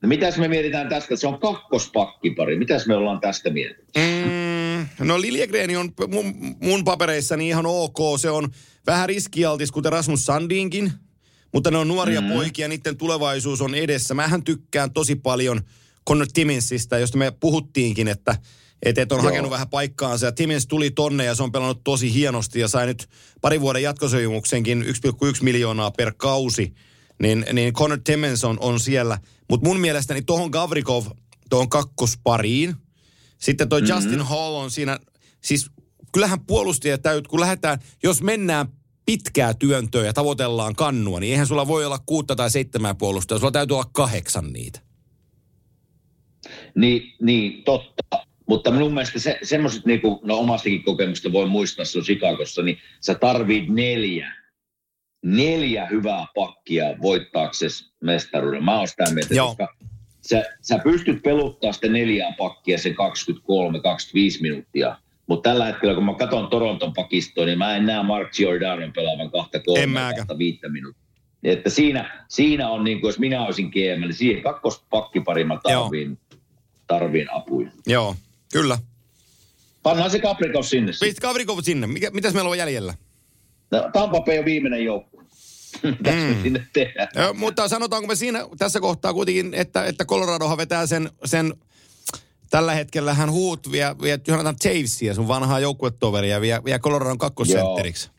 No 0.02 0.08
mitäs 0.08 0.38
me 0.38 0.48
mietitään 0.48 0.88
tästä? 0.88 1.16
Se 1.16 1.26
on 1.26 1.40
kakkospakkipari. 1.40 2.58
Mitäs 2.58 2.86
me 2.86 2.94
ollaan 2.94 3.20
tästä 3.20 3.50
mieltä? 3.50 3.82
Mm, 3.96 4.86
no 5.06 5.20
Liljegren 5.20 5.78
on 5.78 5.92
mun, 6.08 6.34
mun 6.62 6.84
papereissani 6.84 7.48
ihan 7.48 7.66
ok. 7.66 7.98
Se 8.18 8.30
on 8.30 8.48
vähän 8.86 9.08
riskialtis, 9.08 9.72
kuten 9.72 9.92
Rasmus 9.92 10.24
Sandinkin. 10.24 10.92
Mutta 11.52 11.70
ne 11.70 11.78
on 11.78 11.88
nuoria 11.88 12.20
mm. 12.20 12.28
poikia, 12.28 12.68
niiden 12.68 12.96
tulevaisuus 12.96 13.60
on 13.60 13.74
edessä. 13.74 14.14
Mähän 14.14 14.44
tykkään 14.44 14.92
tosi 14.92 15.14
paljon 15.14 15.60
Connor 16.08 16.26
Timminsistä, 16.32 16.98
josta 16.98 17.18
me 17.18 17.32
puhuttiinkin, 17.40 18.08
että 18.08 18.36
et, 18.82 18.98
et 18.98 19.12
on 19.12 19.18
Joo. 19.18 19.24
hakenut 19.24 19.50
vähän 19.50 19.68
paikkaansa. 19.68 20.26
Ja 20.26 20.32
Timmins 20.32 20.66
tuli 20.66 20.90
tonne 20.90 21.24
ja 21.24 21.34
se 21.34 21.42
on 21.42 21.52
pelannut 21.52 21.84
tosi 21.84 22.14
hienosti 22.14 22.60
ja 22.60 22.68
sai 22.68 22.86
nyt 22.86 23.08
pari 23.40 23.60
vuoden 23.60 23.82
jatkosopimuksenkin 23.82 24.82
1,1 24.82 24.88
miljoonaa 25.42 25.90
per 25.90 26.12
kausi. 26.16 26.74
Niin, 27.22 27.46
niin 27.52 27.74
Connor 27.74 28.00
Timmins 28.04 28.44
on, 28.44 28.56
on 28.60 28.80
siellä. 28.80 29.18
Mutta 29.50 29.68
mun 29.68 29.80
mielestäni 29.80 30.22
tohon 30.22 30.50
Gavrikov, 30.50 31.04
tuohon 31.50 31.68
kakkospariin, 31.68 32.74
sitten 33.38 33.68
toi 33.68 33.80
mm-hmm. 33.80 33.94
Justin 33.94 34.22
Hall 34.22 34.54
on 34.54 34.70
siinä, 34.70 34.98
siis 35.44 35.70
kyllähän 36.12 36.46
puolustajat 36.46 37.02
täytyy, 37.02 37.28
kun 37.28 37.40
lähdetään, 37.40 37.78
jos 38.02 38.22
mennään 38.22 38.66
pitkää 39.06 39.54
työntöä 39.54 40.04
ja 40.04 40.12
tavoitellaan 40.12 40.74
kannua, 40.74 41.20
niin 41.20 41.32
eihän 41.32 41.46
sulla 41.46 41.66
voi 41.66 41.84
olla 41.84 41.98
kuutta 42.06 42.36
tai 42.36 42.50
seitsemää 42.50 42.94
puolustajaa, 42.94 43.38
sulla 43.38 43.52
täytyy 43.52 43.74
olla 43.74 43.90
kahdeksan 43.92 44.52
niitä. 44.52 44.80
Niin, 46.74 47.14
niin 47.22 47.64
totta. 47.64 48.02
Mutta 48.48 48.70
minun 48.70 48.94
mielestä 48.94 49.18
se, 49.18 49.38
semmoiset, 49.42 49.86
niin 49.86 50.00
kuin, 50.00 50.18
no 50.22 50.38
omastakin 50.38 50.82
kokemusta 50.82 51.32
voi 51.32 51.46
muistaa, 51.46 51.84
se 51.84 51.98
on 51.98 52.04
Chicagossa, 52.04 52.62
niin 52.62 52.78
sä 53.00 53.14
tarvit 53.14 53.68
neljä, 53.68 54.32
neljä 55.24 55.86
hyvää 55.86 56.26
pakkia 56.34 56.84
voittaaksesi 57.02 57.92
mestaruuden. 58.00 58.64
Mä 58.64 58.78
oon 58.78 58.88
sitä 58.88 59.04
mieltä, 59.14 59.34
Joo. 59.34 59.48
koska 59.48 59.74
sä, 60.28 60.44
sä 60.60 60.78
pystyt 60.78 61.22
peluttaa 61.22 61.72
sitä 61.72 61.88
neljää 61.88 62.34
pakkia 62.38 62.78
se 62.78 62.90
23-25 62.90 62.94
minuuttia. 64.40 64.96
Mutta 65.26 65.50
tällä 65.50 65.66
hetkellä, 65.66 65.94
kun 65.94 66.04
mä 66.04 66.14
katson 66.14 66.48
Toronton 66.48 66.92
pakistoa, 66.92 67.46
niin 67.46 67.58
mä 67.58 67.76
en 67.76 67.86
näe 67.86 68.02
Mark 68.02 68.32
Giordanon 68.32 68.92
pelaavan 68.92 69.30
kahta 69.30 69.60
kolmea, 69.60 70.12
kahta 70.12 70.38
viittä 70.38 70.68
minuuttia. 70.68 71.08
Että 71.42 71.70
siinä, 71.70 72.24
siinä 72.28 72.70
on, 72.70 72.84
niin 72.84 73.00
kuin, 73.00 73.08
jos 73.08 73.18
minä 73.18 73.46
olisin 73.46 73.68
GM, 73.68 74.00
niin 74.00 74.14
siihen 74.14 74.42
kakkospakkipari 74.42 75.44
mä 75.44 75.58
tarviin, 75.62 76.18
tarviin 76.86 77.32
apuja. 77.32 77.70
Joo, 77.86 78.16
kyllä. 78.52 78.78
Pannaan 79.82 80.10
se 80.10 80.18
Capricov 80.18 80.62
sinne. 80.62 80.92
Pistä 81.00 81.20
Kavrikov 81.20 81.58
sinne. 81.62 81.86
Mikä, 81.86 82.10
mitäs 82.10 82.34
meillä 82.34 82.50
on 82.50 82.58
jäljellä? 82.58 82.94
No, 83.70 83.90
Tampa 83.92 84.20
Bay 84.20 84.38
on 84.38 84.44
viimeinen 84.44 84.84
joukkue. 84.84 85.18
Mm. 85.82 86.42
sinne 86.42 86.66
tehdään? 86.72 87.08
Ö, 87.16 87.32
mutta 87.32 87.68
sanotaanko 87.68 88.06
me 88.06 88.14
siinä 88.14 88.46
tässä 88.58 88.80
kohtaa 88.80 89.14
kuitenkin, 89.14 89.54
että, 89.54 89.84
että 89.84 90.04
Coloradohan 90.04 90.58
vetää 90.58 90.86
sen, 90.86 91.10
sen 91.24 91.54
tällä 92.50 92.74
hetkellä 92.74 93.14
hän 93.14 93.30
huut 93.30 93.72
vie, 93.72 93.96
vie 94.02 94.20
Jonathan 94.26 94.56
Tavesia, 94.56 95.14
sun 95.14 95.28
vanhaa 95.28 95.60
joukkuetoveria, 95.60 96.40
vie, 96.40 96.64
vie 96.64 96.78
Coloradon 96.78 97.18
kakkosentteriksi. 97.18 98.10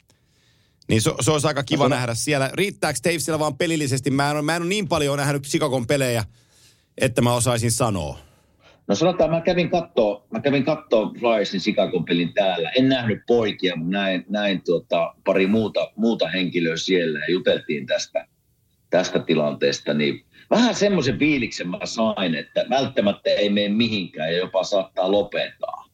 Niin 0.87 1.01
se, 1.01 1.11
se 1.21 1.31
olisi 1.31 1.47
aika 1.47 1.63
kiva 1.63 1.83
No, 1.83 1.95
nähdä 1.95 2.13
siellä. 2.15 2.49
Riittääkö 2.53 2.99
Tavesilla 3.03 3.39
vaan 3.39 3.57
pelillisesti? 3.57 4.11
Mä 4.11 4.29
en, 4.29 4.35
ole, 4.35 4.41
mä 4.41 4.55
en 4.55 4.61
ole 4.61 4.69
niin 4.69 4.87
paljon 4.87 5.17
nähnyt 5.17 5.43
Chicagon 5.43 5.87
pelejä, 5.87 6.23
että 6.97 7.21
mä 7.21 7.33
osaisin 7.33 7.71
sanoa. 7.71 8.19
No 8.89 8.95
sanotaan, 8.95 9.29
mä 9.29 9.41
kävin 9.41 9.69
kattoo, 9.69 10.27
mä 10.31 10.39
kävin 10.39 10.65
kattoo 10.65 11.13
Flyersin 11.19 11.59
Chicagon 11.59 12.05
pelin 12.05 12.33
täällä. 12.33 12.69
En 12.69 12.89
nähnyt 12.89 13.19
poikia, 13.27 13.75
mutta 13.75 13.91
näin, 13.91 14.25
näin 14.29 14.61
tuota, 14.65 15.13
pari 15.25 15.47
muuta, 15.47 15.91
muuta 15.95 16.27
henkilöä 16.27 16.77
siellä 16.77 17.19
ja 17.19 17.31
juteltiin 17.31 17.85
tästä, 17.85 18.27
tästä 18.89 19.19
tilanteesta. 19.19 19.93
Niin 19.93 20.25
vähän 20.49 20.75
semmoisen 20.75 21.19
fiiliksen 21.19 21.67
mä 21.67 21.79
sain, 21.83 22.35
että 22.35 22.65
välttämättä 22.69 23.29
ei 23.29 23.49
mene 23.49 23.69
mihinkään 23.69 24.31
ja 24.31 24.37
jopa 24.37 24.63
saattaa 24.63 25.11
lopettaa. 25.11 25.89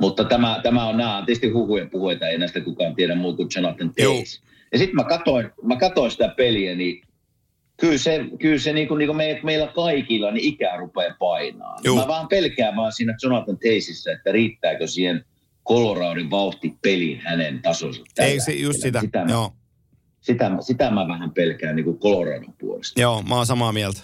Mutta 0.00 0.24
tämä, 0.24 0.60
tämä 0.62 0.86
on 0.86 0.96
nämä 0.96 1.18
on 1.18 1.26
tietysti 1.26 1.48
huhujen 1.48 1.90
puheita, 1.90 2.28
ei 2.28 2.38
näistä 2.38 2.60
kukaan 2.60 2.94
tiedä 2.94 3.14
muu 3.14 3.36
kuin 3.36 3.48
Jonathan. 3.56 3.92
Ja 4.72 4.78
sitten 4.78 4.96
mä 4.96 5.04
katoin, 5.04 5.50
mä 5.62 5.76
katoin 5.76 6.10
sitä 6.10 6.28
peliä, 6.28 6.74
niin 6.74 7.02
kyllä 7.82 7.98
se, 7.98 8.20
kyllä 8.40 8.58
se 8.58 8.72
niin 8.72 8.88
kuin, 8.88 8.98
niin 8.98 9.06
kuin 9.06 9.16
me, 9.16 9.40
meillä 9.42 9.66
kaikilla 9.66 10.30
niin 10.30 10.44
ikä 10.44 10.76
rupeaa 10.76 11.16
painaa. 11.18 11.78
Juu. 11.84 11.96
Mä 11.96 12.08
vaan 12.08 12.28
pelkään 12.28 12.76
vaan 12.76 12.92
siinä 12.92 13.16
Jonathan 13.22 13.58
Tasissä, 13.58 14.12
että 14.12 14.32
riittääkö 14.32 14.86
siihen 14.86 15.24
Coloradin 15.68 16.30
vauhti 16.30 16.74
peliin 16.82 17.20
hänen 17.20 17.62
tasonsa. 17.62 18.02
Ei 18.18 18.40
se 18.40 18.52
just 18.52 18.80
sitä. 18.80 19.00
Sitä, 19.00 19.24
mä, 19.24 19.30
Joo. 19.30 19.52
sitä, 20.20 20.50
mä- 20.50 20.62
sitä 20.62 20.90
mä 20.90 21.08
vähän 21.08 21.30
pelkään 21.30 21.76
niin 21.76 21.84
kuin 21.84 21.98
Coloradon 21.98 22.54
puolesta. 22.60 23.00
Joo, 23.00 23.22
mä 23.22 23.36
oon 23.36 23.46
samaa 23.46 23.72
mieltä. 23.72 24.00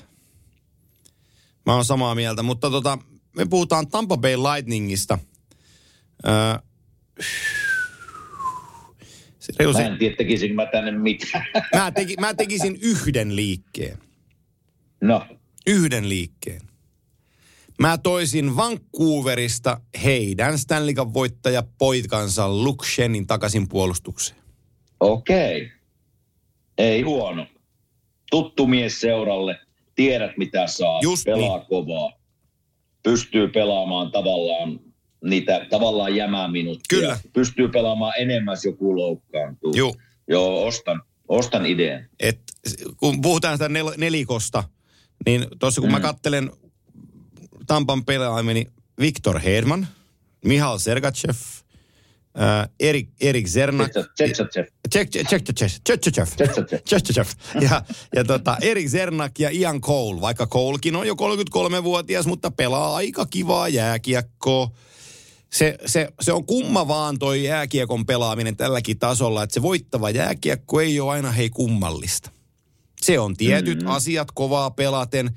Mä 1.66 1.74
oon 1.74 1.84
samaa 1.84 2.14
mieltä, 2.14 2.42
mutta 2.42 2.70
tota, 2.70 2.98
me 3.36 3.46
puhutaan 3.50 3.88
Tampa 3.88 4.16
Bay 4.16 4.36
Lightningista. 4.36 5.18
Öö, 6.26 6.32
reilu 9.58 9.72
Mä 9.72 9.80
en 9.80 9.98
tiedä, 9.98 10.16
tekisinkö 10.16 10.54
mä 10.54 10.66
tänne 10.66 10.90
mitään. 10.90 11.44
mä, 11.74 11.90
teki, 11.90 12.14
mä 12.20 12.34
tekisin 12.34 12.78
yhden 12.82 13.36
liikkeen. 13.36 13.98
no, 15.00 15.26
Yhden 15.66 16.08
liikkeen. 16.08 16.60
Mä 17.78 17.98
toisin 17.98 18.56
Vancouverista 18.56 19.80
heidän 20.04 20.58
Stanley 20.58 20.94
Cup 20.94 21.14
voittaja 21.14 21.62
poikansa 21.78 22.48
Luke 22.48 22.86
Shenin 22.86 23.26
takaisin 23.26 23.68
puolustukseen. 23.68 24.40
okei. 25.00 25.62
Okay. 25.62 25.78
Ei 26.78 27.02
huono. 27.02 27.46
Tuttu 28.30 28.66
mies 28.66 29.00
seuralle. 29.00 29.58
Tiedät 29.94 30.36
mitä 30.36 30.66
saa. 30.66 31.00
Just 31.02 31.24
pelaa 31.24 31.58
niin. 31.58 31.66
kovaa. 31.68 32.12
Pystyy 33.02 33.48
pelaamaan 33.48 34.10
tavallaan 34.10 34.80
niitä 35.24 35.66
tavallaan 35.70 36.16
jämäminuttia. 36.16 36.98
Kyllä. 36.98 37.18
Pystyy 37.32 37.68
pelaamaan 37.68 38.12
enemmän, 38.18 38.52
jos 38.52 38.64
joku 38.64 38.96
loukkaantuu. 38.96 39.74
Joo. 39.74 39.94
Joo, 40.28 40.66
ostan, 40.66 41.02
ostan 41.28 41.66
idean. 41.66 42.04
Et 42.20 42.40
kun 42.96 43.20
puhutaan 43.20 43.54
sitä 43.54 43.68
nel- 43.68 43.96
nelikosta, 43.96 44.64
niin 45.26 45.46
tuossa 45.58 45.80
kun 45.80 45.90
mm. 45.90 45.92
mä 45.92 46.00
kattelen 46.00 46.50
Tampan 47.66 48.04
pelaamia, 48.04 48.54
niin 48.54 48.72
Viktor 49.00 49.38
Hedman, 49.38 49.88
Mihal 50.44 50.78
Sergachev, 50.78 51.36
äh, 52.40 52.68
Erik, 52.80 53.08
Erik 53.20 53.46
Zernak, 53.46 53.90
ja, 57.60 57.82
ja 58.16 58.24
tota, 58.24 58.56
Erik 58.60 58.88
Zernak 58.88 59.38
ja 59.38 59.50
Ian 59.50 59.80
Cole, 59.80 60.20
vaikka 60.20 60.46
Colekin 60.46 60.96
on 60.96 61.06
jo 61.06 61.14
33-vuotias, 61.14 62.26
mutta 62.26 62.50
pelaa 62.50 62.96
aika 62.96 63.26
kivaa 63.26 63.68
jääkiekkoa. 63.68 64.70
Se, 65.52 65.78
se, 65.86 66.08
se 66.20 66.32
on 66.32 66.46
kumma 66.46 66.88
vaan 66.88 67.18
toi 67.18 67.44
jääkiekon 67.44 68.06
pelaaminen 68.06 68.56
tälläkin 68.56 68.98
tasolla, 68.98 69.42
että 69.42 69.54
se 69.54 69.62
voittava 69.62 70.10
jääkiekko 70.10 70.80
ei 70.80 71.00
ole 71.00 71.12
aina 71.12 71.32
hei 71.32 71.50
kummallista. 71.50 72.30
Se 73.00 73.18
on 73.18 73.36
tietyt 73.36 73.78
mm-hmm. 73.78 73.94
asiat 73.94 74.28
kovaa 74.30 74.70
pelaten. 74.70 75.30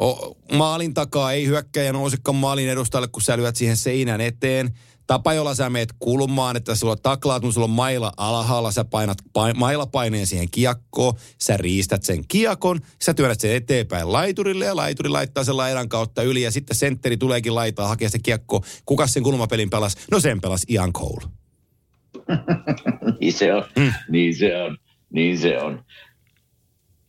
O, 0.00 0.36
maalin 0.52 0.94
takaa 0.94 1.32
ei 1.32 1.46
hyökkäjä 1.46 1.92
nousekaan 1.92 2.36
maalin 2.36 2.68
edustalle, 2.68 3.08
kun 3.08 3.22
sä 3.22 3.36
lyöt 3.36 3.56
siihen 3.56 3.76
seinän 3.76 4.20
eteen. 4.20 4.78
Tapa, 5.12 5.32
jolla 5.32 5.54
sä 5.54 5.70
meet 5.70 5.88
kulmaan, 5.98 6.56
että 6.56 6.74
sulla 6.74 6.96
taklaat, 6.96 7.42
kun 7.42 7.52
sulla 7.52 7.64
on 7.64 7.70
maila 7.70 8.12
alhaalla, 8.16 8.70
sä 8.70 8.84
painat 8.84 9.18
pa- 9.38 9.54
mailapaineen 9.54 10.26
siihen 10.26 10.50
kiekkoon, 10.50 11.14
sä 11.38 11.56
riistät 11.56 12.02
sen 12.02 12.24
kiekon, 12.28 12.80
sä 13.02 13.14
työnnät 13.14 13.40
sen 13.40 13.54
eteenpäin 13.54 14.12
laiturille 14.12 14.64
ja 14.64 14.76
laituri 14.76 15.08
laittaa 15.08 15.44
sen 15.44 15.56
laidan 15.56 15.88
kautta 15.88 16.22
yli 16.22 16.42
ja 16.42 16.50
sitten 16.50 16.76
sentteri 16.76 17.16
tuleekin 17.16 17.54
laitaa 17.54 17.88
hakea 17.88 18.08
se 18.08 18.18
kiekko. 18.18 18.64
Kuka 18.86 19.06
sen 19.06 19.22
kulmapelin 19.22 19.70
pelas? 19.70 19.96
No 20.10 20.20
sen 20.20 20.40
pelas 20.40 20.62
Ian 20.68 20.92
Cole. 20.92 21.28
Niin 23.20 23.32
se 23.32 23.54
on, 23.54 23.64
mm. 23.78 23.92
niin 24.08 24.36
se 24.36 24.62
on, 24.62 24.78
niin 25.10 25.38
se 25.38 25.62
on. 25.62 25.84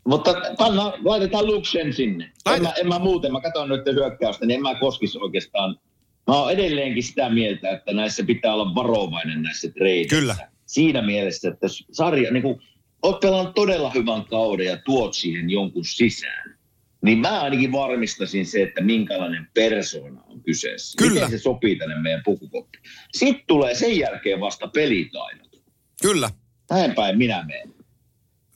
Mutta 0.07 0.33
panna, 0.57 0.93
laitetaan 1.03 1.47
Luxen 1.47 1.93
sinne. 1.93 2.31
En 2.55 2.61
mä, 2.61 2.73
en 2.81 2.87
mä 2.87 2.99
muuten, 2.99 3.31
mä 3.31 3.41
katson 3.41 3.69
nyt 3.69 3.85
hyökkäystä, 3.85 4.45
niin 4.45 4.55
en 4.55 4.61
mä 4.61 4.79
koskisi 4.79 5.17
oikeastaan. 5.17 5.79
Mä 6.27 6.41
oon 6.41 6.51
edelleenkin 6.51 7.03
sitä 7.03 7.29
mieltä, 7.29 7.69
että 7.69 7.93
näissä 7.93 8.23
pitää 8.23 8.53
olla 8.53 8.75
varovainen 8.75 9.41
näissä 9.41 9.71
treideissä. 9.71 10.15
Kyllä. 10.15 10.35
Siinä 10.65 11.01
mielessä, 11.01 11.49
että 11.49 11.67
sarja, 11.91 12.31
niin 12.31 12.43
kun 12.43 12.61
oot 13.03 13.19
pelannut 13.19 13.55
todella 13.55 13.89
hyvän 13.89 14.25
kauden 14.25 14.65
ja 14.65 14.77
tuot 14.77 15.13
siihen 15.13 15.49
jonkun 15.49 15.85
sisään. 15.85 16.57
Niin 17.01 17.19
mä 17.19 17.41
ainakin 17.41 17.71
varmistaisin 17.71 18.45
se, 18.45 18.61
että 18.61 18.81
minkälainen 18.81 19.47
persona 19.53 20.23
on 20.27 20.43
kyseessä. 20.43 20.97
Kyllä. 20.97 21.13
Miten 21.13 21.29
se 21.29 21.37
sopii 21.37 21.75
tänne 21.75 22.01
meidän 22.01 22.21
pukukoppiin. 22.25 22.83
Sitten 23.13 23.43
tulee 23.47 23.75
sen 23.75 23.99
jälkeen 23.99 24.39
vasta 24.39 24.67
pelitaidot. 24.67 25.61
Kyllä. 26.01 26.29
Näin 26.69 26.95
päin 26.95 27.17
minä 27.17 27.45
menen. 27.47 27.72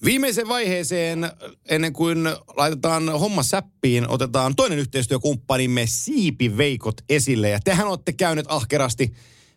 Viimeiseen 0.06 0.48
vaiheeseen, 0.48 1.32
ennen 1.70 1.94
kuin 1.94 2.30
laitetaan 2.58 3.10
homma 3.10 3.44
säppiin, 3.44 4.10
otetaan 4.10 4.56
toinen 4.56 4.80
yhteistyökumppanimme 4.80 5.86
Siipiveikot 5.88 6.96
esille. 7.10 7.50
Ja 7.50 7.60
tehän 7.64 7.88
olette 7.88 8.14
käyneet 8.14 8.46
ahkerasti 8.50 9.14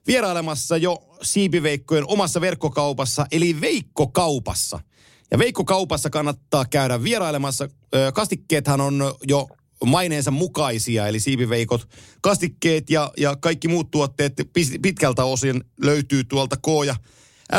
vierailemassa 0.06 0.76
jo 0.76 1.16
Siipiveikkojen 1.22 2.04
omassa 2.06 2.40
verkkokaupassa, 2.40 3.26
eli 3.32 3.60
Veikkokaupassa. 3.60 4.80
Ja 5.30 5.38
Veikkokaupassa 5.38 6.10
kannattaa 6.10 6.64
käydä 6.64 7.02
vierailemassa. 7.02 7.68
Kastikkeethan 8.14 8.80
on 8.80 9.14
jo 9.28 9.48
maineensa 9.84 10.30
mukaisia, 10.30 11.06
eli 11.06 11.20
siipiveikot, 11.20 11.88
kastikkeet 12.20 12.90
ja, 12.90 13.12
ja 13.16 13.36
kaikki 13.36 13.68
muut 13.68 13.90
tuotteet 13.90 14.32
pitkältä 14.82 15.24
osin 15.24 15.64
löytyy 15.82 16.24
tuolta 16.24 16.56
K- 16.56 16.86
ja 16.86 16.96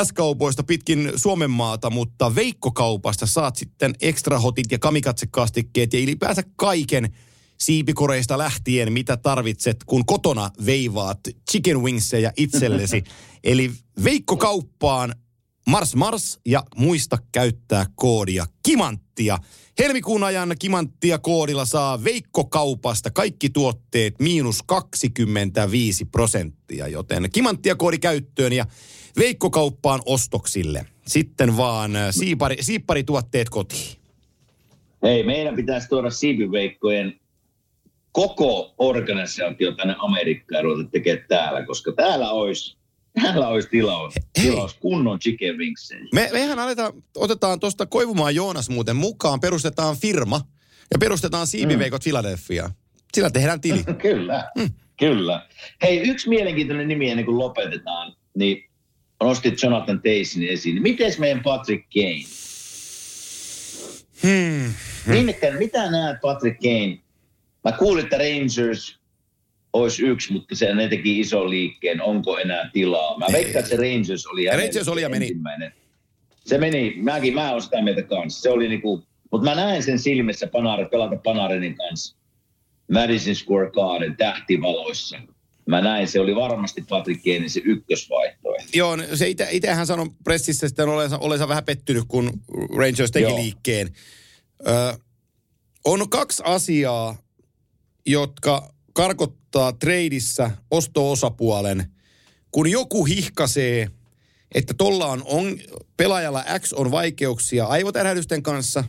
S-kaupoista 0.04 0.64
pitkin 0.64 1.12
Suomen 1.16 1.52
maata, 1.52 1.90
mutta 1.90 2.36
Veikkokaupasta 2.36 3.26
saat 3.26 3.56
sitten 3.56 3.96
ekstrahotit 4.02 4.72
ja 4.72 4.80
kamikatsekastikkeet 4.80 5.94
ja 5.94 6.00
ylipäänsä 6.00 6.44
kaiken 6.56 7.14
siipikoreista 7.60 8.38
lähtien, 8.38 8.94
mitä 8.94 9.18
tarvitset, 9.18 9.84
kun 9.86 10.06
kotona 10.06 10.50
veivaat 10.66 11.20
chicken 11.52 11.82
wingsejä 11.82 12.34
itsellesi. 12.38 13.04
Eli 13.44 13.72
Veikkokauppaan 14.04 15.16
Mars 15.68 15.96
Mars 15.96 16.40
ja 16.46 16.64
muista 16.76 17.18
käyttää 17.32 17.86
koodia 17.96 18.46
Kimanttia. 18.64 19.38
Helmikuun 19.80 20.24
ajan 20.24 20.56
Kimanttia 20.60 21.20
koodilla 21.20 21.66
saa 21.66 22.04
Veikkokaupasta 22.04 23.12
kaikki 23.12 23.50
tuotteet 23.50 24.20
miinus 24.20 24.64
25 24.66 26.06
prosenttia, 26.06 26.88
joten 26.88 27.30
Kimanttia 27.32 27.76
koodi 27.76 28.00
käyttöön 28.00 28.54
ja 28.54 28.66
Veikkokauppaan 29.18 30.02
ostoksille. 30.06 30.86
Sitten 31.08 31.58
vaan 31.58 31.96
äh, 31.96 32.08
siipari, 32.12 32.58
siipparituotteet 32.62 33.50
kotiin. 33.50 33.98
Hei, 35.04 35.24
meidän 35.24 35.56
pitäisi 35.56 35.90
tuoda 35.90 36.10
siipiveikkojen 36.10 37.20
koko 38.12 38.74
organisaatio 38.78 39.72
tänne 39.72 39.96
Amerikkaan 40.00 40.58
ja 40.60 40.62
ruveta 40.62 40.90
tekemään 40.90 41.26
täällä, 41.30 41.66
koska 41.66 41.92
täällä 41.92 42.32
olisi, 42.32 42.78
täällä 43.22 43.48
olisi 43.48 43.70
tilaus, 43.70 44.14
Hei. 44.38 44.52
tilaus 44.52 44.74
kunnon 44.74 45.20
chicken 45.20 45.58
wingseen. 45.58 46.08
Me, 46.14 46.30
mehän 46.32 46.60
aletaan, 46.60 46.94
otetaan 47.16 47.60
tuosta 47.60 47.86
Koivumaan 47.86 48.36
Joonas 48.36 48.70
muuten 48.70 48.96
mukaan, 48.96 49.40
perustetaan 49.40 49.98
firma 49.98 50.42
ja 50.92 50.98
perustetaan 51.00 51.48
siipiveikot 51.48 52.04
Philadelphia. 52.04 52.70
Sillä 53.14 53.30
tehdään 53.30 53.62
tili. 53.62 53.84
Kyllä, 54.02 54.52
kyllä. 55.00 55.48
Hei, 55.82 56.10
yksi 56.10 56.30
mielenkiintoinen 56.30 56.88
nimi 56.88 57.10
ennen 57.10 57.26
kuin 57.26 57.38
lopetetaan, 57.38 58.16
niin 58.36 58.71
nostit 59.22 59.64
Jonathan 59.64 60.02
Taysin 60.02 60.48
esiin. 60.48 60.76
Niin 60.76 60.84
Miten 60.84 61.14
meidän 61.20 61.44
Patrick 61.44 61.86
Kane? 61.94 62.24
Hmm. 64.24 64.74
Minnekä, 65.06 65.52
mitä 65.52 65.92
näet 65.92 66.22
Patrick 66.22 66.60
Kane? 66.60 67.00
Mä 67.64 67.72
kuulin, 67.72 68.04
että 68.04 68.18
Rangers 68.18 69.00
olisi 69.74 70.04
yksi, 70.04 70.34
mutta 70.34 70.56
se 70.56 70.76
ne 70.76 70.88
teki 70.88 71.20
iso 71.20 71.50
liikkeen, 71.50 72.02
onko 72.02 72.38
enää 72.38 72.70
tilaa. 72.74 73.18
Mä 73.18 73.26
veikkaan, 73.32 73.66
että 73.66 73.70
se 73.70 73.78
Rangers 73.78 74.28
oli 74.28 74.46
Rangers 74.46 74.88
oli 74.88 75.02
ja 75.02 75.10
meni. 75.10 75.26
ensimmäinen. 75.26 75.74
Se 76.46 76.58
meni, 76.58 76.94
mäkin, 76.98 77.34
mä 77.34 77.52
oon 77.52 77.62
sitä 77.62 77.82
mieltä 77.82 78.02
kanssa. 78.02 78.42
Se 78.42 78.50
oli 78.50 78.68
niinku, 78.68 79.04
mutta 79.32 79.50
mä 79.50 79.56
näen 79.56 79.84
sen 79.84 80.00
silmissä 80.00 80.48
Panare, 80.48 80.86
pelata 80.86 81.16
Panarenin 81.16 81.76
kanssa. 81.76 82.16
Madison 82.92 83.36
Square 83.36 83.72
Garden 83.72 84.18
tähtivaloissa. 84.18 85.18
Mä 85.66 85.82
näin, 85.82 86.08
se 86.08 86.20
oli 86.20 86.36
varmasti 86.36 86.86
Patrick 86.90 87.24
Kanein 87.24 87.50
se 87.50 87.62
ykkösvaihtoehto. 87.64 88.70
Joo, 88.74 88.98
se 89.14 89.30
ite, 89.30 89.48
itsehän 89.52 89.88
sanoi 89.88 90.10
pressissä 90.24 90.68
sitten 90.68 90.90
olensa, 90.90 91.18
olensa 91.18 91.48
vähän 91.48 91.66
pettynyt, 91.66 92.04
kun 92.08 92.42
Rangers 92.78 93.12
teki 93.12 93.24
Joo. 93.24 93.36
liikkeen. 93.38 93.90
Ö, 94.68 94.98
on 95.86 96.10
kaksi 96.10 96.44
asiaa, 96.46 97.18
jotka 98.06 98.74
karkottaa 98.94 99.72
treidissä 99.72 100.52
osto-osapuolen, 100.72 101.92
kun 102.52 102.72
joku 102.72 103.06
hihkasee, 103.06 103.90
että 104.56 104.74
tuolla 104.74 105.06
on, 105.06 105.22
on 105.26 105.60
pelaajalla 105.98 106.46
X 106.60 106.74
on 106.74 106.92
vaikeuksia 106.92 107.66
aivotärähdysten 107.66 108.44
kanssa. 108.44 108.84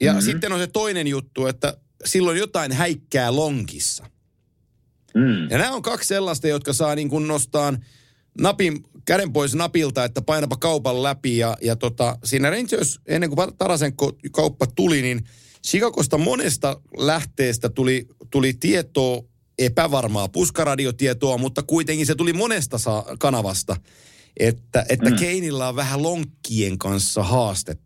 Ja 0.00 0.12
mm-hmm. 0.12 0.24
sitten 0.24 0.52
on 0.52 0.58
se 0.58 0.66
toinen 0.66 1.06
juttu, 1.06 1.46
että 1.46 1.76
silloin 2.04 2.38
jotain 2.38 2.72
häikkää 2.72 3.36
lonkissa. 3.36 4.06
Mm. 5.16 5.50
Ja 5.50 5.58
nämä 5.58 5.72
on 5.72 5.82
kaksi 5.82 6.08
sellaista, 6.08 6.48
jotka 6.48 6.72
saa 6.72 6.94
niin 6.94 7.08
kuin 7.08 7.28
nostaa 7.28 7.74
napin, 8.40 8.84
käden 9.04 9.32
pois 9.32 9.54
napilta, 9.54 10.04
että 10.04 10.22
painapa 10.22 10.56
kaupan 10.56 11.02
läpi. 11.02 11.36
Ja, 11.36 11.56
ja 11.62 11.76
tota, 11.76 12.18
siinä 12.24 12.50
Rangers, 12.50 13.00
ennen 13.06 13.30
kuin 13.30 13.56
Tarasenko 13.58 14.12
kauppa 14.32 14.66
tuli, 14.66 15.02
niin 15.02 15.24
Chicagosta 15.66 16.18
monesta 16.18 16.80
lähteestä 16.96 17.68
tuli, 17.68 18.06
tuli 18.30 18.54
tietoa, 18.54 19.22
epävarmaa 19.58 20.28
puskaradiotietoa, 20.28 21.38
mutta 21.38 21.62
kuitenkin 21.62 22.06
se 22.06 22.14
tuli 22.14 22.32
monesta 22.32 22.78
saa, 22.78 23.04
kanavasta, 23.18 23.76
että, 24.40 24.86
että 24.88 25.10
mm. 25.10 25.16
Keinillä 25.16 25.68
on 25.68 25.76
vähän 25.76 26.02
lonkkien 26.02 26.78
kanssa 26.78 27.22
haastetta. 27.22 27.85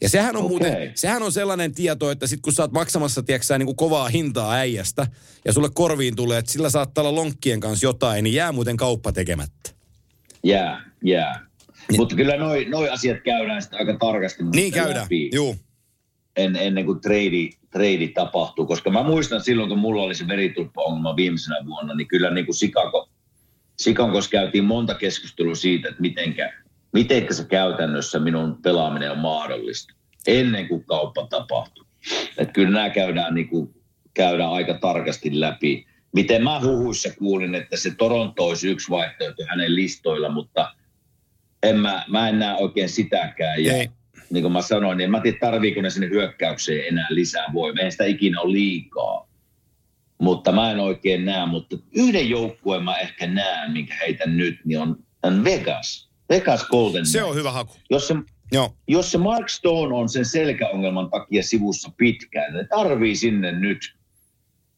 Ja 0.00 0.08
sehän 0.08 0.36
on 0.36 0.44
Okei. 0.44 0.48
muuten, 0.48 0.92
sehän 0.94 1.22
on 1.22 1.32
sellainen 1.32 1.74
tieto, 1.74 2.10
että 2.10 2.26
sit 2.26 2.40
kun 2.40 2.52
sä 2.52 2.62
oot 2.62 2.72
maksamassa, 2.72 3.22
tiedätkö, 3.22 3.58
niin 3.58 3.66
kuin 3.66 3.76
kovaa 3.76 4.08
hintaa 4.08 4.52
äijästä, 4.52 5.06
ja 5.44 5.52
sulle 5.52 5.68
korviin 5.74 6.16
tulee, 6.16 6.38
että 6.38 6.52
sillä 6.52 6.70
saattaa 6.70 7.02
olla 7.04 7.20
lonkkien 7.20 7.60
kanssa 7.60 7.86
jotain, 7.86 8.24
niin 8.24 8.34
jää 8.34 8.52
muuten 8.52 8.76
kauppa 8.76 9.12
tekemättä. 9.12 9.70
Jää, 10.44 10.90
jää. 11.04 11.46
Mutta 11.96 12.16
kyllä 12.16 12.36
noi, 12.36 12.64
noi 12.64 12.88
asiat 12.88 13.16
käydään 13.24 13.62
sitä 13.62 13.76
aika 13.76 13.96
tarkasti 14.00 14.42
Niin 14.44 14.72
käydään, 14.72 15.02
läpi 15.02 15.30
juu. 15.34 15.56
en, 16.36 16.56
ennen 16.56 16.86
kuin 16.86 17.00
trade, 17.00 17.50
trade 17.72 18.08
tapahtuu. 18.14 18.66
Koska 18.66 18.90
mä 18.90 19.02
muistan 19.02 19.40
silloin, 19.40 19.68
kun 19.68 19.78
mulla 19.78 20.02
oli 20.02 20.14
se 20.14 20.28
veritulppa-ongelma 20.28 21.16
viimeisenä 21.16 21.66
vuonna, 21.66 21.94
niin 21.94 22.08
kyllä 22.08 22.30
niin 22.30 22.46
kuin 22.46 22.56
Chicagossa 23.82 24.30
käytiin 24.30 24.64
monta 24.64 24.94
keskustelua 24.94 25.54
siitä, 25.54 25.88
että 25.88 26.00
mitenkä, 26.00 26.57
mitenkä 26.92 27.34
se 27.34 27.44
käytännössä 27.44 28.18
minun 28.18 28.62
pelaaminen 28.62 29.10
on 29.10 29.18
mahdollista 29.18 29.94
ennen 30.26 30.68
kuin 30.68 30.84
kauppa 30.84 31.26
tapahtuu. 31.26 31.84
Että 32.38 32.52
kyllä 32.52 32.70
nämä 32.70 32.90
käydään, 32.90 33.34
niin 33.34 33.48
kuin, 33.48 33.74
käydään 34.14 34.50
aika 34.50 34.74
tarkasti 34.74 35.40
läpi. 35.40 35.86
Miten 36.12 36.44
mä 36.44 36.60
huhuissa 36.60 37.08
kuulin, 37.18 37.54
että 37.54 37.76
se 37.76 37.94
Toronto 37.94 38.46
olisi 38.46 38.68
yksi 38.68 38.90
vaihtoehto 38.90 39.42
hänen 39.48 39.74
listoilla, 39.74 40.28
mutta 40.28 40.74
en 41.62 41.78
mä, 41.78 42.04
mä 42.08 42.28
en 42.28 42.38
näe 42.38 42.54
oikein 42.54 42.88
sitäkään. 42.88 43.64
Ja 43.64 43.72
Ei. 43.72 43.88
niin 44.30 44.42
kuin 44.42 44.52
mä 44.52 44.62
sanoin, 44.62 44.98
niin 44.98 45.04
en 45.04 45.10
mä 45.10 45.20
tiedä 45.20 45.38
tarviiko 45.40 45.80
ne 45.80 45.90
sinne 45.90 46.08
hyökkäykseen 46.08 46.88
enää 46.88 47.06
lisää 47.10 47.46
voimia. 47.52 47.80
Eihän 47.80 47.92
sitä 47.92 48.04
ikinä 48.04 48.40
ole 48.40 48.52
liikaa. 48.52 49.28
Mutta 50.18 50.52
mä 50.52 50.70
en 50.70 50.80
oikein 50.80 51.24
näe, 51.24 51.46
mutta 51.46 51.76
yhden 51.94 52.30
joukkueen 52.30 52.84
mä 52.84 52.98
ehkä 52.98 53.26
näen, 53.26 53.72
minkä 53.72 53.94
heitän 53.94 54.36
nyt, 54.36 54.60
niin 54.64 54.80
on, 54.80 54.96
on 55.22 55.44
Vegas. 55.44 56.07
Vegas 56.28 56.68
Golden 56.68 57.06
Se 57.06 57.22
on 57.22 57.34
hyvä 57.34 57.52
haku. 57.52 57.76
Jos 57.90 58.08
se, 58.08 58.14
Joo. 58.52 58.76
jos 58.88 59.10
se 59.10 59.18
Mark 59.18 59.48
Stone 59.48 59.94
on 59.94 60.08
sen 60.08 60.24
selkäongelman 60.24 61.10
takia 61.10 61.42
sivussa 61.42 61.90
pitkään, 61.96 62.54
ne 62.54 62.64
tarvii 62.64 63.16
sinne 63.16 63.52
nyt 63.52 63.98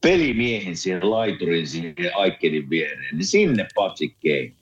pelimiehen 0.01 0.77
siihen 0.77 1.11
laiturin 1.11 1.67
siihen 1.67 1.95
Aikenin 2.15 2.71
viereen, 2.71 3.17
niin 3.17 3.27
sinne 3.27 3.69
Patrick 3.75 4.17
Kane. 4.23 4.53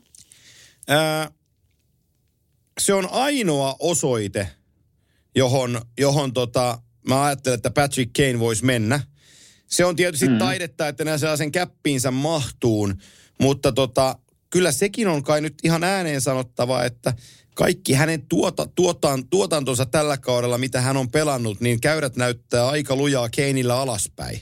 Ää, 0.89 1.31
se 2.81 2.95
on 2.95 3.09
ainoa 3.11 3.77
osoite, 3.79 4.49
johon, 5.35 5.81
johon 5.99 6.33
tota, 6.33 6.79
mä 7.09 7.25
ajattelen, 7.25 7.57
että 7.57 7.71
Patrick 7.71 8.13
Kane 8.13 8.39
voisi 8.39 8.65
mennä. 8.65 9.01
Se 9.67 9.85
on 9.85 9.97
tietysti 9.97 10.29
mm. 10.29 10.39
taidetta, 10.39 10.89
että 10.89 11.05
nämä 11.05 11.19
sellaisen 11.19 11.53
käppiinsä 11.53 12.11
mahtuun, 12.11 12.95
mutta 13.41 13.73
tota, 13.73 14.19
kyllä 14.51 14.73
sekin 14.73 15.09
on 15.09 15.23
kai 15.23 15.41
nyt 15.41 15.55
ihan 15.65 15.85
ääneen 15.85 16.21
sanottava, 16.21 16.85
että 16.85 17.15
kaikki 17.55 17.93
hänen 17.93 18.23
tuota, 18.29 18.69
tuotan, 18.75 19.29
tuotantonsa 19.29 19.87
tällä 19.87 20.19
kaudella, 20.19 20.59
mitä 20.59 20.81
hän 20.81 20.97
on 20.97 21.11
pelannut, 21.11 21.61
niin 21.61 21.81
käyrät 21.81 22.17
näyttää 22.17 22.69
aika 22.69 22.97
lujaa 22.97 23.29
Keinillä 23.29 23.81
alaspäin. 23.81 24.41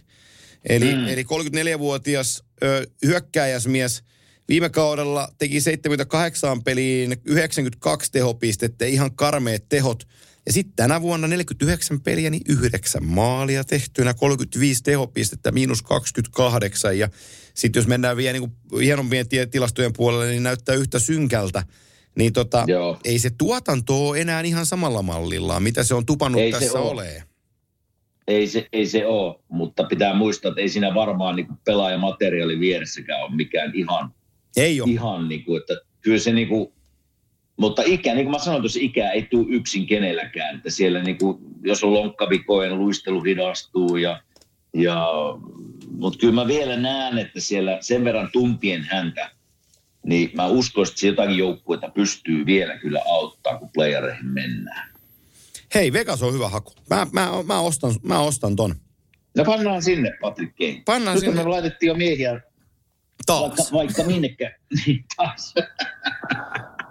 Eli, 0.68 0.94
mm. 0.94 1.08
eli 1.08 1.22
34-vuotias 1.22 2.44
ö, 2.62 2.86
hyökkääjäsmies 3.04 4.02
viime 4.48 4.68
kaudella 4.68 5.28
teki 5.38 5.60
78 5.60 6.62
peliin 6.62 7.16
92 7.24 8.12
tehopistettä, 8.12 8.84
ihan 8.84 9.16
karmeet 9.16 9.68
tehot. 9.68 10.08
Ja 10.46 10.52
sitten 10.52 10.76
tänä 10.76 11.02
vuonna 11.02 11.28
49 11.28 12.00
peliä, 12.00 12.30
niin 12.30 12.42
9 12.48 13.04
maalia 13.04 13.64
tehtynä, 13.64 14.14
35 14.14 14.82
tehopistettä, 14.82 15.52
miinus 15.52 15.82
28. 15.82 16.98
Ja 16.98 17.08
sitten 17.54 17.80
jos 17.80 17.86
mennään 17.86 18.16
vielä 18.16 18.32
niin 18.38 18.50
kuin 18.70 18.82
hienompien 18.82 19.26
tilastojen 19.50 19.92
puolelle, 19.96 20.30
niin 20.30 20.42
näyttää 20.42 20.74
yhtä 20.74 20.98
synkältä. 20.98 21.62
Niin 22.16 22.32
tota, 22.32 22.64
Joo. 22.66 22.98
ei 23.04 23.18
se 23.18 23.30
tuotanto 23.38 24.08
ole 24.08 24.20
enää 24.20 24.40
ihan 24.40 24.66
samalla 24.66 25.02
mallillaan, 25.02 25.62
mitä 25.62 25.84
se 25.84 25.94
on 25.94 26.06
tupannut 26.06 26.40
Ei 26.40 26.52
tässä 26.52 26.78
oo. 26.78 26.90
olee. 26.90 27.22
Ei 28.28 28.46
se, 28.46 28.68
ei 28.72 28.86
se 28.86 29.06
ole, 29.06 29.34
mutta 29.48 29.84
pitää 29.84 30.14
muistaa, 30.14 30.48
että 30.48 30.60
ei 30.60 30.68
siinä 30.68 30.94
varmaan 30.94 31.36
niin 31.36 31.46
pelaajamateriaali 31.64 32.60
vieressäkään 32.60 33.22
ole 33.22 33.36
mikään 33.36 33.74
ihan, 33.74 34.14
Ei 34.56 34.80
ole. 34.80 34.90
ihan 34.90 35.28
niin 35.28 35.44
kuin, 35.44 35.60
että 35.60 35.74
kyllä 36.00 36.18
se 36.18 36.32
niin 36.32 36.48
kuin, 36.48 36.72
mutta 37.56 37.82
ikä, 37.86 38.14
niin 38.14 38.24
kuin 38.24 38.32
mä 38.32 38.38
sanoin 38.38 38.62
tuossa, 38.62 38.78
ikä 38.82 39.10
ei 39.10 39.22
tule 39.22 39.46
yksin 39.48 39.86
kenelläkään, 39.86 40.56
että 40.56 40.70
siellä 40.70 41.02
niin 41.02 41.18
kuin, 41.18 41.38
jos 41.62 41.84
on 41.84 41.94
lonkkavikojen, 41.94 42.78
luistelu 42.78 43.22
hidastuu 43.22 43.96
ja, 43.96 44.22
ja 44.74 45.06
mutta 45.90 46.18
kyllä 46.18 46.34
mä 46.34 46.46
vielä 46.46 46.76
näen, 46.76 47.18
että 47.18 47.40
siellä 47.40 47.78
sen 47.80 48.04
verran 48.04 48.28
tuntien 48.32 48.82
häntä, 48.82 49.30
niin 50.06 50.30
mä 50.34 50.46
uskon, 50.46 50.86
että 50.86 51.00
se 51.00 51.06
jotakin 51.06 51.38
joukkuetta 51.38 51.88
pystyy 51.88 52.46
vielä 52.46 52.78
kyllä 52.78 53.02
auttaa, 53.06 53.58
kun 53.58 53.70
playereihin 53.74 54.26
mennään. 54.26 54.88
Hei, 55.74 55.92
Vegas 55.92 56.22
on 56.22 56.34
hyvä 56.34 56.48
haku. 56.48 56.72
Mä, 56.90 57.06
mä, 57.12 57.30
mä, 57.46 57.60
ostan, 57.60 57.94
mä 58.02 58.20
ostan 58.20 58.56
ton. 58.56 58.74
No 59.36 59.44
pannaan 59.44 59.82
sinne 59.82 60.12
Patrick 60.20 60.56
Kane. 60.58 60.82
Pannaan 60.84 61.14
Nyt 61.14 61.24
sinne 61.24 61.42
me 61.42 61.48
laitettiin 61.48 61.88
jo 61.88 61.94
miehiä 61.94 62.40
vaikka, 63.28 63.56
taas. 63.56 63.72
vaikka 63.72 64.02
minnekään. 64.02 64.52
Niin, 64.86 65.04
taas. 65.16 65.54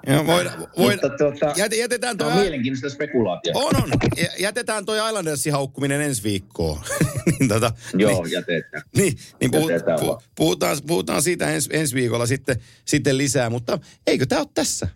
Ja 0.07 0.25
voida, 0.27 0.51
voida, 0.77 1.01
Mutta 1.01 1.17
tuota, 1.17 1.53
jät, 1.57 1.73
jätetään 1.73 2.17
toi, 2.17 2.31
on 2.31 2.37
mielenkiintoista 2.39 2.89
spekulaatiota. 2.89 3.59
on, 3.59 3.75
on. 3.75 3.89
Jä- 4.17 4.33
Jätetään 4.39 4.85
toi 4.85 5.07
Islandersin 5.07 5.53
haukkuminen 5.53 6.01
ensi 6.01 6.23
viikkoon. 6.23 6.81
niin, 7.39 7.49
tota, 7.49 7.71
Joo, 7.97 8.23
niin, 8.23 8.31
jätetään. 8.31 8.83
niin, 8.97 9.17
niin 9.41 9.51
puhut, 9.51 9.71
Jätetään 9.71 9.99
pu, 9.99 10.07
vaan. 10.07 10.21
puhutaan, 10.35 10.77
puhutaan 10.87 11.21
siitä 11.21 11.51
ens, 11.51 11.69
ensi 11.73 11.95
viikolla 11.95 12.25
sitten, 12.25 12.55
sitten 12.85 13.17
lisää. 13.17 13.49
Mutta 13.49 13.79
eikö 14.07 14.25
tämä 14.25 14.41
ole 14.41 14.47
tässä? 14.53 14.87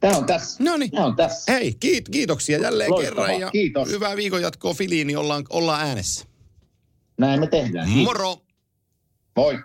Tämä 0.00 0.16
on 0.16 0.24
tässä. 0.26 0.64
No 0.64 0.76
niin. 0.76 0.90
Tämä 0.90 1.06
on 1.06 1.16
tässä. 1.16 1.52
Hei, 1.52 1.74
kiit, 1.80 2.08
kiitoksia 2.08 2.58
jälleen 2.58 2.90
Loistavaa, 2.90 3.26
kerran. 3.26 3.40
Ja 3.40 3.50
kiitos. 3.50 3.88
Hyvää 3.88 4.16
viikon 4.16 4.42
jatkoa 4.42 4.74
Filiin, 4.74 5.06
niin 5.06 5.18
ollaan, 5.18 5.44
ollaan 5.50 5.86
äänessä. 5.86 6.24
Näin 7.18 7.40
me 7.40 7.46
tehdään. 7.46 7.88
Moro! 7.90 8.36
Moi. 9.36 9.58